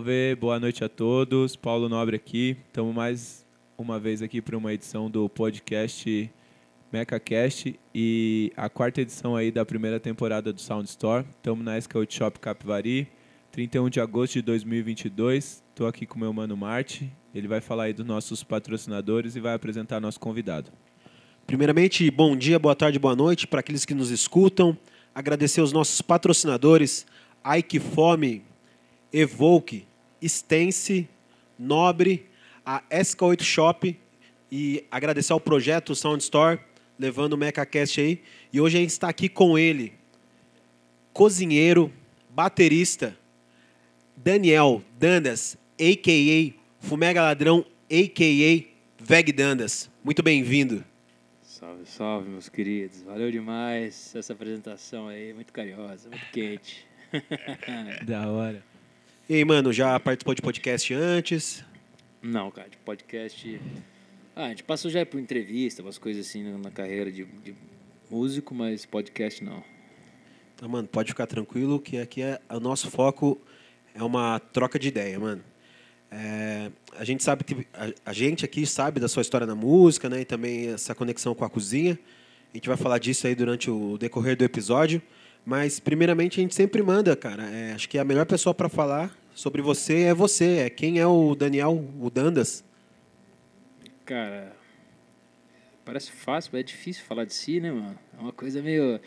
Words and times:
salve, 0.00 0.34
boa 0.36 0.58
noite 0.58 0.82
a 0.82 0.88
todos. 0.88 1.56
Paulo 1.56 1.86
Nobre 1.86 2.16
aqui. 2.16 2.56
Estamos 2.68 2.94
mais 2.94 3.46
uma 3.76 4.00
vez 4.00 4.22
aqui 4.22 4.40
para 4.40 4.56
uma 4.56 4.72
edição 4.72 5.10
do 5.10 5.28
podcast 5.28 6.32
MecaCast 6.90 7.78
e 7.94 8.50
a 8.56 8.70
quarta 8.70 9.02
edição 9.02 9.36
aí 9.36 9.50
da 9.50 9.62
primeira 9.62 10.00
temporada 10.00 10.54
do 10.54 10.60
Sound 10.60 10.88
Store. 10.88 11.26
Estamos 11.36 11.62
na 11.62 11.78
Scout 11.78 12.14
Shop 12.14 12.40
Capivari, 12.40 13.08
31 13.52 13.90
de 13.90 14.00
agosto 14.00 14.34
de 14.34 14.42
2022. 14.42 15.62
Estou 15.68 15.86
aqui 15.86 16.06
com 16.06 16.18
meu 16.18 16.32
mano 16.32 16.56
Marte. 16.56 17.12
Ele 17.34 17.46
vai 17.46 17.60
falar 17.60 17.84
aí 17.84 17.92
dos 17.92 18.06
nossos 18.06 18.42
patrocinadores 18.42 19.36
e 19.36 19.40
vai 19.40 19.52
apresentar 19.52 20.00
nosso 20.00 20.18
convidado. 20.18 20.70
Primeiramente, 21.46 22.10
bom 22.10 22.34
dia, 22.34 22.58
boa 22.58 22.74
tarde, 22.74 22.98
boa 22.98 23.14
noite 23.14 23.46
para 23.46 23.60
aqueles 23.60 23.84
que 23.84 23.92
nos 23.92 24.10
escutam. 24.10 24.74
Agradecer 25.14 25.60
aos 25.60 25.72
nossos 25.72 26.00
patrocinadores, 26.00 27.06
Ike 27.44 27.78
Fome, 27.78 28.44
Evoke, 29.12 29.89
Stance, 30.22 31.08
Nobre, 31.58 32.26
a 32.64 32.82
SK8 32.90 33.42
Shop 33.42 33.98
e 34.50 34.84
agradecer 34.90 35.32
ao 35.32 35.40
projeto 35.40 35.94
Sound 35.94 36.22
Store, 36.22 36.58
levando 36.98 37.34
o 37.34 37.36
MecaCast 37.36 38.00
aí. 38.00 38.22
E 38.52 38.60
hoje 38.60 38.78
a 38.78 38.80
gente 38.80 38.90
está 38.90 39.08
aqui 39.08 39.28
com 39.28 39.58
ele, 39.58 39.92
cozinheiro, 41.12 41.92
baterista, 42.30 43.16
Daniel 44.16 44.82
Dandas, 44.98 45.56
a.k.a. 45.78 46.60
Fumega 46.86 47.22
Ladrão, 47.22 47.64
a.k.a. 47.90 48.70
Veg 49.02 49.32
Dandas. 49.32 49.90
Muito 50.04 50.22
bem-vindo. 50.22 50.84
Salve, 51.42 51.86
salve, 51.86 52.28
meus 52.28 52.48
queridos. 52.48 53.02
Valeu 53.02 53.30
demais 53.30 54.14
essa 54.14 54.32
apresentação 54.32 55.08
aí, 55.08 55.32
muito 55.32 55.52
carinhosa, 55.52 56.08
muito 56.08 56.26
quente. 56.32 56.86
da 58.06 58.28
hora. 58.30 58.69
E 59.30 59.34
aí, 59.36 59.44
mano, 59.44 59.72
já 59.72 60.00
participou 60.00 60.34
de 60.34 60.42
podcast 60.42 60.92
antes? 60.92 61.64
Não, 62.20 62.50
cara, 62.50 62.68
de 62.68 62.76
podcast. 62.78 63.60
Ah, 64.34 64.46
a 64.46 64.48
gente 64.48 64.64
passou 64.64 64.90
já 64.90 65.06
por 65.06 65.20
entrevista, 65.20 65.82
umas 65.82 65.98
coisas 65.98 66.26
assim 66.26 66.42
na 66.58 66.68
carreira 66.68 67.12
de, 67.12 67.24
de 67.24 67.54
músico, 68.10 68.52
mas 68.52 68.84
podcast 68.84 69.44
não. 69.44 69.62
Então, 70.56 70.68
mano, 70.68 70.88
pode 70.88 71.10
ficar 71.10 71.28
tranquilo 71.28 71.78
que 71.78 71.98
aqui 71.98 72.22
é 72.22 72.40
o 72.50 72.58
nosso 72.58 72.90
foco 72.90 73.40
é 73.94 74.02
uma 74.02 74.40
troca 74.40 74.80
de 74.80 74.88
ideia, 74.88 75.20
mano. 75.20 75.44
É, 76.10 76.72
a 76.98 77.04
gente 77.04 77.22
sabe 77.22 77.44
que 77.44 77.64
a, 77.72 78.10
a, 78.10 78.12
gente 78.12 78.44
aqui 78.44 78.66
sabe 78.66 78.98
da 78.98 79.06
sua 79.06 79.20
história 79.20 79.46
na 79.46 79.54
música, 79.54 80.08
né, 80.08 80.22
e 80.22 80.24
também 80.24 80.72
essa 80.72 80.92
conexão 80.92 81.36
com 81.36 81.44
a 81.44 81.48
cozinha. 81.48 81.96
A 82.52 82.56
gente 82.56 82.66
vai 82.66 82.76
falar 82.76 82.98
disso 82.98 83.28
aí 83.28 83.36
durante 83.36 83.70
o 83.70 83.96
decorrer 83.96 84.36
do 84.36 84.42
episódio. 84.42 85.00
Mas 85.46 85.80
primeiramente 85.80 86.40
a 86.40 86.42
gente 86.42 86.54
sempre 86.54 86.82
manda, 86.82 87.14
cara. 87.16 87.44
É, 87.44 87.72
acho 87.72 87.88
que 87.88 87.96
a 87.96 88.04
melhor 88.04 88.26
pessoa 88.26 88.52
para 88.52 88.68
falar 88.68 89.19
sobre 89.40 89.62
você 89.62 90.02
é 90.02 90.14
você. 90.14 90.58
É 90.58 90.70
quem 90.70 90.98
é 90.98 91.06
o 91.06 91.34
Daniel, 91.34 91.82
o 91.98 92.10
Dandas? 92.10 92.62
Cara, 94.04 94.52
parece 95.82 96.12
fácil, 96.12 96.50
mas 96.52 96.60
é 96.60 96.62
difícil 96.62 97.04
falar 97.04 97.24
de 97.24 97.32
si, 97.32 97.58
né, 97.58 97.72
mano? 97.72 97.98
É 98.18 98.20
uma 98.20 98.32
coisa 98.32 98.60
meio. 98.60 99.00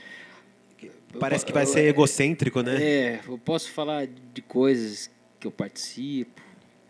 Parece 1.20 1.46
que 1.46 1.54
vai 1.54 1.68
ser 1.68 1.82
egocêntrico, 1.82 2.64
né? 2.64 2.84
É, 2.84 3.20
eu 3.28 3.38
posso 3.38 3.72
falar 3.72 4.08
de 4.08 4.42
coisas 4.42 5.12
que 5.40 5.46
eu 5.46 5.52
participo, 5.52 6.42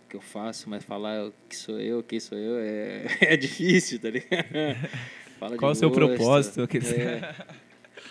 que 0.07 0.16
eu 0.16 0.22
faço, 0.22 0.69
mas 0.69 0.85
falar 0.85 1.30
que 1.50 1.55
sou 1.57 1.80
eu, 1.81 2.02
quem 2.02 2.22
sou 2.22 2.38
eu, 2.38 2.59
é, 2.59 3.05
é 3.33 3.35
difícil, 3.35 4.00
tá 4.00 4.09
ligado? 4.09 4.47
Fala 5.38 5.57
Qual 5.57 5.72
o 5.72 5.75
seu 5.75 5.89
gosto, 5.89 6.00
propósito? 6.00 6.61
É. 6.95 7.35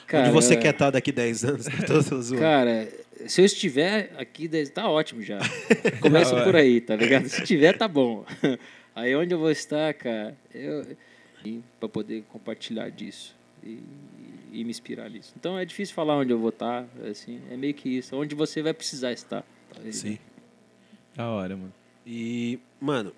Cara, 0.06 0.24
Onde 0.24 0.33
você 0.33 0.56
quer 0.56 0.74
estar 0.74 0.91
daqui 0.91 1.11
10 1.11 1.44
anos? 1.44 1.67
Cara, 2.39 2.86
se 3.27 3.41
eu 3.41 3.45
estiver 3.45 4.12
aqui, 4.17 4.48
tá 4.69 4.89
ótimo 4.89 5.23
já. 5.23 5.39
Começa 6.01 6.42
por 6.42 6.57
aí, 6.57 6.80
tá 6.80 6.96
ligado? 6.96 7.29
Se 7.29 7.42
tiver, 7.45 7.77
tá 7.77 7.89
bom. 7.89 8.24
Aí 8.95 9.17
onde 9.17 9.33
eu 9.33 9.39
vou 9.39 9.51
estar, 9.51 9.95
cara, 9.95 10.36
eu 10.55 10.85
para 11.80 11.89
poder 11.89 12.24
compartilhar 12.29 12.91
disso 12.91 13.35
e, 13.64 13.79
e, 14.52 14.64
me 14.64 14.70
inspirar 14.70 15.08
nisso. 15.08 15.33
Então 15.36 15.58
é 15.58 15.64
difícil 15.64 15.95
falar 15.95 16.17
onde 16.17 16.33
eu 16.33 16.39
vou 16.39 16.51
estar, 16.51 16.86
assim, 17.11 17.41
é 17.51 17.57
meio 17.57 17.74
que 17.74 17.89
isso, 17.89 18.14
onde 18.17 18.35
você 18.35 18.63
vai 18.63 18.73
precisar 18.73 19.13
estar. 19.13 19.42
Tá 19.73 19.80
Sim. 19.91 20.19
Da 21.14 21.29
hora, 21.29 21.57
mano. 21.57 21.73
E, 22.07 22.58
mano, 22.80 23.13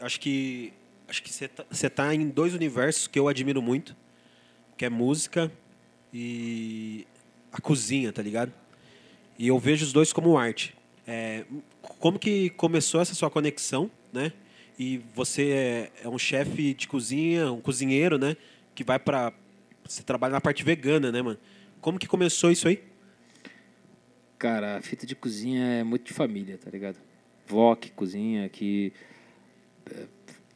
acho 0.00 0.20
que 0.20 0.72
acho 1.08 1.22
que 1.22 1.32
você 1.32 1.48
tá, 1.48 1.64
você 1.70 1.90
tá 1.90 2.14
em 2.14 2.28
dois 2.28 2.54
universos 2.54 3.06
que 3.06 3.18
eu 3.18 3.28
admiro 3.28 3.60
muito, 3.60 3.96
que 4.76 4.84
é 4.84 4.88
música 4.88 5.50
e 6.12 7.06
a 7.52 7.60
cozinha, 7.60 8.12
tá 8.12 8.22
ligado? 8.22 8.52
E 9.42 9.48
eu 9.48 9.58
vejo 9.58 9.84
os 9.84 9.92
dois 9.92 10.12
como 10.12 10.38
arte. 10.38 10.72
É, 11.04 11.44
como 11.98 12.16
que 12.16 12.50
começou 12.50 13.00
essa 13.00 13.12
sua 13.12 13.28
conexão, 13.28 13.90
né? 14.12 14.32
E 14.78 14.98
você 15.16 15.50
é, 15.50 15.92
é 16.04 16.08
um 16.08 16.16
chefe 16.16 16.72
de 16.72 16.86
cozinha, 16.86 17.50
um 17.50 17.60
cozinheiro, 17.60 18.16
né? 18.16 18.36
Que 18.72 18.84
vai 18.84 19.00
para 19.00 19.32
você 19.84 20.00
trabalha 20.00 20.34
na 20.34 20.40
parte 20.40 20.62
vegana, 20.62 21.10
né, 21.10 21.20
mano? 21.20 21.40
Como 21.80 21.98
que 21.98 22.06
começou 22.06 22.52
isso 22.52 22.68
aí? 22.68 22.84
Cara, 24.38 24.76
a 24.76 24.80
fita 24.80 25.04
de 25.04 25.16
cozinha 25.16 25.64
é 25.64 25.82
muito 25.82 26.04
de 26.04 26.12
família, 26.12 26.56
tá 26.56 26.70
ligado? 26.70 26.98
Vó 27.44 27.74
que 27.74 27.90
cozinha, 27.90 28.48
que 28.48 28.92
é, 29.90 30.04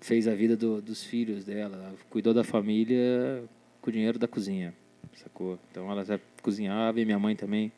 fez 0.01 0.29
a 0.29 0.35
vida 0.37 0.57
do, 0.57 0.81
dos 0.81 1.03
filhos 1.03 1.45
dela, 1.45 1.93
cuidou 2.09 2.33
da 2.33 2.45
família 2.45 3.43
com 3.83 3.91
o 3.91 3.93
dinheiro 3.93 4.17
da 4.17 4.29
cozinha, 4.29 4.73
sacou? 5.17 5.59
Então 5.73 5.91
ela 5.91 6.05
já 6.05 6.21
cozinhava 6.41 7.01
e 7.01 7.05
minha 7.05 7.19
mãe 7.19 7.35
também 7.35 7.73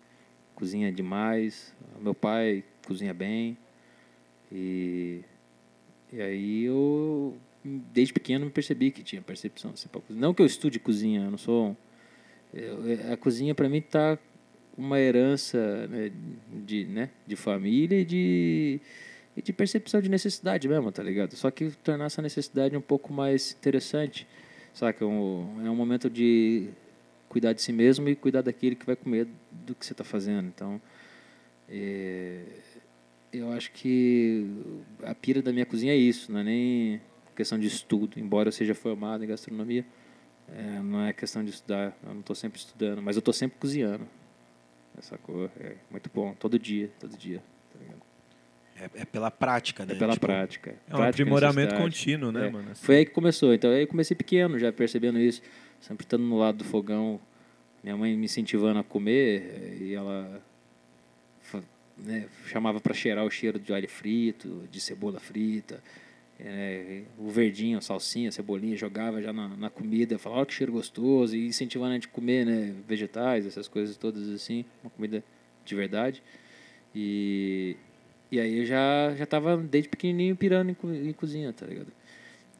cozinha 0.58 0.90
demais. 0.90 1.72
Meu 2.00 2.12
pai 2.14 2.64
cozinha 2.84 3.14
bem. 3.14 3.56
E, 4.50 5.20
e 6.12 6.20
aí 6.20 6.64
eu, 6.64 7.36
desde 7.64 8.12
pequeno, 8.12 8.46
me 8.46 8.50
percebi 8.50 8.90
que 8.90 9.04
tinha 9.04 9.22
percepção. 9.22 9.70
Assim, 9.70 9.88
não 10.10 10.34
que 10.34 10.42
eu 10.42 10.46
estude 10.46 10.80
cozinha, 10.80 11.22
eu 11.22 11.30
não 11.30 11.38
sou. 11.38 11.76
Eu, 12.52 13.12
a 13.12 13.16
cozinha, 13.16 13.54
para 13.54 13.68
mim, 13.68 13.78
está 13.78 14.18
uma 14.76 14.98
herança 14.98 15.86
né, 15.86 16.10
de, 16.64 16.84
né, 16.86 17.10
de 17.24 17.36
família 17.36 18.00
e 18.00 18.04
de, 18.04 18.80
e 19.36 19.42
de 19.42 19.52
percepção 19.52 20.00
de 20.00 20.08
necessidade 20.08 20.66
mesmo, 20.66 20.90
tá 20.90 21.04
ligado? 21.04 21.36
Só 21.36 21.52
que 21.52 21.70
tornar 21.84 22.06
essa 22.06 22.22
necessidade 22.22 22.76
um 22.76 22.80
pouco 22.80 23.12
mais 23.12 23.52
interessante, 23.52 24.26
saca? 24.74 25.06
Um, 25.06 25.64
é 25.64 25.70
um 25.70 25.76
momento 25.76 26.10
de 26.10 26.68
cuidar 27.28 27.52
de 27.52 27.62
si 27.62 27.72
mesmo 27.72 28.08
e 28.08 28.16
cuidar 28.16 28.42
daquele 28.42 28.74
que 28.74 28.86
vai 28.86 28.96
comer 28.96 29.28
do 29.50 29.74
que 29.74 29.84
você 29.84 29.92
está 29.92 30.04
fazendo. 30.04 30.46
Então, 30.46 30.80
é, 31.68 32.42
eu 33.32 33.52
acho 33.52 33.70
que 33.72 34.46
a 35.02 35.14
pira 35.14 35.42
da 35.42 35.52
minha 35.52 35.66
cozinha 35.66 35.92
é 35.92 35.96
isso, 35.96 36.32
não 36.32 36.40
é 36.40 36.44
nem 36.44 37.00
questão 37.36 37.58
de 37.58 37.66
estudo, 37.66 38.18
embora 38.18 38.48
eu 38.48 38.52
seja 38.52 38.74
formado 38.74 39.22
em 39.22 39.26
gastronomia, 39.28 39.84
é, 40.48 40.80
não 40.80 41.04
é 41.04 41.12
questão 41.12 41.44
de 41.44 41.50
estudar, 41.50 41.96
eu 42.02 42.12
não 42.12 42.20
estou 42.20 42.34
sempre 42.34 42.58
estudando, 42.58 43.02
mas 43.02 43.16
eu 43.16 43.20
estou 43.20 43.34
sempre 43.34 43.58
cozinhando. 43.58 44.08
Essa 44.96 45.16
cor 45.18 45.50
é 45.60 45.76
muito 45.90 46.10
bom, 46.12 46.34
todo 46.34 46.58
dia, 46.58 46.90
todo 46.98 47.16
dia. 47.16 47.40
Tá 47.72 47.78
é, 48.80 49.02
é, 49.02 49.04
pela 49.04 49.30
prática, 49.30 49.84
né? 49.84 49.94
É 49.94 49.96
pela 49.96 50.14
tipo, 50.14 50.26
prática. 50.26 50.74
É 50.88 50.96
um 50.96 51.02
aprimoramento 51.02 51.76
contínuo, 51.76 52.32
né, 52.32 52.48
é. 52.48 52.50
mano? 52.50 52.70
Assim. 52.72 52.84
Foi 52.84 52.96
aí 52.96 53.04
que 53.04 53.12
começou. 53.12 53.54
Então, 53.54 53.70
aí 53.70 53.82
eu 53.82 53.86
comecei 53.86 54.16
pequeno, 54.16 54.58
já 54.58 54.72
percebendo 54.72 55.20
isso 55.20 55.42
sempre 55.80 56.04
estando 56.04 56.24
no 56.24 56.38
lado 56.38 56.58
do 56.58 56.64
fogão, 56.64 57.20
minha 57.82 57.96
mãe 57.96 58.16
me 58.16 58.24
incentivando 58.24 58.78
a 58.78 58.84
comer, 58.84 59.78
e 59.80 59.94
ela 59.94 60.42
né, 61.96 62.28
chamava 62.46 62.80
para 62.80 62.94
cheirar 62.94 63.24
o 63.24 63.30
cheiro 63.30 63.58
de 63.58 63.72
alho 63.72 63.88
frito, 63.88 64.68
de 64.70 64.80
cebola 64.80 65.18
frita, 65.18 65.82
é, 66.40 67.02
o 67.18 67.28
verdinho, 67.28 67.78
a 67.78 67.80
salsinha, 67.80 68.28
a 68.28 68.32
cebolinha, 68.32 68.76
jogava 68.76 69.20
já 69.20 69.32
na, 69.32 69.48
na 69.48 69.70
comida, 69.70 70.18
falava, 70.18 70.42
oh, 70.42 70.46
que 70.46 70.54
cheiro 70.54 70.72
gostoso, 70.72 71.36
e 71.36 71.46
incentivando 71.46 71.90
a 71.90 71.94
gente 71.94 72.06
a 72.06 72.10
comer 72.10 72.46
né, 72.46 72.74
vegetais, 72.86 73.46
essas 73.46 73.66
coisas 73.66 73.96
todas 73.96 74.28
assim, 74.28 74.64
uma 74.82 74.90
comida 74.90 75.24
de 75.64 75.74
verdade. 75.74 76.22
E, 76.94 77.76
e 78.30 78.38
aí 78.38 78.58
eu 78.58 78.64
já, 78.64 79.14
já 79.16 79.26
tava 79.26 79.56
desde 79.56 79.88
pequenininho 79.88 80.36
pirando 80.36 80.70
em, 80.70 81.08
em 81.08 81.12
cozinha, 81.12 81.52
tá 81.52 81.66
ligado? 81.66 81.92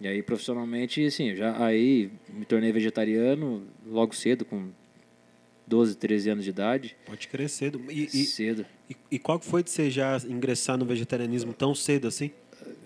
E 0.01 0.07
aí, 0.07 0.23
profissionalmente, 0.23 1.05
assim, 1.05 1.35
já 1.35 1.65
aí 1.65 2.11
me 2.29 2.45
tornei 2.45 2.71
vegetariano 2.71 3.65
logo 3.85 4.15
cedo, 4.15 4.45
com 4.45 4.69
12, 5.67 5.97
13 5.97 6.31
anos 6.31 6.45
de 6.45 6.51
idade. 6.51 6.97
Pode 7.05 7.27
crer 7.29 7.49
cedo. 7.49 7.81
E, 7.91 8.05
e 8.05 8.25
cedo. 8.25 8.65
E, 8.89 8.97
e, 9.11 9.19
qual 9.19 9.39
foi 9.41 9.63
de 9.63 9.71
você 9.71 9.91
já 9.91 10.17
ingressar 10.29 10.79
no 10.79 10.85
vegetarianismo 10.85 11.53
tão 11.53 11.75
cedo 11.75 12.09
assim? 12.09 12.31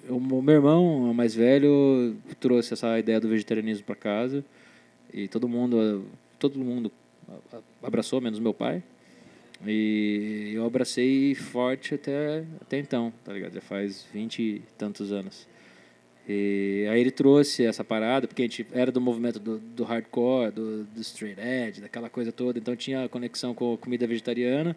O 0.08 0.18
meu 0.18 0.54
irmão, 0.54 1.10
o 1.10 1.14
mais 1.14 1.34
velho, 1.34 2.16
trouxe 2.40 2.72
essa 2.72 2.98
ideia 2.98 3.20
do 3.20 3.28
vegetarianismo 3.28 3.84
para 3.84 3.94
casa. 3.94 4.44
E 5.12 5.28
todo 5.28 5.48
mundo, 5.48 6.06
todo 6.38 6.58
mundo 6.58 6.90
abraçou, 7.82 8.20
menos 8.20 8.38
meu 8.38 8.54
pai. 8.54 8.82
E 9.64 10.52
eu 10.54 10.66
abracei 10.66 11.34
forte 11.34 11.94
até, 11.94 12.44
até 12.60 12.78
então, 12.78 13.12
tá 13.24 13.32
ligado? 13.32 13.54
Já 13.54 13.60
faz 13.60 14.06
20 14.12 14.42
e 14.42 14.62
tantos 14.76 15.12
anos. 15.12 15.46
E 16.28 16.86
aí 16.88 17.00
ele 17.00 17.10
trouxe 17.10 17.64
essa 17.64 17.82
parada, 17.82 18.28
porque 18.28 18.42
a 18.42 18.44
gente 18.44 18.66
era 18.72 18.92
do 18.92 19.00
movimento 19.00 19.40
do, 19.40 19.58
do 19.58 19.82
hardcore, 19.82 20.52
do, 20.52 20.84
do 20.84 21.00
straight 21.00 21.40
edge, 21.40 21.80
daquela 21.80 22.08
coisa 22.08 22.30
toda, 22.30 22.58
então 22.58 22.76
tinha 22.76 23.08
conexão 23.08 23.54
com 23.54 23.76
comida 23.76 24.06
vegetariana. 24.06 24.76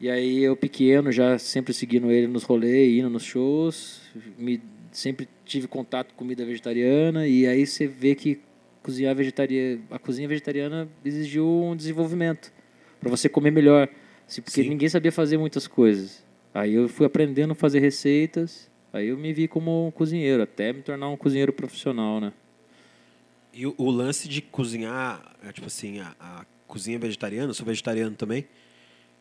E 0.00 0.08
aí 0.08 0.42
eu 0.42 0.56
pequeno, 0.56 1.10
já 1.10 1.38
sempre 1.38 1.72
seguindo 1.72 2.10
ele 2.10 2.26
nos 2.26 2.44
rolês, 2.44 2.98
indo 2.98 3.10
nos 3.10 3.24
shows, 3.24 4.02
me, 4.38 4.60
sempre 4.92 5.28
tive 5.44 5.66
contato 5.66 6.12
com 6.12 6.18
comida 6.18 6.44
vegetariana 6.44 7.26
e 7.26 7.46
aí 7.46 7.66
você 7.66 7.86
vê 7.86 8.14
que 8.14 8.40
cozinhar 8.82 9.14
vegetariana, 9.14 9.80
a 9.90 9.98
cozinha 9.98 10.28
vegetariana 10.28 10.88
exigiu 11.04 11.46
um 11.46 11.74
desenvolvimento 11.74 12.52
para 13.00 13.10
você 13.10 13.28
comer 13.28 13.50
melhor, 13.50 13.88
assim, 14.28 14.42
porque 14.42 14.62
Sim. 14.62 14.68
ninguém 14.68 14.88
sabia 14.88 15.10
fazer 15.10 15.36
muitas 15.36 15.66
coisas. 15.66 16.24
Aí 16.52 16.74
eu 16.74 16.88
fui 16.88 17.06
aprendendo 17.06 17.52
a 17.52 17.54
fazer 17.54 17.80
receitas, 17.80 18.70
aí 18.94 19.08
eu 19.08 19.18
me 19.18 19.32
vi 19.32 19.48
como 19.48 19.88
um 19.88 19.90
cozinheiro, 19.90 20.42
até 20.42 20.72
me 20.72 20.80
tornar 20.80 21.08
um 21.08 21.16
cozinheiro 21.16 21.52
profissional, 21.52 22.20
né? 22.20 22.32
E 23.52 23.66
o, 23.66 23.74
o 23.76 23.90
lance 23.90 24.28
de 24.28 24.40
cozinhar, 24.40 25.34
é, 25.42 25.52
tipo 25.52 25.66
assim, 25.66 26.00
a, 26.00 26.14
a 26.20 26.46
cozinha 26.66 26.98
vegetariana, 26.98 27.50
eu 27.50 27.54
sou 27.54 27.66
vegetariano 27.66 28.14
também. 28.14 28.46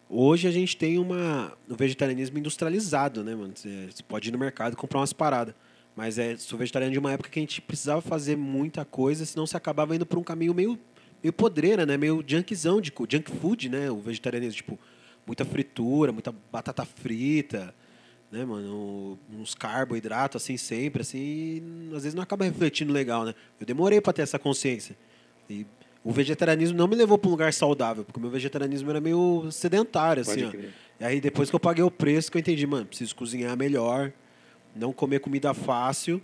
Hoje 0.08 0.48
a 0.48 0.52
gente 0.52 0.78
tem 0.78 1.00
uma, 1.00 1.58
o 1.68 1.75
vegetarianismo 1.75 2.38
industrializado, 2.38 3.24
né, 3.24 3.36
mano? 3.36 3.54
Você, 3.56 3.88
você 3.92 4.04
pode 4.04 4.30
ir 4.30 4.31
no 4.31 4.38
mercado 4.38 4.74
e 4.74 4.75
comprar 4.75 5.00
umas 5.00 5.14
paradas. 5.14 5.56
Mas 5.96 6.20
é, 6.20 6.36
sou 6.38 6.58
vegetariano 6.58 6.94
de 6.94 7.00
uma 7.00 7.12
época 7.12 7.30
que 7.30 7.40
a 7.40 7.42
gente 7.42 7.62
precisava 7.62 8.02
fazer 8.02 8.36
muita 8.36 8.86
coisa, 8.86 9.25
senão 9.25 9.46
você 9.46 9.58
acabava 9.58 9.96
indo 9.96 10.06
por 10.06 10.20
um 10.20 10.24
caminho 10.24 10.54
meio, 10.54 10.78
meio 11.22 11.34
podreira, 11.34 11.86
né? 11.86 11.98
Meio 11.98 12.24
junkzão, 12.25 12.80
de, 12.80 12.92
junk 13.10 13.31
food, 13.31 13.70
né? 13.70 13.90
O 13.90 13.98
vegetarianismo, 13.98 14.56
tipo, 14.56 14.80
muita 15.25 15.44
fritura, 15.46 16.12
muita 16.12 16.34
batata 16.52 16.86
frita, 16.86 17.74
né, 18.34 18.44
mano? 18.44 19.18
Uns 19.32 19.54
carboidratos, 19.54 20.42
assim, 20.42 20.58
sempre, 20.58 21.04
assim, 21.04 21.62
às 21.96 22.02
vezes 22.02 22.16
não 22.16 22.24
acaba 22.24 22.44
refletindo 22.44 22.92
legal, 22.92 23.24
né? 23.24 23.36
Eu 23.60 23.66
demorei 23.66 24.02
para 24.02 24.12
ter 24.12 24.24
essa 24.24 24.40
consciência. 24.40 24.98
E 25.48 25.68
o 26.04 26.12
vegetarianismo 26.12 26.76
não 26.76 26.88
me 26.88 26.96
levou 26.96 27.16
para 27.16 27.28
um 27.28 27.32
lugar 27.32 27.54
saudável, 27.54 28.04
porque 28.04 28.18
o 28.18 28.22
meu 28.22 28.32
vegetarianismo 28.32 28.90
era 28.90 29.00
meio 29.00 29.50
sedentário, 29.52 30.22
assim, 30.22 30.46
Pode 30.46 30.58
crer. 30.58 30.74
E 31.00 31.06
aí 31.06 31.22
depois 31.22 31.50
que 31.52 31.56
eu 31.56 31.60
paguei 31.60 31.84
o 31.84 31.92
preço, 31.92 32.32
que 32.32 32.38
eu 32.38 32.40
entendi, 32.40 32.66
mano, 32.66 32.88
preciso 32.88 33.16
cozinhar 33.16 33.56
melhor, 33.56 34.12
não 34.76 34.92
comer 34.92 35.20
comida 35.20 35.54
fácil, 35.54 36.20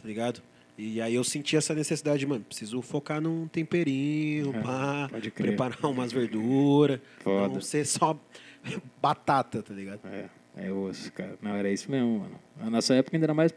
tá 0.00 0.06
ligado? 0.06 0.42
E 0.76 1.00
aí 1.00 1.14
eu 1.14 1.24
senti 1.24 1.56
essa 1.56 1.74
necessidade, 1.74 2.26
mano, 2.26 2.44
preciso 2.44 2.82
focar 2.82 3.18
num 3.18 3.48
temperinho, 3.48 4.54
É, 4.54 4.60
pá, 4.60 5.10
preparar 5.34 5.86
umas 5.86 6.12
verduras, 6.12 7.00
não 7.24 7.62
ser 7.62 7.86
só 7.86 8.18
batata, 9.00 9.62
tá 9.62 9.72
ligado? 9.72 10.00
É, 10.04 10.28
é 10.56 10.72
osso, 10.72 11.12
cara. 11.12 11.36
Não, 11.42 11.54
era 11.54 11.70
isso 11.70 11.90
mesmo, 11.90 12.20
mano. 12.20 12.40
Na 12.56 12.70
nossa 12.70 12.94
época 12.94 13.14
ainda 13.14 13.26
era 13.26 13.34
mais 13.34 13.54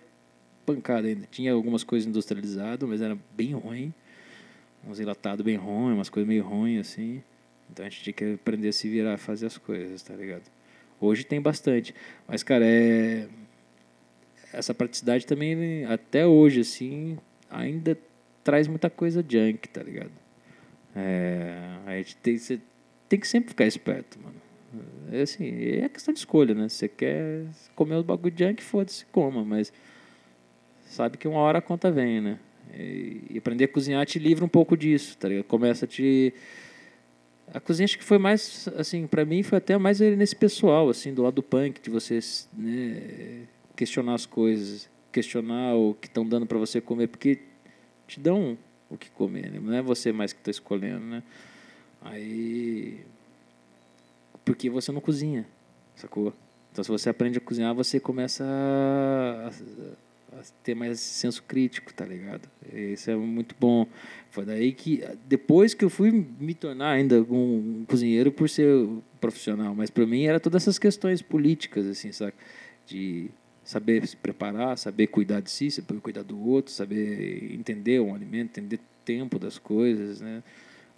pancada 0.66 1.08
ainda. 1.08 1.26
Tinha 1.32 1.54
algumas 1.54 1.84
coisas 1.84 2.08
industrializadas, 2.08 2.88
mas 2.88 3.02
era 3.02 3.18
bem 3.36 3.54
ruim. 3.54 3.94
Uns 4.86 5.00
enlatados 5.00 5.44
bem 5.44 5.56
ruins, 5.56 5.96
umas 5.96 6.10
coisas 6.10 6.28
meio 6.28 6.44
ruins, 6.44 6.82
assim. 6.82 7.24
Então 7.72 7.86
a 7.86 7.90
gente 7.90 8.04
tinha 8.04 8.14
que 8.14 8.34
aprender 8.34 8.68
a 8.68 8.74
se 8.74 8.90
virar, 8.90 9.14
a 9.14 9.18
fazer 9.18 9.46
as 9.46 9.58
coisas, 9.58 10.02
tá 10.04 10.14
ligado? 10.14 10.44
Hoje 11.00 11.24
tem 11.24 11.42
bastante. 11.42 11.96
Mas, 12.28 12.44
cara, 12.44 12.66
é... 12.66 13.28
Essa 14.52 14.74
praticidade 14.74 15.26
também, 15.26 15.86
até 15.86 16.26
hoje, 16.26 16.62
assim, 16.62 17.18
ainda 17.50 17.98
traz 18.44 18.68
muita 18.68 18.90
coisa 18.90 19.24
junk, 19.28 19.70
tá 19.70 19.82
ligado? 19.82 20.12
É... 20.96 21.78
A 21.86 21.96
gente 21.98 22.18
tem, 22.18 22.38
tem 23.08 23.20
que 23.20 23.28
sempre 23.28 23.50
ficar 23.50 23.66
esperto, 23.66 24.20
mano. 24.20 24.49
É 25.12 25.22
assim, 25.22 25.50
é 25.82 25.90
questão 25.90 26.14
de 26.14 26.20
escolha, 26.20 26.54
né? 26.54 26.70
Você 26.70 26.88
quer 26.88 27.46
comer 27.76 27.96
os 27.96 28.04
bagulho 28.04 28.34
junk, 28.38 28.64
foda-se, 28.64 29.06
coma, 29.08 29.44
mas 29.44 29.74
sabe 30.86 31.18
que 31.18 31.28
uma 31.28 31.40
hora 31.40 31.60
a 31.60 31.62
conta 31.62 31.92
vem, 31.92 32.22
né? 32.22 32.40
E, 32.74 33.36
aprender 33.38 33.66
a 33.66 33.68
cozinhar 33.68 34.06
te 34.06 34.20
livra 34.20 34.46
um 34.46 34.50
pouco 34.50 34.78
disso, 34.78 35.18
tá 35.18 35.28
ligado? 35.28 35.46
Começa 35.46 35.86
a 35.86 35.88
te... 35.88 36.34
A 37.52 37.60
cozinha 37.60 37.86
acho 37.86 37.98
que 37.98 38.04
foi 38.04 38.20
mais, 38.20 38.68
assim, 38.78 39.08
pra 39.08 39.26
mim 39.26 39.42
foi 39.42 39.58
até 39.58 39.76
mais 39.76 40.00
nesse 40.00 40.36
pessoal, 40.36 40.88
assim, 40.88 41.12
do 41.12 41.24
lado 41.24 41.36
do 41.36 41.44
punk, 41.44 41.82
de 41.82 41.90
você 41.90 42.20
né, 42.54 43.48
questionar 43.76 44.14
as 44.14 44.28
coisas, 44.28 44.88
questionar 45.12 45.74
o 45.76 45.96
que 45.96 46.08
estão 46.08 46.24
dando 46.24 46.46
pra 46.46 46.60
você 46.60 46.80
comer, 46.80 47.08
porque 47.08 47.40
te 48.08 48.20
dão 48.20 48.56
o 48.88 48.96
que 48.98 49.10
comer, 49.10 49.50
né? 49.52 49.60
Não 49.60 49.74
é 49.74 49.82
você 49.82 50.12
mais 50.12 50.32
que 50.32 50.40
tá 50.42 50.52
escolhendo, 50.52 51.06
né? 51.06 51.24
Aí 52.02 53.00
porque 54.50 54.68
você 54.68 54.92
não 54.92 55.00
cozinha, 55.00 55.46
sacou? 55.96 56.34
Então, 56.72 56.84
se 56.84 56.90
você 56.90 57.08
aprende 57.08 57.38
a 57.38 57.42
cozinhar, 57.42 57.72
você 57.76 58.00
começa 58.00 58.44
a, 58.44 59.48
a- 59.48 60.42
ter 60.64 60.74
mais 60.74 61.00
senso 61.00 61.44
crítico, 61.44 61.94
tá 61.94 62.04
ligado? 62.04 62.50
Isso 62.74 63.12
é 63.12 63.16
muito 63.16 63.56
bom. 63.60 63.86
Foi 64.32 64.44
daí 64.46 64.72
que, 64.72 65.04
depois 65.28 65.76
que 65.76 65.86
eu 65.86 65.90
fui 65.90 66.10
me 66.40 66.56
tornar 66.56 66.94
ainda 66.94 67.22
um 67.22 67.86
cozinheiro 67.88 68.32
por 68.32 68.50
ser 68.50 68.88
profissional, 69.22 69.76
mas 69.76 69.92
para 69.92 70.08
mim 70.08 70.24
era 70.24 70.40
todas 70.40 70.64
essas 70.64 70.80
questões 70.80 71.22
políticas, 71.22 71.86
assim, 71.86 72.12
sabe? 72.12 72.34
De 72.88 73.30
saber 73.64 74.08
se 74.08 74.18
preparar, 74.18 74.80
saber 74.80 75.06
cuidar 75.08 75.42
de 75.42 75.52
si, 75.52 75.70
saber 75.70 76.00
cuidar 76.02 76.24
do 76.24 76.40
outro, 76.44 76.74
saber 76.74 77.54
entender 77.54 78.00
um 78.02 78.16
alimento, 78.16 78.58
entender 78.58 78.80
tempo 79.06 79.38
das 79.38 79.60
coisas, 79.60 80.20
né? 80.20 80.42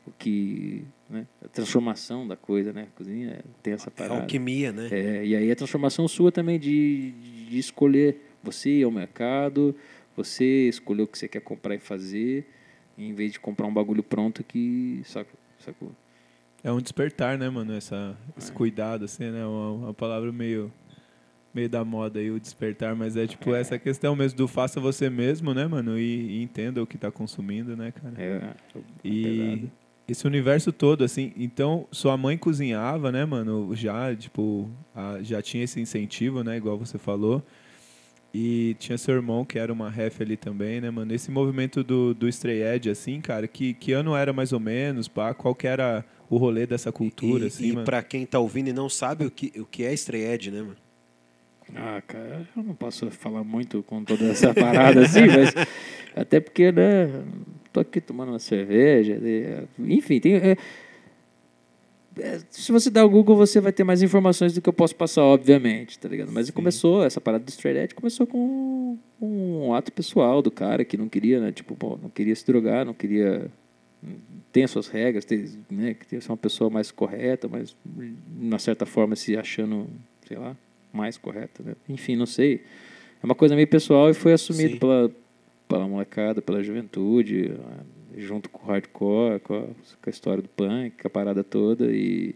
O 0.05 0.11
que, 0.17 0.83
né? 1.09 1.27
A 1.45 1.47
transformação 1.47 2.27
da 2.27 2.35
coisa, 2.35 2.73
né? 2.73 2.87
A 2.91 2.97
cozinha 2.97 3.39
tem 3.61 3.73
essa 3.73 3.89
É 3.89 3.91
parada. 3.91 4.21
alquimia, 4.21 4.71
né? 4.71 4.87
É, 4.91 5.25
e 5.25 5.35
aí 5.35 5.51
a 5.51 5.55
transformação 5.55 6.07
sua 6.07 6.31
também 6.31 6.59
de, 6.59 7.11
de 7.49 7.57
escolher 7.59 8.19
você 8.43 8.69
ir 8.79 8.83
ao 8.83 8.89
mercado, 8.91 9.75
você 10.17 10.67
escolher 10.67 11.03
o 11.03 11.07
que 11.07 11.17
você 11.17 11.27
quer 11.27 11.41
comprar 11.41 11.75
e 11.75 11.79
fazer, 11.79 12.47
em 12.97 13.13
vez 13.13 13.31
de 13.31 13.39
comprar 13.39 13.67
um 13.67 13.73
bagulho 13.73 14.01
pronto 14.01 14.43
que. 14.43 15.01
Sacou? 15.05 15.39
sacou? 15.59 15.91
É 16.63 16.71
um 16.71 16.79
despertar, 16.81 17.37
né, 17.37 17.49
mano? 17.49 17.73
Essa, 17.73 18.17
esse 18.37 18.51
É. 18.51 18.53
cuidado, 18.55 19.05
assim, 19.05 19.29
né? 19.29 19.45
Uma, 19.45 19.71
uma 19.71 19.93
palavra 19.93 20.31
meio, 20.31 20.71
meio 21.53 21.69
da 21.69 21.85
moda 21.85 22.19
aí, 22.19 22.29
o 22.31 22.39
despertar, 22.39 22.95
mas 22.95 23.15
é 23.15 23.27
tipo 23.27 23.53
essa 23.53 23.77
questão 23.77 24.15
mesmo 24.15 24.37
do 24.37 24.47
faça 24.47 24.79
você 24.79 25.09
mesmo, 25.11 25.53
né, 25.53 25.67
mano? 25.67 25.97
E, 25.99 26.39
e 26.39 26.41
entenda 26.41 26.81
o 26.81 26.87
que 26.87 26.97
tá 26.97 27.11
consumindo, 27.11 27.77
né, 27.77 27.91
cara? 27.91 28.15
É, 28.19 28.53
E 29.03 29.23
pesado. 29.23 29.71
Esse 30.11 30.27
universo 30.27 30.71
todo, 30.71 31.03
assim, 31.03 31.31
então 31.37 31.87
sua 31.91 32.15
mãe 32.17 32.37
cozinhava, 32.37 33.11
né, 33.11 33.25
mano? 33.25 33.75
Já, 33.75 34.15
tipo, 34.15 34.69
a- 34.95 35.19
já 35.21 35.41
tinha 35.41 35.63
esse 35.63 35.79
incentivo, 35.79 36.43
né, 36.43 36.57
igual 36.57 36.77
você 36.77 36.97
falou. 36.97 37.41
E 38.33 38.75
tinha 38.79 38.97
seu 38.97 39.15
irmão, 39.15 39.43
que 39.43 39.59
era 39.59 39.73
uma 39.73 39.89
ref 39.89 40.21
ali 40.21 40.37
também, 40.37 40.79
né, 40.79 40.89
mano? 40.89 41.13
Esse 41.13 41.29
movimento 41.29 41.83
do, 41.83 42.13
do 42.13 42.29
Stray 42.29 42.61
Edge, 42.63 42.89
assim, 42.89 43.19
cara, 43.19 43.45
que, 43.45 43.73
que 43.73 43.91
ano 43.91 44.15
era 44.15 44.31
mais 44.31 44.53
ou 44.53 44.59
menos, 44.59 45.09
pá? 45.09 45.33
Qual 45.33 45.53
que 45.53 45.67
era 45.67 46.05
o 46.29 46.37
rolê 46.37 46.65
dessa 46.65 46.93
cultura, 46.93 47.43
e, 47.43 47.47
assim, 47.47 47.65
e 47.65 47.73
mano? 47.73 47.85
pra 47.85 48.01
quem 48.01 48.25
tá 48.25 48.39
ouvindo 48.39 48.69
e 48.69 48.73
não 48.73 48.87
sabe 48.87 49.25
o 49.25 49.31
que, 49.31 49.51
o 49.59 49.65
que 49.65 49.83
é 49.83 49.93
Stray 49.93 50.23
Edge, 50.23 50.49
né, 50.49 50.61
mano? 50.61 50.77
Ah, 51.75 52.01
cara, 52.07 52.47
eu 52.55 52.63
não 52.63 52.73
posso 52.73 53.09
falar 53.11 53.43
muito 53.43 53.83
com 53.83 54.01
toda 54.03 54.25
essa 54.29 54.53
parada 54.53 55.01
assim, 55.01 55.27
mas 55.27 55.53
até 56.15 56.39
porque, 56.39 56.71
né, 56.71 57.09
tô 57.71 57.79
aqui 57.79 58.01
tomando 58.01 58.29
uma 58.29 58.39
cerveja, 58.39 59.19
enfim, 59.79 60.19
tem, 60.19 60.35
é, 60.35 60.57
é, 62.19 62.39
se 62.49 62.71
você 62.71 62.89
der 62.89 63.03
o 63.03 63.09
Google, 63.09 63.35
você 63.35 63.61
vai 63.61 63.71
ter 63.71 63.83
mais 63.83 64.01
informações 64.01 64.53
do 64.53 64.61
que 64.61 64.67
eu 64.67 64.73
posso 64.73 64.95
passar, 64.95 65.23
obviamente, 65.23 65.97
tá 65.97 66.09
ligado? 66.09 66.31
Mas 66.31 66.49
começou, 66.49 67.03
essa 67.03 67.21
parada 67.21 67.43
do 67.43 67.49
Straight 67.49 67.79
Edge 67.79 67.95
começou 67.95 68.27
com 68.27 68.97
um 69.21 69.73
ato 69.73 69.91
pessoal 69.91 70.41
do 70.41 70.51
cara 70.51 70.83
que 70.83 70.97
não 70.97 71.07
queria, 71.07 71.39
né, 71.39 71.51
tipo, 71.51 71.75
pô, 71.75 71.97
não 72.01 72.09
queria 72.09 72.35
se 72.35 72.45
drogar, 72.45 72.85
não 72.85 72.93
queria 72.93 73.49
tem 74.51 74.63
as 74.63 74.71
suas 74.71 74.87
regras, 74.87 75.23
tem, 75.25 75.45
né, 75.69 75.93
que 75.93 76.05
tem 76.05 76.19
que 76.19 76.25
ser 76.25 76.31
uma 76.31 76.37
pessoa 76.37 76.69
mais 76.69 76.91
correta, 76.91 77.47
mas 77.47 77.75
de 77.85 78.13
uma 78.39 78.59
certa 78.59 78.85
forma 78.85 79.15
se 79.15 79.37
achando, 79.37 79.87
sei 80.27 80.37
lá, 80.37 80.57
mais 80.91 81.17
correta, 81.17 81.63
né? 81.63 81.75
Enfim, 81.87 82.15
não 82.15 82.25
sei. 82.25 82.61
É 83.21 83.25
uma 83.25 83.35
coisa 83.35 83.55
meio 83.55 83.67
pessoal 83.67 84.09
e 84.09 84.13
foi 84.13 84.33
assumido 84.33 84.73
Sim. 84.73 84.79
pela, 84.79 85.11
pela 85.71 85.87
molecada, 85.87 86.41
pela 86.41 86.61
juventude, 86.61 87.53
ah, 87.57 87.83
junto 88.17 88.49
com 88.49 88.65
o 88.65 88.69
hardcore, 88.69 89.39
com 89.39 89.55
a, 89.55 89.61
com 89.61 90.07
a 90.07 90.09
história 90.09 90.43
do 90.43 90.49
punk, 90.49 91.01
com 91.01 91.07
a 91.07 91.09
parada 91.09 91.45
toda 91.45 91.89
e 91.89 92.35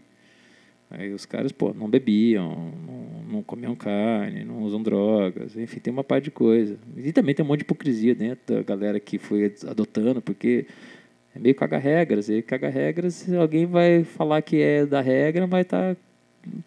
aí 0.90 1.12
os 1.12 1.26
caras, 1.26 1.52
pô, 1.52 1.74
não 1.74 1.86
bebiam, 1.86 2.72
não, 2.86 3.34
não 3.34 3.42
comiam 3.42 3.74
carne, 3.74 4.42
não 4.42 4.62
usam 4.62 4.82
drogas, 4.82 5.54
enfim, 5.54 5.80
tem 5.80 5.92
uma 5.92 6.02
parte 6.02 6.24
de 6.24 6.30
coisa. 6.30 6.78
E 6.96 7.12
também 7.12 7.34
tem 7.34 7.44
um 7.44 7.48
monte 7.48 7.58
de 7.58 7.64
hipocrisia 7.64 8.14
dentro 8.14 8.54
da 8.54 8.62
galera 8.62 8.98
que 8.98 9.18
foi 9.18 9.52
adotando, 9.66 10.22
porque 10.22 10.66
é 11.34 11.38
meio 11.38 11.54
caga-regras. 11.54 12.30
E 12.30 12.40
caga-regras, 12.40 13.30
alguém 13.34 13.66
vai 13.66 14.02
falar 14.02 14.40
que 14.40 14.62
é 14.62 14.86
da 14.86 15.02
regra, 15.02 15.46
mas 15.46 15.66
tá 15.66 15.94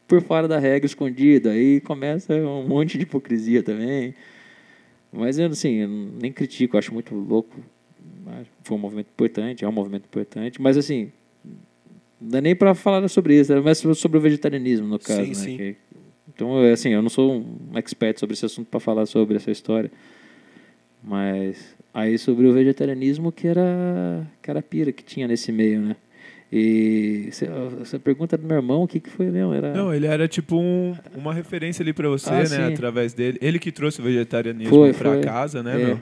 por 0.08 0.22
fora 0.22 0.48
da 0.48 0.60
regra 0.60 0.86
escondido. 0.86 1.50
Aí 1.50 1.82
começa 1.82 2.36
um 2.36 2.68
monte 2.68 2.96
de 2.96 3.06
hipocrisia 3.06 3.64
também. 3.64 4.14
Mas, 5.12 5.40
eu, 5.40 5.48
assim, 5.48 5.76
eu 5.76 5.88
nem 5.88 6.32
critico, 6.32 6.78
acho 6.78 6.94
muito 6.94 7.16
louco. 7.16 7.60
Foi 8.64 8.78
um 8.78 8.80
movimento 8.80 9.08
importante, 9.08 9.66
é 9.66 9.68
um 9.68 9.72
movimento 9.72 10.06
importante. 10.06 10.62
Mas, 10.62 10.78
assim, 10.78 11.12
não 12.22 12.30
dá 12.30 12.42
nem 12.42 12.56
para 12.56 12.76
falar 12.76 13.08
sobre 13.08 13.40
isso, 13.40 13.52
é 13.52 13.60
mais 13.60 13.80
sobre 13.80 14.18
o 14.18 14.22
vegetarianismo, 14.22 14.88
no 14.88 15.00
caso. 15.00 15.22
Sim, 15.24 15.30
né? 15.30 15.34
sim. 15.36 15.58
Que- 15.58 15.76
então, 16.34 16.64
é 16.64 16.72
assim, 16.72 16.90
eu 16.90 17.02
não 17.02 17.10
sou 17.10 17.34
um 17.34 17.78
expert 17.78 18.20
sobre 18.20 18.34
esse 18.36 18.46
assunto 18.46 18.68
para 18.68 18.80
falar 18.80 19.06
sobre 19.08 19.36
essa 19.36 19.50
história. 19.52 19.92
Mas 21.04 21.76
aí 21.94 22.18
sobre 22.18 22.46
o 22.48 22.54
vegetarianismo 22.54 23.32
que 23.32 23.48
era 23.48 24.28
que 24.42 24.50
era 24.50 24.60
a 24.60 24.64
pira 24.64 24.92
que 24.92 25.04
tinha 25.04 25.28
nesse 25.28 25.52
meio, 25.52 25.82
né? 25.82 25.96
E 26.52 27.30
essa 27.82 28.00
pergunta 28.00 28.36
do 28.38 28.46
meu 28.48 28.58
irmão, 28.58 28.84
o 28.84 28.88
que, 28.88 29.00
que 29.00 29.10
foi 29.10 29.28
mesmo? 29.30 29.54
Era... 29.54 29.72
Não, 29.74 29.94
ele 29.94 30.08
era 30.08 30.28
tipo 30.28 30.58
um- 30.58 30.96
uma 31.16 31.34
referência 31.34 31.84
ali 31.84 31.94
pra 31.94 32.10
você, 32.10 32.30
Ah, 32.30 32.40
né? 32.40 32.46
sim. 32.46 32.74
Através 32.74 33.14
dele. 33.14 33.38
Ele 33.42 33.60
que 33.60 33.72
trouxe 33.72 34.02
o 34.02 34.04
vegetarianismo 34.04 34.94
foi. 34.94 35.22
casa, 35.22 35.62
né, 35.62 35.80
É. 35.80 35.86
meu? 35.86 36.02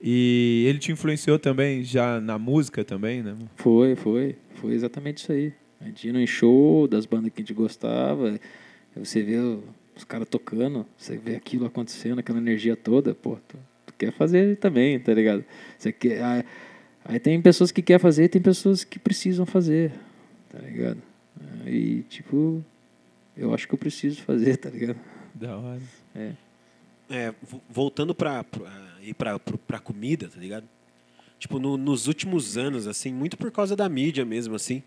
E 0.00 0.64
ele 0.68 0.78
te 0.78 0.92
influenciou 0.92 1.38
também 1.40 1.82
já 1.82 2.20
na 2.20 2.38
música 2.38 2.84
também, 2.84 3.20
né? 3.22 3.34
Foi, 3.56 3.96
foi. 3.96 4.36
Foi 4.54 4.72
exatamente 4.72 5.18
isso 5.18 5.32
aí. 5.32 5.52
A 5.80 5.86
gente 5.86 6.06
ia 6.06 6.12
no 6.12 6.24
show 6.26 6.86
das 6.86 7.04
bandas 7.04 7.32
que 7.32 7.40
a 7.40 7.42
gente 7.42 7.52
gostava, 7.54 8.38
você 8.94 9.22
vê 9.22 9.36
os 9.96 10.04
caras 10.04 10.28
tocando, 10.28 10.86
você 10.96 11.16
vê 11.16 11.34
aquilo 11.34 11.66
acontecendo, 11.66 12.20
aquela 12.20 12.38
energia 12.38 12.76
toda, 12.76 13.12
pô, 13.14 13.36
tu, 13.48 13.56
tu 13.86 13.94
quer 13.98 14.12
fazer 14.12 14.56
também, 14.58 14.98
tá 15.00 15.12
ligado? 15.12 15.44
Você 15.76 15.90
quer, 15.92 16.44
aí 17.08 17.18
tem 17.18 17.40
pessoas 17.40 17.72
que 17.72 17.82
querem 17.82 17.98
fazer 18.00 18.24
e 18.24 18.28
tem 18.28 18.40
pessoas 18.42 18.84
que 18.84 18.98
precisam 18.98 19.44
fazer, 19.46 19.92
tá 20.50 20.58
ligado? 20.58 21.02
Aí, 21.64 22.02
tipo, 22.04 22.64
eu 23.36 23.52
acho 23.54 23.66
que 23.66 23.74
eu 23.74 23.78
preciso 23.78 24.22
fazer, 24.22 24.56
tá 24.58 24.68
ligado? 24.70 24.98
Da 25.34 25.56
hora. 25.56 25.80
É. 26.14 26.32
É, 27.10 27.34
vo- 27.42 27.62
voltando 27.70 28.14
pra, 28.14 28.44
pra, 28.44 28.70
ir 29.02 29.14
pra, 29.14 29.38
pra 29.38 29.78
comida, 29.78 30.28
tá 30.28 30.38
ligado? 30.38 30.68
Tipo, 31.38 31.58
no- 31.58 31.76
nos 31.76 32.06
últimos 32.06 32.56
anos, 32.58 32.86
assim, 32.86 33.12
muito 33.12 33.36
por 33.36 33.50
causa 33.50 33.74
da 33.74 33.88
mídia 33.88 34.24
mesmo, 34.24 34.54
assim, 34.54 34.82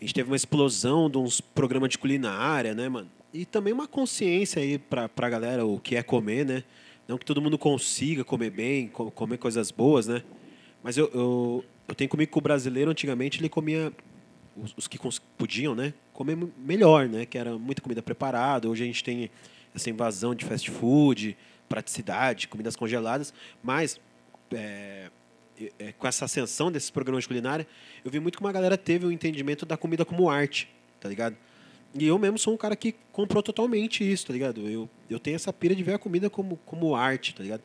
a 0.00 0.04
gente 0.04 0.14
teve 0.14 0.28
uma 0.30 0.36
explosão 0.36 1.08
de 1.10 1.18
uns 1.18 1.40
programas 1.40 1.90
de 1.90 1.98
culinária, 1.98 2.74
né, 2.74 2.88
mano? 2.88 3.08
E 3.32 3.44
também 3.46 3.72
uma 3.72 3.88
consciência 3.88 4.60
aí 4.62 4.76
pra, 4.78 5.08
pra 5.08 5.30
galera 5.30 5.64
o 5.64 5.78
que 5.80 5.96
é 5.96 6.02
comer, 6.02 6.44
né? 6.44 6.62
Não 7.08 7.16
que 7.18 7.24
todo 7.24 7.40
mundo 7.40 7.56
consiga 7.58 8.22
comer 8.22 8.50
bem, 8.50 8.88
co- 8.88 9.10
comer 9.10 9.38
coisas 9.38 9.70
boas, 9.70 10.06
né? 10.06 10.22
Mas 10.82 10.96
eu, 10.96 11.10
eu, 11.14 11.64
eu 11.88 11.94
tenho 11.94 12.10
comigo 12.10 12.30
que 12.30 12.38
o 12.38 12.40
brasileiro, 12.40 12.90
antigamente, 12.90 13.40
ele 13.40 13.48
comia 13.48 13.92
os, 14.56 14.74
os 14.76 14.88
que 14.88 14.98
podiam, 15.36 15.74
né, 15.74 15.94
comer 16.12 16.36
melhor, 16.58 17.08
né, 17.08 17.24
que 17.24 17.38
era 17.38 17.56
muita 17.58 17.80
comida 17.80 18.02
preparada. 18.02 18.68
Hoje 18.68 18.82
a 18.82 18.86
gente 18.86 19.02
tem 19.02 19.30
essa 19.74 19.88
invasão 19.88 20.34
de 20.34 20.44
fast 20.44 20.70
food, 20.70 21.36
praticidade, 21.68 22.48
comidas 22.48 22.76
congeladas, 22.76 23.32
mas 23.62 23.98
é, 24.52 25.10
é, 25.78 25.92
com 25.92 26.06
essa 26.06 26.24
ascensão 26.24 26.70
desses 26.70 26.90
programas 26.90 27.24
de 27.24 27.28
culinária, 27.28 27.66
eu 28.04 28.10
vi 28.10 28.20
muito 28.20 28.36
que 28.36 28.44
uma 28.44 28.52
galera 28.52 28.76
teve 28.76 29.06
o 29.06 29.12
entendimento 29.12 29.64
da 29.64 29.76
comida 29.76 30.04
como 30.04 30.28
arte, 30.28 30.68
tá 31.00 31.08
ligado? 31.08 31.36
E 31.94 32.06
eu 32.06 32.18
mesmo 32.18 32.38
sou 32.38 32.54
um 32.54 32.56
cara 32.56 32.74
que 32.74 32.94
comprou 33.12 33.42
totalmente 33.42 34.10
isso, 34.10 34.26
tá 34.26 34.32
ligado? 34.32 34.66
Eu, 34.66 34.88
eu 35.10 35.18
tenho 35.18 35.36
essa 35.36 35.52
pira 35.52 35.74
de 35.74 35.82
ver 35.82 35.94
a 35.94 35.98
comida 35.98 36.30
como, 36.30 36.58
como 36.64 36.94
arte, 36.94 37.34
tá 37.34 37.42
ligado? 37.42 37.62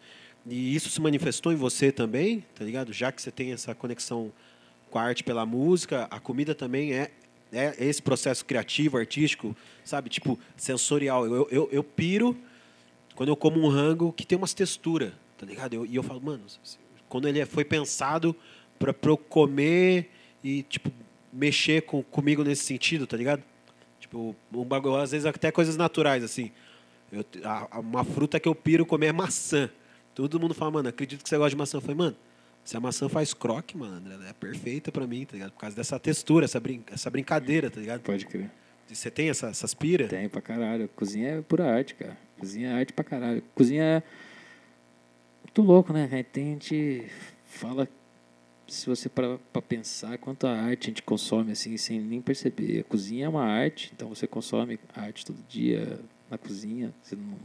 E 0.50 0.76
isso 0.76 0.90
se 0.90 1.02
manifestou 1.02 1.52
em 1.52 1.56
você 1.56 1.92
também, 1.92 2.44
tá 2.56 2.64
ligado? 2.64 2.94
Já 2.94 3.12
que 3.12 3.22
você 3.22 3.32
tem 3.32 3.52
essa 3.52 3.76
conexão 3.76 4.32
com 4.90 4.98
a 4.98 5.04
arte 5.04 5.24
pela 5.24 5.46
música, 5.46 6.08
a 6.10 6.20
comida 6.20 6.56
também 6.56 6.94
é, 6.94 7.12
é 7.52 7.76
esse 7.80 8.02
processo 8.02 8.46
criativo, 8.46 8.98
artístico, 8.98 9.56
sabe? 9.84 10.10
Tipo, 10.10 10.40
sensorial. 10.56 11.26
Eu, 11.26 11.48
eu, 11.52 11.70
eu 11.72 11.84
piro 11.84 12.38
quando 13.16 13.30
eu 13.30 13.36
como 13.36 13.60
um 13.60 13.68
rango 13.68 14.14
que 14.14 14.26
tem 14.26 14.38
umas 14.38 14.54
texturas, 14.54 15.12
tá 15.38 15.46
ligado? 15.46 15.74
Eu- 15.74 15.86
e 15.86 15.96
eu 15.96 16.04
falo, 16.04 16.22
mano, 16.22 16.44
quando 17.10 17.28
ele 17.28 17.46
foi 17.46 17.66
pensado 17.66 18.36
para 18.80 18.94
eu 19.06 19.18
comer 19.18 20.10
e, 20.44 20.64
tipo, 20.64 20.92
mexer 21.34 21.82
com, 21.82 22.02
comigo 22.04 22.44
nesse 22.44 22.64
sentido, 22.64 23.06
tá 23.06 23.18
ligado? 23.18 23.44
Tipo, 24.00 24.34
um 24.54 24.64
bagulho, 24.64 24.96
às 24.96 25.12
vezes 25.12 25.26
até 25.26 25.52
coisas 25.52 25.76
naturais, 25.76 26.24
assim. 26.24 26.52
Eu, 27.12 27.26
a- 27.44 27.80
uma 27.80 28.04
fruta 28.06 28.40
que 28.40 28.48
eu 28.48 28.56
piro 28.56 28.86
comer 28.86 29.08
é 29.08 29.12
maçã. 29.12 29.70
Todo 30.18 30.40
mundo 30.40 30.56
fala, 30.56 30.72
mano, 30.72 30.90
acredito 30.90 31.22
que 31.22 31.30
você 31.30 31.38
gosta 31.38 31.52
de 31.52 31.56
maçã. 31.56 31.78
Eu 31.78 31.82
falei, 31.82 31.96
mano, 31.96 32.16
se 32.64 32.76
a 32.76 32.80
maçã 32.80 33.08
faz 33.08 33.36
croque, 33.36 33.78
mano, 33.78 34.12
ela 34.12 34.28
é 34.28 34.34
perfeita 34.34 34.92
pra 34.92 35.06
mim, 35.06 35.24
tá 35.26 35.34
ligado? 35.34 35.52
Por 35.52 35.60
causa 35.60 35.76
dessa 35.76 36.00
textura, 36.00 36.46
essa, 36.46 36.60
brin 36.60 36.84
essa 36.92 37.08
brincadeira, 37.12 37.70
tá 37.70 37.80
ligado? 37.80 38.02
Pode 38.02 38.26
crer. 38.26 38.50
Você 38.88 39.12
tem 39.12 39.30
essa, 39.30 39.50
essas 39.50 39.76
pira? 39.76 40.08
Tem 40.08 40.28
pra 40.28 40.42
caralho. 40.42 40.90
Cozinha 40.96 41.30
é 41.30 41.42
pura 41.44 41.72
arte, 41.72 41.94
cara. 41.94 42.18
Cozinha 42.40 42.70
é 42.70 42.74
arte 42.74 42.94
pra 42.94 43.06
caralho. 43.06 43.44
Cozinha 43.54 43.84
é 43.84 44.04
muito 45.44 45.62
louco, 45.62 45.94
né? 45.94 46.26
Tem 46.34 46.54
gente 46.54 47.06
fala, 47.46 47.88
se 48.68 48.88
você 48.88 49.08
parar 49.08 49.38
pra 49.54 49.62
pensar 49.62 50.18
quanto 50.18 50.48
a 50.48 50.52
arte 50.52 50.86
a 50.86 50.90
gente 50.90 51.04
consome 51.04 51.52
assim, 51.52 51.78
sem 51.78 52.02
nem 52.02 52.24
perceber. 52.24 52.80
A 52.80 52.84
cozinha 52.86 53.28
é 53.28 53.30
uma 53.30 53.46
arte, 53.46 53.92
então 53.96 54.10
você 54.10 54.26
consome 54.26 54.80
arte 54.96 55.24
todo 55.24 55.38
dia 55.48 56.00
na 56.30 56.38
cozinha, 56.38 56.94
você 57.02 57.16
no, 57.16 57.38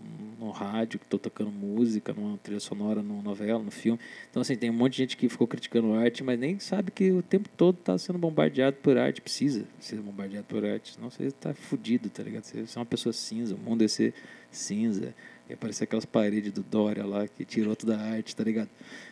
no 0.46 0.50
rádio, 0.50 0.98
que 0.98 1.06
tô 1.06 1.18
tocando 1.18 1.50
música, 1.50 2.12
numa 2.12 2.36
trilha 2.38 2.58
sonora, 2.60 3.00
numa 3.02 3.22
novela, 3.22 3.62
no 3.62 3.70
filme. 3.70 3.98
Então, 4.30 4.42
assim, 4.42 4.56
tem 4.56 4.70
um 4.70 4.72
monte 4.72 4.92
de 4.94 4.98
gente 4.98 5.16
que 5.16 5.28
ficou 5.28 5.46
criticando 5.46 5.94
arte, 5.94 6.24
mas 6.24 6.38
nem 6.38 6.58
sabe 6.58 6.90
que 6.90 7.12
o 7.12 7.22
tempo 7.22 7.48
todo 7.56 7.76
tá 7.76 7.96
sendo 7.96 8.18
bombardeado 8.18 8.76
por 8.82 8.96
arte. 8.98 9.20
Precisa 9.20 9.64
ser 9.78 9.96
bombardeado 10.00 10.46
por 10.48 10.64
arte, 10.64 10.94
senão 10.94 11.10
você 11.10 11.30
tá 11.30 11.54
fudido, 11.54 12.08
tá 12.10 12.22
ligado? 12.22 12.42
Você 12.44 12.66
você 12.66 12.76
é 12.76 12.80
uma 12.80 12.86
pessoa 12.86 13.12
cinza, 13.12 13.54
o 13.54 13.58
mundo 13.58 13.82
ia 13.82 13.88
ser 13.88 14.14
cinza. 14.50 15.14
Ia 15.48 15.54
aparecer 15.54 15.84
aquelas 15.84 16.04
paredes 16.04 16.52
do 16.52 16.62
Dória 16.62 17.04
lá 17.04 17.26
que 17.28 17.44
tirou 17.44 17.74
toda 17.76 17.96
a 17.96 18.00
arte, 18.00 18.34
tá 18.34 18.42
ligado? 18.44 18.68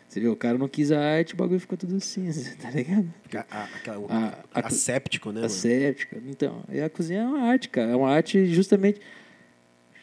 Você 0.08 0.18
vê, 0.18 0.26
o 0.28 0.34
cara 0.36 0.58
não 0.58 0.68
quis 0.68 0.90
a 0.90 0.98
arte, 1.00 1.34
o 1.34 1.36
bagulho 1.36 1.60
ficou 1.60 1.78
tudo 1.78 2.00
cinza, 2.00 2.54
tá 2.60 2.70
ligado? 2.70 3.12
A, 3.34 3.38
a, 3.60 3.64
aquela- 3.64 4.06
A- 4.12 4.44
a- 4.54 4.66
asséptico, 4.66 5.28
né? 5.28 5.34
mano? 5.36 5.46
Ascética. 5.46 6.20
Então, 6.26 6.64
e 6.68 6.80
a 6.80 6.88
cozinha 6.90 7.20
é 7.20 7.26
uma 7.26 7.40
arte, 7.42 7.68
cara. 7.68 7.92
É 7.92 7.96
uma 7.96 8.10
arte 8.10 8.46
justamente 8.46 9.00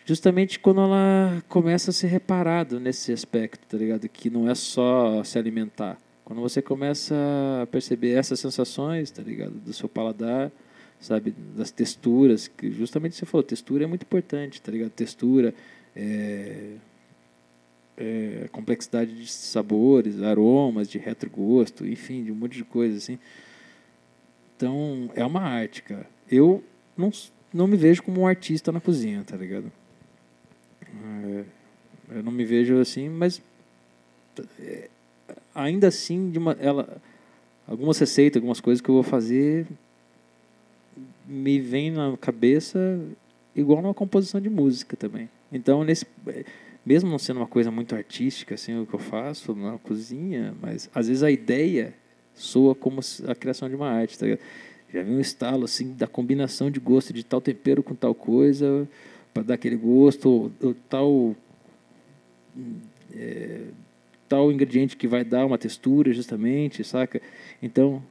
justamente 0.08 0.58
quando 0.58 0.80
ela 0.80 1.44
começa 1.50 1.92
a 1.92 1.94
ser 1.94 2.08
reparado 2.08 2.80
nesse 2.80 3.12
aspecto, 3.12 3.68
tá 3.68 3.78
ligado? 3.78 4.08
Que 4.08 4.30
não 4.30 4.50
é 4.50 4.56
só 4.56 5.22
se 5.22 5.38
alimentar. 5.38 5.98
Quando 6.24 6.42
você 6.42 6.62
começa 6.62 7.14
a 7.62 7.68
perceber 7.68 8.12
essas 8.14 8.40
sensações, 8.40 9.12
tá 9.12 9.22
ligado? 9.22 9.52
Do 9.52 9.74
seu 9.74 9.90
paladar, 9.90 10.50
sabe? 10.98 11.36
Das 11.58 11.72
texturas, 11.72 12.48
que 12.48 12.72
justamente 12.72 13.18
você 13.18 13.26
falou, 13.26 13.44
textura 13.44 13.84
é 13.84 13.88
muito 13.88 14.04
importante, 14.04 14.62
tá 14.62 14.72
ligado? 14.72 14.92
Textura, 14.92 15.54
é, 15.94 16.76
é, 17.98 18.48
complexidade 18.50 19.14
de 19.14 19.30
sabores, 19.30 20.22
aromas, 20.22 20.90
de 20.90 20.98
retrogosto, 20.98 21.86
enfim, 21.86 22.24
de 22.24 22.32
um 22.32 22.36
monte 22.36 22.56
de 22.56 22.64
coisa 22.64 22.96
assim. 22.96 23.20
Então, 24.56 25.12
é 25.16 25.26
uma 25.26 25.42
arte, 25.42 25.84
cara. 25.84 26.08
Eu 26.32 26.64
não, 26.96 27.12
não 27.54 27.68
me 27.68 27.76
vejo 27.76 28.02
como 28.04 28.22
um 28.22 28.28
artista 28.28 28.72
na 28.72 28.80
cozinha, 28.80 29.22
tá 29.26 29.36
ligado? 29.36 29.70
É, 30.94 31.44
eu 32.17 32.24
não 32.24 32.32
me 32.32 32.46
vejo 32.46 32.79
assim, 32.79 33.10
mas 33.10 33.41
é, 34.60 34.89
ainda 35.53 35.88
assim, 35.88 36.29
de 36.32 36.38
uma, 36.38 36.53
ela, 36.60 37.01
algumas 37.67 37.98
receitas, 38.00 38.38
algumas 38.38 38.60
coisas 38.60 38.82
que 38.82 38.89
eu 38.89 38.96
vou 38.96 39.03
fazer 39.03 39.67
me 41.27 41.60
vem 41.60 41.91
na 41.91 42.15
cabeça 42.17 43.00
igual 43.56 43.82
numa 43.82 43.94
composição 43.94 44.39
de 44.39 44.50
música 44.50 44.96
também. 44.96 45.29
Então, 45.51 45.84
nesse, 45.84 46.06
mesmo 46.86 47.10
não 47.10 47.20
sendo 47.20 47.38
uma 47.38 47.48
coisa 47.48 47.70
muito 47.72 47.96
artística, 47.96 48.56
assim, 48.56 48.79
o 48.79 48.86
que 48.86 48.94
eu 48.94 49.00
faço 49.00 49.56
na 49.56 49.77
cozinha, 49.77 50.56
mas 50.62 50.89
às 50.94 51.08
vezes 51.08 51.24
a 51.24 51.32
ideia 51.32 51.94
soa 52.34 52.75
como 52.75 53.01
a 53.27 53.36
criação 53.36 53.67
de 53.67 53.75
uma 53.75 53.89
arte, 53.89 54.17
tá? 54.17 54.25
Já 54.94 55.03
vi 55.03 55.12
um 55.12 55.20
estalo, 55.20 55.65
assim, 55.65 55.94
da 55.94 56.08
combinação 56.08 56.72
de 56.72 56.79
gosto 56.79 57.12
de 57.12 57.24
tal 57.24 57.41
tempero 57.41 57.84
com 57.84 57.94
tal 57.94 58.15
coisa, 58.15 58.88
para 59.38 59.44
dar 59.44 59.53
aquele 59.53 59.75
gosto, 59.75 60.51
ou, 60.62 60.74
tal 60.89 61.36
é, 63.13 63.65
tal 64.27 64.51
ingrediente 64.51 64.98
que 64.98 65.08
vai 65.08 65.24
dar 65.24 65.46
uma 65.46 65.58
textura 65.58 66.12
justamente, 66.12 66.84
saca? 66.84 67.22
Então, 67.62 68.01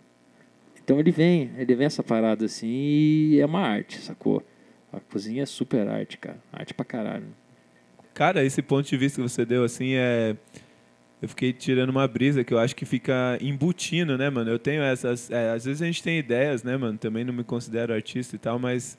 então 0.82 1.00
ele 1.00 1.10
vem, 1.10 1.50
ele 1.58 1.74
vem 1.74 1.86
essa 1.86 2.02
parada 2.02 2.44
assim 2.44 2.68
e 2.68 3.40
é 3.40 3.46
uma 3.46 3.60
arte, 3.60 3.98
sacou? 3.98 4.40
A 4.92 5.00
cozinha 5.00 5.42
é 5.42 5.46
super 5.46 5.88
arte, 5.88 6.16
cara. 6.16 6.38
Arte 6.52 6.72
pra 6.72 6.84
caralho. 6.84 7.26
Cara, 8.14 8.44
esse 8.44 8.62
ponto 8.62 8.88
de 8.88 8.96
vista 8.96 9.20
que 9.20 9.28
você 9.28 9.44
deu, 9.44 9.64
assim, 9.64 9.94
é. 9.94 10.36
Eu 11.20 11.28
fiquei 11.30 11.52
tirando 11.52 11.88
uma 11.90 12.06
brisa 12.06 12.44
que 12.44 12.52
eu 12.52 12.58
acho 12.58 12.76
que 12.76 12.84
fica 12.84 13.38
embutindo, 13.40 14.16
né, 14.16 14.30
mano? 14.30 14.50
Eu 14.50 14.58
tenho 14.58 14.82
essas. 14.82 15.30
é, 15.30 15.50
às 15.50 15.64
vezes 15.64 15.82
a 15.82 15.86
gente 15.86 16.02
tem 16.02 16.18
ideias, 16.18 16.62
né, 16.62 16.76
mano? 16.76 16.96
Também 16.96 17.24
não 17.24 17.32
me 17.32 17.42
considero 17.42 17.92
artista 17.92 18.36
e 18.36 18.38
tal, 18.38 18.58
mas 18.58 18.96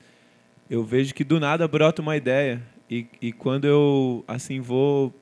eu 0.70 0.84
vejo 0.84 1.14
que 1.14 1.24
do 1.24 1.40
nada 1.40 1.68
brota 1.68 2.02
uma 2.02 2.18
ideia. 2.18 2.62
E, 2.90 3.06
e 3.22 3.32
quando 3.32 3.66
eu, 3.66 4.24
assim, 4.28 4.60
vou 4.60 5.14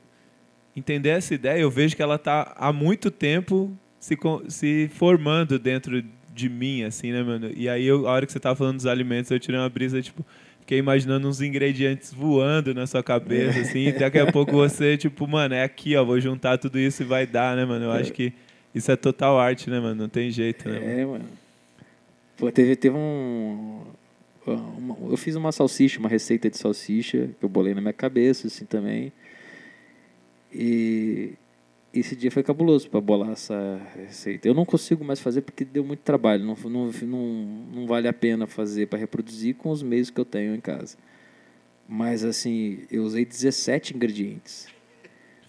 entender 0.75 1.09
essa 1.09 1.33
ideia, 1.33 1.59
eu 1.59 1.71
vejo 1.71 1.95
que 1.95 2.01
ela 2.01 2.17
tá 2.17 2.53
há 2.57 2.71
muito 2.71 3.09
tempo 3.09 3.75
se, 3.99 4.17
se 4.49 4.89
formando 4.93 5.57
dentro 5.57 6.03
de 6.33 6.49
mim, 6.49 6.83
assim, 6.83 7.11
né, 7.11 7.23
mano? 7.23 7.49
E 7.55 7.69
aí, 7.69 7.85
eu, 7.85 8.07
a 8.07 8.11
hora 8.11 8.25
que 8.25 8.31
você 8.31 8.39
tava 8.39 8.55
falando 8.55 8.75
dos 8.75 8.85
alimentos, 8.85 9.31
eu 9.31 9.39
tirei 9.39 9.59
uma 9.59 9.69
brisa, 9.69 10.01
tipo, 10.01 10.23
fiquei 10.59 10.77
imaginando 10.77 11.27
uns 11.27 11.41
ingredientes 11.41 12.13
voando 12.13 12.73
na 12.73 12.85
sua 12.85 13.01
cabeça, 13.01 13.61
assim, 13.61 13.87
e 13.87 13.91
daqui 13.93 14.19
a 14.19 14.31
pouco 14.31 14.51
você, 14.51 14.97
tipo, 14.97 15.27
mano, 15.27 15.55
é 15.55 15.63
aqui, 15.63 15.95
ó, 15.95 16.03
vou 16.03 16.19
juntar 16.19 16.57
tudo 16.57 16.77
isso 16.77 17.03
e 17.03 17.05
vai 17.05 17.25
dar, 17.25 17.55
né, 17.55 17.63
mano? 17.65 17.85
Eu 17.85 17.91
acho 17.91 18.11
que 18.11 18.33
isso 18.75 18.91
é 18.91 18.95
total 18.97 19.39
arte, 19.39 19.69
né, 19.69 19.79
mano? 19.79 19.95
Não 19.95 20.09
tem 20.09 20.29
jeito, 20.29 20.67
né? 20.67 20.79
mano? 20.79 20.91
É, 20.91 21.05
mano. 21.05 21.25
Pô, 22.35 22.51
teve, 22.51 22.75
teve 22.75 22.97
um. 22.97 23.81
Eu 24.47 25.17
fiz 25.17 25.35
uma 25.35 25.51
salsicha, 25.51 25.99
uma 25.99 26.09
receita 26.09 26.49
de 26.49 26.57
salsicha 26.57 27.29
que 27.39 27.43
eu 27.45 27.49
bolei 27.49 27.73
na 27.73 27.81
minha 27.81 27.93
cabeça, 27.93 28.47
assim 28.47 28.65
também. 28.65 29.11
E, 30.53 31.33
esse 31.99 32.15
dia 32.15 32.29
foi 32.29 32.43
cabuloso 32.43 32.89
para 32.89 32.99
bolar 32.99 33.31
essa 33.31 33.81
receita. 33.95 34.47
Eu 34.47 34.53
não 34.53 34.65
consigo 34.65 35.03
mais 35.03 35.19
fazer 35.19 35.41
porque 35.41 35.63
deu 35.63 35.83
muito 35.83 35.99
trabalho. 35.99 36.43
Não, 36.43 36.55
não, 36.69 36.91
não, 36.91 37.35
não 37.73 37.87
vale 37.87 38.07
a 38.07 38.13
pena 38.13 38.45
fazer 38.45 38.87
para 38.87 38.99
reproduzir 38.99 39.55
com 39.55 39.69
os 39.69 39.81
meios 39.81 40.09
que 40.09 40.19
eu 40.19 40.25
tenho 40.25 40.53
em 40.53 40.59
casa. 40.59 40.97
Mas 41.87 42.23
assim, 42.25 42.79
eu 42.91 43.03
usei 43.03 43.23
17 43.23 43.95
ingredientes. 43.95 44.67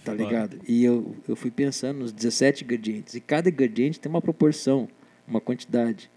Tá 0.04 0.14
ligado? 0.14 0.60
E 0.68 0.84
eu, 0.84 1.16
eu 1.26 1.34
fui 1.34 1.50
pensando 1.50 1.98
nos 1.98 2.12
17 2.12 2.62
ingredientes. 2.62 3.14
E 3.14 3.20
cada 3.20 3.48
ingrediente 3.48 3.98
tem 3.98 4.08
uma 4.08 4.22
proporção, 4.22 4.88
uma 5.26 5.40
quantidade. 5.40 6.08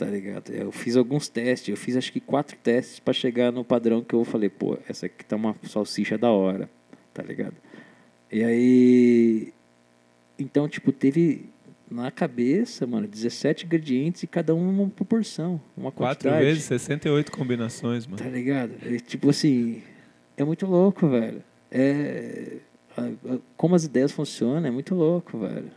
Tá 0.00 0.06
ligado? 0.06 0.50
Eu 0.50 0.72
fiz 0.72 0.96
alguns 0.96 1.28
testes. 1.28 1.68
Eu 1.68 1.76
fiz 1.76 1.94
acho 1.94 2.10
que 2.10 2.20
quatro 2.20 2.56
testes 2.56 2.98
para 2.98 3.12
chegar 3.12 3.52
no 3.52 3.62
padrão 3.62 4.02
que 4.02 4.14
eu 4.14 4.24
falei, 4.24 4.48
pô, 4.48 4.78
essa 4.88 5.04
aqui 5.04 5.22
tá 5.22 5.36
uma 5.36 5.54
salsicha 5.64 6.16
da 6.16 6.30
hora. 6.30 6.70
Tá 7.12 7.22
ligado? 7.22 7.52
E 8.32 8.42
aí. 8.42 9.52
Então, 10.38 10.66
tipo, 10.66 10.90
teve 10.90 11.50
na 11.90 12.10
cabeça, 12.10 12.86
mano, 12.86 13.06
17 13.06 13.66
ingredientes 13.66 14.22
e 14.22 14.26
cada 14.26 14.54
um 14.54 14.70
uma 14.70 14.88
proporção, 14.88 15.60
uma 15.76 15.92
Quatro 15.92 16.30
quantidade. 16.30 16.46
vezes, 16.46 16.64
68 16.64 17.30
combinações, 17.30 18.06
mano. 18.06 18.16
Tá 18.16 18.30
ligado? 18.30 18.72
É, 18.82 18.96
tipo 19.00 19.28
assim, 19.28 19.82
é 20.34 20.42
muito 20.42 20.64
louco, 20.64 21.08
velho. 21.08 21.44
É, 21.70 22.56
como 23.54 23.74
as 23.74 23.84
ideias 23.84 24.12
funcionam 24.12 24.66
é 24.66 24.70
muito 24.70 24.94
louco, 24.94 25.40
velho. 25.40 25.70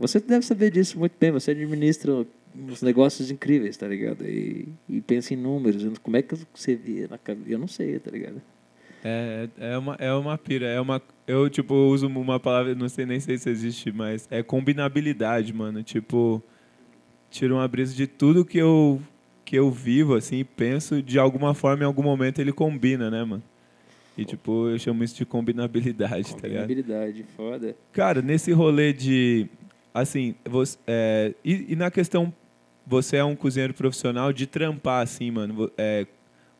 Você 0.00 0.18
deve 0.18 0.44
saber 0.44 0.72
disso 0.72 0.98
muito 0.98 1.14
bem. 1.18 1.30
Você 1.30 1.52
administra 1.52 2.26
uns 2.58 2.82
negócios 2.82 3.30
incríveis, 3.30 3.76
tá 3.76 3.86
ligado? 3.86 4.26
E, 4.26 4.68
e 4.88 5.00
pensa 5.00 5.34
em 5.34 5.36
números. 5.36 5.98
Como 5.98 6.16
é 6.16 6.22
que 6.22 6.34
você 6.54 6.74
vê 6.74 7.06
na 7.08 7.18
cabeça? 7.18 7.50
Eu 7.50 7.58
não 7.58 7.68
sei, 7.68 7.98
tá 7.98 8.10
ligado? 8.10 8.40
É, 9.04 9.48
é 9.58 9.78
uma, 9.78 9.94
é 9.94 10.12
uma 10.12 10.36
pira, 10.36 10.66
é 10.66 10.80
uma. 10.80 11.00
Eu, 11.26 11.48
tipo, 11.48 11.74
uso 11.74 12.06
uma 12.08 12.40
palavra, 12.40 12.74
não 12.74 12.88
sei 12.88 13.06
nem 13.06 13.20
sei 13.20 13.38
se 13.38 13.48
existe, 13.48 13.92
mas 13.92 14.26
é 14.30 14.42
combinabilidade, 14.42 15.52
mano. 15.52 15.82
Tipo, 15.82 16.42
tiro 17.30 17.54
uma 17.56 17.68
brisa 17.68 17.94
de 17.94 18.06
tudo 18.06 18.44
que 18.44 18.58
eu, 18.58 19.00
que 19.44 19.56
eu 19.56 19.70
vivo, 19.70 20.14
assim, 20.14 20.44
penso, 20.44 21.02
de 21.02 21.18
alguma 21.18 21.54
forma, 21.54 21.84
em 21.84 21.86
algum 21.86 22.02
momento 22.02 22.40
ele 22.40 22.52
combina, 22.52 23.10
né, 23.10 23.22
mano? 23.24 23.42
E, 24.16 24.24
tipo, 24.24 24.68
eu 24.68 24.78
chamo 24.80 25.04
isso 25.04 25.14
de 25.14 25.24
combinabilidade, 25.24 26.34
tá 26.34 26.48
ligado? 26.48 26.64
Habilidade, 26.64 27.24
foda. 27.36 27.76
Cara, 27.92 28.20
nesse 28.20 28.50
rolê 28.50 28.92
de. 28.92 29.46
Assim, 29.94 30.34
você, 30.44 30.76
é, 30.88 31.34
e, 31.44 31.72
e 31.72 31.76
na 31.76 31.88
questão. 31.90 32.34
Você 32.88 33.18
é 33.18 33.24
um 33.24 33.36
cozinheiro 33.36 33.74
profissional 33.74 34.32
de 34.32 34.46
trampar, 34.46 35.02
assim, 35.02 35.30
mano. 35.30 35.70
é, 35.76 36.06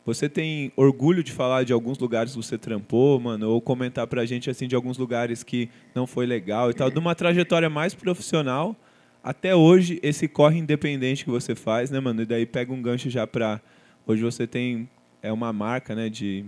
você 0.05 0.29
tem 0.29 0.73
orgulho 0.77 1.23
de 1.23 1.33
falar 1.33 1.65
de 1.65 1.73
alguns 1.73 1.99
lugares 1.99 2.33
que 2.33 2.43
você 2.43 2.57
trampou, 2.57 3.19
mano? 3.21 3.51
Ou 3.51 3.61
comentar 3.61 4.07
pra 4.07 4.25
gente, 4.25 4.49
assim, 4.49 4.67
de 4.67 4.75
alguns 4.75 4.97
lugares 4.97 5.43
que 5.43 5.69
não 5.95 6.07
foi 6.07 6.25
legal 6.25 6.71
e 6.71 6.75
tal. 6.75 6.91
De 6.91 6.99
uma 6.99 7.15
trajetória 7.15 7.69
mais 7.69 7.95
profissional 7.95 8.77
até 9.23 9.55
hoje, 9.55 9.99
esse 10.03 10.27
corre 10.29 10.59
independente 10.59 11.25
que 11.25 11.31
você 11.31 11.55
faz, 11.55 11.91
né, 11.91 12.01
mano? 12.01 12.23
E 12.23 12.27
daí 12.27 12.47
pega 12.47 12.73
um 12.73 12.81
gancho 12.81 13.11
já 13.11 13.27
pra. 13.27 13.61
Hoje 14.07 14.23
você 14.23 14.47
tem. 14.47 14.89
É 15.21 15.33
uma 15.33 15.53
marca, 15.53 15.95
né, 15.95 16.09
de. 16.09 16.47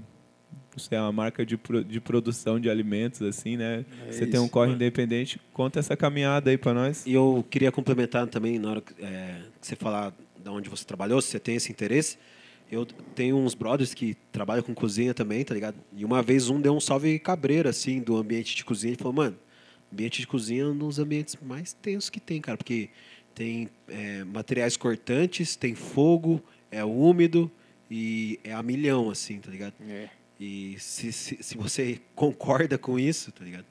Você 0.76 0.94
é 0.94 1.00
uma 1.00 1.10
marca 1.12 1.44
de, 1.44 1.56
pro- 1.56 1.82
de 1.84 2.00
produção 2.00 2.60
de 2.60 2.70
alimentos, 2.70 3.20
assim, 3.22 3.56
né? 3.56 3.84
É 4.08 4.12
você 4.12 4.26
tem 4.26 4.38
um 4.38 4.44
isso. 4.44 4.52
corre 4.52 4.72
independente. 4.72 5.40
Conta 5.52 5.78
essa 5.80 5.96
caminhada 5.96 6.50
aí 6.50 6.56
pra 6.56 6.72
nós. 6.72 7.04
E 7.06 7.12
eu 7.12 7.44
queria 7.50 7.72
complementar 7.72 8.26
também, 8.28 8.58
na 8.58 8.70
hora 8.70 8.80
que, 8.80 8.94
é, 9.04 9.40
que 9.60 9.66
você 9.66 9.74
falar 9.76 10.14
de 10.42 10.48
onde 10.48 10.68
você 10.70 10.84
trabalhou, 10.84 11.20
se 11.20 11.28
você 11.28 11.40
tem 11.40 11.56
esse 11.56 11.70
interesse. 11.72 12.16
Eu 12.70 12.86
tenho 12.86 13.36
uns 13.36 13.52
brothers 13.52 13.92
que 13.92 14.16
trabalham 14.30 14.62
com 14.62 14.72
cozinha 14.72 15.12
também, 15.12 15.44
tá 15.44 15.52
ligado? 15.52 15.74
E 15.96 16.04
uma 16.04 16.22
vez 16.22 16.48
um 16.48 16.60
deu 16.60 16.72
um 16.72 16.78
salve 16.80 17.18
cabreiro, 17.18 17.68
assim, 17.68 17.98
do 18.00 18.16
ambiente 18.16 18.54
de 18.54 18.64
cozinha. 18.64 18.92
Ele 18.92 18.96
falou, 18.98 19.12
mano, 19.12 19.36
ambiente 19.92 20.20
de 20.20 20.26
cozinha 20.28 20.62
é 20.62 20.66
um 20.66 20.78
dos 20.78 21.00
ambientes 21.00 21.36
mais 21.42 21.72
tensos 21.72 22.08
que 22.08 22.20
tem, 22.20 22.40
cara. 22.40 22.56
Porque 22.56 22.88
tem 23.34 23.68
é, 23.88 24.22
materiais 24.22 24.76
cortantes, 24.76 25.56
tem 25.56 25.74
fogo, 25.74 26.40
é 26.70 26.84
úmido 26.84 27.50
e 27.90 28.38
é 28.44 28.52
a 28.52 28.62
milhão, 28.62 29.10
assim, 29.10 29.40
tá 29.40 29.50
ligado? 29.50 29.74
É. 29.88 30.08
E 30.40 30.74
se, 30.78 31.12
se, 31.12 31.36
se 31.42 31.54
você 31.58 32.00
concorda 32.14 32.78
com 32.78 32.98
isso, 32.98 33.30
tá 33.30 33.44
ligado? 33.44 33.66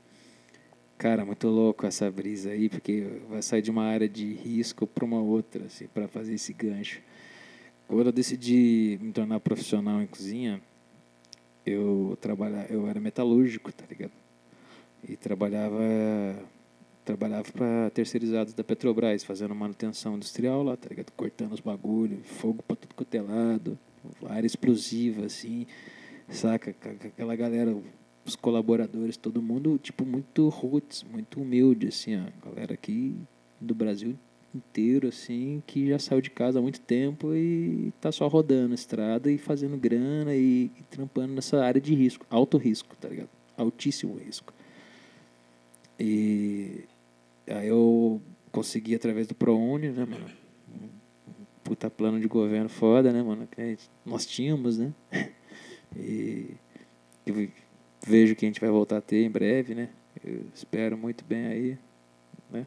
Cara, 0.99 1.25
muito 1.25 1.47
louco 1.47 1.87
essa 1.87 2.11
brisa 2.11 2.51
aí, 2.51 2.69
porque 2.69 3.07
vai 3.27 3.41
sair 3.41 3.63
de 3.63 3.71
uma 3.71 3.85
área 3.85 4.07
de 4.07 4.33
risco 4.33 4.85
para 4.85 5.03
uma 5.03 5.19
outra, 5.19 5.65
assim, 5.65 5.87
para 5.87 6.07
fazer 6.07 6.35
esse 6.35 6.53
gancho. 6.53 7.01
Quando 7.87 8.05
eu 8.05 8.11
decidi 8.11 8.99
me 9.01 9.11
tornar 9.11 9.39
profissional 9.39 9.99
em 9.99 10.05
cozinha, 10.05 10.61
eu 11.65 12.15
trabalha, 12.21 12.67
eu 12.69 12.87
era 12.87 12.99
metalúrgico, 12.99 13.73
tá 13.73 13.85
ligado? 13.89 14.11
E 15.07 15.15
trabalhava 15.15 15.79
trabalhava 17.03 17.51
para 17.51 17.89
terceirizados 17.89 18.53
da 18.53 18.63
Petrobras, 18.63 19.23
fazendo 19.23 19.55
manutenção 19.55 20.15
industrial 20.15 20.61
lá, 20.61 20.77
tá 20.77 20.89
ligado? 20.89 21.11
Cortando 21.13 21.53
os 21.53 21.59
bagulho, 21.59 22.19
fogo 22.23 22.61
para 22.61 22.75
tudo 22.75 22.93
quanto 22.93 23.15
é 23.15 23.23
área 24.31 24.45
explosiva 24.45 25.25
assim, 25.25 25.65
saca? 26.29 26.71
Aquela 26.71 27.35
galera 27.35 27.75
os 28.25 28.35
colaboradores, 28.35 29.17
todo 29.17 29.41
mundo, 29.41 29.77
tipo, 29.81 30.05
muito 30.05 30.47
roots, 30.49 31.03
muito 31.03 31.41
humilde, 31.41 31.87
assim, 31.87 32.15
ó. 32.15 32.49
Galera 32.49 32.73
aqui 32.73 33.15
do 33.59 33.73
Brasil 33.73 34.15
inteiro, 34.53 35.07
assim, 35.07 35.61
que 35.65 35.87
já 35.87 35.99
saiu 35.99 36.21
de 36.21 36.29
casa 36.29 36.59
há 36.59 36.61
muito 36.61 36.79
tempo 36.81 37.35
e 37.35 37.93
tá 37.99 38.11
só 38.11 38.27
rodando 38.27 38.71
a 38.71 38.75
estrada 38.75 39.31
e 39.31 39.37
fazendo 39.37 39.77
grana 39.77 40.35
e, 40.35 40.71
e 40.79 40.83
trampando 40.89 41.33
nessa 41.33 41.63
área 41.63 41.79
de 41.79 41.93
risco, 41.93 42.25
alto 42.29 42.57
risco, 42.57 42.95
tá 42.97 43.07
ligado? 43.09 43.29
Altíssimo 43.57 44.15
risco. 44.15 44.53
E 45.99 46.85
aí 47.47 47.67
eu 47.67 48.21
consegui 48.51 48.95
através 48.95 49.27
do 49.27 49.35
ProUni, 49.35 49.89
né, 49.89 50.05
mano? 50.05 50.25
Puta 51.63 51.89
plano 51.89 52.19
de 52.19 52.27
governo 52.27 52.69
foda, 52.69 53.11
né, 53.11 53.21
mano? 53.21 53.47
Que 53.47 53.77
nós 54.05 54.25
tínhamos, 54.25 54.77
né? 54.77 54.93
E 55.95 56.55
vejo 58.05 58.35
que 58.35 58.45
a 58.45 58.47
gente 58.49 58.61
vai 58.61 58.69
voltar 58.69 58.97
a 58.97 59.01
ter 59.01 59.23
em 59.23 59.29
breve, 59.29 59.75
né? 59.75 59.89
Eu 60.23 60.41
espero 60.53 60.97
muito 60.97 61.23
bem 61.23 61.45
aí, 61.47 61.77
né? 62.51 62.65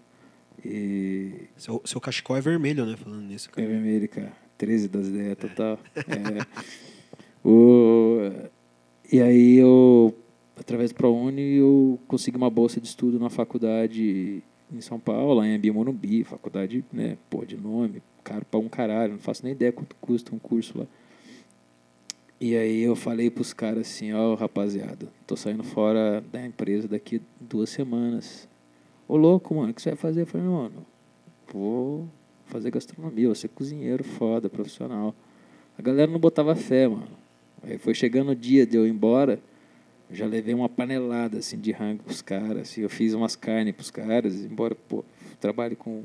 E 0.64 1.48
Seu, 1.56 1.82
seu 1.84 2.00
cachecol 2.00 2.36
é 2.36 2.40
vermelho, 2.40 2.86
né? 2.86 2.96
Falando 2.96 3.22
nisso, 3.22 3.48
é 3.50 3.52
cara. 3.56 3.68
vermelho, 3.68 4.08
cara. 4.08 4.32
13 4.58 4.88
das 4.88 5.08
ideias 5.08 5.36
total. 5.36 5.78
É. 5.96 6.72
O, 7.44 8.30
e 9.10 9.20
aí 9.20 9.56
eu, 9.56 10.16
através 10.56 10.92
do 10.92 10.94
ProUni, 10.94 11.56
eu 11.56 11.98
consegui 12.06 12.36
uma 12.36 12.48
bolsa 12.48 12.80
de 12.80 12.86
estudo 12.86 13.18
na 13.18 13.28
faculdade 13.28 14.44
em 14.72 14.80
São 14.80 14.98
Paulo, 15.00 15.34
lá 15.34 15.46
em 15.46 15.56
Abimorumbi, 15.56 16.22
faculdade, 16.24 16.84
né, 16.92 17.18
pô, 17.28 17.44
de 17.44 17.56
nome, 17.56 18.02
caro 18.22 18.44
pra 18.48 18.60
um 18.60 18.68
caralho, 18.68 19.14
não 19.14 19.18
faço 19.18 19.42
nem 19.42 19.52
ideia 19.52 19.72
quanto 19.72 19.96
custa 19.96 20.34
um 20.34 20.38
curso 20.38 20.78
lá. 20.78 20.86
E 22.44 22.56
aí 22.56 22.82
eu 22.82 22.96
falei 22.96 23.30
pros 23.30 23.52
caras 23.52 23.86
assim, 23.86 24.12
ó, 24.12 24.34
rapaziada, 24.34 25.06
tô 25.28 25.36
saindo 25.36 25.62
fora 25.62 26.20
da 26.32 26.44
empresa 26.44 26.88
daqui 26.88 27.22
duas 27.40 27.70
semanas. 27.70 28.48
Ô 29.06 29.16
louco, 29.16 29.54
mano, 29.54 29.70
o 29.70 29.74
que 29.74 29.80
você 29.80 29.90
vai 29.90 29.96
fazer? 29.96 30.22
Eu 30.22 30.26
falei, 30.26 30.48
mano, 30.48 30.84
vou 31.52 32.08
fazer 32.46 32.72
gastronomia, 32.72 33.26
vou 33.28 33.34
ser 33.36 33.46
cozinheiro 33.46 34.02
foda, 34.02 34.50
profissional. 34.50 35.14
A 35.78 35.82
galera 35.82 36.10
não 36.10 36.18
botava 36.18 36.56
fé, 36.56 36.88
mano. 36.88 37.06
Aí 37.62 37.78
foi 37.78 37.94
chegando 37.94 38.32
o 38.32 38.34
dia 38.34 38.66
de 38.66 38.76
eu 38.76 38.88
ir 38.88 38.90
embora, 38.90 39.38
já 40.10 40.26
levei 40.26 40.52
uma 40.52 40.68
panelada 40.68 41.38
assim 41.38 41.56
de 41.56 41.70
rango 41.70 42.02
pros 42.02 42.22
caras, 42.22 42.62
assim, 42.62 42.80
eu 42.80 42.90
fiz 42.90 43.14
umas 43.14 43.36
carnes 43.36 43.72
pros 43.72 43.92
caras, 43.92 44.34
embora, 44.34 44.74
pô, 44.74 45.04
trabalho 45.38 45.76
com, 45.76 46.02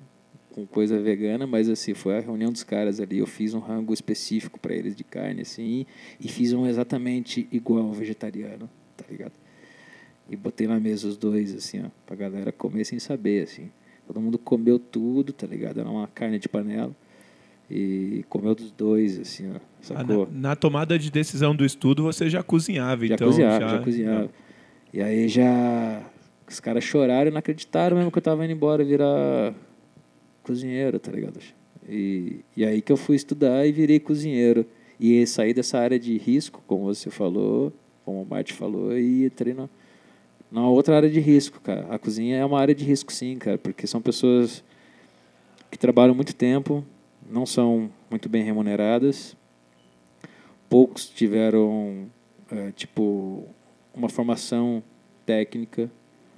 com 0.57 0.65
coisa 0.65 0.99
vegana, 0.99 1.45
mas 1.45 1.69
assim, 1.69 1.93
foi 1.93 2.17
a 2.17 2.19
reunião 2.19 2.51
dos 2.51 2.63
caras 2.63 2.99
ali, 2.99 3.19
eu 3.19 3.27
fiz 3.27 3.53
um 3.53 3.59
rango 3.59 3.93
específico 3.93 4.59
para 4.59 4.73
eles 4.73 4.95
de 4.95 5.03
carne, 5.03 5.41
assim, 5.41 5.85
e 6.19 6.27
fiz 6.27 6.51
um 6.51 6.65
exatamente 6.65 7.47
igual 7.51 7.85
ao 7.85 7.93
vegetariano, 7.93 8.67
tá 8.97 9.05
ligado? 9.07 9.33
E 10.27 10.35
botei 10.35 10.65
na 10.65 10.79
mesa 10.79 11.07
os 11.07 11.15
dois, 11.15 11.53
assim, 11.53 11.83
ó, 11.85 11.89
pra 12.07 12.15
galera 12.15 12.51
comer 12.51 12.85
sem 12.85 12.97
saber, 12.97 13.43
assim. 13.43 13.69
Todo 14.07 14.19
mundo 14.19 14.39
comeu 14.39 14.79
tudo, 14.79 15.31
tá 15.31 15.45
ligado? 15.45 15.79
Era 15.79 15.89
uma 15.89 16.07
carne 16.07 16.39
de 16.39 16.49
panela. 16.49 16.91
E 17.69 18.25
comeu 18.27 18.55
dos 18.55 18.71
dois, 18.71 19.19
assim, 19.19 19.51
ó. 19.51 19.57
Ah, 19.57 19.61
Sacou? 19.81 20.27
na, 20.31 20.49
na 20.49 20.55
tomada 20.55 20.97
de 20.97 21.11
decisão 21.11 21.55
do 21.55 21.63
estudo, 21.63 22.01
você 22.01 22.29
já 22.31 22.41
cozinhava, 22.41 23.05
já 23.05 23.13
então. 23.13 23.27
cozinhava, 23.27 23.69
já, 23.69 23.79
cozinhava. 23.79 24.29
E 24.91 25.01
aí 25.03 25.29
já. 25.29 26.01
Os 26.49 26.59
caras 26.59 26.83
choraram 26.83 27.29
e 27.29 27.31
não 27.31 27.39
acreditaram 27.39 27.97
mesmo 27.97 28.11
que 28.11 28.17
eu 28.17 28.21
tava 28.21 28.43
indo 28.43 28.53
embora 28.53 28.83
virar 28.83 29.53
cozinheiro, 30.47 30.97
tá 30.97 31.11
ligado? 31.11 31.39
E, 31.87 32.39
e 32.55 32.65
aí 32.65 32.81
que 32.81 32.91
eu 32.91 32.97
fui 32.97 33.15
estudar 33.15 33.67
e 33.67 33.71
virei 33.71 33.99
cozinheiro. 33.99 34.65
E 34.99 35.27
saí 35.27 35.53
dessa 35.53 35.77
área 35.77 35.99
de 35.99 36.17
risco, 36.17 36.63
como 36.65 36.85
você 36.85 37.09
falou, 37.11 37.71
como 38.03 38.23
o 38.23 38.25
Marte 38.25 38.53
falou, 38.53 38.97
e 38.97 39.25
entrei 39.25 39.53
na, 39.53 39.69
na 40.51 40.67
outra 40.67 40.95
área 40.95 41.09
de 41.09 41.19
risco, 41.19 41.59
cara. 41.61 41.85
A 41.89 41.99
cozinha 41.99 42.37
é 42.37 42.45
uma 42.45 42.59
área 42.59 42.73
de 42.73 42.83
risco, 42.83 43.13
sim, 43.13 43.35
cara, 43.37 43.57
porque 43.57 43.85
são 43.85 44.01
pessoas 44.01 44.63
que 45.69 45.77
trabalham 45.77 46.15
muito 46.15 46.33
tempo, 46.33 46.83
não 47.29 47.45
são 47.45 47.91
muito 48.09 48.27
bem 48.27 48.43
remuneradas, 48.43 49.35
poucos 50.67 51.07
tiveram, 51.09 52.07
é, 52.49 52.71
tipo, 52.71 53.45
uma 53.93 54.09
formação 54.09 54.81
técnica, 55.25 55.91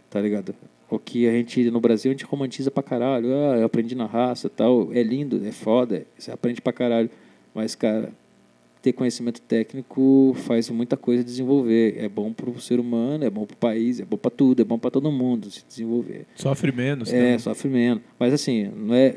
tá 0.10 0.19
ligado? 0.19 0.54
O 0.89 0.99
que 0.99 1.28
a 1.28 1.32
gente, 1.32 1.69
no 1.69 1.80
Brasil, 1.80 2.12
a 2.12 2.13
gente 2.13 2.25
romantiza 2.25 2.71
pra 2.71 2.82
caralho. 2.82 3.28
Ah, 3.34 3.58
eu 3.58 3.65
aprendi 3.65 3.95
na 3.95 4.06
raça 4.06 4.49
tal. 4.49 4.89
É 4.93 5.04
lindo, 5.04 5.45
é 5.45 5.52
foda, 5.52 6.06
você 6.17 6.32
aprende 6.32 6.62
pra 6.62 6.73
caralho. 6.73 7.10
Mas, 7.54 7.75
cara, 7.75 8.12
ter 8.82 8.93
conhecimento 8.93 9.41
técnico 9.41 10.34
faz 10.45 10.69
muita 10.69 10.95
coisa 10.95 11.23
desenvolver. 11.23 11.95
É 11.97 12.08
bom 12.08 12.32
pro 12.32 12.60
ser 12.60 12.80
humano, 12.80 13.23
é 13.23 13.30
bom 13.30 13.45
pro 13.45 13.58
país, 13.58 13.99
é 13.99 14.06
bom 14.06 14.17
pra 14.17 14.32
tudo, 14.32 14.62
é 14.62 14.65
bom 14.65 14.80
pra 14.80 14.89
todo 14.89 15.12
mundo 15.12 15.49
se 15.52 15.63
desenvolver. 15.67 16.25
Sofre 16.36 16.71
menos. 16.71 17.12
É, 17.12 17.32
né? 17.32 17.38
sofre 17.38 17.69
menos. 17.69 18.04
Mas 18.17 18.34
assim, 18.34 18.71
não 18.75 18.95
é, 18.95 19.15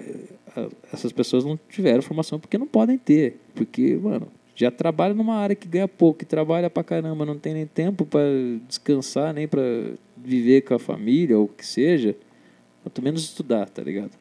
essas 0.93 1.13
pessoas 1.13 1.45
não 1.45 1.59
tiveram 1.69 2.03
formação 2.03 2.39
porque 2.39 2.59
não 2.59 2.67
podem 2.67 2.99
ter. 2.99 3.37
Porque, 3.55 3.97
mano, 3.97 4.29
já 4.55 4.71
trabalha 4.71 5.15
numa 5.15 5.37
área 5.37 5.57
que 5.57 5.69
ganha 5.69 5.89
pouco, 5.89 6.19
que 6.21 6.27
trabalha 6.27 6.69
pra 6.69 6.85
caramba, 6.85 7.25
não 7.25 7.39
tem 7.39 7.55
nem 7.55 7.67
tempo 7.67 8.05
pra 8.05 8.21
descansar, 8.69 9.33
nem 9.33 9.47
pra 9.49 9.63
viver 10.25 10.63
com 10.63 10.75
a 10.75 10.79
família 10.79 11.39
ou 11.39 11.45
o 11.45 11.49
que 11.49 11.67
seja. 11.67 12.17
Quanto 12.83 13.03
menos 13.03 13.23
estudar, 13.23 13.69
tá 13.69 13.83
ligado? 13.83 14.13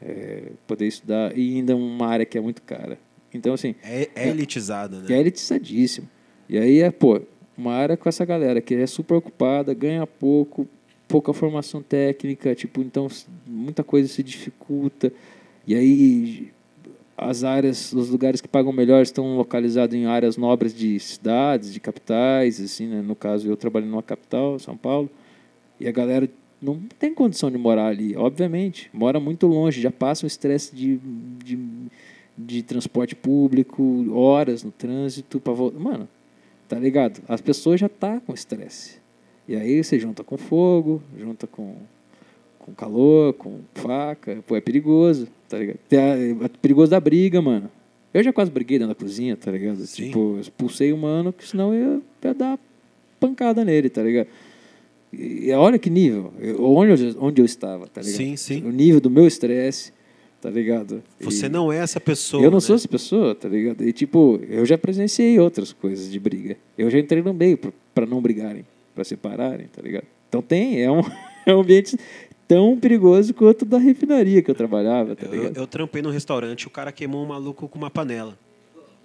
É, 0.00 0.50
poder 0.66 0.86
estudar 0.86 1.36
e 1.36 1.56
ainda 1.56 1.76
uma 1.76 2.06
área 2.06 2.26
que 2.26 2.36
é 2.36 2.40
muito 2.40 2.62
cara. 2.62 2.98
Então, 3.32 3.54
assim, 3.54 3.74
É, 3.82 4.08
é 4.14 4.28
elitizada, 4.28 4.98
né? 5.00 5.06
é 5.14 5.20
elitizadíssimo. 5.20 6.08
E 6.48 6.58
aí 6.58 6.80
é, 6.80 6.90
pô, 6.90 7.20
uma 7.56 7.72
área 7.72 7.96
com 7.96 8.08
essa 8.08 8.24
galera 8.24 8.60
que 8.60 8.74
é 8.74 8.86
super 8.86 9.14
ocupada, 9.14 9.72
ganha 9.72 10.06
pouco, 10.06 10.68
pouca 11.06 11.32
formação 11.32 11.82
técnica, 11.82 12.54
tipo, 12.54 12.82
então 12.82 13.06
muita 13.46 13.84
coisa 13.84 14.08
se 14.08 14.22
dificulta. 14.22 15.12
E 15.66 15.74
aí 15.74 16.52
as 17.16 17.44
áreas, 17.44 17.92
os 17.92 18.08
lugares 18.08 18.40
que 18.40 18.48
pagam 18.48 18.72
melhor 18.72 19.02
estão 19.02 19.36
localizados 19.36 19.94
em 19.94 20.06
áreas 20.06 20.36
nobres 20.36 20.74
de 20.74 20.98
cidades, 20.98 21.72
de 21.72 21.78
capitais, 21.78 22.60
assim, 22.60 22.86
né? 22.88 23.00
No 23.00 23.14
caso, 23.14 23.48
eu 23.48 23.56
trabalho 23.56 23.86
numa 23.86 24.02
capital, 24.02 24.58
São 24.58 24.76
Paulo, 24.76 25.08
e 25.82 25.88
a 25.88 25.92
galera 25.92 26.28
não 26.60 26.80
tem 26.98 27.12
condição 27.12 27.50
de 27.50 27.58
morar 27.58 27.88
ali, 27.88 28.16
obviamente. 28.16 28.88
Mora 28.92 29.18
muito 29.18 29.48
longe, 29.48 29.80
já 29.80 29.90
passa 29.90 30.24
o 30.24 30.28
estresse 30.28 30.74
de, 30.74 31.00
de, 31.44 31.58
de 32.38 32.62
transporte 32.62 33.16
público, 33.16 34.06
horas 34.12 34.62
no 34.62 34.70
trânsito 34.70 35.40
para 35.40 35.52
voltar. 35.52 35.80
Mano, 35.80 36.08
tá 36.68 36.78
ligado? 36.78 37.20
As 37.26 37.40
pessoas 37.40 37.80
já 37.80 37.88
tá 37.88 38.20
com 38.20 38.32
estresse. 38.32 39.02
E 39.48 39.56
aí 39.56 39.82
você 39.82 39.98
junta 39.98 40.22
com 40.22 40.38
fogo, 40.38 41.02
junta 41.18 41.48
com, 41.48 41.74
com 42.60 42.72
calor, 42.72 43.32
com 43.32 43.58
faca. 43.74 44.38
Pô, 44.46 44.54
é 44.54 44.60
perigoso, 44.60 45.26
tá 45.48 45.58
ligado? 45.58 45.80
É 45.90 46.48
perigoso 46.60 46.92
da 46.92 47.00
briga, 47.00 47.42
mano. 47.42 47.68
Eu 48.14 48.22
já 48.22 48.32
quase 48.32 48.52
briguei 48.52 48.78
dentro 48.78 48.94
da 48.94 49.00
cozinha, 49.00 49.36
tá 49.36 49.50
ligado? 49.50 49.84
Sim. 49.84 50.06
Tipo, 50.06 50.38
expulsei 50.38 50.92
o 50.92 50.98
mano, 50.98 51.32
que 51.32 51.48
senão 51.48 51.74
eu 51.74 52.02
ia 52.22 52.34
dar 52.34 52.58
pancada 53.18 53.64
nele, 53.64 53.88
tá 53.88 54.02
ligado? 54.02 54.28
E 55.12 55.52
olha 55.52 55.78
que 55.78 55.90
nível, 55.90 56.32
eu- 56.40 56.64
onde 56.64 57.04
eu, 57.04 57.16
onde 57.20 57.42
eu 57.42 57.44
estava, 57.44 57.86
tá 57.86 58.00
ligado? 58.00 58.16
Sim, 58.16 58.36
sim. 58.36 58.62
O 58.64 58.70
nível 58.70 58.98
do 59.00 59.10
meu 59.10 59.26
estresse, 59.26 59.92
tá 60.40 60.48
ligado? 60.48 61.02
Você 61.20 61.46
E- 61.46 61.48
não 61.50 61.70
é 61.70 61.78
essa 61.78 62.00
pessoa. 62.00 62.42
eu 62.42 62.50
não 62.50 62.56
né? 62.56 62.60
sou 62.60 62.74
essa 62.76 62.88
pessoa, 62.88 63.34
tá 63.34 63.48
ligado? 63.48 63.86
E 63.86 63.92
tipo, 63.92 64.40
eu 64.48 64.64
já 64.64 64.78
presenciei 64.78 65.38
outras 65.38 65.72
coisas 65.72 66.10
de 66.10 66.18
briga. 66.18 66.56
Eu 66.78 66.88
já 66.90 66.98
entrei 66.98 67.22
no 67.22 67.34
meio 67.34 67.58
pra 67.94 68.06
não 68.06 68.22
brigarem, 68.22 68.64
pra 68.94 69.04
separarem, 69.04 69.66
tá 69.66 69.82
ligado? 69.82 70.04
Então 70.28 70.40
tem, 70.40 70.82
é 70.82 70.90
um, 70.90 71.00
é 71.44 71.54
um 71.54 71.60
ambiente 71.60 71.96
tão 72.48 72.78
perigoso 72.78 73.34
quanto 73.34 73.66
da 73.66 73.76
refinaria 73.78 74.40
que 74.42 74.50
eu 74.50 74.54
trabalhava, 74.54 75.14
tá 75.14 75.26
Eu, 75.26 75.32
ligado? 75.32 75.56
eu 75.58 75.66
trampei 75.66 76.00
no 76.00 76.08
restaurante, 76.10 76.66
o 76.66 76.70
cara 76.70 76.90
queimou 76.90 77.22
um 77.22 77.26
maluco 77.28 77.68
com 77.68 77.76
uma 77.78 77.90
panela. 77.90 78.36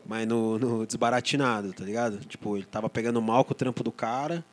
Mas 0.06 0.26
no, 0.26 0.58
no 0.58 0.86
desbaratinado, 0.86 1.74
tá 1.74 1.84
ligado? 1.84 2.20
Tipo, 2.26 2.56
ele 2.56 2.66
tava 2.66 2.90
pegando 2.90 3.22
mal 3.22 3.44
com 3.44 3.52
o 3.52 3.56
trampo 3.56 3.84
do 3.84 3.92
cara, 3.92 4.44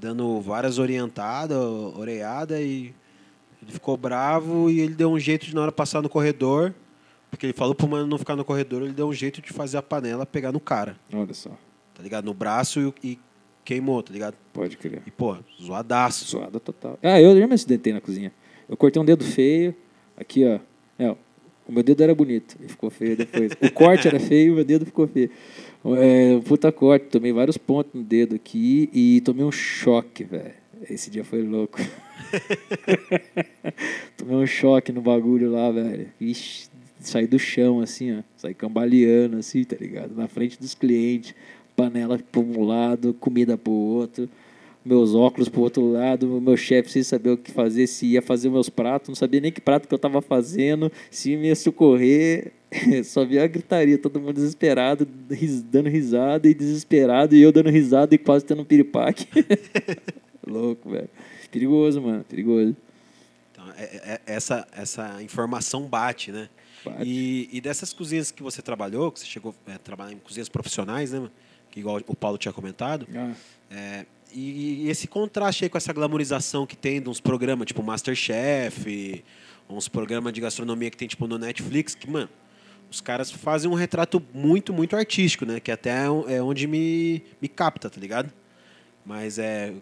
dando 0.00 0.40
várias 0.40 0.78
orientadas, 0.78 1.56
oreada 1.56 2.60
e 2.60 2.94
ele 3.62 3.72
ficou 3.72 3.96
bravo 3.96 4.70
e 4.70 4.80
ele 4.80 4.94
deu 4.94 5.10
um 5.10 5.18
jeito 5.18 5.46
de 5.46 5.54
na 5.54 5.62
hora 5.62 5.72
passar 5.72 6.02
no 6.02 6.08
corredor, 6.08 6.74
porque 7.30 7.46
ele 7.46 7.52
falou 7.52 7.74
pro 7.74 7.88
mano 7.88 8.06
não 8.06 8.18
ficar 8.18 8.36
no 8.36 8.44
corredor, 8.44 8.82
ele 8.82 8.92
deu 8.92 9.08
um 9.08 9.12
jeito 9.12 9.40
de 9.40 9.52
fazer 9.52 9.78
a 9.78 9.82
panela 9.82 10.26
pegar 10.26 10.52
no 10.52 10.60
cara, 10.60 10.96
Olha 11.12 11.32
só, 11.32 11.50
tá 11.94 12.02
ligado? 12.02 12.24
No 12.24 12.34
braço 12.34 12.94
e, 13.02 13.08
e 13.12 13.18
queimou, 13.64 14.02
tá 14.02 14.12
ligado? 14.12 14.34
pode 14.52 14.76
crer. 14.76 15.02
E, 15.06 15.10
pô, 15.10 15.36
zoadaço. 15.60 16.26
Suada 16.26 16.60
total. 16.60 16.98
Ah, 17.02 17.20
eu 17.20 17.38
já 17.38 17.46
me 17.46 17.54
acidentei 17.54 17.92
na 17.92 18.00
cozinha. 18.00 18.32
Eu 18.68 18.76
cortei 18.76 19.00
um 19.00 19.04
dedo 19.04 19.24
feio, 19.24 19.74
aqui 20.16 20.44
ó. 20.44 20.58
É, 20.98 21.10
ó, 21.10 21.16
o 21.66 21.72
meu 21.72 21.82
dedo 21.82 22.02
era 22.02 22.14
bonito 22.14 22.56
e 22.60 22.68
ficou 22.68 22.90
feio 22.90 23.16
depois. 23.16 23.52
O 23.60 23.70
corte 23.72 24.06
era 24.06 24.20
feio, 24.20 24.52
o 24.52 24.56
meu 24.56 24.64
dedo 24.64 24.84
ficou 24.84 25.08
feio. 25.08 25.30
É, 25.98 26.40
puta 26.40 26.72
corte, 26.72 27.06
tomei 27.06 27.32
vários 27.32 27.58
pontos 27.58 27.92
no 27.92 28.02
dedo 28.02 28.34
aqui 28.34 28.88
e 28.92 29.20
tomei 29.20 29.44
um 29.44 29.52
choque, 29.52 30.24
velho. 30.24 30.54
Esse 30.88 31.10
dia 31.10 31.24
foi 31.24 31.42
louco. 31.42 31.78
tomei 34.16 34.36
um 34.36 34.46
choque 34.46 34.92
no 34.92 35.02
bagulho 35.02 35.50
lá, 35.50 35.70
velho. 35.70 36.08
Ixi, 36.20 36.68
saí 37.00 37.26
do 37.26 37.38
chão 37.38 37.80
assim, 37.80 38.18
ó. 38.18 38.22
Saí 38.36 38.54
cambaleando 38.54 39.36
assim, 39.36 39.62
tá 39.64 39.76
ligado? 39.78 40.14
Na 40.14 40.26
frente 40.26 40.58
dos 40.58 40.74
clientes, 40.74 41.34
panela 41.76 42.18
para 42.18 42.40
um 42.40 42.64
lado, 42.64 43.12
comida 43.14 43.58
pro 43.58 43.72
outro 43.72 44.28
meus 44.84 45.14
óculos 45.14 45.48
pro 45.48 45.62
outro 45.62 45.90
lado, 45.92 46.36
o 46.36 46.40
meu 46.40 46.56
chefe 46.56 46.90
sem 46.90 47.02
saber 47.02 47.30
o 47.30 47.36
que 47.38 47.50
fazer, 47.50 47.86
se 47.86 48.04
ia 48.06 48.20
fazer 48.20 48.50
meus 48.50 48.68
pratos, 48.68 49.08
não 49.08 49.14
sabia 49.14 49.40
nem 49.40 49.50
que 49.50 49.60
prato 49.60 49.88
que 49.88 49.94
eu 49.94 49.96
estava 49.96 50.20
fazendo, 50.20 50.92
se 51.10 51.36
me 51.36 51.46
ia 51.48 51.56
socorrer, 51.56 52.52
só 53.04 53.24
via 53.24 53.44
a 53.44 53.46
gritaria, 53.46 53.96
todo 53.96 54.20
mundo 54.20 54.34
desesperado, 54.34 55.08
ris- 55.30 55.62
dando 55.62 55.88
risada 55.88 56.46
e 56.48 56.52
desesperado, 56.54 57.34
e 57.34 57.40
eu 57.40 57.50
dando 57.50 57.70
risada 57.70 58.14
e 58.14 58.18
quase 58.18 58.44
tendo 58.44 58.60
um 58.62 58.64
piripaque. 58.64 59.26
Louco, 60.46 60.90
velho. 60.90 61.08
Perigoso, 61.50 62.02
mano, 62.02 62.24
perigoso. 62.24 62.76
Então, 63.52 63.64
é- 63.78 64.12
é- 64.14 64.20
essa, 64.26 64.66
essa 64.76 65.22
informação 65.22 65.82
bate, 65.86 66.30
né? 66.32 66.48
Bate. 66.84 67.02
E, 67.08 67.48
e 67.52 67.60
dessas 67.60 67.92
cozinhas 67.92 68.30
que 68.30 68.42
você 68.42 68.60
trabalhou, 68.60 69.10
que 69.10 69.20
você 69.20 69.26
chegou 69.26 69.54
a 69.66 69.78
trabalhar 69.78 70.12
em 70.12 70.18
cozinhas 70.18 70.48
profissionais, 70.48 71.12
né? 71.12 71.26
Que 71.70 71.80
igual 71.80 72.00
o 72.06 72.14
Paulo 72.14 72.36
tinha 72.36 72.52
comentado. 72.52 73.06
Ah, 73.14 73.32
é, 73.70 74.06
e, 74.34 74.88
esse 74.88 75.06
contraste 75.06 75.64
aí 75.64 75.70
com 75.70 75.78
essa 75.78 75.92
glamorização 75.92 76.66
que 76.66 76.76
tem 76.76 77.00
de 77.00 77.08
uns 77.08 77.20
programas 77.20 77.66
tipo 77.66 77.82
Masterchef, 77.82 79.24
uns 79.68 79.88
programas 79.88 80.32
de 80.32 80.40
gastronomia 80.40 80.90
que 80.90 80.96
tem 80.96 81.08
tipo 81.08 81.26
no 81.26 81.38
Netflix, 81.38 81.94
que, 81.94 82.10
mano, 82.10 82.28
os 82.90 83.00
caras 83.00 83.30
fazem 83.30 83.70
um 83.70 83.74
retrato 83.74 84.22
muito, 84.32 84.72
muito 84.72 84.96
artístico, 84.96 85.44
né? 85.44 85.58
Que 85.60 85.72
até 85.72 85.90
é 85.90 86.36
é 86.36 86.42
onde 86.42 86.66
me, 86.66 87.22
me 87.40 87.48
capta, 87.48 87.90
tá 87.90 88.00
ligado? 88.00 88.32
Mas 89.04 89.38
é. 89.38 89.72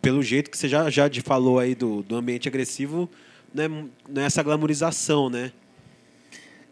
Pelo 0.00 0.22
jeito 0.22 0.50
que 0.50 0.56
você 0.56 0.68
já, 0.68 0.88
já 0.88 1.10
falou 1.24 1.58
aí 1.58 1.74
do, 1.74 2.02
do 2.02 2.16
ambiente 2.16 2.48
agressivo, 2.48 3.10
não 3.52 3.64
é, 3.64 3.68
não 3.68 4.22
é 4.22 4.24
essa 4.24 4.42
glamorização, 4.42 5.28
né? 5.28 5.52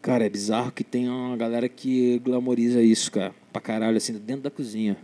Cara, 0.01 0.25
é 0.25 0.29
bizarro 0.29 0.71
que 0.71 0.85
tem 0.85 1.09
uma 1.09 1.37
galera 1.37 1.69
que 1.69 2.21
glamoriza 2.21 2.81
isso, 2.81 3.11
cara. 3.11 3.35
Pra 3.53 3.61
caralho, 3.61 3.97
assim, 3.97 4.12
dentro 4.12 4.43
da 4.43 4.51
cozinha. 4.51 4.97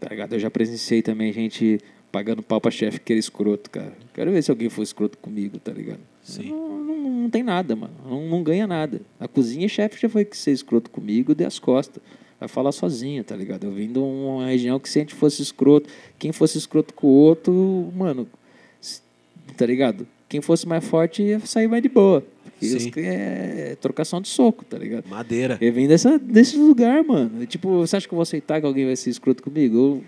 Tá 0.00 0.08
ligado? 0.10 0.34
Eu 0.34 0.38
já 0.38 0.50
presenciei 0.50 1.02
também 1.02 1.32
gente 1.32 1.80
pagando 2.10 2.42
pau 2.42 2.60
pra 2.60 2.70
chefe 2.70 3.00
que 3.00 3.12
era 3.12 3.20
escroto, 3.20 3.70
cara. 3.70 3.92
Quero 4.14 4.30
ver 4.30 4.42
se 4.42 4.50
alguém 4.50 4.68
for 4.68 4.82
escroto 4.82 5.18
comigo, 5.18 5.58
tá 5.58 5.72
ligado? 5.72 6.00
Sim. 6.22 6.50
Não, 6.50 6.78
não, 6.78 6.96
não 6.96 7.30
tem 7.30 7.42
nada, 7.42 7.74
mano. 7.74 7.94
Não, 8.04 8.28
não 8.28 8.42
ganha 8.42 8.66
nada. 8.66 9.00
A 9.18 9.28
cozinha, 9.28 9.68
chefe 9.68 10.00
já 10.00 10.08
foi 10.08 10.24
que 10.24 10.36
ser 10.36 10.52
escroto 10.52 10.90
comigo, 10.90 11.34
dei 11.34 11.46
as 11.46 11.58
costas. 11.58 12.02
Vai 12.38 12.48
falar 12.48 12.70
sozinho, 12.70 13.24
tá 13.24 13.34
ligado? 13.34 13.64
Eu 13.64 13.72
vim 13.72 13.90
de 13.90 13.98
uma 13.98 14.46
região 14.46 14.78
que 14.78 14.88
se 14.88 14.98
a 14.98 15.02
gente 15.02 15.14
fosse 15.14 15.42
escroto, 15.42 15.90
quem 16.18 16.30
fosse 16.30 16.56
escroto 16.56 16.94
com 16.94 17.08
o 17.08 17.10
outro, 17.10 17.92
mano, 17.96 18.28
tá 19.56 19.66
ligado? 19.66 20.06
Quem 20.28 20.40
fosse 20.40 20.68
mais 20.68 20.84
forte 20.84 21.22
ia 21.22 21.40
sair 21.40 21.66
mais 21.66 21.82
de 21.82 21.88
boa. 21.88 22.24
Sim. 22.66 22.76
os- 22.90 22.96
é 22.96 23.76
trocação 23.80 24.20
de 24.20 24.28
soco, 24.28 24.64
tá 24.64 24.76
ligado? 24.78 25.08
Madeira. 25.08 25.56
Eu 25.60 25.72
vim 25.72 25.86
dessa, 25.86 26.18
desse 26.18 26.56
lugar, 26.56 27.02
mano. 27.04 27.46
Tipo, 27.46 27.78
você 27.78 27.96
acha 27.96 28.06
que 28.08 28.12
eu 28.14 28.16
vou 28.16 28.22
aceitar 28.22 28.60
que 28.60 28.66
alguém 28.66 28.86
vai 28.86 28.96
ser 28.96 29.10
escroto 29.10 29.42
comigo? 29.42 29.76
Eu 29.76 30.04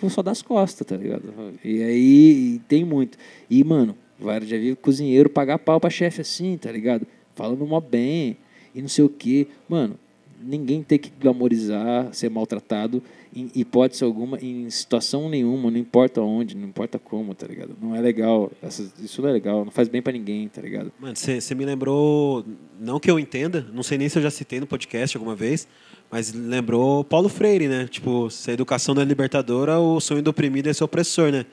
vou 0.00 0.10
só 0.10 0.22
dar 0.22 0.32
as 0.32 0.42
costas, 0.42 0.86
tá 0.86 0.96
ligado? 0.96 1.22
E 1.64 1.82
aí 1.82 2.54
e 2.56 2.58
tem 2.68 2.84
muito. 2.84 3.16
E, 3.48 3.62
mano, 3.64 3.96
vários 4.18 4.50
já 4.50 4.56
vi 4.58 4.74
cozinheiro 4.76 5.30
pagar 5.30 5.58
pau 5.58 5.80
pra 5.80 5.88
chefe 5.90 6.20
assim, 6.20 6.56
tá 6.56 6.70
ligado? 6.70 7.06
Falando 7.34 7.66
mó 7.66 7.80
bem 7.80 8.36
e 8.74 8.80
não 8.82 8.88
sei 8.88 9.04
o 9.04 9.08
quê. 9.08 9.46
Mano, 9.68 9.98
ninguém 10.42 10.82
tem 10.82 10.98
que 10.98 11.10
glamorizar, 11.20 12.08
ser 12.12 12.28
maltratado 12.30 13.02
em 13.34 13.50
hipótese 13.54 14.02
alguma, 14.02 14.38
em 14.40 14.68
situação 14.70 15.28
nenhuma, 15.28 15.70
não 15.70 15.78
importa 15.78 16.20
onde, 16.22 16.56
não 16.56 16.68
importa 16.68 16.98
como, 16.98 17.34
tá 17.34 17.46
ligado? 17.46 17.76
Não 17.80 17.94
é 17.94 18.00
legal. 18.00 18.50
Essas- 18.62 18.92
isso 18.98 19.20
não 19.20 19.28
é 19.28 19.32
legal, 19.32 19.64
não 19.64 19.70
faz 19.70 19.88
bem 19.88 20.00
pra 20.00 20.12
ninguém, 20.12 20.48
tá 20.48 20.62
ligado? 20.62 20.90
Mano, 20.98 21.14
você 21.16 21.54
me 21.54 21.64
lembrou, 21.64 22.44
não 22.80 22.98
que 22.98 23.10
eu 23.10 23.18
entenda, 23.18 23.66
não 23.74 23.82
sei 23.82 23.98
nem 23.98 24.08
se 24.08 24.18
eu 24.18 24.22
já 24.22 24.30
citei 24.30 24.58
no 24.60 24.66
podcast 24.66 25.16
alguma 25.16 25.34
vez, 25.36 25.68
mas 26.10 26.32
lembrou 26.32 27.04
Paulo 27.04 27.28
Freire, 27.28 27.68
né? 27.68 27.86
Tipo, 27.90 28.30
se 28.30 28.50
a 28.50 28.54
educação 28.54 28.94
não 28.94 29.02
é 29.02 29.04
libertadora, 29.04 29.78
o 29.78 30.00
sonho 30.00 30.22
do 30.22 30.30
oprimido 30.30 30.68
é 30.68 30.72
ser 30.72 30.84
opressor, 30.84 31.30
né? 31.30 31.44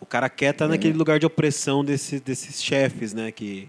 O 0.00 0.06
cara 0.06 0.28
quer 0.30 0.52
estar 0.52 0.66
naquele 0.66 0.96
lugar 0.96 1.18
de 1.20 1.26
opressão 1.26 1.84
desse, 1.84 2.18
desses 2.18 2.62
chefes, 2.62 3.12
né? 3.12 3.30
Que, 3.30 3.68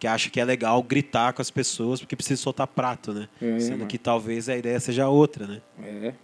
que 0.00 0.06
acha 0.08 0.28
que 0.30 0.40
é 0.40 0.44
legal 0.44 0.82
gritar 0.82 1.32
com 1.34 1.42
as 1.42 1.50
pessoas 1.50 2.00
porque 2.00 2.16
precisa 2.16 2.40
soltar 2.40 2.66
prato, 2.66 3.12
né? 3.12 3.28
É, 3.40 3.60
Sendo 3.60 3.76
mano. 3.78 3.86
que 3.86 3.98
talvez 3.98 4.48
a 4.48 4.56
ideia 4.56 4.80
seja 4.80 5.08
outra, 5.08 5.46
né? 5.46 5.60
É. 5.84 6.14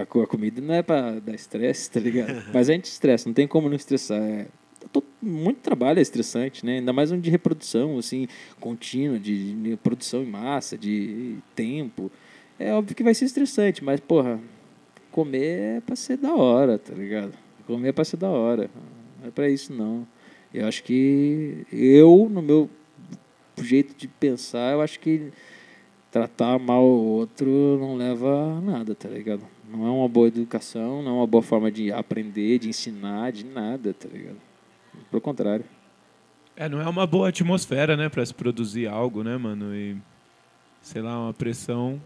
A, 0.00 0.04
co- 0.06 0.22
a 0.22 0.26
comida 0.26 0.60
não 0.60 0.74
é 0.74 0.82
pra 0.82 1.12
dar 1.20 1.34
estresse, 1.34 1.88
tá 1.90 2.00
ligado? 2.00 2.42
Mas 2.52 2.68
a 2.68 2.72
gente 2.72 2.86
estressa, 2.86 3.28
não 3.28 3.34
tem 3.34 3.46
como 3.46 3.68
não 3.68 3.76
estressar. 3.76 4.20
É 4.20 4.46
to- 4.90 5.04
muito 5.22 5.58
trabalho 5.58 5.98
é 5.98 6.02
estressante, 6.02 6.64
né? 6.66 6.78
Ainda 6.78 6.92
mais 6.92 7.12
um 7.12 7.20
de 7.20 7.28
reprodução, 7.30 7.98
assim, 7.98 8.26
contínua, 8.58 9.18
de, 9.18 9.52
de 9.54 9.76
produção 9.76 10.22
em 10.22 10.26
massa, 10.26 10.76
de 10.76 11.36
tempo. 11.54 12.10
É 12.58 12.72
óbvio 12.72 12.96
que 12.96 13.04
vai 13.04 13.14
ser 13.14 13.26
estressante, 13.26 13.84
mas, 13.84 14.00
porra, 14.00 14.40
comer 15.12 15.76
é 15.76 15.80
pra 15.80 15.94
ser 15.94 16.16
da 16.16 16.34
hora, 16.34 16.78
tá 16.78 16.94
ligado? 16.94 17.32
Comer 17.66 17.88
é 17.88 17.92
pra 17.92 18.04
ser 18.04 18.16
da 18.16 18.30
hora. 18.30 18.70
Não 19.20 19.28
é 19.28 19.30
pra 19.30 19.48
isso, 19.48 19.72
não. 19.72 20.06
Eu 20.54 20.66
acho 20.66 20.82
que 20.82 21.66
eu, 21.72 22.28
no 22.30 22.40
meu 22.40 22.70
jeito 23.64 23.94
de 23.96 24.08
pensar, 24.08 24.72
eu 24.72 24.80
acho 24.80 25.00
que 25.00 25.32
tratar 26.10 26.58
mal 26.58 26.84
o 26.84 27.06
outro 27.18 27.78
não 27.78 27.96
leva 27.96 28.56
a 28.56 28.60
nada, 28.60 28.94
tá 28.94 29.08
ligado? 29.08 29.42
Não 29.68 29.86
é 29.86 29.90
uma 29.90 30.08
boa 30.08 30.28
educação, 30.28 31.02
não 31.02 31.10
é 31.10 31.14
uma 31.14 31.26
boa 31.26 31.42
forma 31.42 31.70
de 31.70 31.92
aprender, 31.92 32.58
de 32.58 32.68
ensinar, 32.68 33.32
de 33.32 33.44
nada, 33.44 33.92
tá 33.92 34.08
ligado? 34.08 34.38
Pelo 35.10 35.20
contrário. 35.20 35.64
É, 36.56 36.68
não 36.68 36.80
é 36.80 36.88
uma 36.88 37.06
boa 37.06 37.28
atmosfera, 37.28 37.96
né, 37.96 38.08
para 38.08 38.24
se 38.24 38.32
produzir 38.32 38.86
algo, 38.86 39.22
né, 39.22 39.36
mano? 39.36 39.74
E 39.74 39.96
sei 40.80 41.02
lá, 41.02 41.20
uma 41.20 41.34
pressão. 41.34 42.00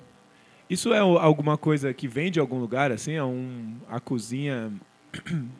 Isso 0.69 0.93
é 0.93 0.99
alguma 0.99 1.59
coisa 1.59 1.93
que 1.93 2.09
vem 2.09 2.31
de 2.31 2.41
algum 2.41 2.59
lugar, 2.59 2.91
assim? 2.91 3.13
É 3.13 3.23
um 3.23 3.77
a 3.89 4.01
cozinha, 4.01 4.73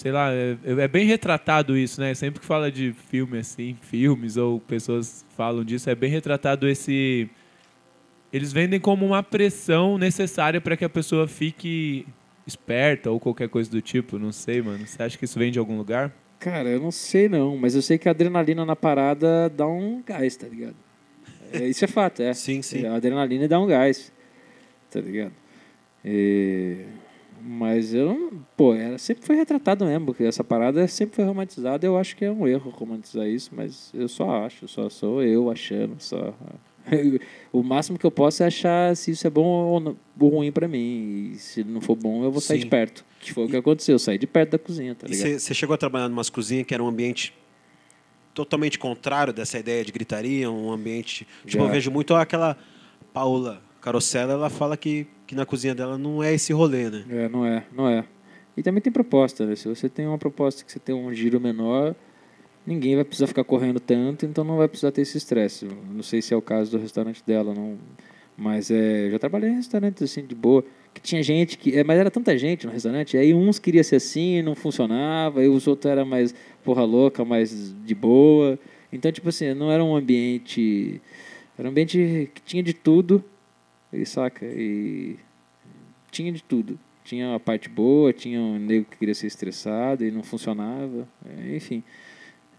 sei 0.00 0.12
lá, 0.12 0.32
é, 0.32 0.56
é 0.64 0.88
bem 0.88 1.06
retratado 1.06 1.76
isso, 1.76 2.00
né? 2.00 2.14
Sempre 2.14 2.40
que 2.40 2.46
fala 2.46 2.72
de 2.72 2.94
filme 3.10 3.38
assim, 3.38 3.76
filmes 3.82 4.38
ou 4.38 4.58
pessoas 4.58 5.26
falam 5.36 5.62
disso, 5.62 5.90
é 5.90 5.94
bem 5.94 6.10
retratado 6.10 6.66
esse 6.66 7.28
eles 8.32 8.50
vendem 8.50 8.80
como 8.80 9.04
uma 9.04 9.22
pressão 9.22 9.98
necessária 9.98 10.58
para 10.58 10.74
que 10.76 10.84
a 10.84 10.88
pessoa 10.88 11.28
fique 11.28 12.06
esperta 12.46 13.10
ou 13.10 13.20
qualquer 13.20 13.48
coisa 13.48 13.70
do 13.70 13.82
tipo. 13.82 14.18
Não 14.18 14.32
sei, 14.32 14.62
mano. 14.62 14.86
Você 14.86 15.02
acha 15.02 15.18
que 15.18 15.24
isso 15.24 15.38
vem 15.38 15.50
de 15.50 15.58
algum 15.58 15.76
lugar? 15.76 16.14
Cara, 16.38 16.70
eu 16.70 16.80
não 16.80 16.90
sei 16.90 17.28
não, 17.28 17.58
mas 17.58 17.74
eu 17.74 17.82
sei 17.82 17.98
que 17.98 18.08
a 18.08 18.12
adrenalina 18.12 18.64
na 18.64 18.76
parada 18.76 19.50
dá 19.50 19.66
um 19.66 20.02
gás, 20.02 20.36
tá 20.36 20.46
ligado? 20.46 20.76
É, 21.52 21.66
isso 21.66 21.84
é 21.84 21.88
fato, 21.88 22.22
é. 22.22 22.32
Sim, 22.34 22.62
sim. 22.62 22.86
A 22.86 22.94
adrenalina 22.94 23.46
dá 23.46 23.60
um 23.60 23.66
gás, 23.66 24.10
tá 24.90 25.00
ligado? 25.00 25.34
E... 26.02 26.86
Mas 27.42 27.94
eu 27.94 28.06
não. 28.06 28.42
Pô, 28.56 28.74
era, 28.74 28.98
sempre 28.98 29.24
foi 29.24 29.36
retratado 29.36 29.84
mesmo, 29.84 30.06
porque 30.06 30.24
essa 30.24 30.44
parada 30.44 30.86
sempre 30.88 31.16
foi 31.16 31.24
romantizada. 31.24 31.86
Eu 31.86 31.96
acho 31.96 32.16
que 32.16 32.24
é 32.24 32.30
um 32.30 32.46
erro 32.46 32.70
romantizar 32.70 33.26
isso, 33.26 33.50
mas 33.52 33.90
eu 33.94 34.08
só 34.08 34.44
acho, 34.44 34.68
só 34.68 34.88
sou 34.88 35.22
eu 35.22 35.50
achando, 35.50 35.96
só 35.98 36.34
o 37.52 37.62
máximo 37.62 37.98
que 37.98 38.06
eu 38.06 38.10
posso 38.10 38.42
é 38.42 38.46
achar 38.46 38.96
se 38.96 39.10
isso 39.10 39.26
é 39.26 39.30
bom 39.30 39.96
ou 40.18 40.28
ruim 40.28 40.52
para 40.52 40.68
mim. 40.68 41.32
E 41.32 41.38
se 41.38 41.64
não 41.64 41.80
for 41.80 41.96
bom, 41.96 42.24
eu 42.24 42.30
vou 42.30 42.40
sair 42.40 42.58
Sim. 42.58 42.64
de 42.64 42.70
perto. 42.70 43.04
Que 43.20 43.32
foi 43.32 43.44
o 43.44 43.48
que 43.48 43.56
aconteceu, 43.56 43.94
eu 43.94 43.98
saí 43.98 44.18
de 44.18 44.26
perto 44.26 44.52
da 44.52 44.58
cozinha, 44.58 44.94
tá 44.94 45.06
ligado? 45.06 45.38
Você 45.38 45.54
chegou 45.54 45.74
a 45.74 45.78
trabalhar 45.78 46.08
numa 46.08 46.24
cozinhas 46.24 46.66
que 46.66 46.72
era 46.72 46.82
um 46.82 46.88
ambiente 46.88 47.34
totalmente 48.32 48.78
contrário 48.78 49.32
dessa 49.32 49.58
ideia 49.58 49.84
de 49.84 49.92
gritaria, 49.92 50.50
um 50.50 50.70
ambiente... 50.72 51.26
Tipo, 51.44 51.62
Já. 51.62 51.68
eu 51.68 51.72
vejo 51.72 51.90
muito 51.90 52.14
aquela 52.14 52.56
Paula 53.12 53.60
Carosella, 53.80 54.34
ela 54.34 54.48
fala 54.48 54.76
que, 54.76 55.06
que 55.30 55.34
na 55.36 55.46
cozinha 55.46 55.74
dela 55.74 55.96
não 55.96 56.20
é 56.20 56.34
esse 56.34 56.52
rolê, 56.52 56.90
né? 56.90 57.04
É, 57.08 57.28
não 57.28 57.46
é, 57.46 57.64
não 57.72 57.88
é. 57.88 58.04
E 58.56 58.62
também 58.64 58.82
tem 58.82 58.92
proposta, 58.92 59.46
né? 59.46 59.54
Se 59.54 59.68
você 59.68 59.88
tem 59.88 60.04
uma 60.04 60.18
proposta 60.18 60.64
que 60.64 60.72
você 60.72 60.80
tem 60.80 60.92
um 60.92 61.14
giro 61.14 61.40
menor 61.40 61.94
ninguém 62.66 62.94
vai 62.94 63.04
precisar 63.04 63.26
ficar 63.26 63.44
correndo 63.44 63.80
tanto, 63.80 64.26
então 64.26 64.44
não 64.44 64.56
vai 64.56 64.68
precisar 64.68 64.92
ter 64.92 65.02
esse 65.02 65.16
estresse. 65.16 65.66
Não 65.90 66.02
sei 66.02 66.20
se 66.20 66.34
é 66.34 66.36
o 66.36 66.42
caso 66.42 66.70
do 66.70 66.78
restaurante 66.78 67.22
dela, 67.26 67.54
não, 67.54 67.78
mas 68.36 68.70
é, 68.70 69.08
já 69.10 69.18
trabalhei 69.18 69.50
em 69.50 69.56
restaurantes 69.56 70.02
assim 70.02 70.24
de 70.24 70.34
boa, 70.34 70.64
que 70.94 71.00
tinha 71.00 71.22
gente 71.22 71.56
que, 71.56 71.76
é, 71.76 71.84
mas 71.84 71.98
era 71.98 72.10
tanta 72.10 72.36
gente 72.36 72.66
no 72.66 72.72
restaurante, 72.72 73.16
aí 73.16 73.32
uns 73.32 73.58
queria 73.58 73.82
ser 73.82 73.96
assim, 73.96 74.38
e 74.38 74.42
não 74.42 74.54
funcionava, 74.54 75.40
aí 75.40 75.48
os 75.48 75.66
outros 75.66 75.90
era 75.90 76.04
mais 76.04 76.34
porra 76.64 76.84
louca, 76.84 77.24
mais 77.24 77.74
de 77.84 77.94
boa. 77.94 78.58
Então, 78.92 79.10
tipo 79.10 79.28
assim, 79.28 79.54
não 79.54 79.70
era 79.70 79.82
um 79.82 79.94
ambiente, 79.94 81.00
era 81.58 81.68
um 81.68 81.70
ambiente 81.70 82.30
que 82.34 82.42
tinha 82.42 82.62
de 82.62 82.74
tudo, 82.74 83.24
e 83.92 84.04
saca, 84.06 84.46
e 84.46 85.16
tinha 86.10 86.32
de 86.32 86.42
tudo. 86.42 86.78
Tinha 87.04 87.34
a 87.34 87.40
parte 87.40 87.68
boa, 87.68 88.12
tinha 88.12 88.40
um 88.40 88.58
nego 88.58 88.84
que 88.84 88.98
queria 88.98 89.14
ser 89.14 89.26
estressado 89.26 90.04
e 90.04 90.10
não 90.10 90.22
funcionava, 90.22 91.08
enfim. 91.48 91.82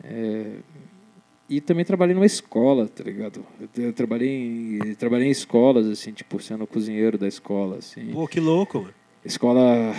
É, 0.04 0.56
e 1.48 1.60
também 1.60 1.84
trabalhei 1.84 2.15
numa 2.15 2.26
escola, 2.26 2.88
tá 2.88 3.04
ligado? 3.04 3.46
Eu 3.78 3.94
trabalhei 3.94 4.30
em, 4.30 4.96
trabalhei 4.96 5.28
em 5.28 5.32
escolas, 5.32 5.86
assim, 5.86 6.12
tipo, 6.12 6.41
sendo 6.41 6.65
cozinheiro 6.65 7.17
da 7.17 7.28
escola, 7.28 7.78
assim. 7.78 8.08
Pô, 8.08 8.28
que 8.28 8.39
louco, 8.39 8.80
mano. 8.80 8.94
Escola. 9.24 9.94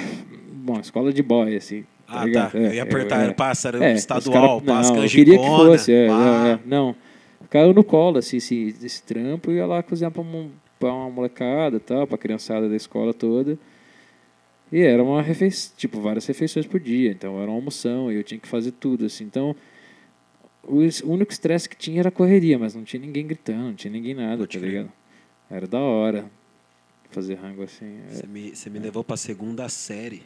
Bom, 0.51 0.81
escola 0.81 1.13
de 1.13 1.23
boy, 1.23 1.55
assim. 1.55 1.85
Tá 2.07 2.23
ah, 2.23 2.33
tá. 2.33 2.51
É, 2.55 2.67
eu 2.67 2.75
ia 2.75 2.83
apertar, 2.83 3.17
eu, 3.17 3.25
era 3.25 3.35
pássaro 3.35 3.83
é, 3.83 3.93
estadual, 3.93 4.61
cara, 4.61 4.83
não, 4.83 5.03
eu 5.03 5.09
queria 5.09 5.39
que 5.39 5.47
fosse, 5.47 5.93
é, 5.93 6.07
é, 6.07 6.09
é, 6.09 6.59
não. 6.65 6.97
Caiu 7.49 7.75
no 7.75 7.85
colo, 7.85 8.19
assim, 8.19 8.39
esse, 8.39 8.75
esse 8.83 9.03
trampo 9.03 9.51
e 9.51 9.57
ia 9.57 9.67
lá 9.67 9.83
cozinhar 9.83 10.11
pra, 10.11 10.23
um, 10.23 10.51
pra 10.83 10.93
uma 10.93 11.09
molecada 11.09 11.79
tal, 11.79 12.09
pra 12.09 12.19
criançada 12.19 12.69
da 12.69 12.75
escola 12.75 13.15
toda. 13.15 13.57
E 14.73 14.81
era 14.81 15.01
uma 15.01 15.23
refeição, 15.23 15.73
tipo, 15.77 16.01
várias 16.01 16.27
refeições 16.27 16.67
por 16.67 16.81
dia, 16.81 17.13
então 17.13 17.41
era 17.41 17.49
uma 17.49 17.57
almoção 17.57 18.11
e 18.11 18.17
eu 18.17 18.25
tinha 18.25 18.41
que 18.41 18.49
fazer 18.49 18.73
tudo, 18.73 19.05
assim. 19.05 19.23
Então, 19.23 19.55
o 20.65 20.79
único 21.05 21.31
estresse 21.31 21.69
que 21.69 21.77
tinha 21.77 22.01
era 22.01 22.09
a 22.09 22.13
correria, 22.13 22.59
mas 22.59 22.75
não 22.75 22.83
tinha 22.83 23.01
ninguém 23.01 23.25
gritando, 23.25 23.63
não 23.63 23.75
tinha 23.75 23.93
ninguém 23.93 24.15
nada, 24.15 24.45
tá 24.45 24.59
ligado? 24.59 24.91
Era 25.49 25.69
da 25.69 25.79
hora 25.79 26.25
fazer 27.13 27.35
rango 27.35 27.63
assim. 27.63 28.01
É. 28.11 28.15
Você 28.15 28.27
me, 28.27 28.53
me 28.71 28.85
levou 28.85 29.05
pra 29.05 29.17
segunda 29.17 29.69
série. 29.69 30.23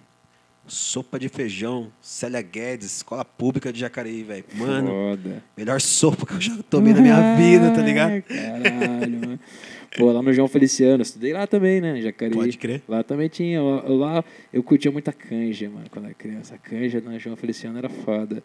Sopa 0.68 1.16
de 1.16 1.28
feijão, 1.28 1.92
Célia 2.00 2.42
Guedes, 2.42 2.96
escola 2.96 3.24
pública 3.24 3.72
de 3.72 3.78
Jacareí, 3.78 4.24
velho. 4.24 4.44
Mano, 4.54 4.88
Foda. 4.88 5.44
melhor 5.56 5.80
sopa 5.80 6.26
que 6.26 6.34
eu 6.34 6.40
já 6.40 6.56
tomei 6.68 6.92
na 6.92 7.00
minha 7.00 7.36
vida, 7.36 7.70
tá 7.72 7.80
ligado? 7.80 8.22
Caralho, 8.22 9.20
mano. 9.20 9.38
Pô, 9.96 10.12
lá 10.12 10.22
no 10.22 10.32
João 10.32 10.48
Feliciano, 10.48 11.02
estudei 11.02 11.32
lá 11.32 11.46
também, 11.46 11.80
né? 11.80 12.00
Jacareí. 12.00 12.34
Pode 12.34 12.58
crer. 12.58 12.82
Lá 12.88 13.02
também 13.02 13.28
tinha. 13.28 13.62
Lá 13.62 14.24
eu 14.52 14.62
curtia 14.62 14.90
muita 14.90 15.12
canja, 15.12 15.68
mano, 15.70 15.86
quando 15.90 16.06
era 16.06 16.14
criança. 16.14 16.54
A 16.54 16.58
canja 16.58 17.00
no 17.00 17.18
João 17.18 17.36
Feliciano 17.36 17.78
era 17.78 17.88
foda. 17.88 18.42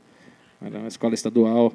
Era 0.61 0.79
uma 0.79 0.87
escola 0.87 1.13
estadual. 1.13 1.73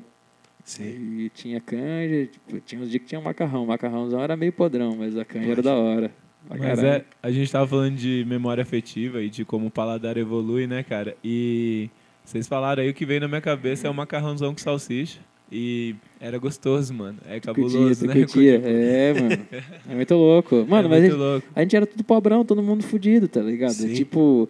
Sim. 0.64 1.18
E 1.20 1.30
tinha 1.30 1.60
canja, 1.60 2.26
tipo, 2.26 2.60
tinha 2.60 2.80
uns 2.80 2.90
dias 2.90 3.02
que 3.02 3.08
tinha 3.08 3.20
macarrão. 3.20 3.64
O 3.64 3.66
macarrãozão 3.66 4.20
era 4.20 4.36
meio 4.36 4.52
podrão, 4.52 4.96
mas 4.96 5.16
a 5.16 5.24
canja 5.24 5.52
era 5.52 5.62
da 5.62 5.74
hora. 5.74 6.10
Mas 6.48 6.82
é, 6.82 7.04
a 7.22 7.30
gente 7.30 7.50
tava 7.50 7.66
falando 7.66 7.96
de 7.96 8.24
memória 8.26 8.62
afetiva 8.62 9.22
e 9.22 9.28
de 9.28 9.44
como 9.44 9.66
o 9.66 9.70
paladar 9.70 10.16
evolui, 10.16 10.66
né, 10.66 10.82
cara? 10.82 11.16
E 11.22 11.90
vocês 12.24 12.46
falaram 12.46 12.82
aí 12.82 12.90
o 12.90 12.94
que 12.94 13.04
veio 13.04 13.20
na 13.20 13.28
minha 13.28 13.40
cabeça 13.40 13.86
é 13.86 13.90
o 13.90 13.94
macarrãozão 13.94 14.52
com 14.52 14.58
salsicha. 14.58 15.20
E 15.50 15.94
era 16.20 16.38
gostoso, 16.38 16.92
mano. 16.92 17.18
É 17.24 17.38
cabuloso, 17.38 17.78
curtia, 17.78 18.06
né? 18.06 18.14
Curtia. 18.14 18.62
É, 18.64 19.14
mano. 19.14 19.46
É 19.88 19.94
muito 19.94 20.14
louco. 20.14 20.56
Mano, 20.68 20.88
é 20.88 20.90
mas 20.90 21.02
a 21.02 21.06
gente, 21.06 21.14
louco. 21.16 21.46
a 21.54 21.60
gente, 21.60 21.76
era 21.76 21.86
tudo 21.86 22.02
pobrão, 22.02 22.44
todo 22.44 22.62
mundo 22.62 22.82
fudido, 22.82 23.28
tá 23.28 23.40
ligado? 23.40 23.74
Sim. 23.74 23.94
Tipo, 23.94 24.48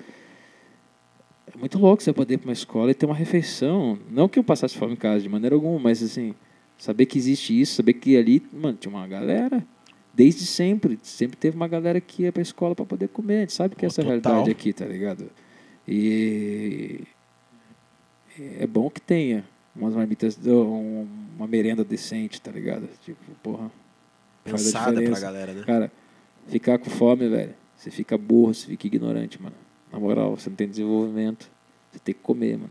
é 1.55 1.59
muito 1.59 1.79
louco 1.79 2.03
você 2.03 2.13
poder 2.13 2.35
ir 2.35 2.39
para 2.39 2.49
uma 2.49 2.53
escola 2.53 2.91
e 2.91 2.95
ter 2.95 3.05
uma 3.05 3.15
refeição. 3.15 3.99
Não 4.11 4.27
que 4.27 4.39
eu 4.39 4.45
passasse 4.45 4.77
fome 4.77 4.95
em 4.95 4.97
casa 4.97 5.23
de 5.23 5.29
maneira 5.29 5.55
alguma, 5.55 5.79
mas 5.79 6.03
assim, 6.03 6.35
saber 6.79 7.05
que 7.05 7.19
existe 7.19 7.59
isso, 7.61 7.75
saber 7.75 7.93
que 7.95 8.17
ali, 8.17 8.43
mano, 8.51 8.79
tinha 8.81 8.93
uma 8.93 9.07
galera. 9.07 9.63
Desde 10.15 10.47
sempre, 10.47 10.99
sempre 11.03 11.37
teve 11.37 11.57
uma 11.57 11.69
galera 11.69 12.01
que 12.01 12.23
ia 12.23 12.33
para 12.33 12.41
a 12.41 12.43
escola 12.43 12.75
para 12.75 12.87
poder 12.87 13.09
comer. 13.09 13.37
A 13.37 13.41
gente 13.41 13.53
sabe 13.53 13.77
que 13.77 13.85
oh, 13.85 13.89
essa 13.89 14.01
é 14.01 14.03
a 14.03 14.07
realidade 14.07 14.51
aqui, 14.51 14.73
tá 14.73 14.87
ligado? 14.87 15.27
E 15.87 17.01
é 18.59 18.67
bom 18.67 18.89
que 18.89 19.01
tenha 19.01 19.45
umas 19.79 19.95
marmitas, 19.95 20.39
uma 20.45 21.47
merenda 21.47 21.85
decente, 21.85 22.41
tá 22.41 22.51
ligado? 22.51 22.89
Tipo, 23.05 23.19
porra. 23.43 23.71
Pensada 24.45 25.03
pra 25.03 25.21
galera, 25.21 25.53
né? 25.53 25.63
Cara, 25.65 25.93
ficar 26.47 26.79
com 26.79 26.89
fome, 26.89 27.29
velho. 27.29 27.55
Você 27.77 27.91
fica 27.91 28.17
burro, 28.17 28.55
você 28.55 28.67
fica 28.67 28.87
ignorante, 28.87 29.43
mano. 29.43 29.57
Na 29.93 29.99
moral, 29.99 30.37
você 30.37 30.49
não 30.49 30.57
tem 30.57 30.69
desenvolvimento. 30.69 31.51
Você 31.91 31.99
tem 31.99 32.15
que 32.15 32.21
comer, 32.21 32.57
mano. 32.57 32.71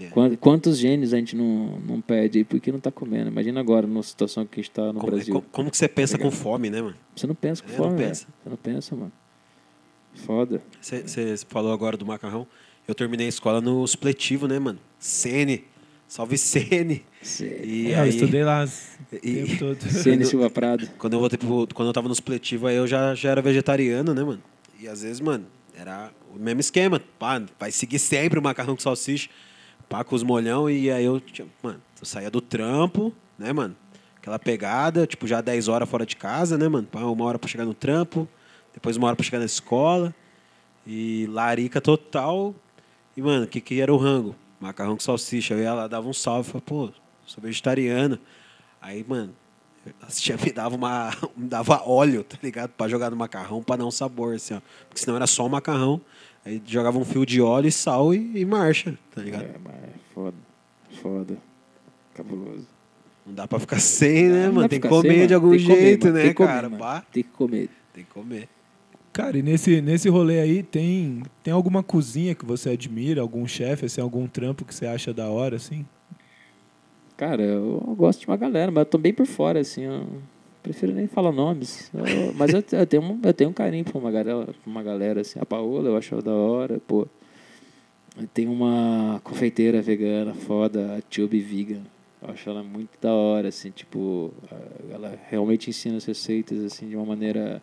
É. 0.00 0.36
Quantos 0.36 0.78
genes 0.78 1.12
a 1.12 1.16
gente 1.18 1.36
não, 1.36 1.78
não 1.86 2.00
pede 2.00 2.38
aí 2.38 2.44
porque 2.44 2.70
não 2.70 2.78
está 2.78 2.90
comendo? 2.90 3.30
Imagina 3.30 3.60
agora, 3.60 3.86
numa 3.86 4.02
situação 4.02 4.44
que 4.44 4.58
a 4.58 4.62
gente 4.62 4.70
está 4.70 4.92
no 4.92 5.00
como, 5.00 5.12
Brasil. 5.12 5.34
Como, 5.34 5.46
como, 5.52 5.70
que 5.70 5.76
você 5.76 5.86
pensa 5.86 6.18
tá 6.18 6.24
com 6.24 6.30
fome, 6.30 6.70
né, 6.70 6.82
mano? 6.82 6.96
Você 7.14 7.26
não 7.26 7.34
pensa 7.34 7.62
com 7.62 7.70
é, 7.70 7.76
fome, 7.76 7.90
não 7.90 7.96
pensa. 7.96 8.26
Você 8.42 8.50
não 8.50 8.56
pensa, 8.56 8.96
mano. 8.96 9.12
Foda. 10.14 10.62
Você, 10.80 11.02
você 11.02 11.36
falou 11.48 11.72
agora 11.72 11.96
do 11.96 12.04
macarrão. 12.04 12.46
Eu 12.86 12.94
terminei 12.94 13.26
a 13.26 13.28
escola 13.28 13.60
no 13.60 13.86
supletivo, 13.86 14.48
né, 14.48 14.58
mano? 14.58 14.78
Sene. 14.98 15.64
Salve 16.12 16.36
Sene. 16.36 17.06
E 17.64 17.90
é, 17.90 17.98
aí, 17.98 18.06
eu 18.06 18.14
estudei 18.14 18.44
lá 18.44 18.66
o 18.66 19.18
tempo 19.18 19.58
todo. 19.58 19.80
Sene 19.88 20.26
Silva 20.26 20.50
Prado. 20.50 20.86
Quando 20.98 21.14
eu, 21.14 21.18
voltei 21.18 21.38
pro, 21.38 21.66
quando 21.72 21.88
eu 21.88 21.92
tava 21.94 22.06
no 22.06 22.14
supletivo, 22.14 22.66
aí 22.66 22.76
eu 22.76 22.86
já, 22.86 23.14
já 23.14 23.30
era 23.30 23.40
vegetariano, 23.40 24.12
né, 24.12 24.22
mano? 24.22 24.42
E 24.78 24.86
às 24.86 25.00
vezes, 25.00 25.20
mano, 25.20 25.46
era 25.74 26.10
o 26.30 26.38
mesmo 26.38 26.60
esquema. 26.60 27.00
Pá, 27.18 27.40
vai 27.58 27.72
seguir 27.72 27.98
sempre 27.98 28.38
o 28.38 28.42
macarrão 28.42 28.74
com 28.74 28.82
salsicha, 28.82 29.30
pá, 29.88 30.04
com 30.04 30.14
os 30.14 30.22
molhão. 30.22 30.68
E 30.68 30.90
aí 30.90 31.02
eu, 31.02 31.22
mano, 31.62 31.80
eu 31.98 32.04
saía 32.04 32.30
do 32.30 32.42
trampo, 32.42 33.10
né, 33.38 33.50
mano? 33.50 33.74
Aquela 34.18 34.38
pegada, 34.38 35.06
tipo, 35.06 35.26
já 35.26 35.40
10 35.40 35.68
horas 35.68 35.88
fora 35.88 36.04
de 36.04 36.14
casa, 36.14 36.58
né, 36.58 36.68
mano? 36.68 36.86
Pá, 36.92 37.00
uma 37.04 37.24
hora 37.24 37.38
pra 37.38 37.48
chegar 37.48 37.64
no 37.64 37.72
trampo, 37.72 38.28
depois 38.74 38.98
uma 38.98 39.06
hora 39.06 39.16
pra 39.16 39.24
chegar 39.24 39.38
na 39.38 39.46
escola. 39.46 40.14
E 40.86 41.26
larica 41.30 41.80
total. 41.80 42.54
E, 43.16 43.22
mano, 43.22 43.44
o 43.46 43.48
que, 43.48 43.62
que 43.62 43.80
era 43.80 43.90
o 43.90 43.96
rango? 43.96 44.36
Macarrão 44.62 44.94
com 44.94 45.00
salsicha. 45.00 45.54
Eu 45.54 45.60
ia 45.60 45.74
lá, 45.74 45.86
dava 45.88 46.08
um 46.08 46.12
salve, 46.12 46.48
falava, 46.50 46.64
pô, 46.66 46.90
sou 47.26 47.42
vegetariano. 47.42 48.18
Aí, 48.80 49.04
mano, 49.06 49.32
as 50.00 50.20
tia 50.20 50.36
me 50.36 50.50
dava, 50.52 50.74
uma, 50.76 51.10
me 51.36 51.46
dava 51.48 51.82
óleo, 51.88 52.24
tá 52.24 52.36
ligado? 52.42 52.70
Pra 52.70 52.88
jogar 52.88 53.10
no 53.10 53.16
macarrão, 53.16 53.62
pra 53.62 53.76
dar 53.76 53.84
um 53.86 53.90
sabor, 53.90 54.34
assim, 54.34 54.54
ó. 54.54 54.60
Porque 54.88 55.00
senão 55.02 55.16
era 55.16 55.26
só 55.26 55.46
o 55.46 55.50
macarrão. 55.50 56.00
Aí 56.44 56.60
jogava 56.66 56.98
um 56.98 57.04
fio 57.04 57.24
de 57.24 57.40
óleo 57.40 57.68
e 57.68 57.72
sal 57.72 58.12
e, 58.12 58.38
e 58.40 58.44
marcha, 58.44 58.98
tá 59.14 59.22
ligado? 59.22 59.44
É, 59.44 59.54
mas 59.62 59.74
é 59.74 59.88
foda. 60.12 60.36
Foda. 61.00 61.36
Cabuloso. 62.14 62.66
Não 63.24 63.32
dá 63.34 63.46
pra 63.46 63.60
ficar 63.60 63.78
sem, 63.78 64.28
né, 64.28 64.46
Não 64.46 64.54
mano? 64.54 64.68
Tem 64.68 64.80
que 64.80 64.88
sem, 64.88 64.96
comer 64.96 65.14
mano. 65.16 65.26
de 65.28 65.34
algum 65.34 65.46
comer, 65.48 65.58
jeito, 65.60 66.06
mano. 66.06 66.16
né, 66.18 66.24
Tem 66.24 66.34
comer, 66.34 66.48
cara? 66.48 66.70
Pá, 66.70 67.04
Tem 67.12 67.22
que 67.22 67.28
comer. 67.30 67.70
tem 67.94 68.04
que 68.04 68.10
comer. 68.10 68.48
Cara, 69.12 69.36
e 69.36 69.42
nesse, 69.42 69.82
nesse 69.82 70.08
rolê 70.08 70.40
aí, 70.40 70.62
tem, 70.62 71.22
tem 71.42 71.52
alguma 71.52 71.82
cozinha 71.82 72.34
que 72.34 72.46
você 72.46 72.70
admira? 72.70 73.20
Algum 73.20 73.46
chefe, 73.46 73.84
assim, 73.84 74.00
algum 74.00 74.26
trampo 74.26 74.64
que 74.64 74.74
você 74.74 74.86
acha 74.86 75.12
da 75.12 75.28
hora, 75.28 75.56
assim? 75.56 75.84
Cara, 77.16 77.42
eu 77.42 77.94
gosto 77.96 78.20
de 78.20 78.26
uma 78.26 78.36
galera, 78.38 78.70
mas 78.72 78.80
eu 78.80 78.86
tô 78.86 78.96
bem 78.98 79.12
por 79.12 79.26
fora, 79.26 79.60
assim. 79.60 79.82
Eu 79.82 80.06
prefiro 80.62 80.94
nem 80.94 81.06
falar 81.06 81.30
nomes. 81.30 81.90
Eu- 81.92 82.32
mas 82.34 82.52
eu, 82.54 82.64
eu 82.72 82.86
tenho 82.86 83.20
eu 83.22 83.34
tenho 83.34 83.50
um 83.50 83.52
carinho 83.52 83.84
por 83.84 83.98
uma 83.98 84.10
galera, 84.10 84.48
uma 84.66 84.82
galera, 84.82 85.20
assim. 85.20 85.38
A 85.38 85.44
Paola 85.44 85.90
eu 85.90 85.96
acho 85.96 86.20
da 86.22 86.32
hora, 86.32 86.80
pô. 86.88 87.06
Tem 88.34 88.48
uma 88.48 89.20
confeiteira 89.24 89.80
vegana 89.80 90.34
foda, 90.34 90.96
a 90.96 91.02
Tube 91.02 91.38
Vegan. 91.40 91.82
Eu 92.22 92.30
acho 92.30 92.48
ela 92.48 92.62
muito 92.62 92.90
da 93.00 93.12
hora, 93.12 93.48
assim, 93.48 93.70
tipo, 93.70 94.32
ela 94.90 95.18
realmente 95.28 95.68
ensina 95.70 95.96
as 95.96 96.04
receitas, 96.04 96.62
assim, 96.64 96.88
de 96.88 96.94
uma 96.96 97.04
maneira 97.06 97.60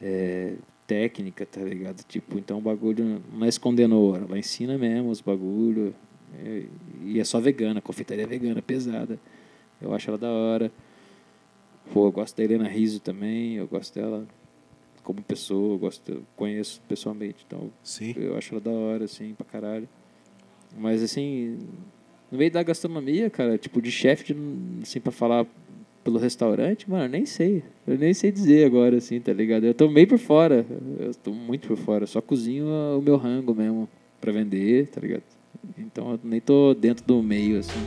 é, 0.00 0.54
técnica, 0.86 1.44
tá 1.44 1.60
ligado? 1.60 2.02
Tipo, 2.04 2.38
então 2.38 2.58
o 2.58 2.60
bagulho 2.60 3.22
não 3.32 3.46
é 3.46 3.48
escondendo 3.48 3.96
ouro, 3.96 4.24
ela 4.28 4.38
ensina 4.38 4.78
mesmo 4.78 5.10
os 5.10 5.20
bagulhos. 5.20 5.92
É, 6.44 6.64
e 7.04 7.20
é 7.20 7.24
só 7.24 7.40
vegana, 7.40 7.80
confeitaria 7.80 8.26
vegana, 8.26 8.60
pesada. 8.60 9.18
Eu 9.80 9.94
acho 9.94 10.10
ela 10.10 10.18
da 10.18 10.30
hora. 10.30 10.72
Pô, 11.92 12.06
eu 12.06 12.12
gosto 12.12 12.36
da 12.36 12.44
Helena 12.44 12.68
Riso 12.68 13.00
também, 13.00 13.54
eu 13.54 13.66
gosto 13.66 13.94
dela 13.94 14.26
como 15.02 15.22
pessoa, 15.22 15.74
eu 15.74 15.78
gosto, 15.78 16.12
eu 16.12 16.22
conheço 16.36 16.82
pessoalmente, 16.86 17.42
então 17.46 17.70
Sim. 17.82 18.12
eu 18.14 18.36
acho 18.36 18.52
ela 18.52 18.60
da 18.60 18.70
hora, 18.70 19.04
assim, 19.04 19.32
pra 19.32 19.46
caralho. 19.46 19.88
Mas, 20.76 21.02
assim, 21.02 21.58
no 22.30 22.36
meio 22.36 22.50
da 22.50 22.62
gastronomia, 22.62 23.30
cara, 23.30 23.56
tipo, 23.56 23.80
de 23.80 23.90
chefe, 23.90 24.36
assim, 24.82 25.00
pra 25.00 25.10
falar 25.10 25.46
pelo 26.08 26.18
restaurante, 26.18 26.88
mano, 26.88 27.04
eu 27.04 27.08
nem 27.10 27.26
sei. 27.26 27.62
Eu 27.86 27.98
nem 27.98 28.14
sei 28.14 28.32
dizer 28.32 28.64
agora, 28.64 28.96
assim, 28.96 29.20
tá 29.20 29.30
ligado? 29.30 29.64
Eu 29.64 29.74
tô 29.74 29.90
meio 29.90 30.08
por 30.08 30.18
fora. 30.18 30.64
Eu 30.98 31.14
tô 31.14 31.32
muito 31.32 31.68
por 31.68 31.76
fora. 31.76 32.04
Eu 32.04 32.06
só 32.08 32.22
cozinho 32.22 32.64
o 32.66 33.02
meu 33.02 33.16
rango 33.18 33.54
mesmo 33.54 33.86
pra 34.18 34.32
vender, 34.32 34.86
tá 34.88 35.02
ligado? 35.02 35.22
Então 35.78 36.12
eu 36.12 36.20
nem 36.24 36.40
tô 36.40 36.72
dentro 36.72 37.04
do 37.04 37.22
meio, 37.22 37.58
assim. 37.58 37.78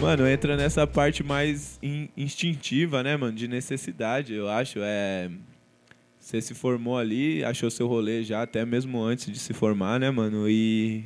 Mano, 0.00 0.26
entra 0.26 0.56
nessa 0.56 0.86
parte 0.86 1.22
mais 1.22 1.78
in- 1.82 2.08
instintiva, 2.16 3.02
né, 3.02 3.16
mano? 3.16 3.32
De 3.36 3.46
necessidade, 3.46 4.32
eu 4.34 4.48
acho. 4.48 4.78
É... 4.82 5.30
Você 6.30 6.40
se 6.40 6.54
formou 6.54 6.96
ali, 6.96 7.42
achou 7.42 7.68
seu 7.68 7.88
rolê 7.88 8.22
já, 8.22 8.42
até 8.42 8.64
mesmo 8.64 9.02
antes 9.02 9.32
de 9.32 9.36
se 9.36 9.52
formar, 9.52 9.98
né, 9.98 10.12
mano? 10.12 10.48
E. 10.48 11.02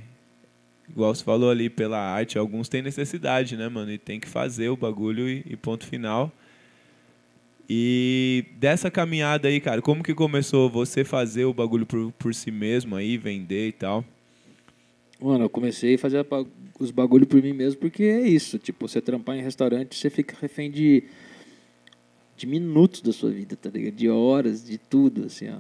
Igual 0.87 1.15
você 1.15 1.25
falou 1.25 1.49
ali, 1.49 1.71
pela 1.71 1.99
arte, 1.99 2.37
alguns 2.37 2.69
têm 2.69 2.83
necessidade, 2.83 3.57
né, 3.57 3.67
mano? 3.71 3.91
E 3.91 3.97
tem 3.97 4.21
que 4.21 4.29
fazer 4.29 4.69
o 4.69 4.77
bagulho 4.77 5.27
e, 5.27 5.43
e 5.49 5.57
ponto 5.57 5.87
final. 5.87 6.31
E 7.67 8.45
dessa 8.59 8.91
caminhada 8.91 9.49
aí, 9.49 9.61
cara, 9.61 9.81
como 9.81 10.03
que 10.03 10.13
começou 10.13 10.69
você 10.69 11.05
fazer 11.05 11.47
o 11.47 11.55
bagulho 11.55 11.87
por, 11.87 12.13
por 12.13 12.35
si 12.35 12.51
mesmo 12.51 12.95
aí, 12.95 13.17
vender 13.17 13.69
e 13.69 13.73
tal? 13.73 14.05
Mano, 15.19 15.47
eu 15.47 15.49
comecei 15.49 15.95
a 15.95 15.99
fazer 15.99 16.27
os 16.79 16.91
bagulho 16.91 17.27
por 17.27 17.43
mim 17.43 17.55
mesmo, 17.55 17.81
porque 17.81 18.03
é 18.03 18.29
isso. 18.29 18.59
Tipo, 18.59 18.87
você 18.87 19.01
trampar 19.01 19.39
em 19.39 19.43
restaurante, 19.43 19.97
você 19.97 20.11
fica 20.11 20.37
refém 20.39 20.71
de, 20.71 21.05
de 22.37 22.47
minutos 22.47 23.01
da 23.01 23.13
sua 23.13 23.31
vida, 23.31 23.57
tá 23.57 23.71
ligado? 23.71 23.95
De 23.95 24.09
horas, 24.09 24.65
de 24.65 24.79
tudo, 24.79 25.27
assim, 25.27 25.49
ó. 25.51 25.59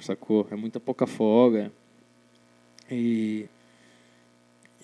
Sacou? 0.00 0.46
É 0.50 0.56
muita 0.56 0.80
pouca 0.80 1.06
folga. 1.06 1.72
E. 2.90 3.46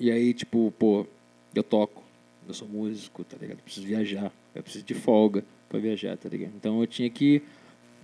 E 0.01 0.11
aí, 0.11 0.33
tipo, 0.33 0.73
pô, 0.79 1.07
eu 1.55 1.63
toco, 1.63 2.05
eu 2.47 2.55
sou 2.55 2.69
músico, 2.69 3.25
tá 3.25 3.37
ligado? 3.41 3.59
Eu 3.59 3.65
preciso 3.65 3.87
viajar, 3.87 4.33
eu 4.55 4.63
preciso 4.63 4.85
de 4.85 4.95
folga 4.95 5.45
pra 5.69 5.81
viajar, 5.81 6.17
tá 6.17 6.29
ligado? 6.29 6.53
Então 6.57 6.81
eu 6.81 6.87
tinha 6.87 7.11
que 7.11 7.43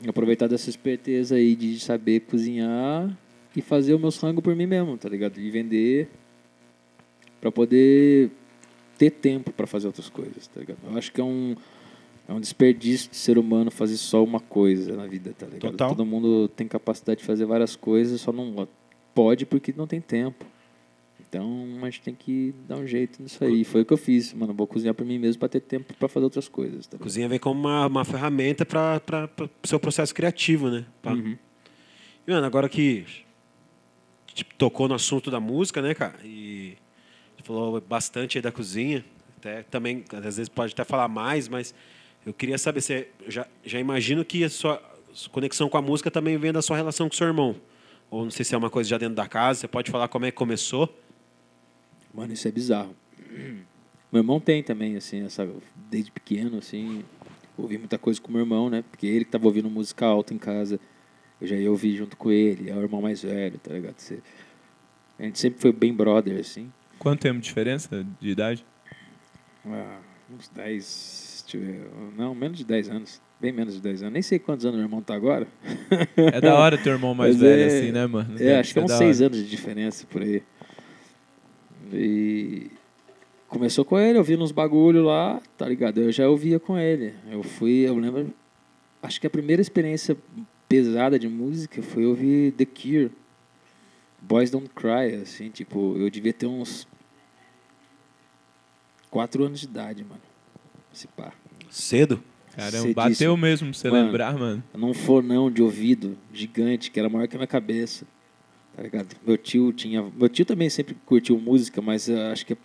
aproveitar 0.06 0.48
dessa 0.48 0.68
esperteza 0.68 1.36
aí 1.36 1.54
de 1.54 1.78
saber 1.78 2.20
cozinhar 2.20 3.16
e 3.54 3.62
fazer 3.62 3.94
o 3.94 3.98
meu 3.98 4.10
rango 4.10 4.42
por 4.42 4.56
mim 4.56 4.66
mesmo, 4.66 4.98
tá 4.98 5.08
ligado? 5.08 5.38
E 5.38 5.50
vender 5.50 6.08
pra 7.40 7.52
poder 7.52 8.30
ter 8.98 9.10
tempo 9.10 9.52
pra 9.52 9.66
fazer 9.66 9.86
outras 9.86 10.08
coisas, 10.08 10.48
tá 10.48 10.60
ligado? 10.60 10.78
Eu 10.84 10.98
acho 10.98 11.12
que 11.12 11.20
é 11.20 11.24
um 11.24 11.54
é 12.26 12.32
um 12.32 12.40
desperdício 12.40 13.10
de 13.10 13.16
ser 13.16 13.38
humano 13.38 13.70
fazer 13.70 13.96
só 13.96 14.22
uma 14.22 14.40
coisa 14.40 14.96
na 14.96 15.06
vida, 15.06 15.34
tá 15.36 15.46
ligado? 15.46 15.72
Total. 15.72 15.88
Todo 15.90 16.06
mundo 16.06 16.48
tem 16.48 16.66
capacidade 16.66 17.20
de 17.20 17.26
fazer 17.26 17.44
várias 17.44 17.76
coisas, 17.76 18.20
só 18.20 18.32
não 18.32 18.66
pode 19.14 19.44
porque 19.44 19.74
não 19.76 19.86
tem 19.86 20.00
tempo. 20.00 20.46
Então 21.20 21.66
a 21.82 21.84
gente 21.86 22.00
tem 22.00 22.14
que 22.14 22.54
dar 22.68 22.76
um 22.76 22.86
jeito 22.86 23.22
nisso 23.22 23.42
aí. 23.44 23.64
Foi 23.64 23.82
o 23.82 23.84
que 23.84 23.92
eu 23.92 23.96
fiz, 23.96 24.32
mano. 24.32 24.54
Vou 24.54 24.66
cozinhar 24.66 24.94
pra 24.94 25.04
mim 25.04 25.18
mesmo 25.18 25.40
pra 25.40 25.48
ter 25.48 25.60
tempo 25.60 25.92
pra 25.94 26.08
fazer 26.08 26.24
outras 26.24 26.48
coisas. 26.48 26.86
Tá? 26.86 26.96
Cozinha 26.96 27.28
vem 27.28 27.38
como 27.38 27.60
uma, 27.60 27.86
uma 27.86 28.04
ferramenta 28.04 28.64
para 28.64 29.28
o 29.62 29.66
seu 29.66 29.80
processo 29.80 30.14
criativo, 30.14 30.70
né? 30.70 30.86
Pá. 31.02 31.12
Uhum. 31.12 31.36
E, 32.26 32.30
mano, 32.30 32.46
agora 32.46 32.68
que 32.68 33.04
tipo, 34.32 34.54
tocou 34.54 34.88
no 34.88 34.94
assunto 34.94 35.30
da 35.30 35.40
música, 35.40 35.82
né, 35.82 35.92
cara? 35.92 36.18
E 36.24 36.76
falou 37.42 37.80
bastante 37.80 38.38
aí 38.38 38.42
da 38.42 38.50
cozinha. 38.50 39.04
Até, 39.38 39.62
também, 39.64 40.04
às 40.12 40.36
vezes 40.36 40.48
pode 40.48 40.72
até 40.72 40.84
falar 40.84 41.08
mais, 41.08 41.48
mas 41.48 41.74
eu 42.26 42.32
queria 42.32 42.58
saber, 42.58 42.80
você 42.80 43.08
já, 43.28 43.46
já 43.64 43.78
imagino 43.78 44.24
que 44.24 44.44
a 44.44 44.50
sua 44.50 44.82
conexão 45.30 45.68
com 45.68 45.76
a 45.76 45.82
música 45.82 46.10
também 46.10 46.36
vem 46.36 46.52
da 46.52 46.62
sua 46.62 46.76
relação 46.76 47.08
com 47.08 47.14
o 47.14 47.16
seu 47.16 47.26
irmão. 47.26 47.56
Ou 48.10 48.24
não 48.24 48.30
sei 48.30 48.44
se 48.44 48.54
é 48.54 48.58
uma 48.58 48.70
coisa 48.70 48.88
já 48.90 48.98
dentro 48.98 49.14
da 49.14 49.26
casa, 49.26 49.60
você 49.60 49.68
pode 49.68 49.90
falar 49.90 50.08
como 50.08 50.24
é 50.24 50.30
que 50.30 50.36
começou? 50.36 50.88
Mano, 52.12 52.32
isso 52.32 52.46
é 52.46 52.50
bizarro. 52.52 52.94
Meu 54.12 54.20
irmão 54.22 54.38
tem 54.38 54.62
também, 54.62 54.96
assim, 54.96 55.24
essa, 55.24 55.48
desde 55.90 56.10
pequeno, 56.12 56.58
assim, 56.58 57.04
ouvi 57.58 57.76
muita 57.78 57.98
coisa 57.98 58.20
com 58.20 58.30
meu 58.30 58.42
irmão, 58.42 58.70
né? 58.70 58.84
Porque 58.90 59.06
ele 59.06 59.24
que 59.24 59.30
tava 59.32 59.46
ouvindo 59.46 59.68
música 59.68 60.06
alta 60.06 60.32
em 60.32 60.38
casa, 60.38 60.78
eu 61.40 61.46
já 61.48 61.56
ia 61.56 61.68
ouvir 61.70 61.96
junto 61.96 62.16
com 62.16 62.30
ele, 62.30 62.70
é 62.70 62.74
o 62.74 62.80
irmão 62.82 63.02
mais 63.02 63.22
velho, 63.22 63.58
tá 63.58 63.72
ligado? 63.72 63.98
Você- 63.98 64.20
A 65.18 65.22
gente 65.24 65.38
sempre 65.38 65.60
foi 65.60 65.72
bem 65.72 65.92
brother, 65.92 66.38
assim. 66.38 66.72
Quanto 66.98 67.20
tempo 67.22 67.40
de 67.40 67.46
diferença 67.46 68.06
de 68.20 68.28
idade? 68.30 68.64
Ah, 69.66 69.98
uns 70.30 70.48
10, 70.48 70.84
deixa 71.54 71.56
eu 71.56 71.60
ver, 71.60 71.90
não, 72.16 72.34
menos 72.34 72.58
de 72.58 72.64
10 72.64 72.90
anos. 72.90 73.20
Bem 73.40 73.52
menos 73.52 73.74
de 73.74 73.80
10 73.80 74.02
anos. 74.02 74.12
Nem 74.12 74.22
sei 74.22 74.38
quantos 74.38 74.64
anos 74.64 74.76
meu 74.76 74.86
irmão 74.86 75.02
tá 75.02 75.14
agora. 75.14 75.46
É 76.16 76.40
da 76.40 76.54
hora 76.56 76.78
ter 76.78 76.90
um 76.90 76.94
irmão 76.94 77.14
mais 77.14 77.36
Mas 77.36 77.42
velho 77.42 77.62
é- 77.62 77.66
assim, 77.66 77.92
né, 77.92 78.06
mano? 78.06 78.36
É, 78.40 78.58
acho 78.58 78.72
que 78.72 78.78
é 78.78 78.82
ser 78.82 78.84
uns 78.86 78.90
da 78.90 78.98
seis 78.98 79.20
hora. 79.20 79.26
anos 79.26 79.38
de 79.44 79.50
diferença 79.50 80.06
por 80.08 80.22
aí. 80.22 80.42
E 81.92 82.70
começou 83.48 83.84
com 83.84 83.98
ele, 83.98 84.18
ouvindo 84.18 84.42
uns 84.42 84.52
bagulho 84.52 85.02
lá, 85.04 85.40
tá 85.56 85.68
ligado? 85.68 86.00
Eu 86.00 86.10
já 86.10 86.28
ouvia 86.28 86.58
com 86.58 86.78
ele. 86.78 87.14
Eu 87.30 87.42
fui, 87.42 87.86
eu 87.86 87.96
lembro, 87.96 88.32
acho 89.02 89.20
que 89.20 89.26
a 89.26 89.30
primeira 89.30 89.60
experiência 89.62 90.16
pesada 90.68 91.18
de 91.18 91.28
música 91.28 91.82
foi 91.82 92.06
ouvir 92.06 92.52
The 92.52 92.64
Cure. 92.64 93.10
Boys 94.20 94.50
Don't 94.50 94.70
Cry, 94.70 95.16
assim, 95.22 95.50
tipo, 95.50 95.96
eu 95.98 96.08
devia 96.08 96.32
ter 96.32 96.46
uns 96.46 96.88
quatro 99.10 99.44
anos 99.44 99.60
de 99.60 99.66
idade, 99.66 100.02
mano. 100.02 100.22
Se 100.92 101.06
pá. 101.08 101.32
Cedo? 101.74 102.22
Caramba, 102.52 102.70
Cedíssimo. 102.70 102.94
bateu 102.94 103.36
mesmo 103.36 103.70
pra 103.70 103.76
você 103.78 103.90
Mano. 103.90 104.06
lembrar, 104.06 104.38
mano. 104.38 104.62
num 104.74 104.94
fornão 104.94 105.50
de 105.50 105.60
ouvido 105.60 106.16
gigante, 106.32 106.88
que 106.88 107.00
era 107.00 107.08
maior 107.08 107.26
que 107.26 107.34
a 107.34 107.38
minha 107.38 107.48
cabeça. 107.48 108.06
Tá 108.76 108.82
ligado? 108.82 109.08
Meu 109.26 109.36
tio 109.36 109.72
tinha. 109.72 110.02
Meu 110.16 110.28
tio 110.28 110.44
também 110.44 110.70
sempre 110.70 110.96
curtiu 111.04 111.36
música, 111.38 111.82
mas 111.82 112.08
eu 112.08 112.16
acho 112.28 112.46
que 112.46 112.56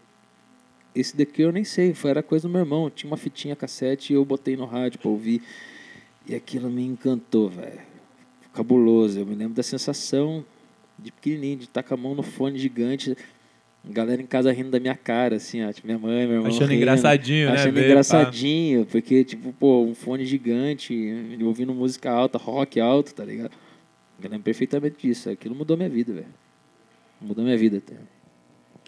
esse 0.93 1.17
daqui 1.17 1.41
eu 1.41 1.51
nem 1.51 1.63
sei. 1.63 1.93
Foi, 1.95 2.11
era 2.11 2.21
coisa 2.21 2.47
do 2.47 2.51
meu 2.51 2.61
irmão. 2.61 2.87
Tinha 2.89 3.09
uma 3.09 3.17
fitinha 3.17 3.55
cassete 3.55 4.13
e 4.13 4.15
eu 4.15 4.23
botei 4.23 4.55
no 4.55 4.65
rádio 4.65 4.99
pra 4.99 5.09
ouvir. 5.09 5.41
E 6.27 6.35
aquilo 6.35 6.69
me 6.69 6.83
encantou, 6.85 7.49
velho. 7.49 7.79
Cabuloso. 8.53 9.19
Eu 9.19 9.25
me 9.25 9.33
lembro 9.33 9.55
da 9.55 9.63
sensação 9.63 10.45
de 10.99 11.11
pequenininho, 11.11 11.57
de 11.57 11.63
estar 11.63 11.81
com 11.81 11.93
a 11.95 11.97
mão 11.97 12.13
no 12.13 12.21
fone 12.21 12.59
gigante. 12.59 13.17
Galera 13.83 14.21
em 14.21 14.25
casa 14.25 14.51
rindo 14.51 14.69
da 14.69 14.79
minha 14.79 14.95
cara, 14.95 15.37
assim, 15.37 15.63
ó. 15.63 15.71
Tipo, 15.71 15.87
minha 15.87 15.97
mãe, 15.97 16.27
meu 16.27 16.35
irmão. 16.37 16.47
Achando 16.47 16.63
rindo 16.63 16.73
engraçadinho, 16.73 17.47
né? 17.47 17.53
achando 17.53 17.73
ver, 17.73 17.81
pá. 17.81 17.87
engraçadinho, 17.87 18.85
porque, 18.85 19.23
tipo, 19.23 19.53
pô, 19.53 19.83
um 19.83 19.95
fone 19.95 20.25
gigante, 20.25 20.93
ouvindo 21.41 21.73
música 21.73 22.11
alta, 22.11 22.37
rock 22.37 22.79
alto, 22.79 23.13
tá 23.13 23.23
ligado? 23.23 23.51
Eu 24.21 24.29
lembro 24.29 24.43
perfeitamente 24.43 25.07
disso. 25.07 25.29
Aquilo 25.29 25.55
mudou 25.55 25.77
minha 25.77 25.89
vida, 25.89 26.13
velho. 26.13 26.27
Mudou 27.21 27.43
minha 27.43 27.57
vida 27.57 27.77
até. 27.77 27.95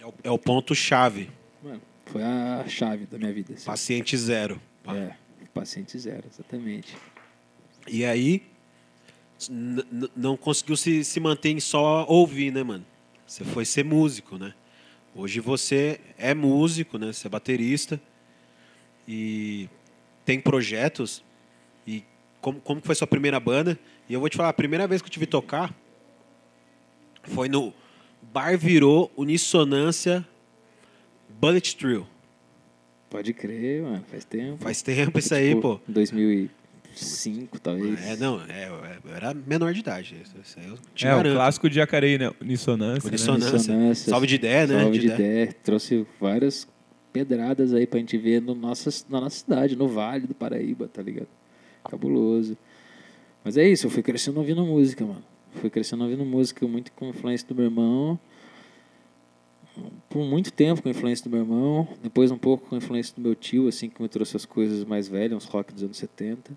É 0.01 0.05
o, 0.05 0.13
é 0.25 0.31
o 0.31 0.37
ponto-chave. 0.37 1.29
Mano, 1.63 1.81
foi 2.05 2.21
a 2.21 2.65
chave 2.67 3.05
da 3.05 3.17
minha 3.17 3.31
vida. 3.31 3.53
assim. 3.53 3.65
Paciente 3.65 4.17
zero. 4.17 4.61
Pá. 4.83 4.95
É, 4.95 5.15
paciente 5.53 5.97
zero, 5.97 6.23
exatamente. 6.29 6.97
E 7.87 8.03
aí, 8.03 8.43
não 10.15 10.35
conseguiu 10.35 10.75
se, 10.75 11.03
se 11.03 11.19
manter 11.19 11.49
em 11.49 11.59
só 11.59 12.05
ouvir, 12.07 12.51
né, 12.51 12.61
mano? 12.61 12.85
Você 13.25 13.43
foi 13.45 13.63
ser 13.63 13.85
músico, 13.85 14.37
né? 14.37 14.53
Hoje 15.13 15.39
você 15.39 15.99
é 16.17 16.33
músico, 16.33 16.97
né? 16.97 17.11
Você 17.11 17.27
é 17.27 17.29
baterista 17.29 17.99
e 19.07 19.67
tem 20.23 20.39
projetos. 20.39 21.23
E 21.85 22.03
como, 22.39 22.61
como 22.61 22.81
foi 22.81 22.95
sua 22.95 23.07
primeira 23.07 23.39
banda? 23.39 23.77
E 24.07 24.13
eu 24.13 24.19
vou 24.19 24.29
te 24.29 24.37
falar, 24.37 24.49
a 24.49 24.53
primeira 24.53 24.87
vez 24.87 25.01
que 25.01 25.07
eu 25.07 25.11
te 25.11 25.19
vi 25.19 25.25
tocar 25.25 25.75
foi 27.23 27.49
no 27.49 27.73
Bar 28.21 28.57
Virou 28.57 29.11
Unissonância 29.17 30.25
Bullet 31.27 31.75
Trill. 31.75 32.07
Pode 33.09 33.33
crer, 33.33 33.83
mano. 33.83 34.05
Faz 34.09 34.23
tempo. 34.23 34.63
Faz 34.63 34.81
tempo 34.81 35.19
isso 35.19 35.33
aí, 35.35 35.49
Tipo, 35.49 35.61
pô. 35.77 35.81
2005, 36.91 37.59
talvez. 37.59 38.05
É, 38.05 38.15
não, 38.17 38.41
é, 38.41 38.67
eu 38.69 39.15
era 39.15 39.33
menor 39.33 39.73
de 39.73 39.79
idade. 39.79 40.15
Isso 40.43 40.59
aí 40.59 40.67
eu 40.67 40.73
É, 40.73 41.13
o 41.13 41.17
garanto. 41.17 41.35
clássico 41.35 41.69
de 41.69 41.75
Jacareí, 41.75 42.17
né? 42.17 42.31
Unissonância. 42.41 43.03
né? 43.03 43.09
Unissonância. 43.09 43.57
Dissonâncias. 43.57 43.97
Salve 44.09 44.27
de 44.27 44.35
ideia, 44.35 44.67
né? 44.67 44.81
Salve 44.81 44.99
De 44.99 45.07
de, 45.07 45.13
ideia. 45.13 45.43
ideia. 45.43 45.55
Trouxe 45.63 46.05
várias 46.19 46.67
pedradas 47.13 47.73
aí 47.73 47.85
pra 47.85 47.99
gente 47.99 48.17
ver 48.17 48.41
no 48.41 48.55
nossa, 48.55 48.89
na 49.09 49.21
nossa 49.21 49.37
cidade, 49.39 49.75
no 49.75 49.87
Vale 49.87 50.27
do 50.27 50.33
Paraíba, 50.35 50.87
tá 50.87 51.01
ligado? 51.01 51.27
Cabuloso. 51.89 52.57
Mas 53.43 53.57
é 53.57 53.67
isso, 53.67 53.87
eu 53.87 53.91
fui 53.91 54.03
crescendo 54.03 54.37
ouvindo 54.37 54.63
música, 54.65 55.05
mano. 55.05 55.23
Fui 55.55 55.69
crescendo 55.69 56.03
ouvindo 56.03 56.23
música 56.23 56.65
muito 56.67 56.91
com 56.93 57.09
influência 57.09 57.47
do 57.47 57.55
meu 57.55 57.65
irmão. 57.65 58.19
Por 60.09 60.23
muito 60.23 60.51
tempo 60.51 60.81
com 60.81 60.89
influência 60.89 61.23
do 61.23 61.29
meu 61.31 61.39
irmão. 61.39 61.87
Depois 62.03 62.29
um 62.29 62.37
pouco 62.37 62.67
com 62.69 62.75
influência 62.77 63.13
do 63.15 63.21
meu 63.21 63.33
tio, 63.33 63.67
assim, 63.67 63.89
que 63.89 64.01
me 64.01 64.07
trouxe 64.07 64.35
as 64.37 64.45
coisas 64.45 64.83
mais 64.85 65.07
velhas, 65.07 65.33
uns 65.37 65.45
rock 65.45 65.73
dos 65.73 65.83
anos 65.83 65.97
70. 65.97 66.51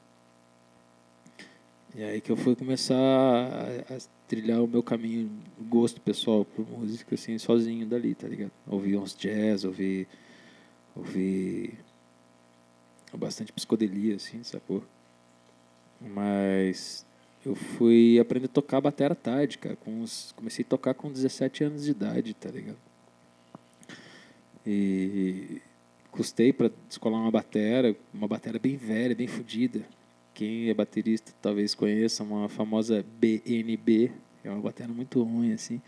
E 1.97 2.03
aí 2.03 2.21
que 2.21 2.33
eu 2.33 2.37
fui 2.37 2.57
começar 2.57 2.97
a, 2.97 3.95
a 3.95 3.99
trilhar 4.27 4.61
o 4.61 4.67
meu 4.67 4.83
caminho, 4.83 5.31
o 5.61 5.63
gosto 5.63 6.01
pessoal 6.01 6.45
por 6.45 6.69
música, 6.69 7.15
assim, 7.15 7.39
sozinho 7.39 7.87
dali, 7.87 8.17
tá 8.17 8.27
ligado? 8.27 8.51
Ouvi 8.67 8.97
uns 8.97 9.15
jazz, 9.15 9.65
ouvi, 9.65 10.09
ouvi 10.97 11.79
bastante 13.17 13.53
psicodelia, 13.53 14.17
assim, 14.17 14.43
sacou? 14.43 14.83
Mas 16.01 17.07
eu 17.47 17.55
fui 17.55 18.19
aprender 18.19 18.47
a 18.47 18.49
tocar 18.49 18.81
batera 18.81 19.15
tarde, 19.15 19.57
cara. 19.59 19.77
Com 19.77 20.03
uns, 20.03 20.33
comecei 20.33 20.65
a 20.65 20.69
tocar 20.69 20.95
com 20.95 21.13
17 21.13 21.63
anos 21.63 21.85
de 21.85 21.93
idade, 21.93 22.35
tá 22.35 22.51
ligado? 22.51 22.79
E 24.67 25.63
custei 26.11 26.53
para 26.53 26.73
descolar 26.89 27.21
uma 27.21 27.31
batera, 27.31 27.95
uma 28.13 28.27
batera 28.27 28.59
bem 28.59 28.77
velha, 28.77 29.15
bem 29.15 29.29
fodida. 29.29 29.85
Quem 30.35 30.69
é 30.69 30.75
baterista 30.75 31.33
talvez 31.41 31.75
conheça 31.75 32.23
uma 32.25 32.49
famosa 32.49 33.05
BNB, 33.19 34.11
é 34.43 34.51
uma 34.51 34.61
batera 34.61 34.93
muito 34.93 35.23
ruim 35.23 35.53
assim. 35.53 35.81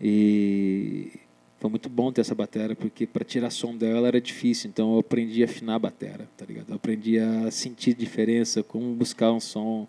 E 0.00 1.10
foi 1.58 1.68
muito 1.68 1.88
bom 1.88 2.12
ter 2.12 2.20
essa 2.22 2.34
batera 2.34 2.74
porque 2.74 3.06
para 3.06 3.24
tirar 3.24 3.50
som 3.50 3.76
dela 3.76 4.08
era 4.08 4.20
difícil, 4.20 4.70
então 4.70 4.94
eu 4.94 5.00
aprendi 5.00 5.42
a 5.42 5.46
afinar 5.46 5.74
a 5.74 5.78
batera, 5.78 6.28
tá 6.36 6.44
ligado? 6.44 6.70
Eu 6.70 6.76
aprendi 6.76 7.18
a 7.18 7.50
sentir 7.50 7.94
diferença, 7.94 8.62
como 8.62 8.94
buscar 8.94 9.32
um 9.32 9.40
som 9.40 9.88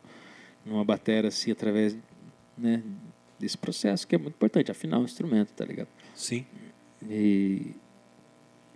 numa 0.66 0.84
batera 0.84 1.30
assim 1.30 1.52
através, 1.52 1.98
né, 2.58 2.84
desse 3.40 3.58
processo 3.58 4.08
que 4.08 4.16
é 4.16 4.18
muito 4.18 4.36
importante, 4.36 4.70
afinar 4.70 5.00
o 5.00 5.04
instrumento, 5.04 5.52
tá 5.54 5.66
ligado? 5.66 5.88
Sim. 6.14 6.46
E, 7.10 7.72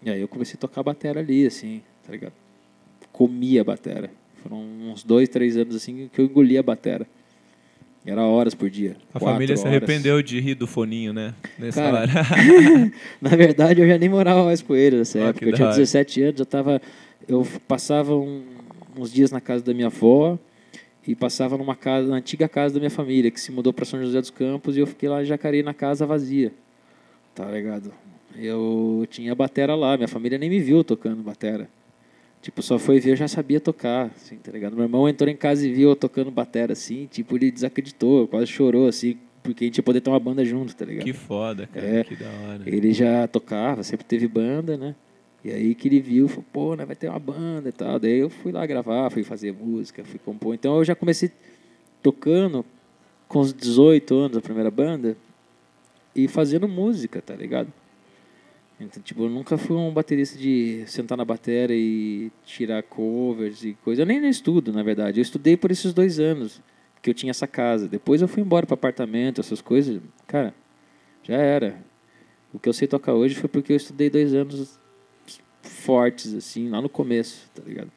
e 0.01 0.09
aí 0.09 0.21
eu 0.21 0.27
comecei 0.27 0.55
a 0.55 0.57
tocar 0.57 0.81
batera 0.81 1.19
ali, 1.19 1.45
assim, 1.45 1.83
tá 2.03 2.11
ligado? 2.11 2.33
Comia 3.11 3.61
a 3.61 3.63
batera. 3.63 4.11
Foram 4.47 4.61
uns 4.91 5.03
dois, 5.03 5.27
três 5.27 5.57
anos 5.57 5.75
assim 5.75 6.07
que 6.13 6.21
eu 6.21 6.25
engolia 6.25 6.59
a 6.59 6.63
batera. 6.63 7.07
Era 8.05 8.21
horas 8.21 8.53
por 8.53 8.69
dia. 8.69 8.95
A 9.11 9.19
família 9.19 9.57
se 9.57 9.63
horas. 9.65 9.75
arrependeu 9.77 10.21
de 10.21 10.39
rir 10.39 10.53
do 10.53 10.67
foninho, 10.67 11.11
né? 11.11 11.33
Nessa 11.57 11.81
Cara, 11.81 11.97
hora. 12.01 12.11
Na 13.19 13.29
verdade, 13.31 13.81
eu 13.81 13.87
já 13.87 13.97
nem 13.97 14.07
morava 14.07 14.43
mais 14.45 14.61
com 14.61 14.75
ele 14.75 14.97
nessa 14.97 15.17
Ah, 15.17 15.27
época. 15.29 15.45
Eu 15.45 15.53
tinha 15.53 15.65
da 15.65 15.71
hora. 15.71 15.79
17 15.79 16.21
anos, 16.21 16.39
eu 16.39 16.45
tava. 16.45 16.79
Eu 17.27 17.47
passava 17.67 18.15
um- 18.15 18.43
uns 18.95 19.11
dias 19.11 19.31
na 19.31 19.41
casa 19.41 19.63
da 19.63 19.73
minha 19.73 19.87
avó 19.87 20.37
e 21.07 21.15
passava 21.15 21.57
numa 21.57 21.75
casa, 21.75 22.07
na 22.07 22.17
antiga 22.17 22.47
casa 22.47 22.75
da 22.75 22.79
minha 22.79 22.91
família, 22.91 23.31
que 23.31 23.41
se 23.41 23.51
mudou 23.51 23.73
para 23.73 23.85
São 23.85 23.99
José 23.99 24.21
dos 24.21 24.29
Campos, 24.29 24.77
e 24.77 24.81
eu 24.81 24.85
fiquei 24.85 25.09
lá 25.09 25.23
em 25.23 25.25
Jacareí 25.25 25.63
na 25.63 25.73
casa 25.73 26.05
vazia. 26.05 26.51
Tá 27.33 27.45
ligado? 27.45 27.91
Eu 28.37 29.07
tinha 29.09 29.33
batera 29.33 29.73
lá, 29.73 29.97
minha 29.97 30.07
família 30.07 30.37
nem 30.37 30.49
me 30.49 30.59
viu 30.59 30.83
tocando 30.83 31.23
batera. 31.23 31.67
Tipo, 32.45 32.61
só 32.61 32.77
foi 32.77 32.99
ver, 32.99 33.13
eu 33.13 33.15
já 33.15 33.27
sabia 33.27 33.59
tocar, 33.59 34.11
assim, 34.15 34.35
tá 34.35 34.51
ligado? 34.51 34.75
Meu 34.75 34.85
irmão 34.85 35.09
entrou 35.09 35.27
em 35.27 35.35
casa 35.35 35.67
e 35.67 35.73
viu 35.73 35.89
eu 35.89 35.95
tocando 35.95 36.29
batera, 36.29 36.73
assim, 36.73 37.07
tipo, 37.07 37.35
ele 37.35 37.49
desacreditou, 37.49 38.27
quase 38.27 38.45
chorou, 38.45 38.87
assim, 38.87 39.17
porque 39.41 39.63
a 39.63 39.67
gente 39.67 39.77
ia 39.77 39.83
poder 39.83 39.99
ter 39.99 40.11
uma 40.11 40.19
banda 40.19 40.45
junto, 40.45 40.75
tá 40.75 40.85
ligado? 40.85 41.03
que 41.03 41.11
foda, 41.11 41.65
cara. 41.65 41.83
É. 41.83 42.03
Que 42.03 42.15
da 42.15 42.29
hora. 42.29 42.61
Ele 42.67 42.93
já 42.93 43.27
tocava, 43.27 43.81
sempre 43.81 44.05
teve 44.05 44.27
banda, 44.27 44.77
né? 44.77 44.93
E 45.43 45.49
aí 45.51 45.73
que 45.73 45.87
ele 45.87 45.99
viu, 45.99 46.27
falou, 46.27 46.45
pô, 46.53 46.75
né, 46.75 46.85
vai 46.85 46.95
ter 46.95 47.09
uma 47.09 47.17
banda 47.17 47.69
e 47.69 47.71
tal. 47.71 47.99
Daí 47.99 48.19
eu 48.19 48.29
fui 48.29 48.51
lá 48.51 48.63
gravar, 48.67 49.09
fui 49.09 49.23
fazer 49.23 49.51
música, 49.51 50.03
fui 50.03 50.19
compor. 50.19 50.53
Então 50.53 50.77
eu 50.77 50.85
já 50.85 50.93
comecei 50.93 51.31
tocando 52.03 52.63
com 53.27 53.39
os 53.39 53.51
18 53.51 54.13
anos, 54.13 54.37
a 54.37 54.41
primeira 54.41 54.69
banda, 54.69 55.17
e 56.15 56.27
fazendo 56.27 56.67
música, 56.67 57.23
tá 57.23 57.33
ligado? 57.33 57.73
Então, 58.79 59.01
tipo, 59.01 59.23
eu 59.23 59.29
nunca 59.29 59.57
fui 59.57 59.75
um 59.75 59.91
baterista 59.91 60.37
de 60.37 60.83
sentar 60.87 61.17
na 61.17 61.23
bateria 61.23 61.75
e 61.75 62.31
tirar 62.45 62.83
covers 62.83 63.63
e 63.63 63.73
coisa. 63.83 64.01
Eu 64.01 64.05
nem 64.05 64.27
estudo, 64.29 64.73
na 64.73 64.83
verdade. 64.83 65.19
Eu 65.19 65.21
estudei 65.21 65.55
por 65.55 65.71
esses 65.71 65.93
dois 65.93 66.19
anos 66.19 66.61
que 67.01 67.09
eu 67.09 67.13
tinha 67.13 67.31
essa 67.31 67.47
casa. 67.47 67.87
Depois 67.87 68.21
eu 68.21 68.27
fui 68.27 68.41
embora 68.41 68.65
para 68.65 68.73
apartamento, 68.73 69.39
essas 69.39 69.61
coisas. 69.61 70.01
Cara, 70.27 70.53
já 71.23 71.35
era. 71.35 71.79
O 72.53 72.59
que 72.59 72.67
eu 72.67 72.73
sei 72.73 72.87
tocar 72.87 73.13
hoje 73.13 73.35
foi 73.35 73.47
porque 73.47 73.71
eu 73.71 73.77
estudei 73.77 74.09
dois 74.09 74.33
anos 74.33 74.77
fortes, 75.61 76.33
assim, 76.33 76.69
lá 76.69 76.81
no 76.81 76.89
começo, 76.89 77.49
tá 77.53 77.61
ligado? 77.65 77.91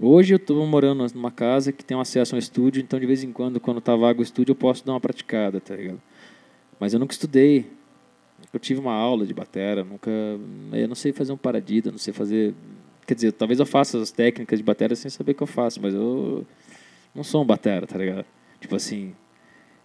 Hoje 0.00 0.34
eu 0.34 0.36
estou 0.36 0.66
morando 0.66 1.06
numa 1.14 1.30
casa 1.30 1.72
que 1.72 1.84
tem 1.84 1.98
acesso 1.98 2.34
a 2.34 2.36
um 2.36 2.38
estúdio, 2.38 2.82
então 2.82 3.00
de 3.00 3.06
vez 3.06 3.24
em 3.24 3.32
quando, 3.32 3.58
quando 3.58 3.80
tá 3.80 3.96
vago 3.96 4.20
o 4.20 4.22
estúdio, 4.22 4.52
eu 4.52 4.56
posso 4.56 4.84
dar 4.84 4.92
uma 4.92 5.00
praticada, 5.00 5.60
tá 5.60 5.74
ligado? 5.74 6.00
Mas 6.78 6.92
eu 6.92 7.00
nunca 7.00 7.12
estudei. 7.12 7.66
Eu 8.56 8.60
tive 8.60 8.80
uma 8.80 8.94
aula 8.94 9.26
de 9.26 9.34
batera, 9.34 9.84
nunca. 9.84 10.10
Eu 10.72 10.88
não 10.88 10.94
sei 10.94 11.12
fazer 11.12 11.30
um 11.30 11.36
paradida, 11.36 11.90
não 11.90 11.98
sei 11.98 12.14
fazer. 12.14 12.54
Quer 13.06 13.14
dizer, 13.14 13.32
talvez 13.32 13.60
eu 13.60 13.66
faça 13.66 14.00
as 14.00 14.10
técnicas 14.10 14.58
de 14.58 14.64
batera 14.64 14.96
sem 14.96 15.10
saber 15.10 15.32
o 15.32 15.34
que 15.34 15.42
eu 15.42 15.46
faço, 15.46 15.78
mas 15.82 15.92
eu 15.92 16.46
não 17.14 17.22
sou 17.22 17.42
um 17.42 17.44
batera, 17.44 17.86
tá 17.86 17.98
ligado? 17.98 18.24
Tipo 18.58 18.76
assim, 18.76 19.14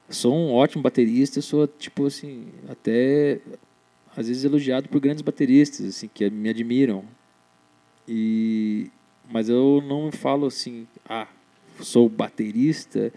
sou 0.09 0.33
um 0.33 0.53
ótimo 0.53 0.81
baterista, 0.81 1.41
sou, 1.41 1.67
tipo 1.67 2.05
assim, 2.05 2.47
até 2.69 3.41
às 4.15 4.29
vezes 4.29 4.45
elogiado 4.45 4.87
por 4.87 5.01
grandes 5.01 5.21
bateristas, 5.21 5.85
assim, 5.85 6.09
que 6.11 6.29
me 6.29 6.49
admiram. 6.49 7.03
E 8.07 8.89
mas 9.29 9.49
eu 9.49 9.83
não 9.85 10.13
falo 10.13 10.45
assim, 10.45 10.87
ah, 11.09 11.27
sou 11.81 12.07
baterista, 12.07 13.11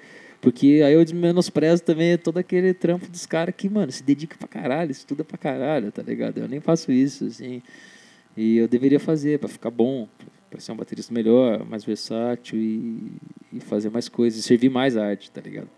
porque 0.44 0.82
aí 0.84 0.92
eu 0.92 1.02
menosprezo 1.14 1.82
também 1.82 2.18
todo 2.18 2.36
aquele 2.36 2.74
trampo 2.74 3.08
dos 3.08 3.24
caras 3.24 3.54
que, 3.56 3.66
mano, 3.66 3.90
se 3.90 4.02
dedica 4.02 4.36
pra 4.36 4.46
caralho, 4.46 4.90
estuda 4.90 5.24
pra 5.24 5.38
caralho, 5.38 5.90
tá 5.90 6.02
ligado? 6.02 6.36
Eu 6.36 6.46
nem 6.46 6.60
faço 6.60 6.92
isso, 6.92 7.24
assim. 7.24 7.62
E 8.36 8.58
eu 8.58 8.68
deveria 8.68 9.00
fazer 9.00 9.38
para 9.38 9.48
ficar 9.48 9.70
bom, 9.70 10.06
para 10.50 10.60
ser 10.60 10.72
um 10.72 10.76
baterista 10.76 11.14
melhor, 11.14 11.64
mais 11.64 11.82
versátil 11.82 12.58
e, 12.58 13.12
e 13.54 13.58
fazer 13.60 13.88
mais 13.88 14.06
coisas, 14.06 14.38
e 14.38 14.42
servir 14.42 14.68
mais 14.68 14.98
a 14.98 15.06
arte, 15.06 15.30
tá 15.30 15.40
ligado? 15.40 15.70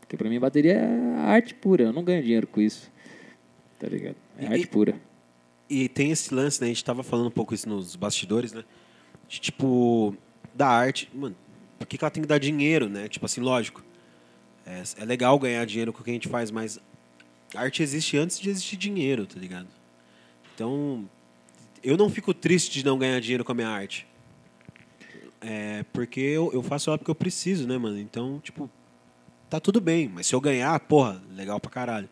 Porque 0.00 0.16
pra 0.16 0.28
mim 0.28 0.40
bateria 0.40 0.72
é 0.72 1.14
arte 1.20 1.54
pura, 1.54 1.84
eu 1.84 1.92
não 1.92 2.02
ganho 2.02 2.24
dinheiro 2.24 2.48
com 2.48 2.60
isso. 2.60 2.90
Tá 3.78 3.86
ligado? 3.86 4.16
É 4.36 4.46
E- 4.46 4.48
arte 4.48 4.66
pura. 4.66 4.96
E 5.70 5.88
tem 5.88 6.10
esse 6.10 6.34
lance, 6.34 6.60
né? 6.60 6.66
A 6.66 6.70
gente 6.70 6.84
tava 6.84 7.04
falando 7.04 7.28
um 7.28 7.30
pouco 7.30 7.54
isso 7.54 7.68
nos 7.68 7.94
bastidores, 7.94 8.52
né? 8.52 8.64
De, 9.28 9.40
tipo, 9.40 10.12
da 10.52 10.66
arte. 10.66 11.08
Mano, 11.14 11.36
por 11.78 11.86
que, 11.86 11.96
que 11.96 12.02
ela 12.04 12.10
tem 12.10 12.20
que 12.20 12.28
dar 12.28 12.38
dinheiro, 12.38 12.88
né? 12.88 13.06
Tipo 13.06 13.26
assim, 13.26 13.40
lógico. 13.40 13.80
É, 14.66 14.82
é 14.98 15.04
legal 15.04 15.38
ganhar 15.38 15.64
dinheiro 15.64 15.92
com 15.92 16.00
o 16.00 16.04
que 16.04 16.10
a 16.10 16.14
gente 16.14 16.28
faz, 16.28 16.50
mas 16.50 16.78
arte 17.54 17.82
existe 17.82 18.16
antes 18.16 18.38
de 18.38 18.50
existir 18.50 18.76
dinheiro, 18.76 19.26
tá 19.26 19.38
ligado? 19.38 19.68
Então, 20.54 21.08
eu 21.82 21.96
não 21.96 22.08
fico 22.08 22.32
triste 22.32 22.70
de 22.72 22.84
não 22.84 22.98
ganhar 22.98 23.20
dinheiro 23.20 23.44
com 23.44 23.52
a 23.52 23.54
minha 23.54 23.68
arte. 23.68 24.06
É, 25.40 25.84
porque 25.92 26.20
eu, 26.20 26.50
eu 26.52 26.62
faço 26.62 26.90
ela 26.90 26.98
porque 26.98 27.10
eu 27.10 27.14
preciso, 27.14 27.66
né, 27.66 27.76
mano? 27.76 27.98
Então, 27.98 28.38
tipo, 28.40 28.70
tá 29.50 29.58
tudo 29.58 29.80
bem. 29.80 30.08
Mas 30.08 30.26
se 30.26 30.34
eu 30.34 30.40
ganhar, 30.40 30.78
porra, 30.80 31.20
legal 31.30 31.58
pra 31.58 31.70
caralho. 31.70 32.08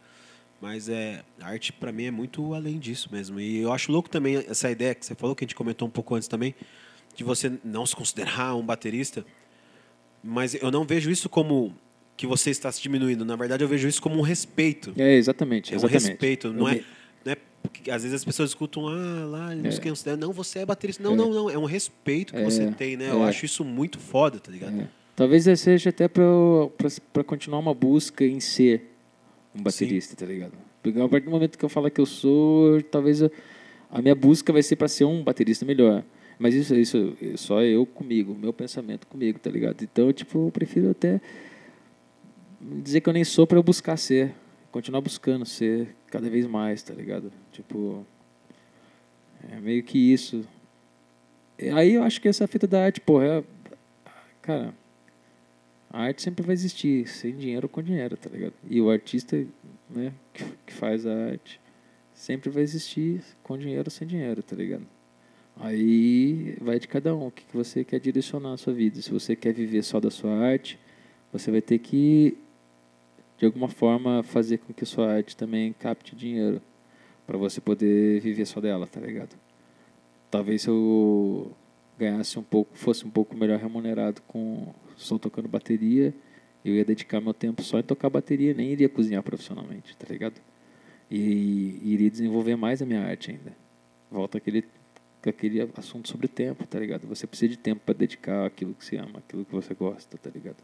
Mas 0.60 0.88
é, 0.88 1.22
a 1.40 1.46
arte 1.46 1.72
pra 1.72 1.92
mim 1.92 2.04
é 2.04 2.10
muito 2.10 2.54
além 2.54 2.78
disso 2.78 3.08
mesmo. 3.10 3.40
E 3.40 3.58
eu 3.58 3.72
acho 3.72 3.90
louco 3.90 4.10
também 4.10 4.36
essa 4.48 4.70
ideia 4.70 4.94
que 4.94 5.06
você 5.06 5.14
falou, 5.14 5.34
que 5.34 5.44
a 5.44 5.46
gente 5.46 5.54
comentou 5.54 5.88
um 5.88 5.90
pouco 5.90 6.14
antes 6.14 6.28
também, 6.28 6.54
de 7.14 7.24
você 7.24 7.52
não 7.64 7.86
se 7.86 7.96
considerar 7.96 8.54
um 8.56 8.62
baterista. 8.62 9.24
Mas 10.22 10.54
eu 10.54 10.70
não 10.70 10.84
vejo 10.84 11.10
isso 11.10 11.28
como 11.28 11.74
que 12.20 12.26
você 12.26 12.50
está 12.50 12.70
se 12.70 12.82
diminuindo. 12.82 13.24
Na 13.24 13.34
verdade, 13.34 13.64
eu 13.64 13.68
vejo 13.68 13.88
isso 13.88 14.02
como 14.02 14.18
um 14.18 14.20
respeito. 14.20 14.92
É, 14.98 15.14
exatamente. 15.14 15.72
É 15.72 15.74
um 15.74 15.78
exatamente. 15.78 16.08
respeito. 16.10 16.46
Eu 16.48 16.52
Não 16.52 16.68
é, 16.68 16.82
não 17.24 17.32
é 17.32 17.36
Porque 17.62 17.90
às 17.90 18.02
vezes 18.02 18.14
as 18.16 18.24
pessoas 18.26 18.50
escutam, 18.50 18.86
ah, 18.88 19.24
lá, 19.24 19.54
não 19.54 19.64
É. 19.66 19.70
sei 19.70 20.12
é. 20.12 20.16
Não, 20.16 20.30
você 20.30 20.58
é 20.58 20.66
baterista. 20.66 21.02
Não, 21.02 21.14
É. 21.14 21.16
não, 21.16 21.32
não. 21.32 21.48
É 21.50 21.56
um 21.56 21.64
respeito 21.64 22.34
que 22.34 22.38
É. 22.38 22.44
você 22.44 22.70
tem, 22.72 22.94
né? 22.94 23.08
Eu 23.10 23.24
É. 23.24 23.28
acho 23.30 23.46
isso 23.46 23.64
muito 23.64 23.98
foda, 23.98 24.38
tá 24.38 24.52
ligado? 24.52 24.78
É. 24.82 24.86
Talvez 25.16 25.46
seja 25.58 25.88
até 25.88 26.08
para 26.08 27.24
continuar 27.24 27.58
uma 27.58 27.72
busca 27.72 28.22
em 28.22 28.38
ser 28.38 28.90
um 29.54 29.62
baterista, 29.62 30.14
tá 30.14 30.26
ligado? 30.26 30.52
Porque 30.82 31.00
a 31.00 31.08
partir 31.08 31.24
do 31.24 31.30
momento 31.30 31.56
que 31.58 31.64
eu 31.64 31.70
falar 31.70 31.88
que 31.88 32.02
eu 32.02 32.06
sou, 32.06 32.82
talvez 32.82 33.22
a, 33.22 33.30
a 33.90 34.02
minha 34.02 34.14
busca 34.14 34.52
vai 34.52 34.62
ser 34.62 34.76
para 34.76 34.88
ser 34.88 35.04
um 35.06 35.22
baterista 35.24 35.64
melhor. 35.64 36.04
Mas 36.38 36.54
isso, 36.54 36.74
isso 36.74 37.16
é 37.22 37.36
só 37.38 37.62
eu 37.62 37.86
comigo, 37.86 38.34
meu 38.38 38.52
pensamento 38.52 39.06
comigo, 39.06 39.38
tá 39.38 39.50
ligado? 39.50 39.82
Então, 39.82 40.12
tipo, 40.12 40.48
eu 40.48 40.50
prefiro 40.50 40.90
até 40.90 41.18
dizer 42.60 43.00
que 43.00 43.08
eu 43.08 43.12
nem 43.12 43.24
sou 43.24 43.46
para 43.46 43.58
eu 43.58 43.62
buscar 43.62 43.96
ser, 43.96 44.34
continuar 44.70 45.00
buscando 45.00 45.46
ser 45.46 45.94
cada 46.08 46.28
vez 46.28 46.46
mais, 46.46 46.82
tá 46.82 46.94
ligado? 46.94 47.32
Tipo, 47.52 48.04
é 49.50 49.60
meio 49.60 49.82
que 49.82 49.98
isso. 49.98 50.46
E 51.58 51.68
Aí 51.70 51.94
eu 51.94 52.02
acho 52.02 52.20
que 52.20 52.28
essa 52.28 52.46
fita 52.46 52.66
da 52.66 52.84
arte, 52.84 53.00
porra, 53.00 53.24
é, 53.26 53.44
cara, 54.42 54.74
a 55.90 56.02
arte 56.02 56.22
sempre 56.22 56.44
vai 56.44 56.54
existir, 56.54 57.08
sem 57.08 57.36
dinheiro 57.36 57.66
ou 57.66 57.68
com 57.68 57.82
dinheiro, 57.82 58.16
tá 58.16 58.30
ligado? 58.30 58.54
E 58.68 58.80
o 58.80 58.90
artista, 58.90 59.36
né, 59.88 60.12
que, 60.32 60.44
que 60.66 60.72
faz 60.72 61.06
a 61.06 61.14
arte, 61.14 61.60
sempre 62.14 62.50
vai 62.50 62.62
existir 62.62 63.22
com 63.42 63.58
dinheiro 63.58 63.84
ou 63.86 63.90
sem 63.90 64.06
dinheiro, 64.06 64.42
tá 64.42 64.54
ligado? 64.54 64.86
Aí 65.56 66.56
vai 66.60 66.78
de 66.78 66.88
cada 66.88 67.14
um, 67.14 67.26
o 67.26 67.30
que, 67.30 67.44
você 67.52 67.84
quer 67.84 68.00
direcionar 68.00 68.52
a 68.52 68.56
sua 68.56 68.72
vida. 68.72 69.02
Se 69.02 69.10
você 69.10 69.36
quer 69.36 69.52
viver 69.52 69.82
só 69.82 70.00
da 70.00 70.10
sua 70.10 70.34
arte, 70.34 70.78
você 71.32 71.50
vai 71.50 71.60
ter 71.60 71.78
que, 71.78 72.38
de 73.40 73.46
alguma 73.46 73.68
forma, 73.68 74.22
fazer 74.22 74.58
com 74.58 74.70
que 74.74 74.84
sua 74.84 75.14
arte 75.14 75.34
também 75.34 75.72
capte 75.72 76.14
dinheiro, 76.14 76.60
para 77.26 77.38
você 77.38 77.58
poder 77.58 78.20
viver 78.20 78.44
só 78.44 78.60
dela, 78.60 78.86
tá 78.86 79.00
ligado? 79.00 79.34
Talvez 80.30 80.60
se 80.60 80.68
eu 80.68 81.50
ganhasse 81.98 82.38
um 82.38 82.42
pouco, 82.42 82.76
fosse 82.76 83.06
um 83.06 83.10
pouco 83.10 83.34
melhor 83.34 83.58
remunerado 83.58 84.20
com 84.28 84.74
só 84.94 85.16
tocando 85.16 85.48
bateria, 85.48 86.14
eu 86.62 86.74
ia 86.74 86.84
dedicar 86.84 87.18
meu 87.18 87.32
tempo 87.32 87.62
só 87.62 87.78
em 87.78 87.82
tocar 87.82 88.10
bateria, 88.10 88.52
nem 88.52 88.72
iria 88.72 88.90
cozinhar 88.90 89.22
profissionalmente, 89.22 89.96
tá 89.96 90.06
ligado? 90.10 90.38
E, 91.10 91.80
e 91.82 91.94
iria 91.94 92.10
desenvolver 92.10 92.56
mais 92.56 92.82
a 92.82 92.84
minha 92.84 93.00
arte 93.00 93.30
ainda. 93.30 93.56
Volta 94.10 94.36
aquele 94.36 94.66
aquele 95.26 95.66
assunto 95.76 96.10
sobre 96.10 96.28
tempo, 96.28 96.66
tá 96.66 96.78
ligado? 96.78 97.06
Você 97.06 97.26
precisa 97.26 97.50
de 97.50 97.58
tempo 97.58 97.80
para 97.86 97.94
dedicar 97.94 98.44
aquilo 98.44 98.74
que 98.74 98.84
você 98.84 98.96
ama, 98.96 99.18
aquilo 99.18 99.46
que 99.46 99.52
você 99.52 99.72
gosta, 99.72 100.18
tá 100.18 100.30
ligado? 100.30 100.58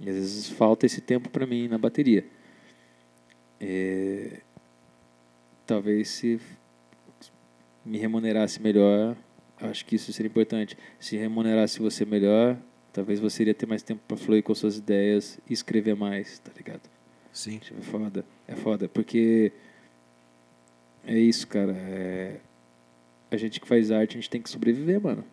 E 0.00 0.08
às 0.08 0.14
vezes 0.14 0.48
falta 0.50 0.86
esse 0.86 1.00
tempo 1.00 1.28
para 1.28 1.46
mim 1.46 1.68
na 1.68 1.78
bateria. 1.78 2.24
É, 3.60 4.40
talvez 5.66 6.08
se 6.08 6.40
me 7.84 7.98
remunerasse 7.98 8.60
melhor, 8.60 9.16
acho 9.60 9.84
que 9.84 9.96
isso 9.96 10.12
seria 10.12 10.28
importante. 10.28 10.76
Se 10.98 11.16
remunerasse 11.16 11.78
você 11.78 12.04
melhor, 12.04 12.56
talvez 12.92 13.20
você 13.20 13.42
iria 13.42 13.54
ter 13.54 13.66
mais 13.66 13.82
tempo 13.82 14.00
para 14.06 14.16
fluir 14.16 14.42
com 14.42 14.54
suas 14.54 14.78
ideias 14.78 15.38
e 15.48 15.52
escrever 15.52 15.94
mais, 15.94 16.38
tá 16.40 16.50
ligado? 16.56 16.82
Sim. 17.32 17.58
Tipo, 17.58 17.80
É 17.80 17.82
foda, 17.82 18.24
é 18.48 18.54
foda, 18.56 18.88
porque 18.88 19.52
é 21.06 21.18
isso, 21.18 21.46
cara. 21.46 21.72
é- 21.72 22.40
A 23.30 23.36
gente 23.36 23.60
que 23.60 23.66
faz 23.66 23.90
arte, 23.90 24.12
a 24.12 24.20
gente 24.20 24.28
tem 24.28 24.42
que 24.42 24.50
sobreviver, 24.50 25.00
mano. 25.00 25.24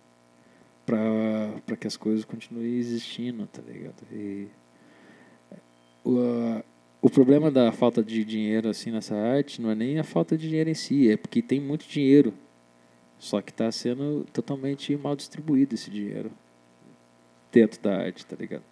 Pra 1.66 1.78
que 1.78 1.86
as 1.86 1.96
coisas 1.96 2.26
continuem 2.26 2.78
existindo, 2.78 3.46
tá 3.46 3.62
ligado? 3.62 4.04
E 4.12 4.48
o, 6.04 6.64
o 7.02 7.10
problema 7.10 7.52
da 7.52 7.72
falta 7.72 8.04
de 8.04 8.26
dinheiro, 8.26 8.70
assim, 8.70 8.90
nessa 8.90 9.16
arte, 9.16 9.62
não 9.62 9.70
é 9.70 9.76
nem 9.76 10.00
a 10.00 10.04
falta 10.04 10.36
de 10.36 10.48
dinheiro 10.48 10.70
em 10.70 10.74
si, 10.74 11.12
é 11.12 11.16
porque 11.16 11.42
tem 11.42 11.60
muito 11.60 11.88
dinheiro. 11.88 12.34
Só 13.20 13.42
que 13.42 13.54
tá 13.54 13.72
sendo 13.72 14.26
totalmente 14.34 14.96
mal 14.98 15.16
distribuído 15.16 15.76
esse 15.76 15.92
dinheiro 15.92 16.32
dentro 17.52 17.82
da 17.82 17.98
arte, 17.98 18.26
tá 18.26 18.36
ligado? 18.36 18.64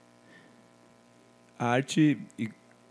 A 1.60 1.68
arte, 1.68 2.18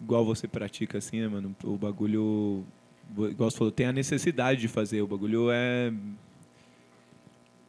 igual 0.00 0.24
você 0.24 0.46
pratica 0.46 0.98
assim, 0.98 1.20
né, 1.20 1.28
mano? 1.28 1.56
O 1.64 1.76
bagulho, 1.76 2.64
igual 3.10 3.50
você 3.50 3.56
falou, 3.56 3.72
tem 3.72 3.86
a 3.86 3.92
necessidade 3.92 4.60
de 4.60 4.68
fazer. 4.68 5.02
O 5.02 5.06
bagulho 5.06 5.50
é. 5.50 5.92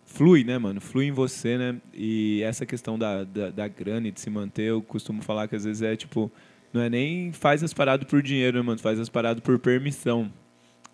Flui, 0.07 0.43
né, 0.43 0.57
mano? 0.57 0.79
Flui 0.79 1.05
em 1.05 1.11
você, 1.11 1.57
né? 1.57 1.75
E 1.93 2.41
essa 2.41 2.65
questão 2.65 2.97
da, 2.97 3.23
da, 3.25 3.51
da 3.51 3.67
grana 3.67 4.07
e 4.07 4.11
de 4.11 4.19
se 4.19 4.29
manter, 4.29 4.63
eu 4.63 4.81
costumo 4.81 5.21
falar 5.21 5.47
que 5.47 5.55
às 5.55 5.65
vezes 5.65 5.81
é 5.81 5.95
tipo. 5.95 6.31
Não 6.73 6.81
é 6.81 6.89
nem 6.89 7.31
faz 7.31 7.63
as 7.63 7.73
paradas 7.73 8.07
por 8.07 8.21
dinheiro, 8.21 8.57
né, 8.57 8.63
mano? 8.63 8.79
Faz 8.79 8.99
as 8.99 9.09
paradas 9.09 9.41
por 9.41 9.59
permissão. 9.59 10.31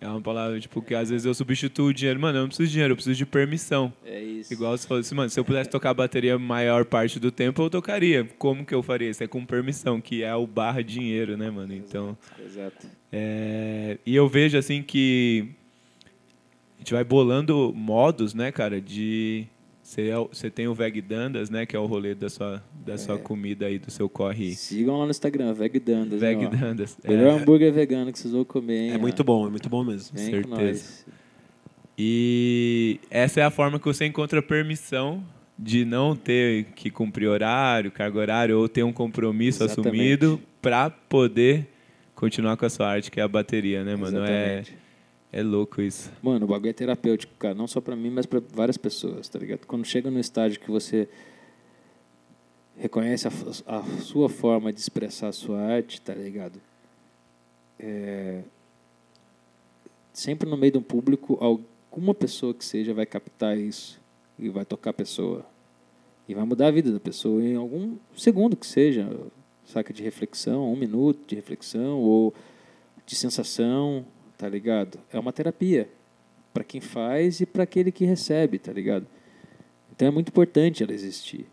É 0.00 0.08
uma 0.08 0.20
palavra, 0.20 0.60
tipo, 0.60 0.82
que 0.82 0.94
às 0.94 1.08
vezes 1.10 1.24
eu 1.24 1.32
substituo 1.32 1.86
o 1.86 1.94
dinheiro. 1.94 2.20
Mano, 2.20 2.38
eu 2.38 2.42
não 2.42 2.48
preciso 2.48 2.66
de 2.66 2.72
dinheiro, 2.72 2.92
eu 2.92 2.96
preciso 2.96 3.16
de 3.16 3.24
permissão. 3.24 3.92
É 4.04 4.20
isso. 4.20 4.52
Igual 4.52 4.76
você 4.76 4.86
falou 4.86 5.00
assim, 5.00 5.14
mano, 5.14 5.30
se 5.30 5.40
eu 5.40 5.44
pudesse 5.44 5.70
tocar 5.70 5.90
a 5.90 5.94
bateria 5.94 6.34
a 6.34 6.38
maior 6.38 6.84
parte 6.84 7.18
do 7.18 7.30
tempo, 7.30 7.62
eu 7.62 7.70
tocaria. 7.70 8.28
Como 8.36 8.66
que 8.66 8.74
eu 8.74 8.82
faria? 8.82 9.08
Isso 9.08 9.24
é 9.24 9.26
com 9.26 9.46
permissão, 9.46 10.00
que 10.00 10.22
é 10.22 10.34
o 10.34 10.46
barra 10.46 10.82
dinheiro, 10.82 11.36
né, 11.36 11.50
mano? 11.50 11.72
Então, 11.72 12.18
Exato. 12.44 12.86
é... 13.12 13.96
e 14.04 14.14
eu 14.14 14.28
vejo 14.28 14.58
assim 14.58 14.82
que 14.82 15.54
a 16.76 16.78
gente 16.80 16.92
vai 16.92 17.04
bolando 17.04 17.72
modos, 17.74 18.34
né, 18.34 18.50
cara, 18.52 18.80
de 18.80 19.46
você 19.82 20.08
é 20.08 20.16
você 20.16 20.50
tem 20.50 20.66
o 20.66 20.74
Veg 20.74 21.00
Dandas, 21.02 21.50
né, 21.50 21.66
que 21.66 21.76
é 21.76 21.78
o 21.78 21.84
rolê 21.86 22.14
da 22.14 22.28
sua 22.30 22.62
da 22.84 22.96
sua 22.98 23.18
comida 23.18 23.66
aí 23.66 23.78
do 23.78 23.90
seu 23.90 24.08
corre 24.08 24.54
Sigam 24.54 24.98
lá 24.98 25.04
no 25.04 25.10
Instagram, 25.10 25.52
Veg 25.54 25.78
Dandas. 25.78 26.20
Veg. 26.20 26.46
Dandas. 26.48 26.98
Melhor 27.06 27.28
É, 27.28 27.30
hambúrguer 27.42 27.72
vegano 27.72 28.12
que 28.12 28.18
vocês 28.18 28.32
vão 28.32 28.44
comer. 28.44 28.78
hein, 28.86 28.90
É 28.92 28.96
ó. 28.96 28.98
muito 28.98 29.22
bom, 29.24 29.46
é 29.46 29.50
muito 29.50 29.68
bom 29.68 29.82
mesmo. 29.84 30.16
Vem 30.16 30.42
com 30.42 30.48
certeza. 30.48 30.82
nós. 30.84 31.06
E 31.96 32.98
essa 33.10 33.40
é 33.40 33.44
a 33.44 33.50
forma 33.50 33.78
que 33.78 33.84
você 33.86 34.04
encontra 34.04 34.42
permissão 34.42 35.22
de 35.58 35.84
não 35.84 36.16
ter 36.16 36.64
que 36.74 36.90
cumprir 36.90 37.28
horário, 37.28 37.90
carga 37.92 38.18
horário 38.18 38.58
ou 38.58 38.68
ter 38.68 38.82
um 38.82 38.92
compromisso 38.92 39.62
Exatamente. 39.62 39.88
assumido 39.88 40.40
para 40.60 40.90
poder 40.90 41.68
continuar 42.14 42.56
com 42.56 42.66
a 42.66 42.70
sua 42.70 42.88
arte, 42.88 43.10
que 43.10 43.20
é 43.20 43.22
a 43.22 43.28
bateria, 43.28 43.84
né, 43.84 43.94
mano? 43.94 44.18
É, 44.24 44.60
Exatamente. 44.60 44.72
é 44.72 44.83
louco 45.42 45.82
isso. 45.82 46.12
Mano, 46.22 46.44
o 46.44 46.48
bagulho 46.48 46.70
é 46.70 46.72
terapêutico, 46.72 47.32
cara. 47.38 47.54
Não 47.54 47.66
só 47.66 47.80
pra 47.80 47.96
mim, 47.96 48.10
mas 48.10 48.26
pra 48.26 48.40
várias 48.52 48.76
pessoas, 48.76 49.28
tá 49.28 49.38
ligado? 49.38 49.66
Quando 49.66 49.84
chega 49.84 50.10
no 50.10 50.20
estágio 50.20 50.60
que 50.60 50.70
você 50.70 51.08
reconhece 52.76 53.26
a, 53.26 53.30
a 53.66 53.82
sua 54.00 54.28
forma 54.28 54.72
de 54.72 54.80
expressar 54.80 55.28
a 55.28 55.32
sua 55.32 55.60
arte, 55.60 56.00
tá 56.00 56.14
ligado? 56.14 56.60
É, 57.78 58.42
sempre 60.12 60.48
no 60.48 60.56
meio 60.56 60.72
de 60.72 60.78
um 60.78 60.82
público, 60.82 61.38
alguma 61.40 62.14
pessoa 62.14 62.54
que 62.54 62.64
seja 62.64 62.94
vai 62.94 63.06
captar 63.06 63.58
isso 63.58 64.00
e 64.38 64.48
vai 64.48 64.64
tocar 64.64 64.90
a 64.90 64.94
pessoa. 64.94 65.44
E 66.28 66.34
vai 66.34 66.44
mudar 66.44 66.68
a 66.68 66.70
vida 66.70 66.92
da 66.92 67.00
pessoa 67.00 67.42
em 67.42 67.56
algum 67.56 67.96
segundo 68.16 68.56
que 68.56 68.66
seja, 68.66 69.08
saca 69.64 69.92
de 69.92 70.02
reflexão, 70.02 70.72
um 70.72 70.76
minuto 70.76 71.26
de 71.26 71.34
reflexão 71.34 71.98
ou 72.00 72.32
de 73.04 73.14
sensação, 73.14 74.04
tá 74.36 74.48
ligado? 74.48 74.98
É 75.12 75.18
uma 75.18 75.32
terapia 75.32 75.88
para 76.52 76.62
quem 76.62 76.80
faz 76.80 77.40
e 77.40 77.46
para 77.46 77.64
aquele 77.64 77.90
que 77.90 78.04
recebe, 78.04 78.58
tá 78.58 78.72
ligado? 78.72 79.06
Então 79.94 80.08
é 80.08 80.10
muito 80.10 80.28
importante 80.28 80.82
ela 80.82 80.92
existir. 80.92 81.46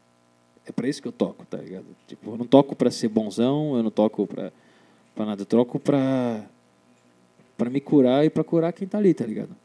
É 0.66 0.72
para 0.72 0.88
isso 0.88 1.02
que 1.02 1.08
eu 1.08 1.12
toco, 1.12 1.46
tá 1.46 1.58
ligado? 1.58 1.86
Tipo, 2.08 2.32
eu 2.32 2.38
não 2.38 2.46
toco 2.46 2.76
para 2.76 2.92
ser 2.92 3.08
bonzão, 3.08 3.76
eu 3.76 3.84
não 3.84 3.92
toco 3.92 4.28
para 4.28 4.54
para 5.14 5.26
nada, 5.26 5.46
eu 5.50 5.80
para 5.80 6.46
para 7.58 7.70
me 7.70 7.82
curar 7.82 8.26
e 8.26 8.30
para 8.30 8.44
curar 8.44 8.72
quem 8.72 8.88
tá 8.88 8.98
ali, 8.98 9.14
tá 9.14 9.26
ligado? 9.26 9.56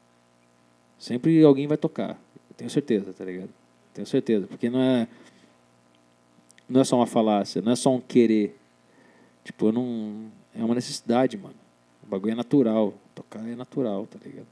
Sempre 0.99 1.43
alguém 1.43 1.67
vai 1.67 1.77
tocar. 1.77 2.19
Eu 2.51 2.57
tenho 2.57 2.71
certeza, 2.71 3.12
tá 3.12 3.25
ligado? 3.25 3.51
Tenho 3.95 4.07
certeza, 4.07 4.47
porque 4.47 4.69
não 4.69 4.81
é 4.81 5.07
não 6.69 6.81
é 6.81 6.85
só 6.85 6.97
uma 6.97 7.07
falácia, 7.07 7.62
não 7.62 7.73
é 7.73 7.77
só 7.77 7.95
um 7.95 8.01
querer. 8.01 8.57
Tipo, 9.45 9.69
eu 9.69 9.73
não 9.73 10.31
é 10.55 10.64
uma 10.64 10.75
necessidade, 10.75 11.37
mano. 11.37 11.55
O 12.03 12.07
bagulho 12.07 12.33
é 12.33 12.35
natural, 12.35 12.95
tocar 13.17 13.41
é 13.49 13.57
natural, 13.57 14.07
tá 14.07 14.19
ligado? 14.25 14.47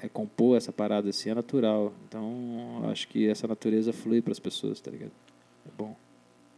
É, 0.00 0.06
é 0.06 0.08
compor 0.08 0.58
essa 0.58 0.70
parada 0.72 1.08
assim 1.08 1.30
é 1.30 1.34
natural. 1.34 1.94
Então, 2.06 2.82
acho 2.90 3.08
que 3.08 3.26
essa 3.28 3.46
natureza 3.48 3.92
flui 3.94 4.20
para 4.20 4.32
as 4.32 4.38
pessoas, 4.38 4.78
tá 4.80 4.90
ligado? 4.90 5.12
É 5.66 5.70
bom. 5.78 5.96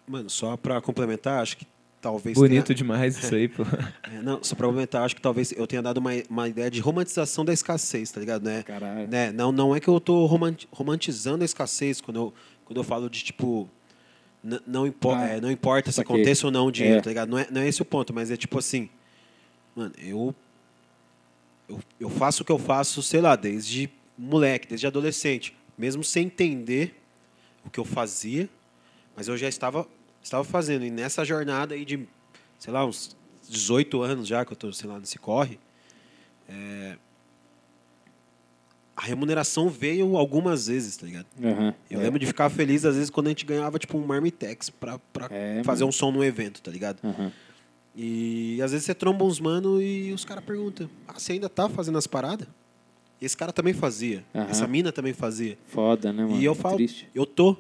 Mano, 0.09 0.29
só 0.29 0.57
pra 0.57 0.81
complementar, 0.81 1.41
acho 1.43 1.57
que 1.59 1.67
talvez 2.01 2.37
Bonito 2.37 2.67
tenha- 2.67 2.77
demais 2.77 3.17
isso 3.17 3.33
aí, 3.35 3.47
pô. 3.49 3.63
É, 4.13 4.21
não, 4.23 4.43
só 4.43 4.55
pra 4.57 4.67
complementar, 4.67 5.03
acho 5.05 5.15
que 5.15 5.21
talvez 5.23 5.53
eu 5.53 5.67
tenha 5.67 5.83
dado 5.83 5.99
uma, 5.99 6.11
uma 6.31 6.49
ideia 6.49 6.71
de 6.71 6.81
romantização 6.81 7.45
da 7.45 7.53
escassez, 7.53 8.11
tá 8.11 8.19
ligado, 8.19 8.43
né? 8.45 8.63
Caralho. 8.65 9.07
né? 9.09 9.31
Não, 9.31 9.53
não 9.53 9.75
é 9.77 9.79
que 9.81 9.89
eu 9.89 10.01
tô 10.01 10.27
romanti- 10.27 10.67
romantizando 10.73 11.43
a 11.43 11.45
escassez 11.45 12.01
quando 12.01 12.17
eu, 12.17 12.35
quando 12.65 12.79
eu 12.79 12.85
falo 12.85 13.09
de, 13.11 13.23
tipo, 13.23 13.69
não, 14.67 14.87
impo 14.87 15.11
Ah, 15.13 15.27
é, 15.27 15.41
não 15.41 15.51
importa 15.51 15.91
se 15.93 16.01
aconteça 16.01 16.47
ou 16.47 16.53
não 16.53 16.67
o 16.67 16.73
dinheiro, 16.73 16.99
É. 16.99 17.03
tá 17.03 17.11
ligado? 17.11 17.29
Não 17.29 17.39
é, 17.39 17.47
não 17.51 17.61
é 17.61 17.69
esse 17.69 17.83
o 17.83 17.85
ponto, 17.85 18.13
mas 18.15 18.31
é 18.31 18.37
tipo 18.37 18.59
assim, 18.59 18.89
mano, 19.75 19.93
eu, 19.99 20.33
eu, 21.69 21.81
eu 22.01 22.11
faço 22.11 22.43
o 22.43 22.47
que 22.47 22.53
eu 22.53 22.59
faço, 22.59 23.03
sei 23.03 23.21
lá, 23.21 23.37
desde 23.37 23.91
moleque, 24.17 24.69
desde 24.69 24.87
adolescente, 24.87 25.55
mesmo 25.77 26.03
sem 26.05 26.27
entender 26.27 26.95
o 27.65 27.71
que 27.71 27.81
eu 27.81 27.85
fazia, 27.85 28.49
mas 29.17 29.29
eu 29.29 29.37
já 29.37 29.49
estava, 29.49 29.87
estava 30.23 30.45
fazendo. 30.45 30.85
E 30.85 30.91
nessa 30.91 31.25
jornada 31.25 31.75
aí 31.75 31.85
de, 31.85 32.07
sei 32.59 32.73
lá, 32.73 32.85
uns 32.85 33.17
18 33.49 34.01
anos 34.03 34.27
já 34.29 34.45
que 34.45 34.53
eu 34.53 34.57
tô, 34.57 34.73
sei 34.73 34.89
lá, 34.89 34.99
nesse 34.99 35.19
corre, 35.19 35.59
é, 36.49 36.97
a 38.97 39.03
remuneração 39.03 39.69
veio 39.69 40.17
algumas 40.17 40.69
vezes, 40.69 40.97
tá 40.97 41.05
ligado? 41.05 41.27
Aham, 41.43 41.75
Eu 41.91 42.01
é. 42.01 42.03
lembro 42.05 42.19
de 42.19 42.25
ficar 42.27 42.49
feliz 42.49 42.85
às 42.85 42.95
vezes 42.95 43.11
quando 43.11 43.27
a 43.27 43.31
gente 43.31 43.45
ganhava 43.45 43.79
tipo 43.79 43.99
um 43.99 44.07
Marmitex 44.07 44.71
pra 44.71 44.99
É, 45.31 45.63
fazer 45.65 45.85
um 45.85 45.93
som 45.93 46.11
no 46.11 46.25
evento, 46.25 46.63
tá 46.63 46.71
ligado? 46.71 46.99
Aham. 47.05 47.31
E 47.97 48.61
às 48.63 48.73
vezes 48.73 48.85
você 48.85 48.95
tromba 48.95 49.25
uns 49.25 49.41
mano 49.41 49.81
e 49.81 50.13
os 50.13 50.25
caras 50.25 50.45
perguntam: 50.45 50.89
Ah, 51.09 51.15
você 51.19 51.33
ainda 51.33 51.49
tá 51.49 51.69
fazendo 51.69 51.97
as 51.97 52.07
paradas? 52.07 52.47
Esse 53.21 53.35
cara 53.37 53.53
também 53.53 53.73
fazia. 53.73 54.23
Aham. 54.35 54.47
Essa 54.51 54.67
mina 54.67 54.93
também 54.93 55.15
fazia. 55.15 55.57
Foda, 55.69 56.13
né, 56.13 56.23
mano? 56.25 56.39
E 56.39 56.45
eu 56.45 56.53
É 56.53 56.55
falo, 56.55 56.77
Triste. 56.77 57.09
eu 57.15 57.25
tô. 57.25 57.57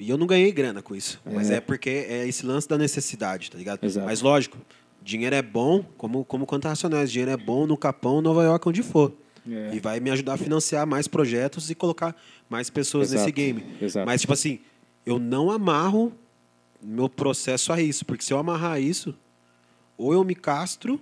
E 0.00 0.10
eu 0.10 0.18
não 0.18 0.26
ganhei 0.26 0.50
grana 0.50 0.82
com 0.82 0.96
isso. 0.96 1.20
Mas 1.24 1.50
É. 1.50 1.56
é 1.56 1.60
porque 1.60 1.88
é 1.88 2.26
esse 2.26 2.44
lance 2.44 2.68
da 2.68 2.76
necessidade, 2.76 3.50
tá 3.50 3.56
ligado? 3.56 3.84
Exato. 3.84 4.04
Mas 4.06 4.20
lógico, 4.20 4.58
dinheiro 5.00 5.36
é 5.36 5.40
bom, 5.42 5.84
como, 5.96 6.24
como 6.24 6.44
quanto 6.44 6.66
Racionais, 6.66 7.12
dinheiro 7.12 7.30
é 7.30 7.36
bom 7.36 7.64
no 7.68 7.76
Capão, 7.76 8.20
Nova 8.20 8.42
York, 8.42 8.68
onde 8.68 8.82
for. 8.82 9.12
É. 9.48 9.74
E 9.74 9.78
vai 9.78 10.00
me 10.00 10.10
ajudar 10.10 10.34
a 10.34 10.36
financiar 10.36 10.84
mais 10.84 11.06
projetos 11.06 11.70
e 11.70 11.74
colocar 11.76 12.16
mais 12.50 12.68
pessoas 12.70 13.12
nesse 13.12 13.24
Exato, 13.26 13.36
game. 13.36 13.64
exato. 13.80 14.04
Mas, 14.06 14.22
tipo 14.22 14.32
assim, 14.32 14.58
eu 15.06 15.20
não 15.20 15.48
amarro 15.50 16.12
meu 16.84 17.08
processo 17.08 17.72
a 17.72 17.80
isso. 17.80 18.04
Porque 18.04 18.24
se 18.24 18.32
eu 18.32 18.38
amarrar 18.38 18.80
isso, 18.80 19.14
ou 19.96 20.12
eu 20.12 20.22
me 20.24 20.34
castro, 20.34 21.00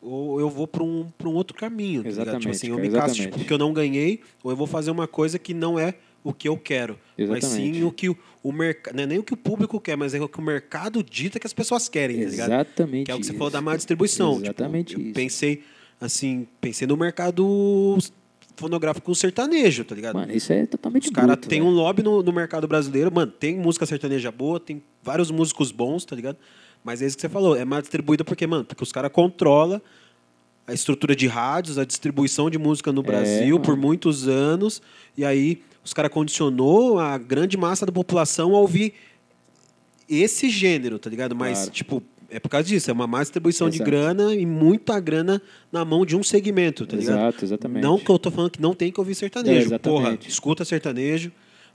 ou 0.00 0.40
eu 0.40 0.48
vou 0.48 0.66
para 0.66 0.82
um, 0.82 1.08
pra 1.16 1.28
um 1.28 1.34
outro 1.34 1.56
caminho. 1.56 2.02
Tá? 2.02 2.08
Tipo 2.10 2.22
Exatamente, 2.22 2.48
assim, 2.50 2.68
eu 2.68 2.76
cara, 2.76 2.88
me 2.88 2.94
castro 2.94 3.10
exatamente. 3.12 3.26
tipo, 3.26 3.38
porque 3.38 3.52
eu 3.52 3.58
não 3.58 3.72
ganhei, 3.72 4.20
ou 4.42 4.50
eu 4.50 4.56
vou 4.56 4.66
fazer 4.66 4.90
uma 4.90 5.06
coisa 5.06 5.38
que 5.38 5.54
não 5.54 5.78
é 5.78 5.94
o 6.22 6.32
que 6.32 6.48
eu 6.48 6.56
quero. 6.56 6.98
Mas 7.16 7.44
Exatamente. 7.44 7.76
sim 7.76 7.84
o 7.84 7.92
que 7.92 8.08
o, 8.08 8.16
o 8.42 8.52
mercado. 8.52 8.94
Não 8.94 9.02
é 9.02 9.06
nem 9.06 9.18
o 9.18 9.22
que 9.22 9.34
o 9.34 9.36
público 9.36 9.80
quer, 9.80 9.96
mas 9.96 10.14
é 10.14 10.20
o 10.20 10.28
que 10.28 10.38
o 10.38 10.42
mercado 10.42 11.02
dita 11.02 11.38
que 11.38 11.46
as 11.46 11.52
pessoas 11.52 11.88
querem, 11.88 12.22
tá 12.22 12.30
ligado? 12.30 12.50
Exatamente. 12.52 13.06
Que 13.06 13.10
é 13.10 13.14
o 13.14 13.18
que 13.18 13.24
você 13.24 13.30
isso. 13.32 13.38
falou 13.38 13.50
da 13.50 13.60
má 13.60 13.76
distribuição. 13.76 14.34
Tipo, 14.34 14.46
Exatamente 14.46 14.94
eu 14.94 15.00
isso. 15.00 15.14
Pensei, 15.14 15.62
assim, 16.00 16.46
pensei 16.60 16.86
no 16.86 16.96
mercado 16.96 17.96
fonográfico 18.58 19.14
sertanejo, 19.14 19.84
tá 19.84 19.94
ligado? 19.94 20.16
Mano, 20.16 20.32
isso 20.34 20.52
é 20.52 20.66
totalmente 20.66 21.06
Os 21.06 21.10
caras 21.12 21.36
têm 21.38 21.62
um 21.62 21.70
lobby 21.70 22.02
no, 22.02 22.22
no 22.22 22.32
mercado 22.32 22.66
brasileiro, 22.66 23.10
mano, 23.12 23.30
tem 23.30 23.56
música 23.56 23.86
sertaneja 23.86 24.30
boa, 24.30 24.58
tem 24.58 24.82
vários 25.02 25.30
músicos 25.30 25.70
bons, 25.70 26.04
tá 26.04 26.14
ligado? 26.16 26.36
Mas 26.84 27.00
é 27.02 27.06
isso 27.06 27.16
que 27.16 27.20
você 27.22 27.28
falou, 27.28 27.56
é 27.56 27.64
mais 27.64 27.82
distribuída 27.82 28.24
porque, 28.24 28.46
mano, 28.46 28.64
porque 28.64 28.82
os 28.82 28.92
caras 28.92 29.10
controlam 29.12 29.80
a 30.66 30.72
estrutura 30.74 31.16
de 31.16 31.26
rádios, 31.26 31.78
a 31.78 31.84
distribuição 31.84 32.50
de 32.50 32.58
música 32.58 32.92
no 32.92 33.02
Brasil 33.02 33.54
mano. 33.56 33.60
por 33.60 33.76
muitos 33.76 34.28
anos, 34.28 34.82
e 35.16 35.24
aí 35.24 35.62
os 35.84 35.94
caras 35.94 36.12
condicionou 36.12 36.98
a 36.98 37.16
grande 37.16 37.56
massa 37.56 37.86
da 37.86 37.92
população 37.92 38.54
a 38.54 38.58
ouvir 38.60 38.92
esse 40.08 40.48
gênero, 40.50 40.98
tá 40.98 41.08
ligado? 41.08 41.34
Mas, 41.34 41.58
Claro. 41.58 41.70
tipo, 41.70 42.02
é 42.30 42.38
por 42.40 42.48
causa 42.48 42.66
disso, 42.68 42.90
é 42.90 42.92
uma 42.92 43.06
má 43.06 43.20
distribuição 43.20 43.70
de 43.70 43.76
Exato. 43.76 43.90
grana 43.90 44.34
e 44.34 44.44
muita 44.44 44.98
grana 45.00 45.40
na 45.72 45.84
mão 45.84 46.04
de 46.04 46.16
um 46.16 46.22
segmento, 46.22 46.86
tá 46.86 46.96
ligado? 46.96 47.16
Exato, 47.18 47.44
exatamente. 47.44 47.82
Não 47.82 47.98
que 47.98 48.10
eu 48.10 48.18
tô 48.18 48.30
falando 48.30 48.50
que 48.50 48.60
não 48.60 48.74
tem 48.74 48.92
que 48.92 49.00
ouvir 49.00 49.12
É, 49.12 49.14
sertanejo. 49.14 49.66
exatamente. 49.68 50.02
Porra, 50.02 50.18
escuta 50.28 50.64
sertanejo. 50.64 51.32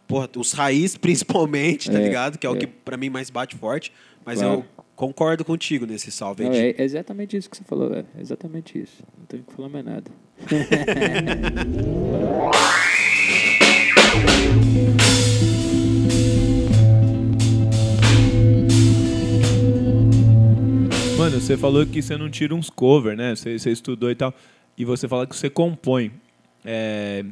Porra, 0.07 0.29
os 0.37 0.51
raiz 0.51 0.97
principalmente, 0.97 1.89
tá 1.89 1.97
É, 1.99 2.03
ligado? 2.03 2.37
Que 2.37 2.45
é, 2.45 2.49
o 2.49 2.55
é. 2.55 2.59
que 2.59 2.67
pra 2.67 2.97
mim 2.97 3.09
mais 3.09 3.29
bate 3.29 3.55
forte. 3.55 3.91
Mas 4.25 4.39
Claro. 4.39 4.59
eu 4.59 4.65
concordo 4.95 5.43
contigo 5.45 5.85
nesse 5.85 6.11
salve 6.11 6.43
aí. 6.43 6.49
Não, 6.49 6.55
de- 6.55 6.81
é 6.81 6.83
exatamente 6.83 7.35
isso 7.37 7.49
que 7.49 7.57
você 7.57 7.63
falou, 7.63 7.89
velho. 7.89 8.05
Exatamente 8.19 8.77
isso. 8.79 9.01
Não 9.17 9.25
tenho 9.25 9.43
que 9.43 9.53
falar 9.53 9.69
mais 9.69 9.85
nada. 9.85 10.11
Mano, 21.23 21.39
você 21.39 21.55
falou 21.55 21.85
que 21.85 22.01
você 22.01 22.17
não 22.17 22.29
tira 22.29 22.53
uns 22.53 22.69
cover, 22.69 23.15
né? 23.15 23.33
Você, 23.33 23.57
você 23.57 23.71
estudou 23.71 24.11
e 24.11 24.15
tal. 24.15 24.33
E 24.77 24.83
você 24.83 25.07
fala 25.07 25.25
que 25.25 25.33
você 25.33 25.49
compõe. 25.49 26.11
É, 26.65 27.23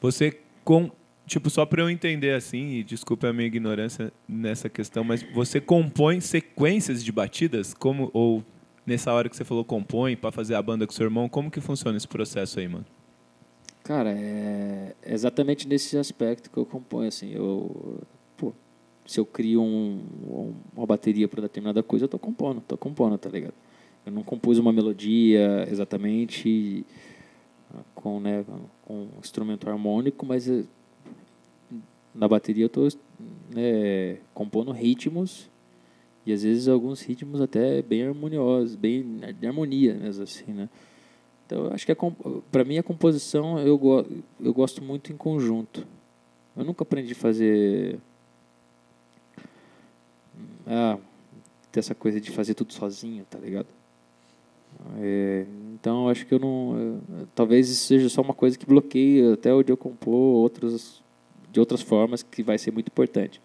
Você 0.00 0.36
com. 0.64 0.90
Tipo, 1.24 1.48
só 1.48 1.64
pra 1.64 1.80
eu 1.80 1.88
entender 1.88 2.34
assim, 2.34 2.72
e 2.72 2.82
desculpe 2.82 3.24
a 3.24 3.32
minha 3.32 3.46
ignorância 3.46 4.12
nessa 4.28 4.68
questão, 4.68 5.04
mas 5.04 5.22
você 5.32 5.60
compõe 5.60 6.20
sequências 6.20 7.04
de 7.04 7.12
batidas? 7.12 7.72
Como. 7.72 8.10
Ou 8.12 8.42
nessa 8.84 9.12
hora 9.12 9.28
que 9.28 9.36
você 9.36 9.44
falou 9.44 9.64
compõe 9.64 10.16
pra 10.16 10.32
fazer 10.32 10.56
a 10.56 10.60
banda 10.60 10.84
com 10.84 10.92
seu 10.92 11.04
irmão, 11.04 11.28
como 11.28 11.52
que 11.52 11.60
funciona 11.60 11.96
esse 11.96 12.08
processo 12.08 12.58
aí, 12.58 12.66
mano? 12.66 12.84
Cara, 13.84 14.10
é 14.10 14.96
exatamente 15.06 15.68
nesse 15.68 15.96
aspecto 15.96 16.50
que 16.50 16.56
eu 16.56 16.66
componho, 16.66 17.06
assim, 17.06 17.32
eu, 17.32 18.00
se 19.06 19.18
eu 19.18 19.26
crio 19.26 19.60
um, 19.62 20.00
um- 20.26 20.54
uma 20.76 20.86
bateria 20.86 21.26
para 21.28 21.42
determinada 21.42 21.82
coisa, 21.82 22.04
eu 22.04 22.08
tô 22.08 22.18
compondo, 22.18 22.60
tô 22.60 22.76
compondo, 22.76 23.18
tá 23.18 23.28
ligado? 23.28 23.54
Eu 24.04 24.12
não 24.12 24.22
compus 24.22 24.58
uma 24.58 24.72
melodia 24.72 25.66
exatamente 25.70 26.84
com, 27.94 28.20
né, 28.20 28.44
com 28.82 28.94
um 29.04 29.08
instrumento 29.20 29.68
harmônico, 29.68 30.26
mas 30.26 30.48
eh, 30.48 30.64
na 32.14 32.28
bateria 32.28 32.64
eu 32.64 32.68
tô 32.68 32.88
né, 33.50 34.18
compondo 34.34 34.72
ritmos 34.72 35.50
e 36.26 36.32
às 36.32 36.42
vezes 36.42 36.68
alguns 36.68 37.00
ritmos 37.02 37.40
até 37.40 37.82
bem 37.82 38.04
harmoniosos, 38.04 38.74
bem 38.76 39.20
de 39.38 39.46
harmonia 39.46 39.94
mesmo 39.94 40.22
assim, 40.22 40.52
né? 40.52 40.68
Então, 41.46 41.66
eu 41.66 41.72
acho 41.72 41.84
que 41.84 41.94
para 42.50 42.64
mim 42.64 42.78
a 42.78 42.82
composição 42.82 43.58
eu, 43.58 43.76
go 43.76 44.04
eu 44.40 44.54
gosto 44.54 44.82
muito 44.82 45.12
em 45.12 45.16
conjunto. 45.16 45.86
Eu 46.56 46.64
nunca 46.64 46.82
aprendi 46.82 47.12
a 47.12 47.16
fazer 47.16 47.98
ah, 50.66 50.98
ter 51.70 51.80
essa 51.80 51.94
coisa 51.94 52.20
de 52.20 52.30
fazer 52.30 52.54
tudo 52.54 52.72
sozinho, 52.72 53.24
tá 53.28 53.38
ligado? 53.38 53.66
É, 54.98 55.46
então, 55.74 56.08
acho 56.08 56.26
que 56.26 56.34
eu 56.34 56.38
não. 56.38 57.00
talvez 57.34 57.68
isso 57.68 57.86
seja 57.86 58.08
só 58.08 58.22
uma 58.22 58.34
coisa 58.34 58.58
que 58.58 58.66
bloqueia 58.66 59.34
até 59.34 59.52
o 59.52 59.62
eu 59.66 59.76
compor 59.76 60.14
outros, 60.14 61.02
de 61.50 61.60
outras 61.60 61.82
formas 61.82 62.22
que 62.22 62.42
vai 62.42 62.58
ser 62.58 62.72
muito 62.72 62.88
importante. 62.88 63.40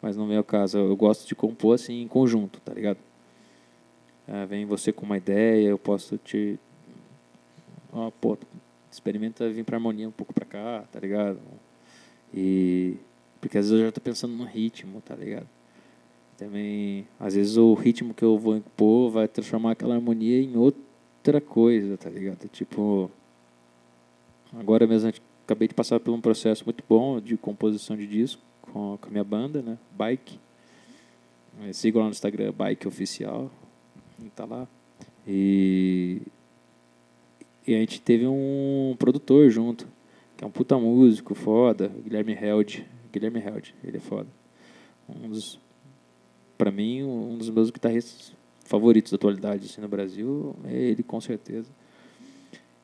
Mas 0.00 0.16
no 0.16 0.26
meu 0.26 0.44
caso, 0.44 0.78
eu 0.78 0.96
gosto 0.96 1.26
de 1.26 1.34
compor 1.34 1.74
assim 1.74 2.02
em 2.02 2.08
conjunto, 2.08 2.60
tá 2.60 2.72
ligado? 2.72 2.98
Ah, 4.28 4.44
vem 4.44 4.66
você 4.66 4.92
com 4.92 5.06
uma 5.06 5.16
ideia, 5.16 5.68
eu 5.68 5.78
posso 5.78 6.18
te. 6.18 6.58
Ó, 7.92 8.10
pô, 8.10 8.36
experimenta 8.90 9.48
vir 9.48 9.64
pra 9.64 9.76
harmonia 9.76 10.08
um 10.08 10.12
pouco 10.12 10.34
pra 10.34 10.44
cá, 10.44 10.84
tá 10.92 11.00
ligado? 11.00 11.40
E. 12.34 12.96
Porque 13.40 13.58
às 13.58 13.66
vezes 13.66 13.80
eu 13.80 13.86
já 13.86 13.92
tô 13.92 14.00
pensando 14.00 14.34
no 14.34 14.44
ritmo, 14.44 15.00
tá 15.00 15.14
ligado? 15.14 15.48
Também, 16.36 17.06
às 17.18 17.34
vezes 17.34 17.56
o 17.56 17.72
ritmo 17.74 18.12
que 18.12 18.22
eu 18.22 18.38
vou 18.38 18.56
impor 18.56 19.10
vai 19.10 19.26
transformar 19.26 19.72
aquela 19.72 19.94
harmonia 19.94 20.40
em 20.40 20.56
outra 20.56 21.40
coisa, 21.40 21.96
tá 21.96 22.10
ligado? 22.10 22.46
Tipo, 22.48 23.10
agora 24.54 24.86
mesmo 24.86 25.10
acabei 25.44 25.66
de 25.66 25.74
passar 25.74 25.98
por 25.98 26.12
um 26.12 26.20
processo 26.20 26.64
muito 26.64 26.84
bom 26.86 27.20
de 27.20 27.36
composição 27.36 27.96
de 27.96 28.06
disco 28.06 28.42
com, 28.60 28.98
com 29.00 29.08
a 29.08 29.10
minha 29.10 29.24
banda, 29.24 29.62
né? 29.62 29.78
Bike. 29.96 30.38
Eh, 31.62 31.72
Sigam 31.72 32.00
lá 32.00 32.06
no 32.06 32.12
Instagram, 32.12 32.52
Bike 32.52 32.86
Oficial. 32.86 33.50
Tá 34.34 34.44
lá. 34.44 34.68
E, 35.26 36.20
e 37.66 37.74
a 37.74 37.78
gente 37.78 38.00
teve 38.00 38.26
um 38.26 38.94
produtor 38.98 39.48
junto, 39.50 39.88
que 40.36 40.44
é 40.44 40.46
um 40.46 40.50
puta 40.50 40.78
músico, 40.78 41.34
foda, 41.34 41.90
Guilherme 42.04 42.32
Held. 42.32 42.86
Guilherme 43.12 43.40
Held, 43.40 43.74
ele 43.82 43.96
é 43.96 44.00
foda. 44.00 44.28
Um 45.08 45.30
dos, 45.30 45.58
pra 46.56 46.70
mim, 46.70 47.02
um 47.02 47.36
dos 47.36 47.50
meus 47.50 47.70
guitarristas 47.70 48.32
favoritos 48.64 49.12
da 49.12 49.16
atualidade 49.16 49.66
assim, 49.66 49.80
no 49.80 49.88
Brasil 49.88 50.56
é 50.64 50.74
ele, 50.74 51.02
com 51.02 51.20
certeza. 51.20 51.70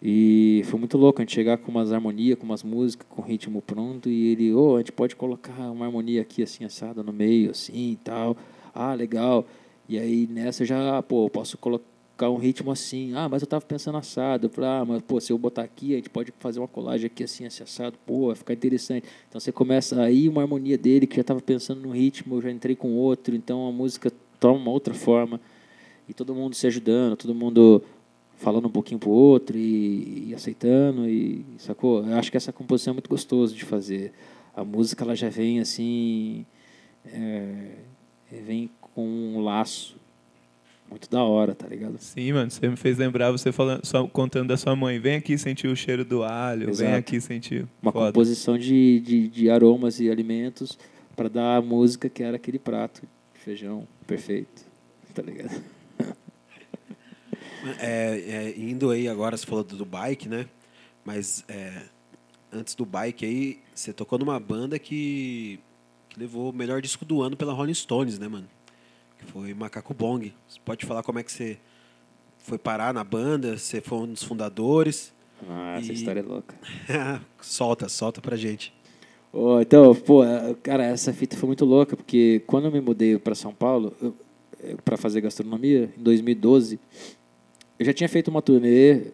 E 0.00 0.62
foi 0.64 0.80
muito 0.80 0.98
louco 0.98 1.20
a 1.20 1.22
gente 1.22 1.32
chegar 1.32 1.58
com 1.58 1.70
umas 1.70 1.92
harmonias, 1.92 2.36
com 2.36 2.44
umas 2.44 2.64
músicas, 2.64 3.06
com 3.08 3.22
ritmo 3.22 3.62
pronto, 3.62 4.08
e 4.08 4.28
ele, 4.32 4.52
ô, 4.52 4.74
a 4.74 4.78
gente 4.78 4.90
pode 4.90 5.14
colocar 5.14 5.70
uma 5.70 5.86
harmonia 5.86 6.22
aqui 6.22 6.42
assim, 6.42 6.64
assada 6.64 7.02
no 7.04 7.12
meio, 7.12 7.52
assim 7.52 7.92
e 7.92 7.96
tal. 7.96 8.36
Ah, 8.74 8.94
legal. 8.94 9.46
E 9.88 9.98
aí 9.98 10.26
nessa 10.26 10.64
já, 10.64 11.00
pô, 11.02 11.30
posso 11.30 11.56
colocar 11.56 11.91
um 12.20 12.36
ritmo 12.36 12.70
assim. 12.70 13.14
Ah, 13.14 13.28
mas 13.28 13.42
eu 13.42 13.48
tava 13.48 13.64
pensando 13.64 13.98
assado. 13.98 14.50
Ah, 14.58 14.84
mas 14.84 15.02
pô, 15.02 15.20
se 15.20 15.32
eu 15.32 15.38
botar 15.38 15.62
aqui, 15.62 15.94
a 15.94 15.96
gente 15.96 16.10
pode 16.10 16.32
fazer 16.38 16.60
uma 16.60 16.68
colagem 16.68 17.06
aqui 17.06 17.24
assim, 17.24 17.44
assim 17.44 17.62
assado. 17.62 17.96
Pô, 18.06 18.26
vai 18.26 18.36
ficar 18.36 18.54
interessante. 18.54 19.06
Então 19.28 19.40
você 19.40 19.50
começa 19.50 20.00
aí 20.02 20.28
uma 20.28 20.42
harmonia 20.42 20.78
dele 20.78 21.06
que 21.06 21.16
já 21.16 21.24
tava 21.24 21.40
pensando 21.40 21.80
no 21.80 21.90
ritmo, 21.90 22.36
eu 22.36 22.42
já 22.42 22.50
entrei 22.50 22.76
com 22.76 22.92
outro, 22.94 23.34
então 23.34 23.66
a 23.68 23.72
música 23.72 24.12
toma 24.38 24.58
uma 24.58 24.70
outra 24.70 24.94
forma. 24.94 25.40
E 26.08 26.14
todo 26.14 26.34
mundo 26.34 26.54
se 26.54 26.66
ajudando, 26.66 27.16
todo 27.16 27.34
mundo 27.34 27.82
falando 28.36 28.66
um 28.66 28.70
pouquinho 28.70 28.98
pro 28.98 29.10
outro 29.10 29.56
e, 29.56 30.28
e 30.28 30.34
aceitando 30.34 31.08
e 31.08 31.44
sacou? 31.58 32.04
Eu 32.04 32.16
acho 32.16 32.30
que 32.30 32.36
essa 32.36 32.52
composição 32.52 32.92
é 32.92 32.94
muito 32.94 33.08
gostoso 33.08 33.54
de 33.54 33.64
fazer. 33.64 34.12
A 34.54 34.64
música 34.64 35.04
ela 35.04 35.14
já 35.14 35.28
vem 35.28 35.60
assim, 35.60 36.44
é, 37.06 37.76
vem 38.30 38.68
com 38.80 39.06
um 39.06 39.40
laço 39.40 39.96
muito 40.92 41.10
da 41.10 41.24
hora, 41.24 41.54
tá 41.54 41.66
ligado? 41.66 41.96
Sim, 41.98 42.32
mano, 42.32 42.50
você 42.50 42.68
me 42.68 42.76
fez 42.76 42.98
lembrar 42.98 43.30
você 43.32 43.50
falando, 43.50 43.84
só 43.84 44.06
contando 44.06 44.48
da 44.48 44.56
sua 44.56 44.76
mãe. 44.76 44.98
Vem 44.98 45.16
aqui 45.16 45.36
sentir 45.36 45.66
o 45.66 45.74
cheiro 45.74 46.04
do 46.04 46.22
alho, 46.22 46.66
vem 46.66 46.70
Exato. 46.70 46.96
aqui 46.98 47.20
sentir. 47.20 47.66
Uma 47.80 47.90
Foda. 47.90 48.06
composição 48.06 48.56
de, 48.56 49.00
de, 49.00 49.28
de 49.28 49.50
aromas 49.50 49.98
e 49.98 50.10
alimentos 50.10 50.78
para 51.16 51.28
dar 51.28 51.56
a 51.56 51.62
música 51.62 52.08
que 52.08 52.22
era 52.22 52.36
aquele 52.36 52.58
prato 52.58 53.02
de 53.34 53.40
feijão 53.40 53.86
perfeito, 54.06 54.64
tá 55.14 55.22
ligado? 55.22 55.60
É, 57.78 58.18
é, 58.26 58.54
indo 58.58 58.90
aí 58.90 59.06
agora, 59.06 59.36
você 59.36 59.46
falou 59.46 59.62
do, 59.62 59.76
do 59.76 59.84
bike, 59.84 60.28
né? 60.28 60.46
Mas 61.04 61.44
é, 61.46 61.82
antes 62.52 62.74
do 62.74 62.84
bike 62.84 63.24
aí, 63.24 63.60
você 63.72 63.92
tocou 63.92 64.18
numa 64.18 64.40
banda 64.40 64.80
que, 64.80 65.60
que 66.08 66.18
levou 66.18 66.50
o 66.50 66.52
melhor 66.52 66.82
disco 66.82 67.04
do 67.04 67.22
ano 67.22 67.36
pela 67.36 67.52
Rolling 67.52 67.72
Stones, 67.72 68.18
né, 68.18 68.26
mano? 68.26 68.48
Foi 69.26 69.54
Macaco 69.54 69.94
Bong. 69.94 70.32
Você 70.48 70.58
pode 70.64 70.84
falar 70.86 71.02
como 71.02 71.18
é 71.18 71.22
que 71.22 71.32
você 71.32 71.58
foi 72.38 72.58
parar 72.58 72.92
na 72.92 73.04
banda? 73.04 73.56
Você 73.56 73.80
foi 73.80 73.98
um 73.98 74.06
dos 74.12 74.22
fundadores? 74.22 75.12
Ah, 75.48 75.76
essa 75.78 75.92
E- 75.92 75.94
história 75.94 76.20
é 76.20 76.22
louca. 76.22 76.54
solta, 77.40 77.88
solta 77.88 78.20
pra 78.20 78.36
gente. 78.36 78.72
Ô, 79.32 79.60
então, 79.60 79.94
pô, 79.94 80.22
cara, 80.62 80.84
essa 80.84 81.12
fita 81.12 81.36
foi 81.36 81.46
muito 81.46 81.64
louca, 81.64 81.96
porque 81.96 82.42
quando 82.46 82.66
eu 82.66 82.72
me 82.72 82.80
mudei 82.80 83.18
para 83.18 83.34
São 83.34 83.52
Paulo, 83.54 83.94
para 84.84 84.96
fazer 84.96 85.20
gastronomia, 85.22 85.90
em 85.96 86.02
2012, 86.02 86.78
eu 87.78 87.86
já 87.86 87.92
tinha 87.94 88.08
feito 88.08 88.28
uma 88.28 88.42
turnê 88.42 89.06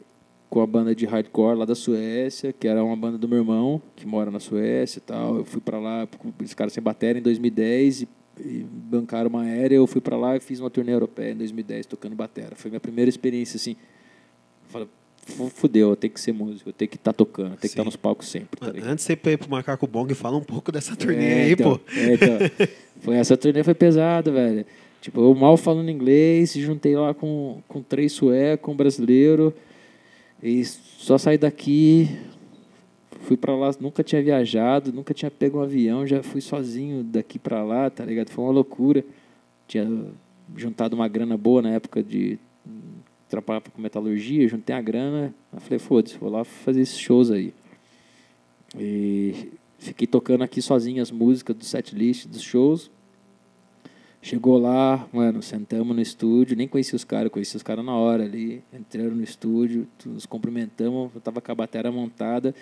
com 0.51 0.61
a 0.61 0.67
banda 0.67 0.95
de 0.95 1.07
hardcore 1.07 1.57
lá 1.59 1.65
da 1.65 1.75
Suécia, 1.75 2.53
que 2.53 2.67
era 2.67 2.83
uma 2.83 2.97
banda 2.97 3.17
do 3.17 3.29
meu 3.29 3.39
irmão, 3.39 3.81
que 3.95 4.07
mora 4.07 4.31
na 4.31 4.41
Suécia 4.41 4.99
e 4.99 5.03
tal. 5.03 5.37
Eu 5.37 5.45
fui 5.45 5.61
para 5.61 5.79
lá, 5.79 6.09
eles 6.39 6.51
ficaram 6.51 6.71
sem 6.71 6.83
bateria 6.83 7.21
em 7.21 7.23
2010 7.23 8.03
e, 8.03 8.09
e 8.45 8.65
bancaram 8.71 9.29
uma 9.29 9.43
aérea. 9.43 9.77
Eu 9.77 9.87
fui 9.87 10.01
para 10.01 10.17
lá 10.17 10.37
e 10.37 10.41
fiz 10.41 10.61
uma 10.61 10.71
turnê 10.71 10.93
europeia 10.93 11.33
em 11.33 11.37
2010 11.37 11.87
tocando 11.87 12.15
batera. 12.15 12.55
Foi 12.57 12.71
minha 12.71 12.81
primeira 12.81 13.09
experiência 13.09 13.57
assim. 13.57 13.77
Falei, 14.69 14.89
"Fu- 15.25 15.49
fudeu, 15.51 15.91
eu 15.91 15.97
tenho 15.97 16.13
que 16.13 16.21
ser 16.21 16.33
músico, 16.33 16.69
eu 16.69 16.73
tenho 16.73 16.89
que 16.91 16.97
estar 16.97 17.13
tocando, 17.13 17.47
eu 17.53 17.57
tenho 17.57 17.61
que 17.61 17.67
estar 17.69 17.83
Sim. 17.83 17.87
nos 17.87 17.97
palcos 17.97 18.29
sempre. 18.29 18.59
Tá 18.61 18.67
antes 18.69 19.07
de 19.07 19.13
você 19.17 19.31
ir 19.33 19.37
pro 19.39 19.51
Macaco 19.51 19.87
Bong, 19.87 20.13
fala 20.15 20.37
um 20.37 20.43
pouco 20.45 20.71
dessa 20.73 20.95
turnê 20.97 21.25
É, 21.25 21.43
aí, 21.45 21.53
então, 21.53 21.77
pô. 21.79 21.81
é, 21.97 22.15
então. 22.15 22.69
foi, 23.01 23.17
essa 23.17 23.37
turnê 23.37 23.63
foi 23.65 23.75
pesada, 23.75 24.31
velho. 24.31 24.65
Tipo, 25.01 25.21
eu 25.23 25.35
mal 25.35 25.57
falando 25.57 25.91
inglês, 25.91 26.53
juntei 26.55 26.97
lá 26.97 27.15
com, 27.15 27.63
com 27.69 27.81
três 27.83 28.13
suecos, 28.13 28.73
um 28.73 28.77
brasileiro. 28.77 29.55
E 30.43 30.65
só 30.65 31.17
saí 31.19 31.39
daqui, 31.39 32.09
fui 33.29 33.37
pra 33.37 33.55
lá, 33.55 33.71
nunca 33.79 34.03
tinha 34.03 34.23
viajado, 34.23 34.91
nunca 34.91 35.13
tinha 35.13 35.31
pego 35.31 35.59
um 35.59 35.63
avião, 35.63 36.07
já 36.07 36.23
fui 36.23 36.41
sozinho 36.41 37.05
daqui 37.05 37.39
pra 37.39 37.63
lá, 37.63 37.91
tá 37.91 38.03
ligado? 38.03 38.31
Foi 38.31 38.43
uma 38.43 38.51
loucura. 38.51 39.05
Tinha 39.67 39.87
juntado 40.57 40.97
uma 40.97 41.07
grana 41.07 41.37
boa 41.37 41.61
na 41.61 41.69
época 41.69 42.03
de 42.03 42.39
trabalhar 43.29 43.61
com 43.61 43.83
metalurgia, 43.83 44.49
juntei 44.49 44.75
a 44.75 44.81
grana, 44.81 45.35
falei, 45.59 45.79
foda-se, 45.79 46.17
vou 46.17 46.31
lá 46.31 46.43
fazer 46.43 46.81
esses 46.81 46.99
shows 46.99 47.31
aí. 47.31 47.53
E 48.75 49.51
fiquei 49.79 50.07
tocando 50.07 50.43
aqui 50.43 50.63
sozinho 50.63 51.03
as 51.03 51.11
músicas 51.11 51.55
do 51.55 51.65
setlist 51.67 52.27
dos 52.27 52.41
shows. 52.41 52.91
Chegou 54.23 54.57
lá, 54.57 55.07
mano, 55.13 55.43
sentamos 55.43 55.95
no 55.95 56.01
estúdio, 56.01 56.57
nem 56.57 56.67
conheci 56.67 56.97
os 56.97 57.05
caras, 57.05 57.31
conheci 57.31 57.55
os 57.57 57.63
caras 57.63 57.85
na 57.85 57.95
hora 57.95 58.25
ali. 58.25 58.63
Entraram 58.73 59.15
no 59.15 59.23
estúdio, 59.23 59.87
nos 60.07 60.25
cumprimentamos, 60.25 61.11
eu 61.15 61.21
tava 61.21 61.43
com 61.43 61.53
a 61.53 61.55
bateria 61.55 61.93
montada, 61.93 62.55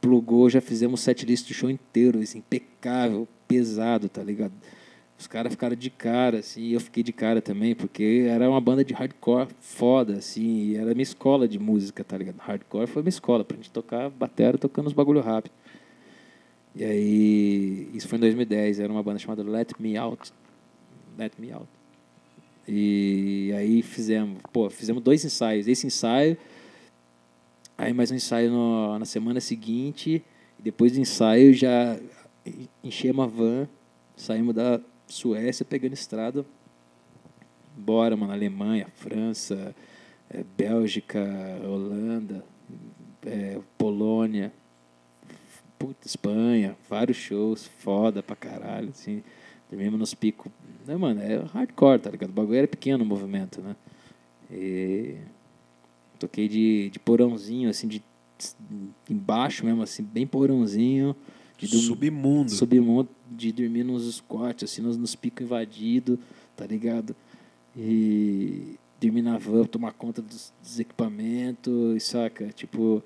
plugou, 0.00 0.48
já 0.48 0.60
fizemos 0.60 1.00
o 1.00 1.02
setlist 1.02 1.46
do 1.48 1.54
show 1.54 1.70
inteiro, 1.70 2.20
assim, 2.20 2.38
impecável, 2.38 3.28
pesado, 3.46 4.08
tá 4.08 4.22
ligado? 4.22 4.52
Os 5.18 5.26
caras 5.26 5.52
ficaram 5.52 5.76
de 5.76 5.90
cara, 5.90 6.38
assim, 6.38 6.62
e 6.62 6.72
eu 6.72 6.80
fiquei 6.80 7.02
de 7.02 7.12
cara 7.12 7.42
também, 7.42 7.74
porque 7.74 8.26
era 8.26 8.48
uma 8.48 8.60
banda 8.60 8.82
de 8.82 8.94
hardcore 8.94 9.48
foda, 9.60 10.14
assim, 10.14 10.70
e 10.70 10.76
era 10.76 10.94
minha 10.94 11.02
escola 11.02 11.46
de 11.46 11.58
música, 11.58 12.02
tá 12.02 12.16
ligado? 12.16 12.38
Hardcore 12.38 12.86
foi 12.86 13.02
minha 13.02 13.10
escola, 13.10 13.44
pra 13.44 13.56
gente 13.56 13.70
tocar 13.70 14.08
bateria 14.08 14.56
tocando 14.56 14.86
os 14.86 14.94
bagulho 14.94 15.20
rápido. 15.20 15.52
E 16.74 16.84
aí, 16.84 17.90
isso 17.92 18.08
foi 18.08 18.16
em 18.16 18.20
2010, 18.20 18.80
era 18.80 18.90
uma 18.90 19.02
banda 19.02 19.18
chamada 19.18 19.42
Let 19.42 19.72
Me 19.78 19.96
Out. 19.96 20.32
Let 21.18 21.32
Me 21.38 21.52
Out. 21.52 21.68
E 22.66 23.52
aí 23.56 23.82
fizemos, 23.82 24.38
pô, 24.52 24.70
fizemos 24.70 25.02
dois 25.02 25.24
ensaios. 25.24 25.66
Esse 25.66 25.86
ensaio, 25.86 26.36
aí 27.80 27.94
mais 27.94 28.10
um 28.10 28.14
ensaio 28.14 28.50
no- 28.50 28.98
na 28.98 29.06
semana 29.06 29.40
seguinte, 29.40 30.22
depois 30.58 30.92
do 30.92 31.00
ensaio 31.00 31.54
já 31.54 31.98
enchemos 32.84 33.24
a 33.24 33.26
van, 33.26 33.68
saímos 34.14 34.54
da 34.54 34.80
Suécia 35.06 35.64
pegando 35.64 35.94
estrada, 35.94 36.44
bora, 37.74 38.16
mano, 38.16 38.32
Alemanha, 38.32 38.86
França, 38.94 39.74
eh, 40.28 40.44
Bélgica, 40.56 41.18
Holanda, 41.64 42.44
eh, 43.24 43.58
Polônia, 43.78 44.52
puta, 45.78 46.06
Espanha, 46.06 46.76
vários 46.88 47.16
shows, 47.16 47.66
foda 47.78 48.22
pra 48.22 48.36
caralho, 48.36 48.90
assim, 48.90 49.22
dormimos 49.70 49.98
nos 49.98 50.12
picos, 50.14 50.52
né, 50.86 50.96
mano, 50.96 51.22
é 51.22 51.36
hardcore, 51.54 51.98
tá 51.98 52.10
ligado? 52.10 52.28
O 52.28 52.34
bagulho 52.34 52.58
era 52.58 52.68
pequeno 52.68 53.02
o 53.02 53.06
movimento, 53.06 53.62
né? 53.62 53.74
E 54.50 55.16
toquei 56.20 56.46
de, 56.46 56.90
de 56.90 56.98
porãozinho, 57.00 57.68
assim, 57.68 57.88
de 57.88 58.02
embaixo 59.08 59.64
mesmo, 59.64 59.82
assim, 59.82 60.02
bem 60.02 60.26
porãozinho, 60.26 61.16
de 61.58 61.66
dormir- 61.66 61.86
Submundo. 61.86 62.50
submundo, 62.50 63.08
de 63.30 63.52
dormir 63.52 63.84
nos 63.84 64.14
squats, 64.14 64.64
assim, 64.64 64.80
nos, 64.82 64.96
nos 64.96 65.14
picos 65.14 65.44
invadidos, 65.44 66.18
tá 66.56 66.64
ligado? 66.66 67.14
E 67.76 68.76
dormir 69.00 69.22
na 69.22 69.38
van, 69.38 69.64
tomar 69.64 69.92
conta 69.92 70.22
dos, 70.22 70.52
dos 70.62 70.78
equipamentos, 70.80 71.96
e 71.96 72.00
saca? 72.00 72.48
Tipo, 72.52 73.02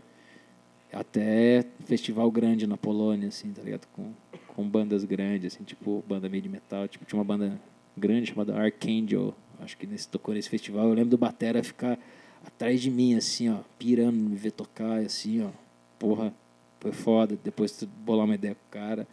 até 0.93 1.65
festival 1.85 2.31
grande 2.31 2.67
na 2.67 2.77
Polônia, 2.77 3.29
assim, 3.29 3.51
tá 3.53 3.62
ligado? 3.62 3.87
Com, 3.93 4.12
com 4.49 4.69
bandas 4.69 5.05
grandes, 5.05 5.55
assim, 5.55 5.65
tipo, 5.65 6.05
banda 6.07 6.29
meio 6.29 6.43
de 6.43 6.49
metal. 6.49 6.87
Tipo, 6.87 7.05
tinha 7.05 7.19
uma 7.19 7.25
banda 7.25 7.61
grande 7.97 8.27
chamada 8.31 8.57
Archangel, 8.57 9.35
acho 9.61 9.77
que 9.77 9.87
nesse, 9.87 10.09
tocou 10.09 10.35
nesse 10.35 10.49
festival. 10.49 10.89
Eu 10.89 10.95
lembro 10.95 11.11
do 11.11 11.19
Batera 11.19 11.62
ficar 11.62 11.99
atrás 12.47 12.81
de 12.81 12.91
mim, 12.91 13.15
assim, 13.15 13.51
ó, 13.51 13.59
pirando, 13.79 14.17
me 14.17 14.37
ver 14.37 14.53
tocar, 14.53 14.99
assim, 15.01 15.43
ó, 15.43 15.51
porra, 15.99 16.33
foi 16.81 16.93
foda. 16.93 17.39
Depois 17.43 17.73
tu 17.73 17.87
bolar 17.87 18.25
uma 18.25 18.35
ideia 18.35 18.55
com 18.55 18.67
o 18.69 18.71
cara. 18.71 19.07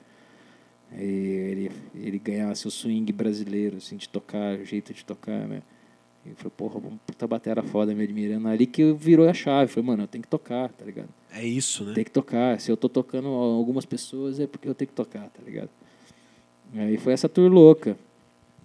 Ele, 0.94 1.72
ele 1.96 2.20
ganhasse 2.20 2.68
o 2.68 2.72
swing 2.72 3.12
brasileiro, 3.14 3.78
assim, 3.78 3.96
de 3.96 4.10
tocar, 4.10 4.60
o 4.60 4.66
jeito 4.66 4.94
de 4.94 5.06
tocar, 5.06 5.48
né? 5.48 5.62
E 6.26 6.34
falei, 6.36 6.52
porra, 6.56 6.78
uma 6.78 7.00
puta 7.06 7.26
batera 7.26 7.64
foda 7.64 7.96
me 7.96 8.04
admirando. 8.04 8.48
Ali 8.48 8.68
que 8.68 8.94
virou 8.94 9.28
a 9.28 9.34
chave. 9.34 9.72
Falei, 9.72 9.88
mano, 9.88 10.04
eu 10.04 10.08
tenho 10.08 10.22
que 10.22 10.28
tocar, 10.28 10.70
tá 10.70 10.86
ligado? 10.86 11.10
É 11.32 11.44
isso, 11.44 11.84
né? 11.84 11.94
Tem 11.94 12.04
que 12.04 12.12
tocar. 12.12 12.60
Se 12.60 12.72
eu 12.72 12.78
tô 12.78 12.88
tocando 12.88 13.28
algumas 13.28 13.86
pessoas, 13.86 14.40
é 14.40 14.46
porque 14.46 14.68
eu 14.68 14.76
tenho 14.76 14.90
que 14.90 14.94
tocar, 14.94 15.30
tá 15.30 15.42
ligado? 15.44 15.70
Aí 16.76 16.98
foi 16.98 17.14
essa 17.14 17.28
tour 17.28 17.52
louca. 17.52 17.98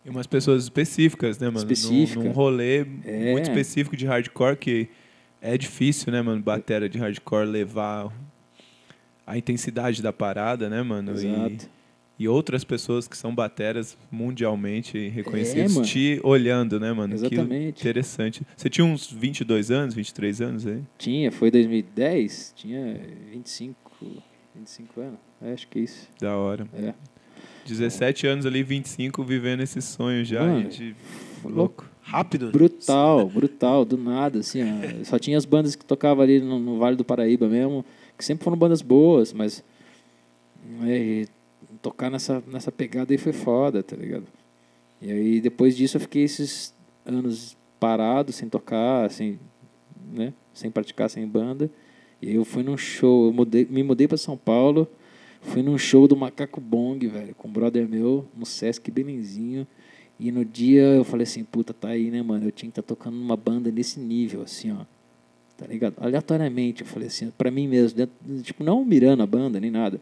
E 0.06 0.10
umas 0.10 0.26
pessoas 0.26 0.62
específicas, 0.62 1.38
né, 1.38 1.48
mano? 1.48 1.58
Específica. 1.58 2.20
Num, 2.20 2.26
num 2.26 2.32
rolê 2.32 2.86
É. 3.04 3.32
muito 3.32 3.48
específico 3.48 3.96
de 3.96 4.06
hardcore 4.06 4.56
que 4.56 4.88
é 5.42 5.58
difícil, 5.58 6.12
né, 6.12 6.22
mano? 6.22 6.40
Batera 6.40 6.88
de 6.88 6.96
hardcore 6.96 7.46
levar 7.46 8.12
a 9.26 9.36
intensidade 9.36 10.00
da 10.00 10.12
parada, 10.12 10.70
né, 10.70 10.80
mano? 10.82 11.10
E- 11.10 11.14
Exato. 11.26 11.76
E, 12.18 12.26
outras 12.26 12.64
pessoas 12.64 13.06
que 13.06 13.14
são 13.14 13.34
bateras 13.34 13.94
mundialmente 14.10 15.08
reconhecidas 15.08 15.76
É, 15.76 15.82
te 15.82 16.18
olhando, 16.24 16.80
né, 16.80 16.90
mano? 16.90 17.14
Que 17.14 17.26
Exatamente. 17.26 17.80
interessante. 17.80 18.46
Você 18.56 18.70
tinha 18.70 18.84
uns 18.86 19.10
22 19.12 19.70
anos, 19.70 19.94
23 19.94 20.40
anos 20.40 20.66
aí? 20.66 20.82
Tinha, 20.96 21.30
foi 21.30 21.50
2010, 21.50 22.54
tinha 22.56 22.98
25, 23.32 23.92
25 24.54 24.98
anos. 25.00 25.18
É, 25.42 25.52
acho 25.52 25.68
que 25.68 25.78
é 25.80 25.82
isso. 25.82 26.08
Da 26.18 26.34
hora. 26.38 26.66
É. 26.72 26.94
17 27.66 28.26
anos 28.26 28.46
ali, 28.46 28.62
25, 28.62 29.22
vivendo 29.24 29.60
esse 29.60 29.82
sonho 29.82 30.24
já. 30.24 30.44
Mano, 30.44 30.60
e 30.60 30.68
de... 30.68 30.96
louco. 31.44 31.88
Rápido. 32.02 32.52
Brutal, 32.52 33.28
brutal, 33.28 33.84
do 33.84 33.96
nada, 33.96 34.38
assim, 34.38 34.60
ó. 34.62 35.04
só 35.04 35.18
tinha 35.18 35.36
as 35.36 35.44
bandas 35.44 35.74
que 35.74 35.84
tocavam 35.84 36.22
ali 36.22 36.40
no, 36.40 36.56
no 36.56 36.78
Vale 36.78 36.94
do 36.94 37.04
Paraíba 37.04 37.48
mesmo, 37.48 37.84
que 38.16 38.24
sempre 38.24 38.44
foram 38.44 38.56
bandas 38.56 38.80
boas, 38.80 39.32
mas 39.32 39.64
é, 40.84 40.96
e 40.96 41.28
tocar 41.82 42.08
nessa, 42.08 42.42
nessa 42.46 42.70
pegada 42.70 43.12
aí 43.12 43.18
foi 43.18 43.32
foda, 43.32 43.82
tá 43.82 43.96
ligado? 43.96 44.26
E 45.02 45.10
aí 45.10 45.40
depois 45.40 45.76
disso 45.76 45.96
eu 45.96 46.00
fiquei 46.00 46.22
esses 46.22 46.72
anos 47.04 47.56
parado, 47.78 48.32
sem 48.32 48.48
tocar, 48.48 49.10
sem, 49.10 49.38
né, 50.12 50.32
sem 50.54 50.70
praticar, 50.70 51.10
sem 51.10 51.26
banda. 51.26 51.68
E 52.22 52.28
aí 52.28 52.34
eu 52.36 52.44
fui 52.44 52.62
num 52.62 52.76
show, 52.76 53.26
eu 53.26 53.32
mudei, 53.32 53.66
me 53.68 53.82
mudei 53.82 54.08
para 54.08 54.16
São 54.16 54.36
Paulo, 54.36 54.88
fui 55.46 55.62
num 55.62 55.78
show 55.78 56.06
do 56.06 56.16
Macaco 56.16 56.60
Bong, 56.60 57.06
velho, 57.06 57.34
com 57.34 57.48
um 57.48 57.50
brother 57.52 57.88
meu, 57.88 58.26
no 58.36 58.44
Sesc 58.46 58.90
Belenzinho. 58.90 59.66
E 60.18 60.32
no 60.32 60.44
dia 60.44 60.82
eu 60.82 61.04
falei 61.04 61.24
assim, 61.24 61.44
puta, 61.44 61.74
tá 61.74 61.88
aí, 61.88 62.10
né, 62.10 62.22
mano? 62.22 62.46
Eu 62.46 62.52
tinha 62.52 62.70
que 62.70 62.80
estar 62.80 62.82
tocando 62.94 63.16
numa 63.16 63.36
banda 63.36 63.70
nesse 63.70 64.00
nível, 64.00 64.42
assim, 64.42 64.72
ó. 64.72 64.84
Tá 65.58 65.66
ligado? 65.66 65.94
Aleatoriamente, 65.98 66.82
eu 66.82 66.86
falei 66.86 67.08
assim, 67.08 67.30
pra 67.36 67.50
mim 67.50 67.66
mesmo, 67.68 67.96
dentro- 67.96 68.14
tipo, 68.42 68.62
não 68.64 68.84
mirando 68.84 69.22
a 69.22 69.26
banda, 69.26 69.58
nem 69.60 69.70
nada. 69.70 70.00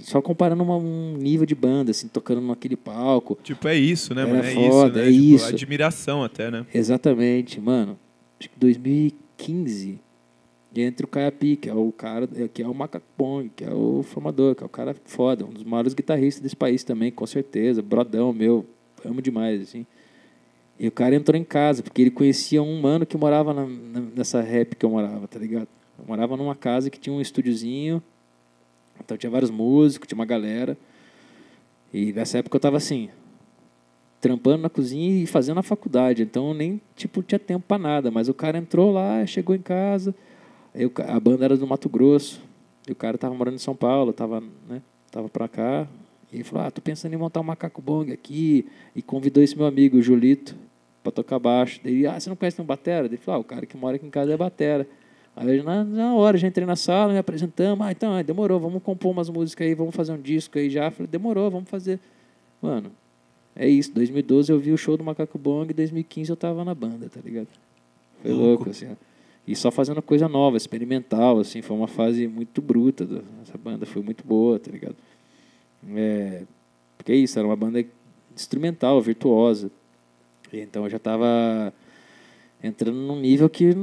Só 0.00 0.20
comparando 0.22 0.62
uma- 0.62 0.76
um 0.76 1.16
nível 1.18 1.44
de 1.46 1.54
banda, 1.54 1.90
assim, 1.90 2.08
tocando 2.08 2.40
naquele 2.40 2.76
palco. 2.76 3.38
Tipo, 3.42 3.68
é 3.68 3.76
isso, 3.76 4.14
né, 4.14 4.22
Era 4.22 4.30
mano? 4.30 4.44
É 4.44 4.54
foda, 4.54 4.68
isso, 4.70 4.94
né? 4.96 5.02
é 5.08 5.12
tipo, 5.12 5.34
isso. 5.36 5.46
Admiração 5.46 6.22
até, 6.24 6.50
né? 6.50 6.66
Exatamente, 6.74 7.60
mano. 7.60 7.98
Acho 8.40 8.48
que 8.50 8.58
2015. 8.58 9.98
Entre 10.74 11.04
o 11.04 11.08
Caiapi, 11.08 11.56
que 11.56 11.68
é 11.68 11.74
o 11.74 11.92
cara, 11.92 12.26
que 12.26 12.62
é 12.62 12.66
o 12.66 12.74
Macaco 12.74 13.04
Bong, 13.18 13.50
que 13.54 13.64
é 13.64 13.70
o 13.70 14.02
formador, 14.02 14.54
que 14.54 14.62
é 14.62 14.66
o 14.66 14.70
cara 14.70 14.94
foda, 15.04 15.44
um 15.44 15.50
dos 15.50 15.64
maiores 15.64 15.92
guitarristas 15.92 16.42
desse 16.42 16.56
país 16.56 16.82
também, 16.82 17.12
com 17.12 17.26
certeza. 17.26 17.82
Brodão 17.82 18.32
meu, 18.32 18.64
amo 19.04 19.20
demais, 19.20 19.60
assim. 19.60 19.84
E 20.78 20.88
o 20.88 20.90
cara 20.90 21.14
entrou 21.14 21.38
em 21.38 21.44
casa, 21.44 21.82
porque 21.82 22.00
ele 22.00 22.10
conhecia 22.10 22.62
um 22.62 22.80
mano 22.80 23.04
que 23.04 23.16
morava 23.16 23.52
na, 23.52 23.66
nessa 24.16 24.40
rap 24.40 24.74
que 24.74 24.84
eu 24.84 24.90
morava, 24.90 25.28
tá 25.28 25.38
ligado? 25.38 25.68
Eu 25.98 26.04
morava 26.06 26.36
numa 26.36 26.54
casa 26.54 26.88
que 26.88 26.98
tinha 26.98 27.14
um 27.14 27.20
estúdiozinho, 27.20 28.02
então 28.98 29.16
tinha 29.16 29.30
vários 29.30 29.50
músicos, 29.50 30.08
tinha 30.08 30.18
uma 30.18 30.24
galera. 30.24 30.76
E 31.92 32.12
nessa 32.12 32.38
época 32.38 32.56
eu 32.56 32.60
tava 32.60 32.78
assim, 32.78 33.10
trampando 34.20 34.62
na 34.62 34.70
cozinha 34.70 35.22
e 35.22 35.26
fazendo 35.26 35.58
a 35.60 35.62
faculdade, 35.62 36.22
então 36.22 36.54
nem 36.54 36.80
tipo 36.96 37.22
tinha 37.22 37.38
tempo 37.38 37.64
para 37.68 37.78
nada, 37.78 38.10
mas 38.10 38.28
o 38.28 38.34
cara 38.34 38.56
entrou 38.56 38.90
lá, 38.90 39.24
chegou 39.26 39.54
em 39.54 39.60
casa, 39.60 40.14
eu, 40.74 40.90
a 41.06 41.20
banda 41.20 41.44
era 41.44 41.56
do 41.56 41.66
Mato 41.66 41.88
Grosso, 41.88 42.40
e 42.86 42.92
o 42.92 42.96
cara 42.96 43.16
tava 43.18 43.34
morando 43.34 43.54
em 43.54 43.58
São 43.58 43.74
Paulo, 43.74 44.12
tava, 44.12 44.42
né, 44.68 44.82
tava 45.10 45.28
pra 45.28 45.48
cá, 45.48 45.86
e 46.32 46.36
ele 46.36 46.44
falou, 46.44 46.66
ah, 46.66 46.70
tô 46.70 46.80
pensando 46.80 47.12
em 47.12 47.16
montar 47.16 47.40
um 47.40 47.44
macaco 47.44 47.82
bong 47.82 48.12
aqui, 48.12 48.66
e 48.96 49.02
convidou 49.02 49.42
esse 49.42 49.56
meu 49.56 49.66
amigo, 49.66 49.98
o 49.98 50.02
Julito, 50.02 50.56
para 51.02 51.12
tocar 51.12 51.38
baixo. 51.38 51.80
Daí, 51.82 52.06
ah, 52.06 52.18
você 52.18 52.30
não 52.30 52.36
conhece 52.36 52.60
um 52.60 52.64
batera? 52.64 53.06
Ele 53.06 53.16
falou, 53.16 53.38
ah, 53.38 53.40
o 53.40 53.44
cara 53.44 53.66
que 53.66 53.76
mora 53.76 53.96
aqui 53.96 54.06
em 54.06 54.10
casa 54.10 54.32
é 54.32 54.36
batera. 54.36 54.86
Aí 55.34 55.62
na, 55.62 55.82
na 55.82 56.14
hora 56.14 56.36
já 56.36 56.46
entrei 56.46 56.66
na 56.66 56.76
sala, 56.76 57.12
me 57.12 57.18
apresentamos, 57.18 57.86
ah, 57.86 57.90
então, 57.90 58.22
demorou, 58.22 58.60
vamos 58.60 58.82
compor 58.82 59.12
umas 59.12 59.28
músicas 59.28 59.66
aí, 59.66 59.74
vamos 59.74 59.94
fazer 59.94 60.12
um 60.12 60.20
disco 60.20 60.58
aí 60.58 60.70
já. 60.70 60.90
Falei, 60.90 61.08
demorou, 61.08 61.50
vamos 61.50 61.68
fazer. 61.68 61.98
Mano, 62.60 62.92
é 63.56 63.68
isso, 63.68 63.92
2012 63.92 64.52
eu 64.52 64.58
vi 64.58 64.72
o 64.72 64.78
show 64.78 64.96
do 64.96 65.04
Macaco 65.04 65.38
Bong, 65.38 65.72
2015 65.72 66.30
eu 66.30 66.36
tava 66.36 66.64
na 66.64 66.74
banda, 66.74 67.08
tá 67.08 67.20
ligado? 67.22 67.48
Foi 68.22 68.30
louco, 68.30 68.46
louco 68.46 68.70
assim, 68.70 68.86
ó. 68.90 69.11
E 69.46 69.56
só 69.56 69.70
fazendo 69.70 70.00
coisa 70.00 70.28
nova, 70.28 70.56
experimental, 70.56 71.40
assim, 71.40 71.62
foi 71.62 71.76
uma 71.76 71.88
fase 71.88 72.28
muito 72.28 72.62
bruta 72.62 73.04
dessa 73.04 73.58
banda, 73.58 73.84
foi 73.84 74.02
muito 74.02 74.24
boa, 74.24 74.58
tá 74.58 74.70
ligado? 74.70 74.96
É, 75.96 76.42
porque 76.96 77.10
é 77.12 77.16
isso, 77.16 77.38
era 77.38 77.48
uma 77.48 77.56
banda 77.56 77.84
instrumental, 78.34 79.00
virtuosa. 79.00 79.70
E 80.52 80.60
então 80.60 80.84
eu 80.84 80.90
já 80.90 80.96
estava 80.98 81.72
entrando 82.62 82.98
num 82.98 83.20
nível 83.20 83.50
que, 83.50 83.74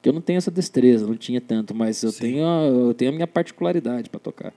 que 0.00 0.08
eu 0.08 0.12
não 0.12 0.22
tenho 0.22 0.38
essa 0.38 0.50
destreza, 0.50 1.06
não 1.06 1.16
tinha 1.16 1.40
tanto, 1.40 1.74
mas 1.74 2.02
eu, 2.02 2.12
tenho 2.12 2.46
a, 2.46 2.62
eu 2.66 2.94
tenho 2.94 3.10
a 3.10 3.14
minha 3.14 3.26
particularidade 3.26 4.08
para 4.08 4.20
tocar. 4.20 4.54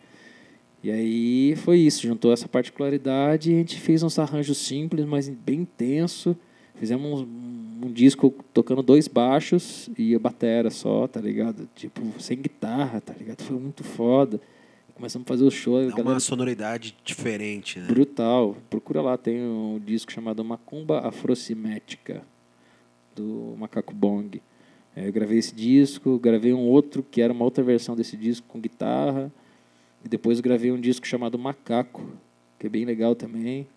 E 0.82 0.89
aí 0.89 1.55
foi 1.58 1.80
isso, 1.80 2.03
juntou 2.08 2.32
essa 2.32 2.47
particularidade 2.47 3.51
e 3.51 3.55
a 3.55 3.58
gente 3.58 3.80
fez 3.80 4.03
uns 4.03 4.18
arranjos 4.18 4.58
simples, 4.58 5.05
mas 5.05 5.28
bem 5.28 5.62
intenso. 5.62 6.38
Fizemos 6.80 7.21
um, 7.21 7.86
um 7.86 7.91
disco 7.91 8.34
tocando 8.53 8.84
dois 8.84 9.07
baixos 9.07 9.89
e 9.97 10.13
a 10.15 10.19
bateria 10.19 10.69
só, 10.69 11.07
tá 11.07 11.19
ligado? 11.19 11.67
Tipo, 11.75 12.01
sem 12.19 12.38
guitarra, 12.38 13.01
tá 13.01 13.13
ligado? 13.13 13.41
Foi 13.41 13.57
muito 13.57 13.84
foda. 13.84 14.39
Começamos 14.93 15.28
a 15.28 15.30
fazer 15.30 15.43
o 15.43 15.51
show. 15.51 15.80
É 15.80 15.88
galera... 15.89 16.09
uma 16.09 16.19
sonoridade 16.19 16.95
diferente, 17.03 17.80
né? 17.80 17.88
Brutal. 17.88 18.57
Procura 18.69 19.01
lá, 19.01 19.17
tem 19.17 19.41
um 19.41 19.80
disco 19.84 20.11
chamado 20.11 20.43
Macumba 20.43 21.07
Afrocimética, 21.07 22.23
do 23.15 23.55
Macaco 23.59 23.93
Bong. 23.93 24.41
É, 24.95 25.07
eu 25.07 25.13
gravei 25.13 25.38
esse 25.38 25.53
disco, 25.53 26.17
gravei 26.17 26.53
um 26.53 26.67
outro 26.67 27.03
que 27.03 27.21
era 27.21 27.32
uma 27.32 27.45
outra 27.45 27.63
versão 27.63 27.95
desse 27.95 28.17
disco 28.17 28.47
com 28.47 28.59
guitarra. 28.59 29.32
E 30.03 30.09
depois 30.09 30.39
gravei 30.39 30.71
um 30.71 30.80
disco 30.80 31.05
chamado 31.05 31.38
Macaco, 31.38 32.03
que 32.57 32.65
é 32.65 32.69
bem 32.69 32.86
legal 32.86 33.15
também. 33.15 33.67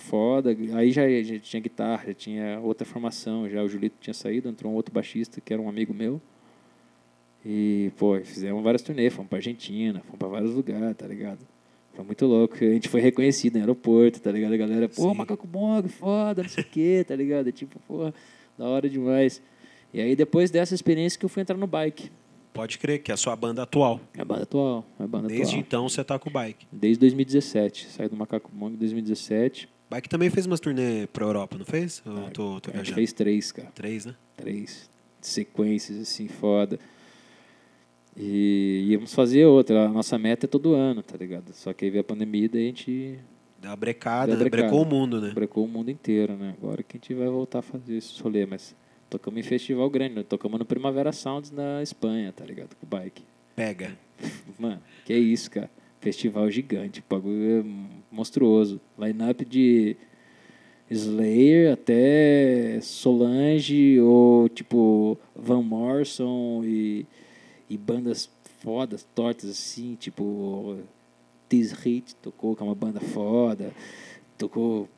Foda. 0.00 0.56
Aí 0.74 0.90
já, 0.90 1.08
já 1.22 1.38
tinha 1.38 1.60
guitarra, 1.60 2.04
já 2.08 2.14
tinha 2.14 2.60
outra 2.60 2.86
formação. 2.86 3.48
Já 3.48 3.62
o 3.62 3.68
Julito 3.68 3.96
tinha 4.00 4.14
saído, 4.14 4.48
entrou 4.48 4.72
um 4.72 4.74
outro 4.74 4.92
baixista 4.92 5.40
que 5.40 5.52
era 5.52 5.60
um 5.60 5.68
amigo 5.68 5.92
meu. 5.94 6.20
E, 7.44 7.90
pô, 7.96 8.18
fizemos 8.20 8.62
várias 8.62 8.82
turnês, 8.82 9.12
fomos 9.12 9.28
pra 9.28 9.38
Argentina, 9.38 10.00
fomos 10.00 10.18
pra 10.18 10.28
vários 10.28 10.54
lugares, 10.54 10.96
tá 10.96 11.06
ligado? 11.06 11.38
Foi 11.94 12.04
muito 12.04 12.26
louco. 12.26 12.54
A 12.56 12.70
gente 12.70 12.88
foi 12.88 13.00
reconhecido 13.00 13.54
no 13.54 13.60
aeroporto, 13.60 14.20
tá 14.20 14.30
ligado? 14.30 14.52
A 14.54 14.56
galera, 14.56 14.88
pô, 14.88 15.10
Sim. 15.10 15.14
macaco 15.14 15.46
bong, 15.46 15.88
foda, 15.88 16.42
não 16.42 16.50
sei 16.50 16.64
o 16.64 16.66
quê, 16.66 17.04
tá 17.06 17.16
ligado? 17.16 17.48
É 17.48 17.52
tipo, 17.52 17.78
pô, 17.86 18.12
da 18.58 18.66
hora 18.66 18.88
demais. 18.88 19.42
E 19.92 20.00
aí, 20.00 20.14
depois 20.14 20.50
dessa 20.50 20.74
experiência 20.74 21.18
que 21.18 21.24
eu 21.24 21.28
fui 21.28 21.42
entrar 21.42 21.56
no 21.56 21.66
bike. 21.66 22.10
Pode 22.52 22.78
crer, 22.78 23.02
que 23.02 23.10
é 23.10 23.14
a 23.14 23.16
sua 23.16 23.34
banda 23.34 23.62
atual. 23.62 24.00
É 24.16 24.22
a 24.22 24.24
banda 24.24 24.42
atual. 24.42 24.84
É 24.98 25.04
a 25.04 25.06
banda 25.06 25.28
Desde 25.28 25.44
atual. 25.46 25.60
então 25.60 25.88
você 25.88 26.04
tá 26.04 26.18
com 26.18 26.28
o 26.28 26.32
bike. 26.32 26.66
Desde 26.70 26.98
2017. 27.00 27.88
Saí 27.88 28.08
do 28.08 28.16
Macaco 28.16 28.50
Bong 28.52 28.74
em 28.74 28.78
2017. 28.78 29.68
Bike 29.90 30.08
também 30.08 30.30
fez 30.30 30.46
umas 30.46 30.60
turnê 30.60 31.08
pra 31.08 31.26
Europa, 31.26 31.58
não 31.58 31.64
fez? 31.64 32.00
Ah, 32.06 32.10
eu 32.10 32.30
tô, 32.30 32.60
tô 32.60 32.70
gente 32.70 32.94
fez 32.94 33.12
três, 33.12 33.50
cara. 33.50 33.70
Três, 33.74 34.06
né? 34.06 34.14
Três. 34.36 34.88
Sequências, 35.20 35.98
assim, 35.98 36.28
foda. 36.28 36.78
E 38.16 38.86
íamos 38.88 39.12
fazer 39.12 39.46
outra. 39.46 39.86
A 39.86 39.88
nossa 39.88 40.16
meta 40.16 40.46
é 40.46 40.48
todo 40.48 40.74
ano, 40.74 41.02
tá 41.02 41.16
ligado? 41.16 41.52
Só 41.52 41.72
que 41.72 41.84
aí 41.84 41.90
veio 41.90 42.02
a 42.02 42.04
pandemia 42.04 42.48
e 42.52 42.56
a 42.56 42.60
gente. 42.60 43.18
Deu 43.60 43.70
uma 43.70 43.76
brecada, 43.76 44.28
deu 44.28 44.38
brecada. 44.38 44.62
brecou 44.62 44.82
o 44.82 44.86
mundo, 44.88 45.20
né? 45.20 45.32
Brecou 45.34 45.64
o 45.64 45.68
mundo 45.68 45.90
inteiro, 45.90 46.34
né? 46.34 46.54
Agora 46.56 46.84
que 46.84 46.96
a 46.96 47.00
gente 47.00 47.12
vai 47.12 47.28
voltar 47.28 47.58
a 47.58 47.62
fazer 47.62 47.96
esse 47.96 48.22
rolê, 48.22 48.46
mas 48.46 48.76
tocamos 49.10 49.40
em 49.40 49.42
festival 49.42 49.90
grande, 49.90 50.14
né? 50.14 50.22
Tocamos 50.22 50.58
no 50.58 50.64
Primavera 50.64 51.10
Sounds 51.10 51.50
na 51.50 51.82
Espanha, 51.82 52.32
tá 52.32 52.44
ligado? 52.44 52.76
Com 52.76 52.86
o 52.86 52.88
bike. 52.88 53.24
Pega. 53.56 53.98
Mano, 54.56 54.80
que 55.04 55.14
isso, 55.14 55.50
cara. 55.50 55.68
Festival 56.00 56.50
gigante, 56.50 57.04
bagulho 57.08 57.60
é 57.60 57.64
monstruoso. 58.10 58.80
Line-up 58.98 59.44
de 59.44 59.96
Slayer 60.90 61.72
até 61.72 62.80
Solange 62.80 64.00
ou 64.00 64.48
tipo 64.48 65.18
Van 65.36 65.62
Morrison 65.62 66.62
e 66.64 67.06
e 67.70 67.78
bandas 67.78 68.28
fodas, 68.58 69.06
tortas 69.14 69.48
assim, 69.48 69.94
tipo 69.94 70.76
This 71.48 71.72
Hit 71.72 72.16
tocou, 72.16 72.56
que 72.56 72.62
é 72.62 72.66
uma 72.66 72.74
banda 72.74 72.98
foda, 72.98 73.72
tocou 74.36 74.88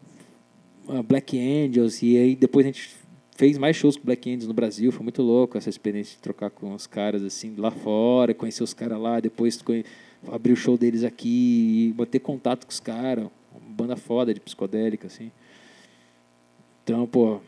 Black 1.06 1.38
Angels, 1.38 2.02
e 2.02 2.16
aí 2.16 2.34
depois 2.34 2.64
a 2.64 2.70
gente 2.70 2.90
fez 3.36 3.58
mais 3.58 3.76
shows 3.76 3.96
com 3.96 4.04
Black 4.04 4.28
Angels 4.28 4.48
no 4.48 4.54
Brasil, 4.54 4.90
foi 4.90 5.02
muito 5.02 5.22
louco 5.22 5.58
essa 5.58 5.68
experiência 5.68 6.16
de 6.16 6.22
trocar 6.22 6.48
com 6.48 6.74
os 6.74 6.86
caras 6.86 7.22
assim 7.22 7.54
lá 7.56 7.70
fora, 7.70 8.32
conhecer 8.32 8.64
os 8.64 8.72
caras 8.72 8.98
lá, 8.98 9.20
depois 9.20 9.60
abrir 10.30 10.52
o 10.52 10.56
show 10.56 10.76
deles 10.76 11.04
aqui 11.04 11.88
e 11.90 11.94
manter 11.96 12.20
contato 12.20 12.66
com 12.66 12.70
os 12.70 12.80
caras, 12.80 13.28
uma 13.50 13.74
banda 13.74 13.96
foda 13.96 14.32
de 14.32 14.40
psicodélica, 14.40 15.06
assim. 15.06 15.30
Então, 16.84 17.06
pô, 17.06 17.40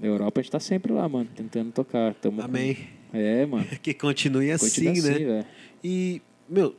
na 0.00 0.06
Europa 0.06 0.40
a 0.40 0.42
gente 0.42 0.52
tá 0.52 0.60
sempre 0.60 0.92
lá, 0.92 1.08
mano, 1.08 1.28
tentando 1.34 1.72
tocar. 1.72 2.14
Tamo 2.14 2.42
Amém. 2.42 2.74
Com 3.10 3.18
é, 3.18 3.46
mano. 3.46 3.66
que 3.82 3.94
continue 3.94 4.50
assim, 4.50 4.66
continue 4.66 4.98
assim, 4.98 5.24
né? 5.24 5.46
e, 5.82 6.22
meu, 6.48 6.74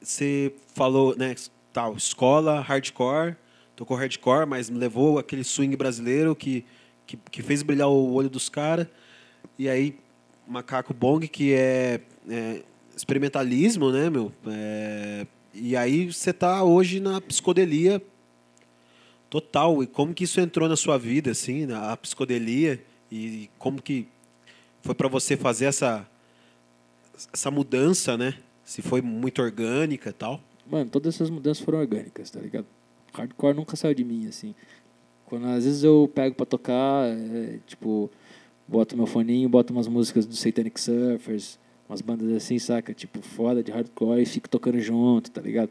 você 0.00 0.52
falou, 0.74 1.16
né, 1.16 1.34
tal, 1.72 1.96
escola, 1.96 2.60
hardcore, 2.60 3.36
tocou 3.76 3.96
hardcore, 3.96 4.46
mas 4.46 4.68
levou 4.68 5.18
aquele 5.18 5.44
swing 5.44 5.76
brasileiro 5.76 6.34
que, 6.34 6.64
que, 7.06 7.16
que 7.16 7.42
fez 7.42 7.62
brilhar 7.62 7.88
o 7.88 8.12
olho 8.12 8.30
dos 8.30 8.48
caras. 8.48 8.86
E 9.58 9.68
aí, 9.68 9.98
Macaco 10.46 10.94
Bong, 10.94 11.26
que 11.28 11.52
é, 11.52 12.00
é 12.28 12.62
experimentalismo, 13.00 13.90
né, 13.90 14.10
meu? 14.10 14.30
É, 14.46 15.26
e 15.54 15.76
aí 15.76 16.12
você 16.12 16.32
tá 16.32 16.62
hoje 16.62 17.00
na 17.00 17.20
psicodelia 17.20 18.00
total. 19.28 19.82
E 19.82 19.86
como 19.86 20.14
que 20.14 20.24
isso 20.24 20.40
entrou 20.40 20.68
na 20.68 20.76
sua 20.76 20.98
vida, 20.98 21.30
assim, 21.30 21.66
a 21.72 21.96
psicodelia? 21.96 22.82
E 23.10 23.48
como 23.58 23.80
que 23.80 24.06
foi 24.82 24.94
para 24.94 25.08
você 25.08 25.36
fazer 25.36 25.66
essa 25.66 26.06
essa 27.32 27.50
mudança, 27.50 28.16
né? 28.16 28.34
Se 28.64 28.80
foi 28.80 29.02
muito 29.02 29.42
orgânica 29.42 30.10
e 30.10 30.12
tal. 30.12 30.40
Mano, 30.70 30.88
todas 30.88 31.14
essas 31.14 31.28
mudanças 31.28 31.62
foram 31.62 31.80
orgânicas, 31.80 32.30
tá 32.30 32.40
ligado? 32.40 32.66
Hardcore 33.12 33.54
nunca 33.54 33.76
saiu 33.76 33.94
de 33.94 34.04
mim, 34.04 34.26
assim. 34.26 34.54
Quando 35.26 35.46
às 35.46 35.64
vezes 35.64 35.82
eu 35.82 36.10
pego 36.14 36.34
para 36.34 36.46
tocar, 36.46 37.06
é, 37.08 37.58
tipo, 37.66 38.10
boto 38.66 38.96
meu 38.96 39.06
foninho, 39.06 39.48
boto 39.48 39.72
umas 39.72 39.88
músicas 39.88 40.24
do 40.24 40.34
Satanic 40.34 40.80
Surfers, 40.80 41.58
umas 41.90 42.00
bandas 42.00 42.30
assim, 42.32 42.58
saca? 42.58 42.94
Tipo, 42.94 43.20
foda 43.20 43.62
de 43.62 43.72
hardcore 43.72 44.22
e 44.22 44.26
fico 44.26 44.48
tocando 44.48 44.78
junto, 44.78 45.30
tá 45.30 45.40
ligado? 45.40 45.70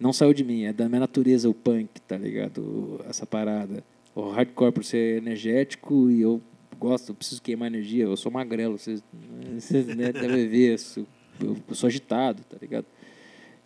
Não 0.00 0.12
saiu 0.12 0.32
de 0.32 0.42
mim, 0.42 0.64
é 0.64 0.72
da 0.72 0.88
minha 0.88 1.00
natureza 1.00 1.48
o 1.48 1.54
punk, 1.54 2.00
tá 2.08 2.16
ligado? 2.16 3.00
Essa 3.08 3.26
parada. 3.26 3.84
O 4.14 4.30
hardcore 4.30 4.72
por 4.72 4.82
ser 4.84 5.18
energético 5.18 6.10
e 6.10 6.22
eu 6.22 6.40
gosto, 6.78 7.10
eu 7.10 7.14
preciso 7.14 7.42
queimar 7.42 7.68
energia, 7.68 8.04
eu 8.04 8.16
sou 8.16 8.32
magrelo, 8.32 8.78
vocês, 8.78 9.04
vocês 9.54 9.86
né, 9.86 10.10
devem 10.10 10.48
ver, 10.48 10.76
eu, 10.96 11.56
eu 11.68 11.74
sou 11.74 11.86
agitado, 11.86 12.42
tá 12.44 12.56
ligado? 12.60 12.86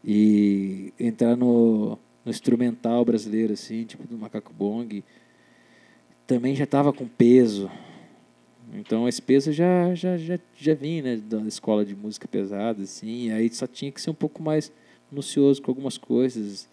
E 0.05 0.93
entrar 0.99 1.37
no, 1.37 1.99
no 2.25 2.31
instrumental 2.31 3.05
brasileiro, 3.05 3.53
assim, 3.53 3.85
tipo 3.85 4.07
do 4.07 4.19
Macaco 4.19 4.53
Bong, 4.53 5.03
também 6.27 6.55
já 6.55 6.65
estava 6.65 6.93
com 6.93 7.07
peso. 7.07 7.71
Então 8.75 9.09
esse 9.09 9.23
peso 9.23 9.53
já, 9.53 9.95
já, 9.95 10.17
já, 10.17 10.39
já 10.57 10.75
vinha 10.75 11.03
né, 11.03 11.17
da 11.17 11.41
escola 11.43 11.85
de 11.85 11.95
música 11.95 12.27
pesada, 12.27 12.83
assim, 12.83 13.31
aí 13.31 13.49
só 13.53 13.67
tinha 13.67 13.93
que 13.93 14.01
ser 14.01 14.11
um 14.11 14.15
pouco 14.15 14.43
mais 14.43 14.73
minucioso 15.11 15.63
com 15.63 15.71
algumas 15.71 15.97
coisas 15.97 16.69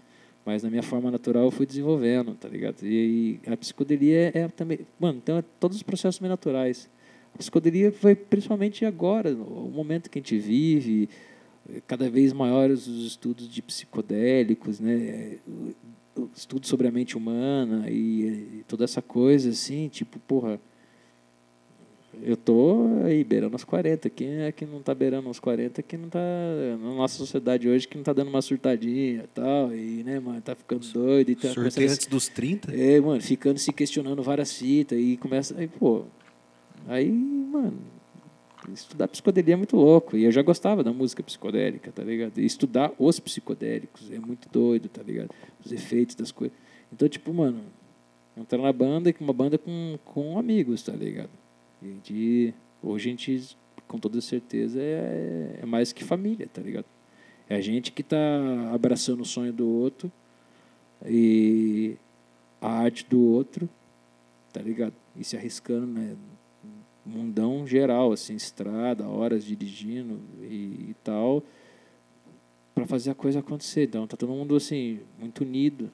mas 0.46 0.64
na 0.64 0.70
minha 0.70 0.84
forma 0.84 1.10
natural 1.10 1.46
eu 1.46 1.52
fui 1.52 1.66
desenvolvendo, 1.66 2.36
tá 2.36 2.50
ligado? 2.50 2.84
E, 2.84 3.39
e 3.46 3.50
a 3.50 3.56
psicodelia 3.56 4.32
é, 4.34 4.39
é, 4.39 4.48
também. 4.50 4.80
Mano, 5.00 5.20
então 5.24 5.38
é 5.38 5.44
todos 5.60 5.78
os 5.78 5.84
processos 5.84 6.20
meio 6.20 6.32
naturais. 6.32 6.89
A 7.34 7.38
psicodelia 7.38 7.91
foi 7.91 8.14
principalmente 8.14 8.86
agora, 8.86 9.34
o 9.34 9.72
momento 9.74 10.10
que 10.10 10.20
a 10.20 10.22
gente 10.22 10.38
vive, 10.38 11.10
cada 11.88 12.10
vez 12.10 12.34
maiores 12.34 12.88
os 12.88 13.06
estudos 13.08 13.50
de 13.50 13.62
psicodélicos, 13.62 14.80
né? 14.80 15.38
estudo 16.36 16.68
sobre 16.68 16.88
a 16.88 16.91
mente 16.91 17.18
humana 17.18 17.89
e, 17.89 18.60
e 18.60 18.66
toda 18.68 18.84
essa 18.84 19.02
coisa, 19.02 19.50
assim, 19.50 19.88
tipo, 19.88 20.20
porra, 20.20 20.60
eu 22.22 22.38
tô 22.38 22.86
aí 23.03 23.24
beirando 23.24 23.55
os 23.55 23.64
40. 23.64 24.09
Quem 24.09 24.41
é 24.41 24.51
que 24.51 24.66
não 24.66 24.82
tá 24.82 24.93
beirando 24.93 25.30
os 25.30 25.39
40 25.39 25.82
que 25.82 25.97
não 25.97 26.09
tá 26.09 26.20
na 26.80 26.93
nossa 26.95 27.18
sociedade 27.18 27.68
hoje 27.68 27.88
que 27.88 27.97
não 27.97 28.03
tá 28.03 28.14
dando 28.14 28.28
uma 28.28 28.41
surtadinha 28.41 29.24
e 29.24 29.28
tal, 29.34 29.74
e 29.74 30.03
né, 30.03 30.20
mano, 30.20 30.41
tá 30.41 30.55
ficando 30.55 30.86
doido 30.88 31.30
e 31.30 31.36
tá 31.36 31.49
Surtei 31.49 31.88
antes 31.88 32.05
dos 32.07 32.28
30? 32.28 32.76
é, 32.76 32.99
mano, 32.99 33.22
ficando 33.22 33.57
se 33.57 33.72
questionando 33.74 34.22
várias 34.22 34.53
fitas 34.53 34.99
e 34.99 35.18
começa. 35.18 35.57
Aí, 35.57 35.68
pô. 35.68 36.03
Aí, 36.88 37.11
mano, 37.11 37.78
estudar 38.72 39.07
psicodelia 39.07 39.53
é 39.53 39.57
muito 39.57 39.76
louco. 39.76 40.16
E 40.16 40.24
eu 40.24 40.32
já 40.32 40.41
gostava 40.41 40.84
da 40.84 40.93
música 40.93 41.24
psicodélica, 41.24 41.91
tá 41.91 42.03
ligado? 42.03 42.38
E 42.38 42.45
estudar 42.45 42.91
os 42.99 43.20
psicodélicos 43.20 44.11
é 44.11 44.20
muito 44.20 44.47
doido, 44.49 44.88
tá 44.88 45.01
ligado? 45.01 45.30
Os 45.64 45.72
efeitos 45.72 46.16
das 46.16 46.32
coisas. 46.32 46.55
Então, 46.91 47.07
tipo, 47.09 47.34
mano, 47.34 47.61
entrar 48.38 48.61
na 48.61 48.72
banda, 48.72 49.14
uma 49.20 49.34
banda 49.34 49.57
com, 49.57 49.97
com 50.05 50.38
amigos, 50.38 50.84
tá 50.84 50.93
ligado? 50.93 51.43
Gente, 51.84 52.56
hoje 52.82 53.10
a 53.10 53.12
gente, 53.12 53.58
com 53.90 54.00
toda 54.00 54.22
certeza, 54.22 54.82
é, 54.82 55.60
é 55.62 55.66
mais 55.66 55.92
que 55.92 56.02
família, 56.02 56.48
tá 56.48 56.62
ligado? 56.62 56.86
É 57.50 57.56
a 57.56 57.62
gente 57.62 57.92
que 57.92 58.02
tá 58.02 58.16
abraçando 58.74 59.20
o 59.20 59.26
sonho 59.26 59.52
do 59.52 59.68
outro 59.68 60.10
e 61.06 61.98
a 62.62 62.70
arte 62.70 63.06
do 63.10 63.20
outro, 63.20 63.70
tá 64.54 64.62
ligado? 64.62 64.94
E 65.14 65.26
se 65.26 65.36
arriscando, 65.36 65.88
né? 65.88 66.16
Mundão 67.06 67.68
geral, 67.68 68.14
assim, 68.14 68.34
estrada, 68.34 69.06
horas 69.06 69.44
dirigindo 69.44 70.22
e, 70.42 70.92
e 70.92 70.96
tal, 71.04 71.44
para 72.74 72.88
fazer 72.88 73.12
a 73.12 73.16
coisa 73.16 73.40
acontecer. 73.42 73.84
Então, 73.84 74.08
tá 74.08 74.16
todo 74.16 74.32
mundo, 74.32 74.56
assim, 74.56 75.02
muito 75.20 75.42
unido. 75.42 75.92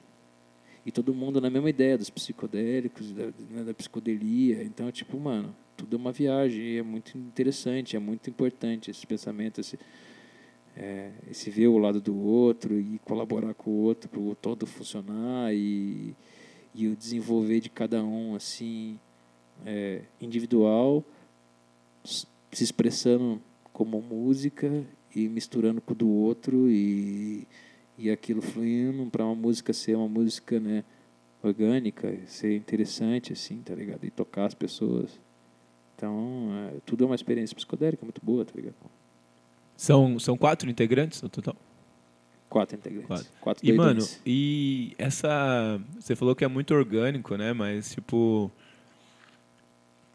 E 0.86 0.92
todo 0.92 1.12
mundo 1.12 1.40
na 1.40 1.50
mesma 1.50 1.68
ideia 1.68 1.98
dos 1.98 2.10
psicodélicos, 2.10 3.12
da, 3.12 3.24
né, 3.50 3.64
da 3.64 3.74
psicodelia. 3.74 4.62
Então, 4.62 4.90
tipo, 4.92 5.18
mano, 5.18 5.52
tudo 5.80 5.96
é 5.96 5.98
uma 5.98 6.12
viagem. 6.12 6.76
É 6.76 6.82
muito 6.82 7.16
interessante, 7.16 7.96
é 7.96 7.98
muito 7.98 8.28
importante 8.28 8.90
esse 8.90 9.06
pensamento, 9.06 9.60
esse, 9.60 9.78
é, 10.76 11.10
esse 11.30 11.50
ver 11.50 11.68
o 11.68 11.78
lado 11.78 12.00
do 12.00 12.16
outro 12.18 12.78
e 12.78 12.98
colaborar 13.04 13.54
com 13.54 13.70
o 13.70 13.82
outro 13.82 14.08
para 14.08 14.20
o 14.20 14.34
todo 14.34 14.66
funcionar 14.66 15.54
e, 15.54 16.14
e 16.74 16.86
o 16.86 16.96
desenvolver 16.96 17.60
de 17.60 17.70
cada 17.70 18.04
um 18.04 18.34
assim 18.34 18.98
é, 19.64 20.02
individual 20.20 21.04
se 22.04 22.64
expressando 22.64 23.40
como 23.72 24.00
música 24.02 24.84
e 25.14 25.28
misturando 25.28 25.80
com 25.80 25.92
o 25.92 25.96
do 25.96 26.08
outro 26.08 26.68
e, 26.68 27.46
e 27.96 28.10
aquilo 28.10 28.42
fluindo 28.42 29.08
para 29.10 29.24
uma 29.24 29.34
música 29.34 29.72
ser 29.72 29.96
uma 29.96 30.08
música 30.08 30.58
né 30.60 30.84
orgânica 31.42 32.18
ser 32.26 32.54
interessante 32.56 33.32
assim 33.32 33.62
tá 33.62 33.74
ligado 33.74 34.04
e 34.04 34.10
tocar 34.10 34.46
as 34.46 34.54
pessoas 34.54 35.20
então 36.00 36.48
é, 36.72 36.80
tudo 36.86 37.04
é 37.04 37.06
uma 37.06 37.14
experiência 37.14 37.54
psicodélica 37.54 38.02
muito 38.04 38.20
boa 38.24 38.42
tá 38.42 38.52
ligado 38.56 38.74
São, 39.76 40.18
são 40.18 40.36
quatro 40.36 40.70
integrantes 40.70 41.20
no 41.20 41.28
total? 41.28 41.54
Quatro 42.48 42.76
integrantes. 42.76 43.06
Quatro. 43.06 43.26
Quatro, 43.40 43.66
E, 43.66 43.72
mano, 43.72 44.04
e 44.26 44.92
essa. 44.98 45.80
Você 46.00 46.16
falou 46.16 46.34
que 46.34 46.44
é 46.44 46.48
muito 46.48 46.74
orgânico, 46.74 47.36
né? 47.36 47.52
Mas, 47.52 47.92
tipo. 47.92 48.50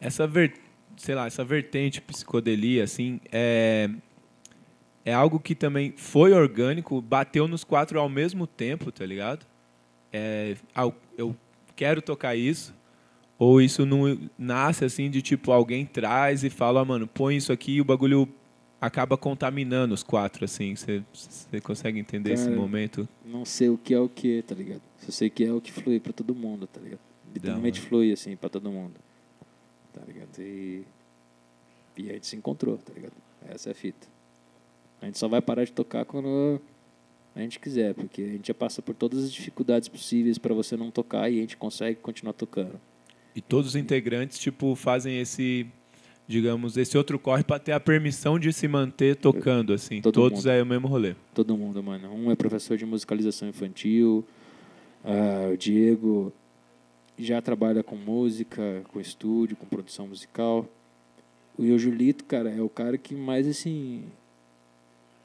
Essa 0.02 0.28
ver, 0.28 0.54
sei 0.98 1.16
lá, 1.16 1.28
essa 1.28 1.46
vertente 1.46 2.02
psicodelia, 2.02 2.84
assim, 2.84 3.22
é. 3.32 3.90
É 5.06 5.14
algo 5.14 5.40
que 5.40 5.56
também 5.56 5.94
foi 5.96 6.34
orgânico, 6.34 7.00
bateu 7.02 7.48
nos 7.48 7.64
quatro 7.64 8.00
ao 8.00 8.10
mesmo 8.10 8.46
tempo, 8.46 8.92
tá 8.92 9.06
ligado? 9.06 9.46
É, 10.12 10.58
eu 11.18 11.34
quero 11.74 12.02
tocar 12.02 12.36
isso. 12.36 12.74
Ou 13.38 13.62
isso 13.62 13.86
não 13.86 14.18
nasce 14.38 14.86
assim 14.86 15.10
de 15.10 15.22
tipo, 15.22 15.52
alguém 15.52 15.86
traz 15.86 16.44
e 16.44 16.50
fala, 16.50 16.82
ah, 16.82 16.86
mano, 16.86 17.06
põe 17.08 17.36
isso 17.36 17.52
aqui 17.52 17.74
e 17.74 17.82
o 17.82 17.86
bagulho 17.86 18.28
acaba 18.80 19.18
contaminando 19.18 19.94
os 19.94 20.04
quatro, 20.04 20.46
assim. 20.46 20.74
Você 20.76 21.04
consegue 21.62 22.00
entender 22.00 22.34
esse 22.34 22.46
Cara, 22.46 22.56
momento? 22.56 23.08
Não 23.26 23.44
sei 23.44 23.70
o 23.70 23.78
que 23.78 23.94
é 23.94 24.00
o 24.00 24.08
que, 24.08 24.42
tá 24.42 24.56
ligado? 24.56 24.82
Só 25.00 25.12
sei 25.12 25.30
que 25.30 25.44
é 25.44 25.52
o 25.52 25.60
que 25.60 25.72
flui 25.72 26.00
pra 26.00 26.14
todo 26.14 26.34
mundo, 26.34 26.66
tá 26.68 26.80
ligado? 26.80 27.00
Literalmente 27.34 27.82
flui, 27.82 28.14
assim, 28.14 28.36
pra 28.36 28.50
todo 28.50 28.72
mundo. 28.72 28.94
Tá 29.94 30.02
ligado? 30.08 30.40
E... 30.40 30.84
E 31.98 32.10
a 32.10 32.14
gente 32.14 32.28
se 32.28 32.36
encontrou, 32.36 32.78
tá 32.78 32.94
ligado? 32.94 33.14
Essa 33.48 33.70
é 33.70 33.72
a 33.72 33.76
fita. 33.76 34.08
A 35.02 35.06
gente 35.06 35.18
só 35.18 35.28
vai 35.28 35.42
parar 35.42 35.64
de 35.64 35.72
tocar 35.72 36.04
quando 36.04 36.60
a 37.36 37.40
gente 37.40 37.60
quiser, 37.60 37.94
porque 37.94 38.22
a 38.22 38.28
gente 38.28 38.48
já 38.48 38.54
passa 38.54 38.82
por 38.82 38.96
todas 38.96 39.24
as 39.24 39.32
dificuldades 39.32 39.88
possíveis 39.88 40.38
pra 40.38 40.54
você 40.54 40.76
não 40.76 40.92
tocar 40.92 41.30
e 41.30 41.38
a 41.38 41.42
gente 41.42 41.56
consegue 41.58 42.00
continuar 42.00 42.34
tocando. 42.34 42.80
E 43.36 43.42
todos 43.42 43.72
os 43.72 43.76
integrantes, 43.76 44.40
tipo, 44.40 44.76
fazem 44.76 45.20
esse, 45.20 45.68
digamos, 46.26 46.78
esse 46.78 46.98
outro 46.98 47.20
corre 47.20 47.44
para 47.44 47.60
ter 47.60 47.74
a 47.74 47.80
permissão 47.80 48.40
de 48.40 48.54
se 48.54 48.68
manter 48.68 49.18
tocando, 49.18 49.74
assim. 49.74 50.02
Todo 50.02 50.14
todos 50.14 50.40
mundo. 50.46 50.50
é 50.50 50.64
o 50.64 50.66
mesmo 50.66 50.88
rolê. 50.88 51.16
Todo 51.34 51.58
mundo, 51.58 51.84
mano. 51.84 52.14
Um 52.14 52.32
é 52.32 52.36
professor 52.36 52.78
de 52.78 52.86
musicalização 52.86 53.50
infantil, 53.50 54.26
ah, 55.04 55.52
o 55.54 55.58
Diego 55.58 56.34
já 57.18 57.42
trabalha 57.42 57.84
com 57.84 57.96
música, 57.96 58.84
com 58.88 59.00
estúdio, 59.00 59.56
com 59.56 59.66
produção 59.66 60.08
musical. 60.08 60.68
E 61.60 61.72
o 61.72 61.78
Julito, 61.78 62.24
cara, 62.26 62.50
é 62.50 62.62
o 62.62 62.70
cara 62.70 62.98
que 62.98 63.14
mais, 63.14 63.48
assim, 63.48 64.06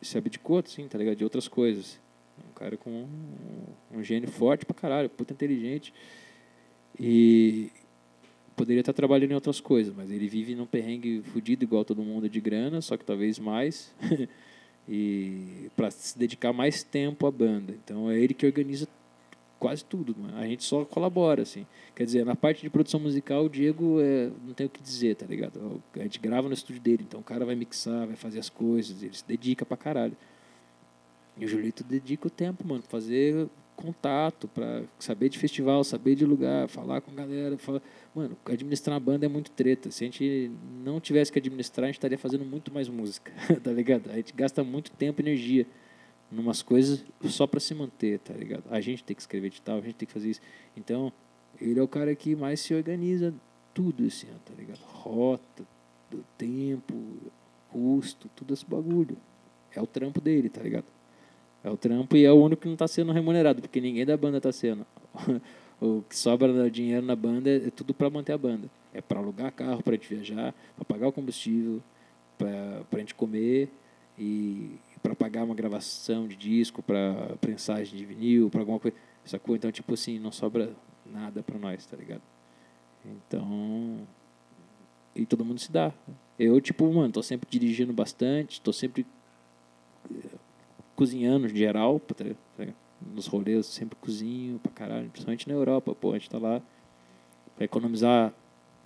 se 0.02 0.18
abdicou, 0.18 0.58
assim, 0.58 0.86
tá 0.86 0.98
ligado? 0.98 1.16
De 1.16 1.24
outras 1.24 1.48
coisas. 1.48 1.98
Um 2.38 2.52
cara 2.54 2.76
com 2.76 2.90
um, 2.90 3.98
um 3.98 4.02
gênio 4.02 4.30
forte 4.30 4.66
pra 4.66 4.74
caralho, 4.74 5.08
puta 5.08 5.32
inteligente. 5.32 5.92
E 6.98 7.70
poderia 8.60 8.80
estar 8.80 8.92
trabalhando 8.92 9.30
em 9.30 9.34
outras 9.34 9.58
coisas, 9.58 9.94
mas 9.96 10.10
ele 10.10 10.28
vive 10.28 10.54
num 10.54 10.66
perrengue 10.66 11.22
fudido 11.32 11.64
igual 11.64 11.82
todo 11.82 12.02
mundo 12.02 12.28
de 12.28 12.40
grana, 12.42 12.82
só 12.82 12.94
que 12.94 13.04
talvez 13.06 13.38
mais. 13.38 13.90
e 14.86 15.70
para 15.74 15.90
se 15.90 16.18
dedicar 16.18 16.52
mais 16.52 16.82
tempo 16.82 17.26
à 17.26 17.30
banda. 17.30 17.74
Então 17.82 18.10
é 18.10 18.18
ele 18.18 18.34
que 18.34 18.44
organiza 18.44 18.86
quase 19.58 19.82
tudo, 19.82 20.14
mano. 20.14 20.36
A 20.36 20.46
gente 20.46 20.62
só 20.62 20.84
colabora, 20.84 21.40
assim. 21.40 21.66
Quer 21.96 22.04
dizer, 22.04 22.26
na 22.26 22.36
parte 22.36 22.60
de 22.60 22.68
produção 22.68 23.00
musical, 23.00 23.46
o 23.46 23.48
Diego 23.48 23.98
é, 23.98 24.30
não 24.46 24.52
tem 24.52 24.66
o 24.66 24.70
que 24.70 24.82
dizer, 24.82 25.16
tá 25.16 25.24
ligado? 25.24 25.82
A 25.94 26.02
gente 26.02 26.18
grava 26.18 26.46
no 26.46 26.52
estúdio 26.52 26.82
dele, 26.82 27.04
então 27.08 27.20
o 27.20 27.24
cara 27.24 27.46
vai 27.46 27.54
mixar, 27.54 28.06
vai 28.06 28.16
fazer 28.16 28.40
as 28.40 28.50
coisas, 28.50 29.02
ele 29.02 29.16
se 29.16 29.24
dedica 29.26 29.64
pra 29.64 29.78
caralho. 29.78 30.16
E 31.38 31.46
o 31.46 31.48
Julito 31.48 31.82
dedica 31.82 32.26
o 32.26 32.30
tempo, 32.30 32.62
mano, 32.68 32.82
fazer 32.82 33.48
contato, 33.80 34.46
pra 34.48 34.82
saber 34.98 35.28
de 35.28 35.38
festival, 35.38 35.82
saber 35.82 36.14
de 36.14 36.24
lugar, 36.24 36.68
falar 36.68 37.00
com 37.00 37.10
a 37.10 37.14
galera. 37.14 37.56
Falar... 37.58 37.82
Mano, 38.14 38.36
administrar 38.44 38.94
uma 38.94 39.00
banda 39.00 39.26
é 39.26 39.28
muito 39.28 39.50
treta. 39.50 39.90
Se 39.90 40.04
a 40.04 40.06
gente 40.06 40.50
não 40.84 41.00
tivesse 41.00 41.32
que 41.32 41.38
administrar, 41.38 41.84
a 41.84 41.88
gente 41.88 41.96
estaria 41.96 42.18
fazendo 42.18 42.44
muito 42.44 42.72
mais 42.72 42.88
música, 42.88 43.32
tá 43.62 43.72
ligado? 43.72 44.10
A 44.10 44.16
gente 44.16 44.32
gasta 44.32 44.62
muito 44.62 44.90
tempo 44.92 45.20
e 45.20 45.24
energia 45.24 45.66
numas 46.30 46.62
coisas 46.62 47.04
só 47.24 47.46
para 47.46 47.58
se 47.58 47.74
manter, 47.74 48.18
tá 48.20 48.32
ligado? 48.34 48.64
A 48.70 48.80
gente 48.80 49.02
tem 49.02 49.14
que 49.14 49.22
escrever 49.22 49.50
de 49.50 49.60
tal, 49.60 49.78
a 49.78 49.80
gente 49.80 49.96
tem 49.96 50.06
que 50.06 50.12
fazer 50.12 50.30
isso. 50.30 50.40
Então, 50.76 51.12
ele 51.60 51.80
é 51.80 51.82
o 51.82 51.88
cara 51.88 52.14
que 52.14 52.36
mais 52.36 52.60
se 52.60 52.74
organiza 52.74 53.34
tudo 53.74 54.04
assim, 54.04 54.28
ó, 54.34 54.38
tá 54.44 54.54
ligado? 54.56 54.80
Rota, 54.80 55.66
do 56.10 56.24
tempo, 56.36 56.94
custo, 57.70 58.28
tudo 58.36 58.54
esse 58.54 58.64
bagulho. 58.64 59.16
É 59.72 59.80
o 59.80 59.86
trampo 59.86 60.20
dele, 60.20 60.48
tá 60.48 60.62
ligado? 60.62 60.86
É 61.62 61.70
o 61.70 61.76
trampo 61.76 62.16
e 62.16 62.24
é 62.24 62.32
o 62.32 62.42
único 62.42 62.62
que 62.62 62.68
não 62.68 62.76
tá 62.76 62.88
sendo 62.88 63.12
remunerado, 63.12 63.60
porque 63.60 63.80
ninguém 63.80 64.06
da 64.06 64.16
banda 64.16 64.40
tá 64.40 64.50
sendo. 64.50 64.86
o 65.80 66.02
que 66.08 66.16
sobra 66.16 66.70
dinheiro 66.70 67.04
na 67.04 67.14
banda 67.14 67.50
é 67.50 67.70
tudo 67.70 67.92
para 67.92 68.08
manter 68.08 68.32
a 68.32 68.38
banda. 68.38 68.70
É 68.94 69.00
para 69.00 69.20
alugar 69.20 69.52
carro 69.52 69.82
pra 69.82 69.94
gente 69.94 70.08
viajar, 70.08 70.54
para 70.74 70.84
pagar 70.84 71.08
o 71.08 71.12
combustível, 71.12 71.82
pra, 72.38 72.82
pra 72.90 73.00
gente 73.00 73.14
comer 73.14 73.68
e 74.18 74.78
para 75.02 75.14
pagar 75.14 75.44
uma 75.44 75.54
gravação 75.54 76.26
de 76.26 76.36
disco, 76.36 76.82
para 76.82 77.36
prensagem 77.40 77.96
de 77.96 78.04
vinil, 78.04 78.50
para 78.50 78.60
alguma 78.60 78.80
coisa. 78.80 78.96
Sacou? 79.24 79.54
Então, 79.54 79.70
tipo 79.70 79.94
assim, 79.94 80.18
não 80.18 80.32
sobra 80.32 80.72
nada 81.06 81.42
para 81.42 81.58
nós, 81.58 81.84
tá 81.86 81.96
ligado? 81.96 82.22
Então. 83.04 84.06
E 85.14 85.26
todo 85.26 85.44
mundo 85.44 85.58
se 85.58 85.70
dá. 85.70 85.92
Eu, 86.38 86.60
tipo, 86.60 86.90
mano, 86.92 87.12
tô 87.12 87.22
sempre 87.22 87.48
dirigindo 87.50 87.92
bastante, 87.92 88.60
tô 88.60 88.72
sempre 88.72 89.06
cozinhando 91.00 91.46
em 91.46 91.56
geral, 91.56 91.98
tá 91.98 92.26
nos 93.14 93.26
rolês, 93.26 93.64
sempre 93.64 93.96
cozinho 93.98 94.58
pra 94.58 94.70
caralho, 94.70 95.08
principalmente 95.08 95.48
na 95.48 95.54
Europa, 95.54 95.94
pô, 95.94 96.10
a 96.10 96.18
gente 96.18 96.28
tá 96.28 96.36
lá 96.38 96.60
pra 97.56 97.64
economizar 97.64 98.34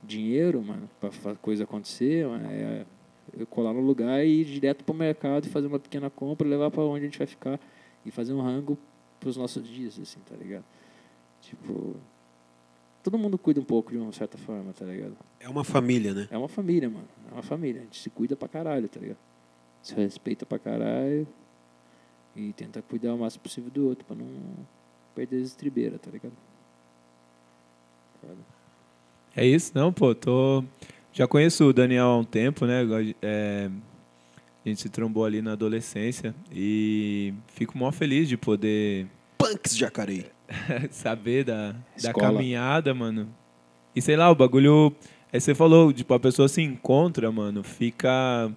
dinheiro, 0.01 0.63
mano, 0.63 0.89
pra 1.01 1.11
fa- 1.11 1.35
coisa 1.35 1.65
acontecer, 1.65 2.25
mano, 2.25 2.47
é 2.49 2.87
eu 3.37 3.45
colar 3.49 3.73
no 3.73 3.81
lugar 3.81 4.25
e 4.25 4.43
ir 4.43 4.45
direto 4.45 4.85
pro 4.85 4.95
mercado 4.95 5.47
e 5.47 5.49
fazer 5.49 5.67
uma 5.67 5.81
pequena 5.81 6.09
compra, 6.09 6.47
levar 6.47 6.71
pra 6.71 6.85
onde 6.85 7.01
a 7.01 7.09
gente 7.09 7.19
vai 7.19 7.27
ficar 7.27 7.59
e 8.07 8.13
fazer 8.13 8.33
um 8.33 8.41
rango 8.41 8.79
pros 9.19 9.37
nossos 9.37 9.67
dias, 9.67 9.99
assim, 9.99 10.21
tá 10.21 10.37
ligado? 10.37 10.65
Tipo, 11.41 11.97
todo 13.03 13.19
mundo 13.19 13.37
cuida 13.37 13.61
um 13.61 13.65
pouco 13.65 13.91
de 13.91 13.99
uma 13.99 14.13
certa 14.13 14.39
forma, 14.39 14.73
tá 14.73 14.85
ligado? 14.85 15.17
É 15.41 15.49
uma 15.49 15.65
família, 15.65 16.15
né? 16.15 16.29
É 16.31 16.39
uma 16.39 16.47
família, 16.49 16.89
mano. 16.89 17.09
É 17.29 17.35
uma 17.35 17.43
família. 17.43 17.81
A 17.81 17.85
gente 17.85 17.99
se 18.01 18.09
cuida 18.09 18.37
pra 18.37 18.47
caralho, 18.47 18.89
tá 18.89 19.01
ligado? 19.01 19.19
Se 19.83 19.95
respeita 19.97 20.47
pra 20.47 20.61
caralho 20.61 21.27
e 22.37 22.53
tenta 22.53 22.83
cuidar 22.83 23.15
o 23.15 23.19
máximo 23.19 23.43
possível 23.43 23.71
do 23.71 23.89
outro 23.89 24.05
pra 24.05 24.17
não, 24.17 24.27
perder 25.15 25.37
as 25.37 25.49
estribeiras, 25.49 26.01
tá 26.01 26.11
ligado? 26.11 26.33
Foda. 28.21 28.55
É 29.37 29.47
isso? 29.47 29.73
Não, 29.75 29.93
pô, 29.93 30.15
tô. 30.15 30.65
Já 31.13 31.27
conheço 31.27 31.65
o 31.65 31.73
Daniel 31.73 32.07
há 32.07 32.19
um 32.19 32.25
tempo, 32.25 32.67
né? 32.67 32.83
É, 33.23 33.71
a 34.65 34.69
gente 34.69 34.81
se 34.81 34.89
trombou 34.89 35.25
ali 35.25 35.41
na 35.43 35.53
adolescência 35.53 36.35
e 36.51 37.35
fico 37.49 37.77
mó 37.77 37.93
feliz 37.93 38.29
de 38.29 38.37
poder 38.37 39.07
Punks 39.39 39.77
Jacareí. 39.77 40.27
saber 40.91 41.45
da, 41.45 41.75
da 42.03 42.13
caminhada, 42.13 42.95
mano. 42.95 43.29
E 43.95 44.03
sei 44.03 44.17
lá, 44.17 44.31
o 44.31 44.35
bagulho. 44.35 44.95
Aí 45.33 45.41
você 45.41 45.55
falou, 45.55 45.93
tipo, 45.93 46.15
a 46.15 46.21
pessoa 46.21 46.49
se 46.49 46.63
encontra, 46.63 47.31
mano, 47.31 47.63
fica. 47.63 48.51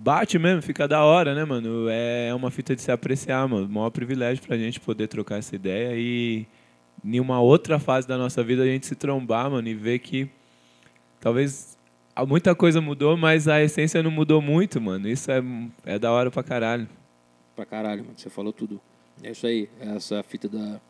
Bate 0.00 0.38
mesmo, 0.38 0.62
fica 0.62 0.86
da 0.86 1.04
hora, 1.04 1.34
né, 1.34 1.44
mano? 1.44 1.88
É 1.90 2.32
uma 2.32 2.52
fita 2.52 2.76
de 2.76 2.80
se 2.80 2.92
apreciar, 2.92 3.48
mano. 3.48 3.68
Maior 3.68 3.90
privilégio 3.90 4.40
pra 4.46 4.56
gente 4.56 4.78
poder 4.78 5.08
trocar 5.08 5.38
essa 5.38 5.56
ideia 5.56 5.92
e 5.96 6.46
em 7.04 7.18
uma 7.18 7.40
outra 7.40 7.80
fase 7.80 8.06
da 8.06 8.16
nossa 8.16 8.44
vida 8.44 8.62
a 8.62 8.66
gente 8.66 8.86
se 8.86 8.94
trombar, 8.94 9.50
mano, 9.50 9.66
e 9.66 9.74
ver 9.74 9.98
que 9.98 10.30
talvez 11.18 11.76
muita 12.28 12.54
coisa 12.54 12.80
mudou, 12.80 13.16
mas 13.16 13.48
a 13.48 13.60
essência 13.60 14.00
não 14.00 14.10
mudou 14.12 14.40
muito, 14.40 14.80
mano. 14.80 15.08
Isso 15.08 15.32
é, 15.32 15.42
é 15.84 15.98
da 15.98 16.12
hora 16.12 16.30
pra 16.30 16.44
caralho. 16.44 16.88
Pra 17.56 17.66
caralho, 17.66 18.04
mano. 18.04 18.16
Você 18.16 18.30
falou 18.30 18.52
tudo. 18.52 18.80
É 19.20 19.32
isso 19.32 19.48
aí. 19.48 19.68
Essa 19.80 20.22
fita 20.22 20.48
da, 20.48 20.80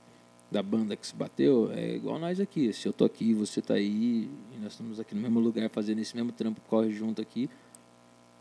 da 0.51 0.63
banda 0.63 0.95
que 0.95 1.07
se 1.07 1.17
bateu 1.17 1.73
é 1.75 1.97
igual 1.97 2.19
nós 2.19 2.41
aqui. 2.41 2.75
Se 2.75 2.87
eu 2.87 2.93
tô 2.93 3.07
aqui, 3.07 3.33
você 3.33 3.63
tá 3.63 3.73
aí, 3.73 4.29
e 4.55 4.59
nós 4.63 4.73
estamos 4.73 5.01
aqui 5.01 5.15
no 5.15 5.23
mesmo 5.23 5.41
lugar 5.41 5.71
fazendo 5.71 5.99
esse 5.99 6.15
mesmo 6.15 6.31
trampo, 6.31 6.61
corre 6.69 6.93
junto 6.93 7.23
aqui. 7.23 7.49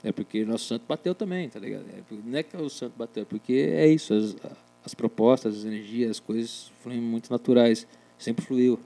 É 0.04 0.12
porque 0.12 0.46
nosso 0.46 0.66
santo 0.66 0.84
bateu 0.88 1.16
também, 1.16 1.50
tá 1.50 1.60
ligado? 1.60 1.86
É, 1.90 2.02
porque- 2.08 2.24
não 2.30 2.38
é 2.38 2.44
que 2.44 2.56
o 2.56 2.70
santo 2.70 2.94
bateu, 2.98 3.24
é 3.24 3.26
porque 3.26 3.54
é 3.54 3.88
isso. 3.88 4.14
As, 4.14 4.36
as 4.86 4.94
propostas, 4.94 5.58
as 5.58 5.66
energias, 5.66 6.12
as 6.12 6.20
coisas 6.20 6.72
fluem 6.82 7.02
muito 7.02 7.32
naturais. 7.32 7.88
Sempre 8.18 8.46
fluiu. 8.46 8.80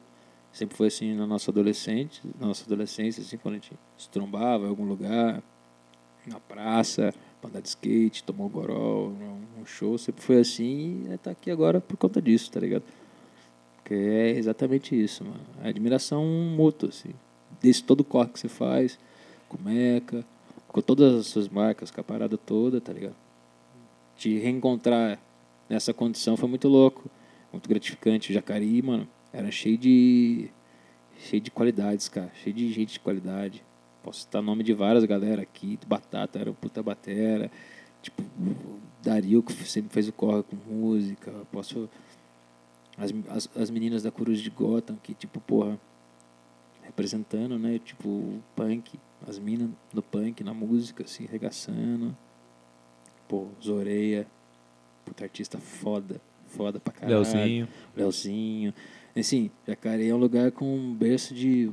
Sempre 0.51 0.75
foi 0.75 0.87
assim 0.87 1.13
na 1.13 1.25
nossa 1.25 1.49
adolescente, 1.51 2.21
na 2.39 2.47
nossa 2.47 2.65
adolescência, 2.65 3.21
assim, 3.21 3.37
quando 3.37 3.55
a 3.55 3.57
gente 3.57 3.71
se 3.97 4.09
trombava 4.09 4.65
em 4.65 4.69
algum 4.69 4.85
lugar, 4.85 5.41
na 6.27 6.39
praça, 6.39 7.13
pra 7.39 7.49
andar 7.49 7.61
de 7.61 7.69
skate, 7.69 8.23
tomar 8.23 8.45
um 8.45 8.49
goró, 8.49 9.07
um 9.59 9.65
show, 9.65 9.97
sempre 9.97 10.21
foi 10.21 10.39
assim 10.39 11.05
e 11.11 11.17
tá 11.17 11.31
aqui 11.31 11.49
agora 11.49 11.79
por 11.79 11.95
conta 11.97 12.21
disso, 12.21 12.51
tá 12.51 12.59
ligado? 12.59 12.83
Porque 13.77 13.93
é 13.93 14.31
exatamente 14.31 14.99
isso, 14.99 15.23
mano. 15.23 15.39
É 15.63 15.69
admiração 15.69 16.25
mútua, 16.25 16.89
assim. 16.89 17.11
Desse 17.61 17.83
todo 17.83 18.01
o 18.01 18.03
corre 18.03 18.29
que 18.29 18.39
você 18.39 18.49
faz, 18.49 18.99
com 19.47 19.57
o 19.57 19.61
Meca, 19.61 20.25
com 20.71 20.81
todas 20.81 21.13
as 21.19 21.27
suas 21.27 21.49
marcas, 21.49 21.91
com 21.91 21.99
a 21.99 22.03
parada 22.03 22.37
toda, 22.37 22.79
tá 22.79 22.93
ligado? 22.93 23.15
Te 24.15 24.37
reencontrar 24.39 25.19
nessa 25.69 25.93
condição 25.93 26.37
foi 26.37 26.47
muito 26.47 26.67
louco, 26.67 27.09
muito 27.51 27.67
gratificante. 27.67 28.33
Jacareí, 28.33 28.81
mano, 28.81 29.07
era 29.33 29.51
cheio 29.51 29.77
de. 29.77 30.49
cheio 31.17 31.41
de 31.41 31.51
qualidades, 31.51 32.07
cara. 32.07 32.31
Cheio 32.41 32.55
de 32.55 32.71
gente 32.71 32.93
de 32.93 32.99
qualidade. 32.99 33.63
Posso 34.01 34.21
citar 34.21 34.41
nome 34.41 34.63
de 34.63 34.73
várias 34.73 35.03
galera 35.03 35.41
aqui. 35.41 35.77
Batata 35.85 36.39
era 36.39 36.49
o 36.49 36.53
puta 36.53 36.81
batera. 36.81 37.51
Tipo, 38.01 38.23
Dario, 39.03 39.43
que 39.43 39.53
sempre 39.65 39.93
fez 39.93 40.07
o 40.07 40.13
corre 40.13 40.43
com 40.43 40.55
música. 40.55 41.31
Posso. 41.51 41.89
As, 42.97 43.13
as, 43.29 43.49
as 43.57 43.69
meninas 43.69 44.03
da 44.03 44.11
Coruja 44.11 44.41
de 44.41 44.49
Gotham, 44.49 44.97
que, 45.03 45.13
tipo, 45.13 45.39
porra. 45.41 45.77
Representando, 46.83 47.59
né? 47.59 47.79
Tipo, 47.83 48.41
punk. 48.55 48.97
As 49.27 49.37
minas 49.37 49.69
do 49.93 50.01
punk 50.01 50.43
na 50.43 50.53
música, 50.53 51.03
assim, 51.03 51.25
regaçando. 51.25 52.15
Pô, 53.27 53.47
Zoreia. 53.61 54.27
Puta 55.05 55.23
artista 55.23 55.57
foda. 55.57 56.19
Foda 56.47 56.79
pra 56.79 56.93
caralho. 56.93 57.21
Leozinho. 57.21 57.67
Leozinho. 57.95 58.73
Assim, 59.15 59.51
Jacareí 59.67 60.09
é 60.09 60.15
um 60.15 60.17
lugar 60.17 60.51
com 60.51 60.65
um 60.65 60.93
berço 60.93 61.33
de. 61.33 61.71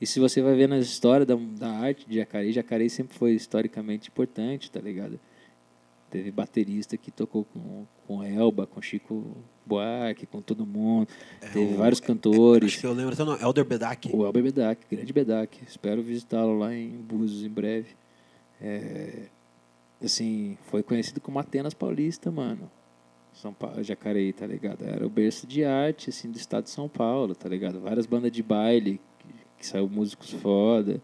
E 0.00 0.06
se 0.06 0.20
você 0.20 0.42
vai 0.42 0.54
ver 0.54 0.68
na 0.68 0.78
história 0.78 1.24
da, 1.24 1.34
da 1.34 1.70
arte 1.70 2.08
de 2.08 2.16
Jacareí, 2.16 2.52
Jacareí 2.52 2.90
sempre 2.90 3.16
foi 3.16 3.32
historicamente 3.32 4.08
importante, 4.08 4.70
tá 4.70 4.80
ligado? 4.80 5.18
Teve 6.10 6.30
baterista 6.30 6.96
que 6.96 7.10
tocou 7.10 7.44
com, 7.44 7.86
com 8.06 8.22
Elba, 8.22 8.66
com 8.66 8.80
Chico 8.80 9.36
Buarque, 9.66 10.26
com 10.26 10.40
todo 10.40 10.64
mundo. 10.66 11.08
Teve 11.52 11.74
o- 11.74 11.76
vários 11.76 11.98
Acho 12.00 12.06
cantores. 12.06 12.76
que 12.76 12.86
eu 12.86 12.92
lembro 12.92 13.20
o 13.20 13.26
nome, 13.26 13.42
Elder 13.42 13.64
Bedak. 13.64 14.10
O 14.14 14.24
Elber 14.24 14.42
Bedak, 14.42 14.80
grande 14.90 15.12
Bedak. 15.12 15.58
Espero 15.66 16.02
visitá-lo 16.02 16.58
lá 16.58 16.74
em 16.74 16.90
Búzios 16.90 17.42
em 17.44 17.48
breve. 17.48 17.88
É, 18.60 19.26
assim, 20.02 20.56
foi 20.66 20.82
conhecido 20.82 21.20
como 21.20 21.38
Atenas 21.38 21.74
Paulista, 21.74 22.30
mano. 22.30 22.70
São 23.32 23.52
Paulo, 23.52 23.82
Jacareí, 23.82 24.32
tá 24.32 24.46
ligado? 24.46 24.84
Era 24.84 25.04
o 25.04 25.10
berço 25.10 25.46
de 25.46 25.64
arte, 25.64 26.10
assim, 26.10 26.30
do 26.30 26.36
estado 26.38 26.64
de 26.64 26.70
São 26.70 26.88
Paulo, 26.88 27.34
tá 27.34 27.48
ligado? 27.48 27.80
Várias 27.80 28.06
bandas 28.06 28.30
de 28.30 28.42
baile, 28.44 29.00
que, 29.18 29.26
que 29.58 29.66
saiu 29.66 29.88
músicos 29.88 30.30
foda. 30.30 31.00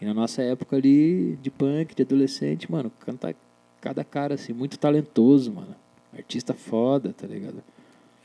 E 0.00 0.04
na 0.04 0.12
nossa 0.12 0.42
época 0.42 0.76
ali, 0.76 1.36
de 1.42 1.50
punk, 1.50 1.94
de 1.94 2.02
adolescente, 2.02 2.70
mano, 2.70 2.90
canta 3.00 3.34
cada 3.80 4.04
cara, 4.04 4.34
assim, 4.34 4.52
muito 4.52 4.78
talentoso, 4.78 5.52
mano. 5.52 5.74
Artista 6.16 6.52
foda, 6.52 7.14
tá 7.14 7.26
ligado? 7.26 7.62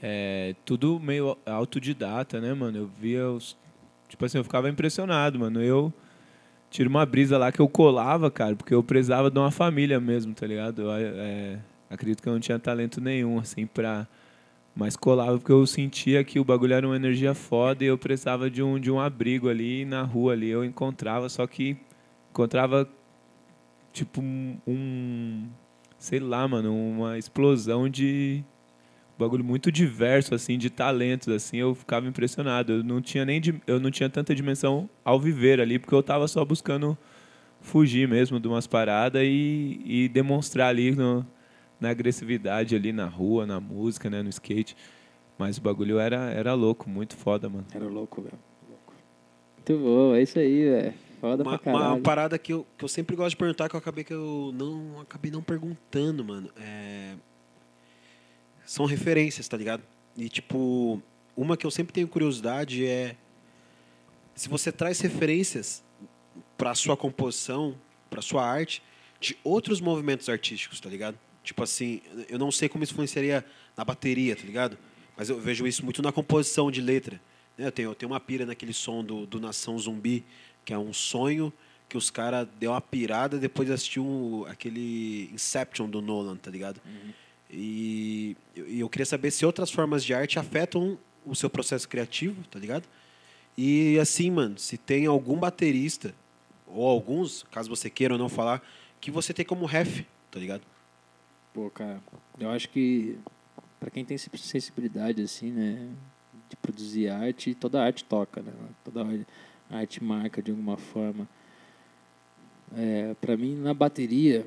É 0.08 0.54
tudo 0.64 1.00
meio 1.00 1.36
autodidata, 1.48 2.40
né, 2.40 2.54
mano? 2.54 2.78
Eu 2.78 2.92
via 3.00 3.28
os. 3.28 3.58
Tipo 4.08 4.24
assim, 4.24 4.38
eu 4.38 4.44
ficava 4.44 4.70
impressionado, 4.70 5.40
mano. 5.40 5.60
Eu 5.60 5.92
tiro 6.70 6.92
uma 6.92 7.04
brisa 7.08 7.40
lá 7.40 7.52
que 7.52 7.60
eu 7.60 7.68
colava, 7.68 8.30
cara, 8.30 8.56
porque 8.56 8.72
eu 8.72 8.84
precisava 8.84 9.32
de 9.32 9.40
uma 9.40 9.50
família 9.50 10.00
mesmo, 10.00 10.36
tá 10.36 10.46
ligado? 10.46 10.84
Eu, 10.84 10.92
é, 10.92 11.58
acredito 11.90 12.22
que 12.22 12.30
eu 12.30 12.34
não 12.34 12.40
tinha 12.40 12.60
talento 12.60 13.02
nenhum, 13.02 13.40
assim, 13.40 13.66
pra. 13.66 14.08
Mas 14.76 14.96
colava 14.96 15.40
porque 15.40 15.52
eu 15.52 15.66
sentia 15.66 16.24
que 16.24 16.40
o 16.40 16.44
bagulho 16.44 16.76
era 16.76 16.86
uma 16.86 16.96
energia 16.96 17.34
foda 17.34 17.84
e 17.84 17.88
eu 17.88 17.98
precisava 17.98 18.48
de 18.48 18.62
um, 18.62 18.80
de 18.80 18.92
um 18.92 19.00
abrigo 19.00 19.50
ali 19.50 19.86
na 19.86 20.04
rua 20.04 20.34
ali. 20.34 20.50
Eu 20.50 20.64
encontrava, 20.64 21.30
só 21.30 21.48
que 21.48 21.78
encontrava 22.30 22.88
tipo 23.92 24.22
um, 24.22 24.58
um 24.68 25.48
sei 25.98 26.20
lá, 26.20 26.48
mano, 26.48 26.76
uma 26.76 27.18
explosão 27.18 27.90
de 27.90 28.44
bagulho 29.20 29.44
muito 29.44 29.72
diverso 29.72 30.36
assim 30.36 30.58
de 30.58 30.70
talentos 30.70 31.30
assim 31.30 31.58
eu 31.58 31.74
ficava 31.74 32.08
impressionado 32.08 32.74
eu 32.74 32.84
não 32.84 33.02
tinha 33.02 33.24
nem 33.26 33.42
eu 33.66 33.80
não 33.80 33.90
tinha 33.90 34.10
tanta 34.10 34.36
dimensão 34.36 34.90
ao 35.04 35.20
viver 35.20 35.62
ali 35.62 35.80
porque 35.80 35.96
eu 35.96 36.04
tava 36.04 36.28
só 36.28 36.44
buscando 36.44 36.98
fugir 37.62 38.08
mesmo 38.08 38.40
de 38.40 38.48
umas 38.48 38.68
paradas 38.68 39.22
e, 39.24 39.82
e 39.86 40.10
demonstrar 40.10 40.70
ali 40.70 40.92
no, 40.92 41.26
na 41.80 41.90
agressividade 41.90 42.76
ali 42.76 42.92
na 42.92 43.06
rua 43.06 43.46
na 43.46 43.60
música 43.60 44.10
né 44.10 44.22
no 44.22 44.30
skate 44.30 44.76
mas 45.38 45.58
o 45.58 45.62
bagulho 45.62 45.98
era 46.00 46.30
era 46.32 46.54
louco 46.54 46.90
muito 46.90 47.16
foda 47.16 47.48
mano 47.50 47.66
Era 47.74 47.86
louco, 47.88 48.22
velho. 48.22 48.38
Muito 49.58 49.84
bom, 49.84 50.14
é 50.16 50.22
isso 50.22 50.38
aí, 50.38 50.64
velho. 50.70 50.94
Foda 51.20 51.44
Uma, 51.44 51.58
pra 51.58 51.72
uma 51.72 51.80
caralho. 51.82 52.02
parada 52.04 52.38
que 52.38 52.54
eu, 52.54 52.68
que 52.78 52.86
eu 52.86 52.88
sempre 52.88 53.16
gosto 53.16 53.32
de 53.32 53.38
perguntar, 53.38 53.68
que 53.68 53.76
eu 53.76 53.80
acabei 53.80 54.04
que 54.04 54.14
eu 54.14 54.52
não 54.54 55.00
acabei 55.02 55.32
não 55.32 55.42
perguntando, 55.42 56.24
mano. 56.24 56.52
É... 56.56 57.16
São 58.66 58.86
referências, 58.86 59.48
tá 59.48 59.56
ligado? 59.58 59.84
E 60.18 60.30
tipo, 60.30 61.02
uma 61.36 61.56
que 61.56 61.66
eu 61.66 61.72
sempre 61.72 61.94
tenho 61.94 62.08
curiosidade 62.08 62.86
é 62.86 63.16
se 64.34 64.50
você 64.50 64.72
traz 64.72 65.00
referências 65.00 65.84
para 66.58 66.74
sua 66.76 66.98
composição, 66.98 67.76
para 68.10 68.22
sua 68.22 68.46
arte, 68.46 68.82
de 69.20 69.38
outros 69.44 69.80
movimentos 69.80 70.28
artísticos, 70.30 70.80
tá 70.80 70.90
ligado? 70.90 71.18
Tipo 71.44 71.64
assim, 71.64 72.02
eu 72.28 72.40
não 72.40 72.52
sei 72.52 72.68
como 72.68 72.84
isso 72.84 72.94
influenciaria 72.94 73.46
na 73.78 73.84
bateria, 73.86 74.36
tá 74.36 74.44
ligado? 74.44 74.78
Mas 75.16 75.30
eu 75.30 75.40
vejo 75.40 75.66
isso 75.66 75.84
muito 75.84 76.02
na 76.02 76.12
composição 76.12 76.70
de 76.70 76.82
letra. 76.82 77.22
né? 77.58 77.68
Eu 77.68 77.72
tenho, 77.72 77.90
eu 77.92 77.96
tenho 77.96 78.12
uma 78.12 78.20
pira 78.20 78.46
naquele 78.46 78.74
som 78.74 79.04
do, 79.04 79.26
do 79.26 79.40
Nação 79.40 79.78
Zumbi, 79.78 80.26
que 80.66 80.74
é 80.74 80.78
um 80.78 80.92
sonho 80.92 81.54
que 81.88 81.96
os 81.98 82.10
caras 82.10 82.48
deu 82.60 82.72
uma 82.72 82.82
pirada 82.82 83.38
depois 83.38 83.68
de 83.68 83.74
assistir 83.74 84.00
um, 84.00 84.44
aquele 84.48 85.30
Inception 85.32 85.88
do 85.88 86.02
Nolan, 86.02 86.36
tá 86.36 86.50
ligado? 86.50 86.82
Eu, 86.86 86.92
e 87.50 88.36
eu 88.56 88.90
queria 88.90 89.06
saber 89.06 89.32
se 89.32 89.46
outras 89.46 89.72
formas 89.72 90.04
de 90.04 90.14
arte 90.14 90.40
afetam 90.40 90.98
o 91.26 91.36
seu 91.36 91.50
processo 91.50 91.88
criativo, 91.88 92.44
tá 92.50 92.60
ligado? 92.60 92.86
E 93.58 93.98
assim, 94.00 94.30
mano, 94.30 94.58
se 94.58 94.78
tem 94.78 95.06
algum 95.06 95.38
baterista, 95.38 96.14
ou 96.68 96.88
alguns, 96.88 97.44
caso 97.52 97.70
você 97.70 97.90
queira 97.90 98.14
ou 98.14 98.18
não 98.20 98.28
falar, 98.30 98.62
que 99.00 99.10
você 99.12 99.34
tem 99.34 99.46
como 99.46 99.66
ref, 99.66 100.04
tá 100.32 100.40
ligado? 100.40 100.62
Pô, 101.54 101.70
cara, 101.70 102.02
eu 102.40 102.50
acho 102.50 102.68
que 102.70 103.18
pra 103.80 103.90
quem 103.90 104.04
tem 104.04 104.18
sensi- 104.18 104.38
sensibilidade, 104.38 105.22
assim, 105.22 105.52
né, 105.52 105.88
de 106.50 106.56
produzir 106.58 107.08
arte, 107.10 107.54
toda 107.56 107.82
arte 107.82 108.04
toca, 108.04 108.42
né? 108.42 108.52
Toda 108.84 109.06
arte- 109.70 110.04
marca 110.04 110.42
de 110.42 110.52
alguma 110.52 110.76
forma. 110.78 111.28
É, 112.76 113.16
pra 113.22 113.38
mim, 113.38 113.56
na 113.56 113.74
bateria, 113.74 114.46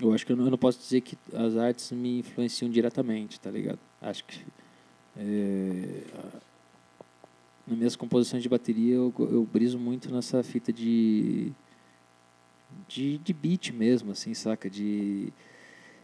eu 0.00 0.12
acho 0.12 0.24
que 0.24 0.32
eu 0.32 0.36
não, 0.36 0.44
eu 0.44 0.50
não 0.50 0.58
posso 0.58 0.78
dizer 0.78 1.00
que 1.00 1.16
as 1.32 1.56
artes 1.56 1.90
me 1.92 2.20
influenciam 2.20 2.70
diretamente, 2.70 3.40
tá 3.40 3.50
ligado? 3.50 3.78
Acho 4.00 4.24
que 4.24 4.44
é, 5.16 6.02
nas 7.66 7.76
minhas 7.76 7.96
composições 7.96 8.42
de 8.42 8.48
bateria 8.48 8.94
eu, 8.94 9.12
eu 9.18 9.48
briso 9.50 9.78
muito 9.78 10.12
nessa 10.12 10.42
fita 10.42 10.72
de 10.72 11.52
de, 12.86 13.18
de 13.18 13.32
beat 13.32 13.70
mesmo, 13.72 14.12
assim, 14.12 14.34
saca? 14.34 14.68
De, 14.68 15.32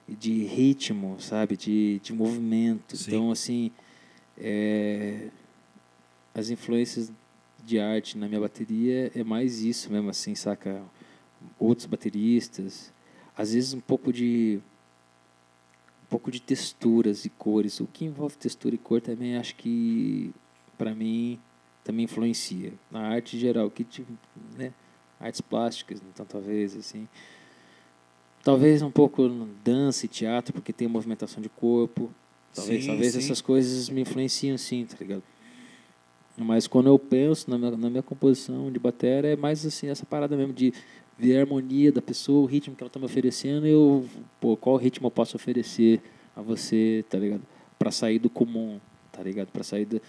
de 0.09 0.45
ritmo, 0.45 1.17
sabe? 1.21 1.57
De, 1.57 2.01
de 2.01 2.13
movimento. 2.13 2.97
Sim. 2.97 3.11
Então, 3.11 3.31
assim, 3.31 3.71
é, 4.39 5.29
as 6.35 6.51
influências 6.51 7.13
de 7.65 7.79
arte 7.79 8.19
na 8.19 8.29
minha 8.29 8.41
bateria 8.41 9.11
é 9.15 9.25
mais 9.25 9.63
isso 9.63 9.91
mesmo, 9.91 10.11
assim, 10.11 10.35
saca? 10.35 10.83
Outros 11.59 11.87
bateristas, 11.87 12.93
às 13.37 13.53
vezes 13.53 13.75
um 13.75 13.81
pouco 13.81 14.13
de 14.13 14.61
um 16.05 16.07
pouco 16.09 16.31
de 16.31 16.41
texturas 16.41 17.25
e 17.25 17.31
cores. 17.31 17.81
O 17.81 17.87
que 17.87 18.05
envolve 18.05 18.37
textura 18.37 18.75
e 18.75 18.79
cor 18.79 19.01
também 19.01 19.37
acho 19.37 19.55
que 19.57 20.33
para 20.77 20.95
mim 20.95 21.39
também 21.83 22.05
influencia 22.05 22.73
na 22.91 23.01
arte 23.01 23.39
geral, 23.39 23.71
que 23.71 23.85
tipo, 23.85 24.11
né? 24.57 24.73
Artes 25.21 25.41
plásticas, 25.41 26.01
então 26.13 26.25
talvez 26.27 26.77
assim. 26.77 27.09
Talvez 28.43 28.83
um 28.83 28.91
pouco 28.91 29.29
dança 29.65 30.05
e 30.05 30.09
teatro, 30.09 30.53
porque 30.53 30.73
tem 30.73 30.87
movimentação 30.87 31.43
de 31.43 31.49
corpo. 31.49 32.13
Talvez, 32.55 32.85
Sim, 32.85 32.91
talvez 32.91 33.13
sim. 33.13 33.19
essas 33.19 33.41
coisas 33.41 33.89
me 33.89 34.03
influenciam 34.03 34.57
sim, 34.57 34.85
tá 34.85 34.97
ligado? 35.01 35.23
Mas 36.37 36.67
quando 36.67 36.89
eu 36.89 36.99
penso 36.99 37.49
na 37.51 37.57
minha, 37.57 37.71
na 37.73 37.91
minha 37.91 38.03
composição 38.03 38.71
de 38.71 38.79
bateria, 38.79 39.33
é 39.33 39.37
mais 39.37 39.65
assim, 39.65 39.89
essa 39.89 40.05
parada 40.05 40.37
mesmo 40.37 40.53
de 40.53 40.73
ver 41.19 41.37
a 41.37 41.41
harmonia 41.41 41.93
da 41.93 42.03
pessoa, 42.03 42.43
o 42.43 42.47
ritmo 42.47 42.75
que 42.75 42.83
ela 42.83 42.91
tá 42.91 42.99
me 42.99 43.07
oferecendo, 43.07 43.67
eu, 43.67 44.07
pô, 44.41 44.57
qual 44.57 44.77
ritmo 44.77 45.07
eu 45.07 45.11
posso 45.11 45.37
oferecer 45.37 46.01
a 46.35 46.43
você, 46.43 47.05
tá 47.09 47.19
ligado? 47.19 47.43
Pra 47.79 47.91
sair 47.91 48.19
do 48.19 48.29
comum, 48.29 48.81
tá 49.13 49.23
ligado? 49.23 49.49
Pra 49.49 49.63
sair 49.63 49.85
do. 49.85 50.01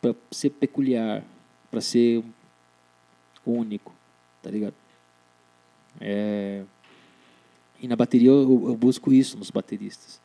pra 0.00 0.14
ser 0.30 0.50
peculiar, 0.50 1.24
pra 1.70 1.80
ser 1.80 2.22
único, 3.44 3.92
tá 4.42 4.50
ligado? 4.50 4.74
É... 6.00 6.62
E 7.80 7.88
na 7.88 7.96
bateria 7.96 8.28
eu, 8.28 8.68
eu 8.68 8.76
busco 8.76 9.12
isso 9.12 9.38
nos 9.38 9.50
bateristas, 9.50 10.20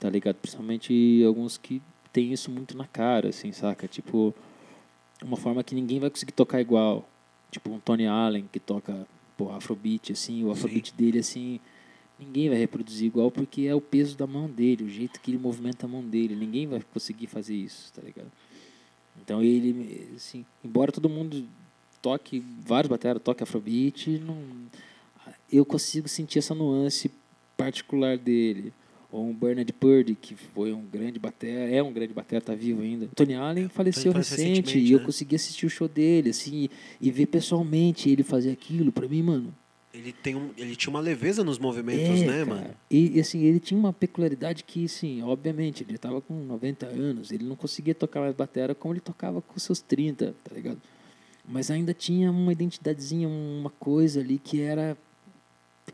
tá 0.00 0.08
ligado? 0.08 0.36
Principalmente 0.36 1.22
alguns 1.24 1.58
que 1.58 1.82
tem 2.12 2.32
isso 2.32 2.50
muito 2.50 2.76
na 2.76 2.86
cara, 2.86 3.28
assim, 3.28 3.52
saca? 3.52 3.86
Tipo, 3.86 4.34
uma 5.22 5.36
forma 5.36 5.62
que 5.62 5.74
ninguém 5.74 6.00
vai 6.00 6.10
conseguir 6.10 6.32
tocar 6.32 6.60
igual. 6.60 7.08
Tipo 7.52 7.70
um 7.70 7.78
Tony 7.78 8.06
Allen 8.06 8.48
que 8.50 8.58
toca 8.58 9.06
afrobeat, 9.56 10.12
assim, 10.12 10.44
o 10.44 10.50
afrobeat 10.50 10.94
dele, 10.94 11.18
assim, 11.18 11.60
ninguém 12.18 12.48
vai 12.48 12.58
reproduzir 12.58 13.06
igual 13.06 13.30
porque 13.30 13.62
é 13.62 13.74
o 13.74 13.80
peso 13.80 14.16
da 14.16 14.26
mão 14.26 14.48
dele, 14.48 14.84
o 14.84 14.88
jeito 14.88 15.20
que 15.20 15.30
ele 15.30 15.38
movimenta 15.38 15.86
a 15.86 15.88
mão 15.88 16.02
dele. 16.02 16.34
Ninguém 16.34 16.66
vai 16.66 16.80
conseguir 16.92 17.26
fazer 17.26 17.54
isso, 17.54 17.92
tá 17.92 18.02
ligado? 18.02 18.30
Então 19.20 19.42
ele, 19.42 20.08
assim, 20.16 20.44
embora 20.64 20.90
todo 20.90 21.08
mundo 21.08 21.46
toque, 22.00 22.42
vários 22.64 22.88
bateras 22.88 23.22
toque 23.22 23.42
afrobeat, 23.42 24.18
não, 24.18 24.36
eu 25.50 25.64
consigo 25.64 26.08
sentir 26.08 26.38
essa 26.38 26.54
nuance 26.54 27.10
particular 27.56 28.16
dele. 28.16 28.72
Ou 29.12 29.28
um 29.28 29.34
Bernard 29.34 29.70
Purdy, 29.74 30.14
que 30.14 30.34
foi 30.34 30.72
um 30.72 30.82
grande 30.90 31.18
batera, 31.18 31.70
é 31.70 31.82
um 31.82 31.92
grande 31.92 32.14
batera, 32.14 32.40
tá 32.40 32.54
vivo 32.54 32.80
ainda. 32.80 33.08
Tony 33.14 33.34
Allen 33.34 33.68
faleceu 33.68 34.10
recente 34.10 34.40
recentemente, 34.40 34.78
e 34.78 34.90
eu 34.90 35.00
né? 35.00 35.04
consegui 35.04 35.36
assistir 35.36 35.66
o 35.66 35.70
show 35.70 35.86
dele, 35.86 36.30
assim, 36.30 36.70
e 36.98 37.10
ver 37.10 37.26
pessoalmente 37.26 38.08
ele 38.08 38.22
fazer 38.22 38.50
aquilo, 38.50 38.90
pra 38.90 39.06
mim, 39.06 39.22
mano, 39.22 39.54
Ele, 39.92 40.14
tem 40.14 40.34
um, 40.34 40.48
ele 40.56 40.74
tinha 40.74 40.88
uma 40.88 41.00
leveza 41.00 41.44
nos 41.44 41.58
movimentos, 41.58 42.22
é, 42.22 42.24
né, 42.24 42.32
cara. 42.32 42.46
mano? 42.46 42.70
E, 42.90 43.20
assim, 43.20 43.42
ele 43.42 43.60
tinha 43.60 43.78
uma 43.78 43.92
peculiaridade 43.92 44.64
que, 44.64 44.86
assim, 44.86 45.22
obviamente, 45.22 45.84
ele 45.84 45.96
estava 45.96 46.22
com 46.22 46.32
90 46.32 46.86
anos, 46.86 47.30
ele 47.30 47.44
não 47.44 47.54
conseguia 47.54 47.94
tocar 47.94 48.20
mais 48.20 48.34
batera 48.34 48.74
como 48.74 48.94
ele 48.94 49.00
tocava 49.00 49.42
com 49.42 49.60
seus 49.60 49.82
30, 49.82 50.34
tá 50.42 50.54
ligado? 50.54 50.80
Mas 51.46 51.70
ainda 51.70 51.92
tinha 51.92 52.30
uma 52.30 52.50
identidadezinha, 52.50 53.28
uma 53.28 53.68
coisa 53.68 54.20
ali 54.20 54.38
que 54.38 54.62
era, 54.62 54.96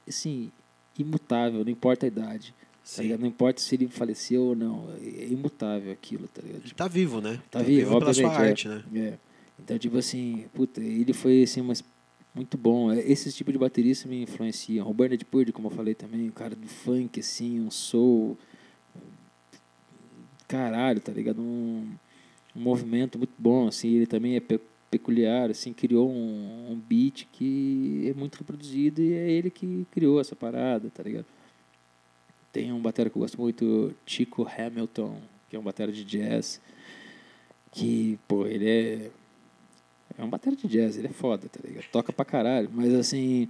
assim, 0.06 0.52
imutável, 0.96 1.64
não 1.64 1.72
importa 1.72 2.06
a 2.06 2.08
idade. 2.08 2.54
Tá 2.88 2.94
Sim. 2.94 3.02
ligado? 3.02 3.20
Não 3.20 3.28
importa 3.28 3.60
se 3.60 3.74
ele 3.74 3.86
faleceu 3.86 4.42
ou 4.44 4.56
não, 4.56 4.88
é 5.02 5.26
imutável 5.26 5.92
aquilo, 5.92 6.26
tá 6.26 6.40
ligado? 6.40 6.62
Ele 6.64 6.74
tá 6.74 6.88
vivo, 6.88 7.20
né? 7.20 7.38
Tá 7.50 7.60
vivo, 7.60 7.98
pela 7.98 8.14
sua 8.14 8.32
é. 8.32 8.48
arte, 8.48 8.66
né? 8.66 8.82
É. 8.94 9.18
Então, 9.62 9.78
tipo 9.78 9.98
assim, 9.98 10.46
puta, 10.54 10.80
ele 10.80 11.12
foi 11.12 11.42
assim, 11.42 11.60
mas 11.60 11.84
muito 12.34 12.56
bom. 12.56 12.90
É, 12.90 13.00
Esse 13.00 13.30
tipo 13.30 13.52
de 13.52 13.58
baterista 13.58 14.08
me 14.08 14.22
influenciam. 14.22 14.88
O 14.88 14.94
Bernard 14.94 15.22
Purdy, 15.26 15.52
como 15.52 15.66
eu 15.66 15.70
falei 15.72 15.94
também, 15.94 16.28
o 16.28 16.32
cara 16.32 16.56
do 16.56 16.66
funk, 16.66 17.20
assim, 17.20 17.60
um 17.60 17.70
soul. 17.70 18.38
Caralho, 20.46 21.00
tá 21.00 21.12
ligado? 21.12 21.42
Um, 21.42 21.86
um 22.56 22.60
movimento 22.60 23.18
muito 23.18 23.34
bom, 23.36 23.68
assim. 23.68 23.88
Ele 23.96 24.06
também 24.06 24.36
é 24.36 24.40
pe- 24.40 24.60
peculiar, 24.90 25.50
assim, 25.50 25.74
criou 25.74 26.10
um, 26.10 26.70
um 26.72 26.74
beat 26.88 27.26
que 27.32 28.08
é 28.08 28.18
muito 28.18 28.36
reproduzido 28.36 29.02
e 29.02 29.12
é 29.12 29.30
ele 29.30 29.50
que 29.50 29.86
criou 29.90 30.18
essa 30.20 30.34
parada, 30.34 30.88
tá 30.88 31.02
ligado? 31.02 31.26
Tem 32.52 32.72
um 32.72 32.80
batera 32.80 33.10
que 33.10 33.16
eu 33.16 33.20
gosto 33.20 33.40
muito, 33.40 33.94
Chico 34.06 34.46
Hamilton, 34.46 35.20
que 35.48 35.56
é 35.56 35.58
um 35.58 35.62
batera 35.62 35.92
de 35.92 36.04
jazz, 36.04 36.60
que, 37.70 38.18
pô, 38.26 38.46
ele 38.46 38.68
é 38.68 39.10
é 40.16 40.24
um 40.24 40.28
batera 40.28 40.56
de 40.56 40.66
jazz, 40.66 40.96
ele 40.96 41.06
é 41.06 41.12
foda, 41.12 41.48
tá 41.48 41.60
ligado? 41.64 41.84
Toca 41.92 42.12
pra 42.12 42.24
caralho, 42.24 42.68
mas 42.72 42.92
assim, 42.92 43.48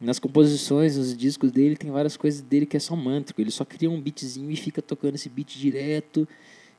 nas 0.00 0.18
composições, 0.18 0.96
nos 0.96 1.16
discos 1.16 1.52
dele, 1.52 1.76
tem 1.76 1.90
várias 1.90 2.16
coisas 2.16 2.40
dele 2.40 2.66
que 2.66 2.76
é 2.76 2.80
só 2.80 2.96
mântrico, 2.96 3.40
ele 3.40 3.50
só 3.52 3.64
cria 3.64 3.88
um 3.88 4.00
beatzinho 4.00 4.50
e 4.50 4.56
fica 4.56 4.82
tocando 4.82 5.14
esse 5.14 5.28
beat 5.28 5.56
direto 5.56 6.26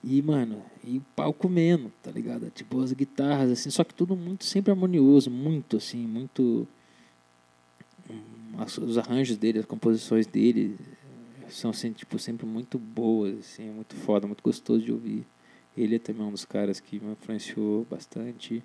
e, 0.03 0.21
mano, 0.21 0.61
e 0.83 0.97
o 0.97 1.01
pau 1.15 1.33
comendo, 1.33 1.91
tá 2.03 2.11
ligado? 2.11 2.49
Tipo, 2.49 2.81
as 2.81 2.91
guitarras, 2.91 3.51
assim, 3.51 3.69
só 3.69 3.85
que 3.85 3.93
tudo 3.93 4.15
muito, 4.17 4.43
sempre 4.43 4.71
harmonioso, 4.71 5.29
muito, 5.29 5.77
assim, 5.77 6.05
muito... 6.05 6.67
hum, 8.09 8.21
Os 8.81 8.97
arranjos 8.97 9.37
dele, 9.37 9.59
as 9.59 9.65
composições 9.65 10.27
dele 10.27 10.75
são, 11.49 11.71
tipo, 11.71 12.17
sempre 12.19 12.45
muito 12.45 12.77
boas, 12.77 13.39
assim, 13.39 13.69
muito 13.69 13.95
foda, 13.95 14.27
muito 14.27 14.43
gostoso 14.43 14.83
de 14.83 14.91
ouvir. 14.91 15.25
Ele 15.77 15.95
é 15.95 15.99
também 15.99 16.23
um 16.25 16.31
dos 16.31 16.45
caras 16.45 16.79
que 16.79 16.99
me 16.99 17.11
influenciou 17.13 17.85
bastante. 17.89 18.63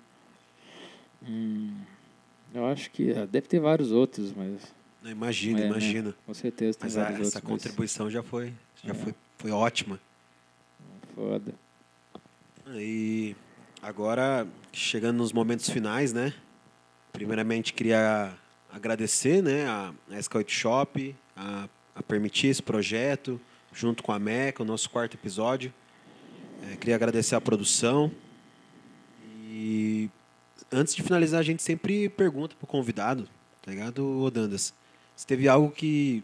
Hum, 1.27 1.73
eu 2.53 2.65
acho 2.65 2.91
que 2.91 3.11
ah, 3.11 3.25
deve 3.25 3.47
ter 3.47 3.59
vários 3.59 3.91
outros, 3.91 4.31
mas 4.33 4.61
Não, 5.01 5.11
Imagina, 5.11 5.59
É, 5.59 5.61
né? 5.63 5.67
imagina. 5.69 6.15
com 6.25 6.33
certeza 6.33 6.77
tem 6.79 6.85
Mas 6.87 6.97
a- 6.97 7.03
vários 7.03 7.27
essa 7.27 7.37
outros. 7.37 7.43
mas 7.43 7.51
contribuição 7.63 8.09
já 8.09 8.23
foi, 8.23 8.53
já 8.83 8.91
É. 8.91 8.93
foi, 8.93 9.13
foi 9.37 9.51
ótima. 9.51 9.99
Foda. 11.13 11.53
E 12.75 13.35
agora, 13.81 14.47
chegando 14.73 15.17
nos 15.17 15.31
momentos 15.31 15.69
finais, 15.69 16.11
né? 16.11 16.33
Primeiramente, 17.13 17.71
queria 17.73 18.33
agradecer 18.71 19.41
né, 19.41 19.65
a, 19.67 19.93
a 20.11 20.21
Scout 20.21 20.51
Shop 20.53 21.15
a, 21.35 21.69
a 21.95 22.03
permitir 22.03 22.47
esse 22.47 22.61
projeto, 22.61 23.39
junto 23.73 24.03
com 24.03 24.11
a 24.11 24.19
MECA, 24.19 24.61
o 24.61 24.65
nosso 24.65 24.89
quarto 24.89 25.15
episódio. 25.15 25.73
É, 26.71 26.75
queria 26.75 26.95
agradecer 26.95 27.35
a 27.35 27.41
produção. 27.41 28.11
E 29.49 30.09
antes 30.71 30.93
de 30.93 31.01
finalizar, 31.01 31.39
a 31.39 31.43
gente 31.43 31.63
sempre 31.63 32.09
pergunta 32.09 32.55
pro 32.57 32.67
convidado, 32.67 33.27
tá 33.61 33.71
ligado, 33.71 34.21
ô 34.21 34.29
Dandas? 34.29 34.73
Se 35.15 35.25
teve 35.25 35.47
algo 35.47 35.71
que 35.71 36.23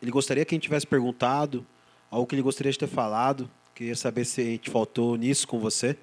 ele 0.00 0.10
gostaria 0.10 0.44
que 0.44 0.54
a 0.54 0.56
gente 0.56 0.64
tivesse 0.64 0.86
perguntado, 0.86 1.66
algo 2.10 2.26
que 2.26 2.34
ele 2.34 2.42
gostaria 2.42 2.72
de 2.72 2.78
ter 2.78 2.86
falado. 2.86 3.50
Queria 3.74 3.94
saber 3.94 4.24
se 4.24 4.40
a 4.40 4.44
gente 4.44 4.70
faltou 4.70 5.16
nisso 5.16 5.46
com 5.46 5.58
você. 5.58 5.96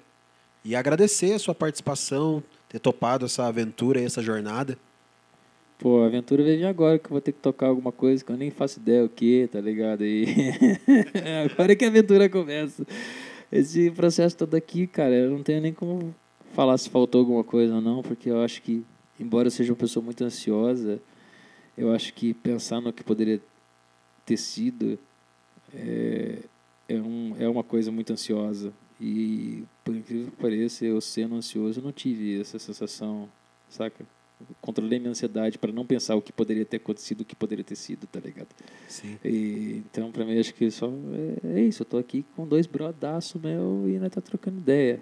E 0.64 0.76
agradecer 0.76 1.32
a 1.32 1.38
sua 1.38 1.54
participação, 1.54 2.42
ter 2.68 2.78
topado 2.78 3.26
essa 3.26 3.46
aventura 3.46 4.00
essa 4.00 4.22
jornada. 4.22 4.78
Pô, 5.78 6.02
a 6.02 6.06
aventura 6.06 6.42
vir 6.42 6.64
agora 6.64 6.98
que 6.98 7.06
eu 7.06 7.10
vou 7.10 7.20
ter 7.20 7.32
que 7.32 7.40
tocar 7.40 7.66
alguma 7.66 7.90
coisa 7.90 8.24
que 8.24 8.30
eu 8.30 8.36
nem 8.36 8.50
faço 8.50 8.78
ideia 8.78 9.04
o 9.04 9.08
que, 9.08 9.48
tá 9.50 9.60
ligado? 9.60 10.04
E 10.04 10.24
agora 11.50 11.74
que 11.74 11.84
a 11.84 11.88
aventura 11.88 12.28
começa. 12.28 12.86
Esse 13.50 13.90
processo 13.90 14.36
todo 14.36 14.54
aqui, 14.54 14.86
cara, 14.86 15.14
eu 15.14 15.30
não 15.30 15.42
tenho 15.42 15.60
nem 15.60 15.72
como 15.72 16.14
falar 16.54 16.78
se 16.78 16.88
faltou 16.88 17.20
alguma 17.20 17.44
coisa 17.44 17.74
ou 17.74 17.80
não, 17.80 18.02
porque 18.02 18.30
eu 18.30 18.40
acho 18.42 18.62
que, 18.62 18.84
embora 19.18 19.48
eu 19.48 19.50
seja 19.50 19.72
uma 19.72 19.78
pessoa 19.78 20.02
muito 20.02 20.22
ansiosa, 20.24 21.00
eu 21.76 21.92
acho 21.92 22.14
que 22.14 22.32
pensar 22.32 22.80
no 22.80 22.92
que 22.92 23.02
poderia 23.02 23.40
ter 24.24 24.36
sido 24.36 24.98
é, 25.74 26.38
é, 26.88 26.94
um, 26.94 27.34
é 27.38 27.48
uma 27.48 27.64
coisa 27.64 27.90
muito 27.90 28.12
ansiosa. 28.12 28.72
E, 29.00 29.64
por 29.84 29.94
incrível 29.94 30.30
que 30.30 30.36
pareça, 30.36 30.84
eu 30.84 31.00
sendo 31.00 31.34
ansioso, 31.34 31.80
eu 31.80 31.84
não 31.84 31.92
tive 31.92 32.40
essa 32.40 32.58
sensação, 32.58 33.28
saca? 33.68 34.06
Controlei 34.60 34.98
minha 34.98 35.10
ansiedade 35.10 35.58
para 35.58 35.72
não 35.72 35.84
pensar 35.84 36.14
o 36.14 36.22
que 36.22 36.32
poderia 36.32 36.64
ter 36.64 36.78
acontecido, 36.78 37.22
o 37.22 37.24
que 37.24 37.34
poderia 37.34 37.64
ter 37.64 37.76
sido, 37.76 38.06
tá 38.06 38.20
ligado? 38.20 38.48
Sim. 38.88 39.18
E, 39.24 39.82
então, 39.86 40.10
pra 40.10 40.24
mim, 40.24 40.38
acho 40.38 40.54
que 40.54 40.70
só 40.70 40.90
é, 41.44 41.58
é 41.58 41.60
isso. 41.62 41.82
Eu 41.82 41.86
tô 41.86 41.98
aqui 41.98 42.24
com 42.34 42.46
dois 42.46 42.66
brodaços 42.66 43.40
meu 43.40 43.84
e 43.88 43.98
nós 43.98 44.10
tá 44.10 44.20
trocando 44.20 44.58
ideia, 44.58 45.00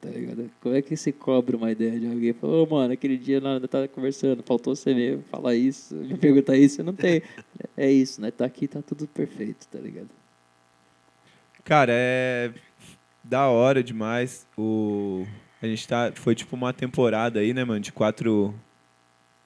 tá 0.00 0.08
ligado? 0.08 0.50
Como 0.60 0.74
é 0.74 0.82
que 0.82 0.96
você 0.96 1.12
cobra 1.12 1.56
uma 1.56 1.70
ideia 1.70 1.98
de 1.98 2.06
alguém? 2.06 2.32
Fala, 2.32 2.62
ô, 2.62 2.66
mano, 2.66 2.92
aquele 2.92 3.16
dia 3.16 3.40
nós 3.40 3.62
tava 3.68 3.88
conversando, 3.88 4.42
faltou 4.42 4.74
você 4.74 4.94
mesmo 4.94 5.22
falar 5.30 5.54
isso, 5.54 5.94
me 5.94 6.16
perguntar 6.16 6.56
isso, 6.56 6.80
eu 6.80 6.84
não 6.84 6.94
tenho. 6.94 7.22
é 7.76 7.90
isso, 7.90 8.20
né? 8.20 8.30
Tá 8.30 8.44
aqui, 8.44 8.68
tá 8.68 8.82
tudo 8.82 9.06
perfeito, 9.06 9.66
tá 9.68 9.78
ligado? 9.78 10.08
Cara, 11.64 11.92
é 11.94 12.52
da 13.24 13.48
hora 13.48 13.82
demais. 13.82 14.46
O 14.56 15.26
a 15.62 15.66
gente 15.66 15.88
tá 15.88 16.12
foi 16.14 16.34
tipo 16.34 16.54
uma 16.54 16.72
temporada 16.74 17.40
aí, 17.40 17.54
né, 17.54 17.64
mano, 17.64 17.80
de 17.80 17.90
quatro 17.90 18.54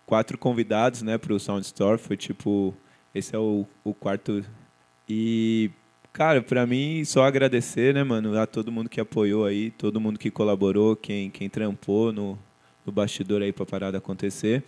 quatro 0.09 0.39
convidados, 0.39 1.03
né, 1.03 1.19
pro 1.19 1.39
Sound 1.39 1.67
Store, 1.67 1.99
foi 1.99 2.17
tipo 2.17 2.75
esse 3.15 3.37
é 3.37 3.39
o, 3.39 3.67
o 3.85 3.93
quarto. 3.93 4.43
E, 5.07 5.71
cara, 6.15 6.41
pra 6.41 6.67
mim, 6.67 7.05
só 7.05 7.25
agradecer, 7.25 7.93
né, 7.93 8.03
mano, 8.03 8.39
a 8.39 8.47
todo 8.47 8.73
mundo 8.73 8.89
que 8.89 8.99
apoiou 9.01 9.45
aí, 9.45 9.71
todo 9.71 10.01
mundo 10.01 10.19
que 10.19 10.31
colaborou, 10.31 10.97
quem, 10.97 11.29
quem 11.31 11.49
trampou 11.51 12.11
no, 12.11 12.39
no 12.87 12.91
bastidor 12.93 13.43
aí 13.43 13.53
pra 13.53 13.67
parada 13.67 13.99
acontecer. 13.99 14.63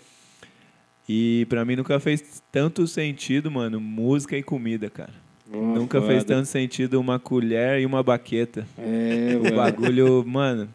E 1.09 1.47
pra 1.49 1.65
mim 1.65 1.75
nunca 1.77 1.99
fez 1.99 2.43
tanto 2.53 2.87
sentido, 2.87 3.51
mano, 3.51 3.81
música 3.81 4.37
e 4.37 4.43
comida, 4.43 4.91
cara. 4.91 5.13
Oh, 5.53 5.57
nunca 5.57 6.01
fez 6.03 6.23
foda. 6.23 6.35
tanto 6.37 6.47
sentido 6.47 7.01
uma 7.01 7.19
colher 7.19 7.81
e 7.81 7.87
uma 7.87 8.03
baqueta. 8.03 8.67
É, 8.79 9.37
O 9.37 9.43
mano. 9.45 9.57
bagulho, 9.57 10.25
mano, 10.27 10.69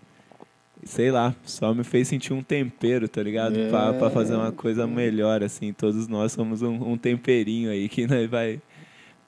sei 0.85 1.11
lá, 1.11 1.35
só 1.43 1.73
me 1.73 1.83
fez 1.83 2.07
sentir 2.07 2.31
um 2.31 2.43
tempero, 2.43 3.09
tá 3.09 3.21
ligado? 3.21 3.59
É. 3.59 3.69
Pra, 3.69 3.91
pra 3.91 4.09
fazer 4.11 4.35
uma 4.35 4.51
coisa 4.51 4.85
melhor, 4.85 5.43
assim. 5.43 5.73
Todos 5.73 6.07
nós 6.07 6.31
somos 6.31 6.61
um, 6.61 6.91
um 6.91 6.97
temperinho 6.97 7.71
aí 7.71 7.89
que 7.89 8.05
nós 8.05 8.29
vai, 8.29 8.61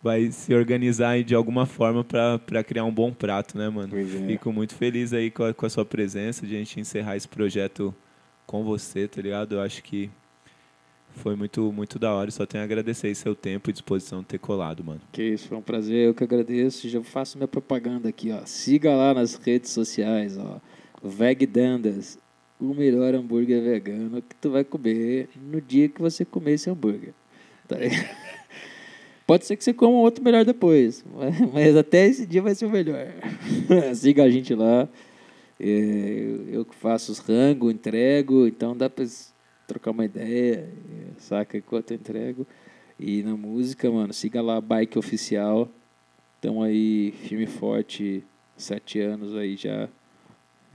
vai 0.01 0.31
se 0.31 0.53
organizar 0.53 1.21
de 1.23 1.33
alguma 1.33 1.65
forma 1.65 2.03
pra 2.03 2.63
criar 2.63 2.85
um 2.85 2.93
bom 2.93 3.11
prato, 3.11 3.57
né, 3.57 3.67
mano? 3.67 3.89
Pois 3.89 4.15
é. 4.15 4.27
Fico 4.27 4.53
muito 4.53 4.75
feliz 4.75 5.11
aí 5.11 5.31
com 5.31 5.43
a, 5.43 5.53
com 5.53 5.65
a 5.65 5.69
sua 5.69 5.83
presença, 5.83 6.45
de 6.45 6.55
a 6.55 6.59
gente 6.59 6.79
encerrar 6.79 7.17
esse 7.17 7.27
projeto 7.27 7.93
com 8.45 8.63
você, 8.63 9.07
tá 9.07 9.19
ligado? 9.19 9.55
Eu 9.55 9.61
acho 9.61 9.83
que 9.83 10.09
foi 11.15 11.35
muito, 11.35 11.73
muito 11.73 11.97
da 11.97 12.13
hora 12.13 12.29
só 12.29 12.45
tenho 12.45 12.61
a 12.61 12.65
agradecer 12.65 13.13
seu 13.15 13.33
tempo 13.33 13.71
e 13.71 13.73
disposição 13.73 14.19
de 14.19 14.27
ter 14.27 14.37
colado, 14.37 14.83
mano. 14.83 15.01
Que 15.11 15.23
isso, 15.23 15.47
foi 15.47 15.57
um 15.57 15.61
prazer, 15.61 16.07
eu 16.07 16.13
que 16.13 16.23
agradeço. 16.23 16.87
Já 16.87 17.01
faço 17.03 17.37
minha 17.39 17.47
propaganda 17.47 18.07
aqui, 18.07 18.31
ó. 18.31 18.45
Siga 18.45 18.93
lá 18.93 19.15
nas 19.15 19.33
redes 19.33 19.71
sociais, 19.71 20.37
ó. 20.37 20.61
Veg 21.03 21.45
Dandas, 21.45 22.17
o 22.59 22.73
melhor 22.73 23.13
hambúrguer 23.13 23.61
vegano 23.61 24.21
que 24.21 24.35
tu 24.35 24.49
vai 24.49 24.63
comer 24.63 25.29
no 25.35 25.61
dia 25.61 25.87
que 25.87 26.01
você 26.01 26.25
comer 26.25 26.53
esse 26.53 26.69
hambúrguer. 26.69 27.13
Tá? 27.67 27.75
Pode 29.27 29.45
ser 29.45 29.57
que 29.57 29.63
você 29.63 29.73
coma 29.73 29.97
outro 29.99 30.23
melhor 30.23 30.45
depois, 30.45 31.03
mas- 31.53 31.75
até 31.75 32.05
esse 32.07 32.25
dia 32.25 32.41
vai 32.41 32.55
ser 32.55 32.65
o 32.65 32.69
melhor. 32.69 33.07
Siga 33.95 34.23
a 34.23 34.29
gente 34.29 34.53
lá. 34.55 34.87
É, 35.59 36.35
eu- 36.51 36.63
que 36.65 36.75
faço 36.75 37.11
os 37.11 37.19
rango, 37.19 37.69
entrego, 37.71 38.47
então 38.47 38.75
dá 38.77 38.89
pra 38.89 39.03
s- 39.03 39.33
trocar 39.67 39.91
uma 39.91 40.05
ideia, 40.05 40.69
saca 41.17 41.57
enquanto 41.57 41.91
eu 41.91 41.95
entrego. 41.95 42.47
E 42.99 43.21
na 43.21 43.35
música, 43.35 43.89
mano, 43.91 44.13
siga 44.13 44.41
lá 44.41 44.61
Bike 44.61 44.97
Oficial. 44.97 45.69
Estão 46.35 46.61
aí 46.63 47.11
firme 47.23 47.43
e 47.45 47.47
forte, 47.47 48.23
sete 48.55 48.99
anos 48.99 49.35
aí 49.35 49.55
já 49.55 49.89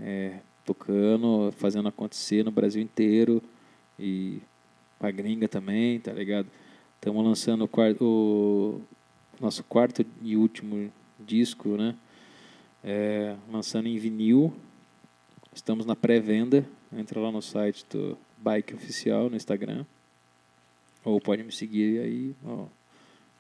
é, 0.03 0.41
tocando, 0.65 1.53
fazendo 1.57 1.89
acontecer 1.89 2.45
no 2.45 2.51
Brasil 2.51 2.83
inteiro 2.83 3.43
e 3.99 4.41
pra 4.99 5.11
gringa 5.11 5.49
também, 5.49 6.01
tá 6.01 6.13
ligado? 6.13 6.47
Estamos 6.97 7.25
lançando 7.25 7.65
o, 7.65 7.69
quarto, 7.69 8.05
o 8.05 8.83
nosso 9.41 9.65
quarto 9.65 10.05
e 10.23 10.37
último 10.37 10.93
disco, 11.19 11.71
né? 11.71 11.97
É, 12.85 13.37
lançando 13.51 13.89
em 13.89 13.99
vinil. 13.99 14.53
Estamos 15.55 15.85
na 15.85 15.97
pré-venda. 15.97 16.65
Entra 16.97 17.21
lá 17.21 17.31
no 17.31 17.43
site 17.43 17.85
do 17.91 18.17
Bike 18.39 18.75
Oficial 18.75 19.29
no 19.29 19.37
Instagram. 19.37 19.85
Ou 21.05 21.21
pode 21.21 21.43
me 21.43 21.51
seguir 21.51 22.01
aí, 22.01 22.35
ó, 22.45 22.67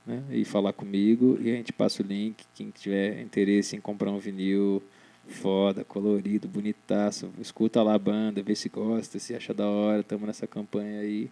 né? 0.04 0.24
E 0.30 0.44
falar 0.44 0.72
comigo 0.72 1.38
e 1.40 1.50
a 1.50 1.54
gente 1.54 1.72
passa 1.72 2.02
o 2.02 2.06
link. 2.06 2.44
Quem 2.54 2.70
tiver 2.70 3.20
interesse 3.20 3.76
em 3.76 3.80
comprar 3.80 4.10
um 4.10 4.18
vinil 4.18 4.82
foda, 5.28 5.84
colorido, 5.84 6.48
bonitaço, 6.48 7.30
escuta 7.40 7.82
lá 7.82 7.94
a 7.94 7.98
banda, 7.98 8.42
vê 8.42 8.54
se 8.54 8.68
gosta, 8.68 9.18
se 9.18 9.34
acha 9.34 9.54
da 9.54 9.68
hora. 9.68 10.00
Estamos 10.00 10.26
nessa 10.26 10.46
campanha 10.46 11.00
aí. 11.00 11.30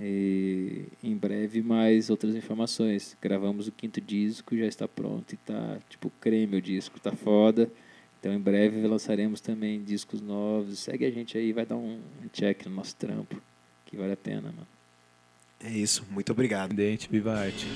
E 0.00 0.84
em 1.02 1.16
breve 1.16 1.60
mais 1.60 2.08
outras 2.08 2.34
informações. 2.34 3.16
Gravamos 3.20 3.66
o 3.66 3.72
quinto 3.72 4.00
disco, 4.00 4.56
já 4.56 4.66
está 4.66 4.86
pronto 4.86 5.32
e 5.32 5.36
tá 5.36 5.78
tipo 5.88 6.10
creme 6.20 6.56
o 6.56 6.62
disco, 6.62 7.00
tá 7.00 7.12
foda. 7.12 7.70
Então 8.20 8.32
em 8.32 8.38
breve 8.38 8.86
lançaremos 8.86 9.40
também 9.40 9.82
discos 9.82 10.20
novos. 10.20 10.78
Segue 10.78 11.04
a 11.04 11.10
gente 11.10 11.36
aí, 11.36 11.52
vai 11.52 11.66
dar 11.66 11.76
um 11.76 12.00
check 12.32 12.66
no 12.66 12.76
nosso 12.76 12.94
trampo, 12.96 13.40
que 13.86 13.96
vale 13.96 14.12
a 14.12 14.16
pena, 14.16 14.42
mano. 14.42 14.66
É 15.60 15.70
isso, 15.70 16.04
muito 16.10 16.30
obrigado. 16.30 16.72
Independente, 16.72 17.08
viva 17.10 17.34
arte. 17.34 17.66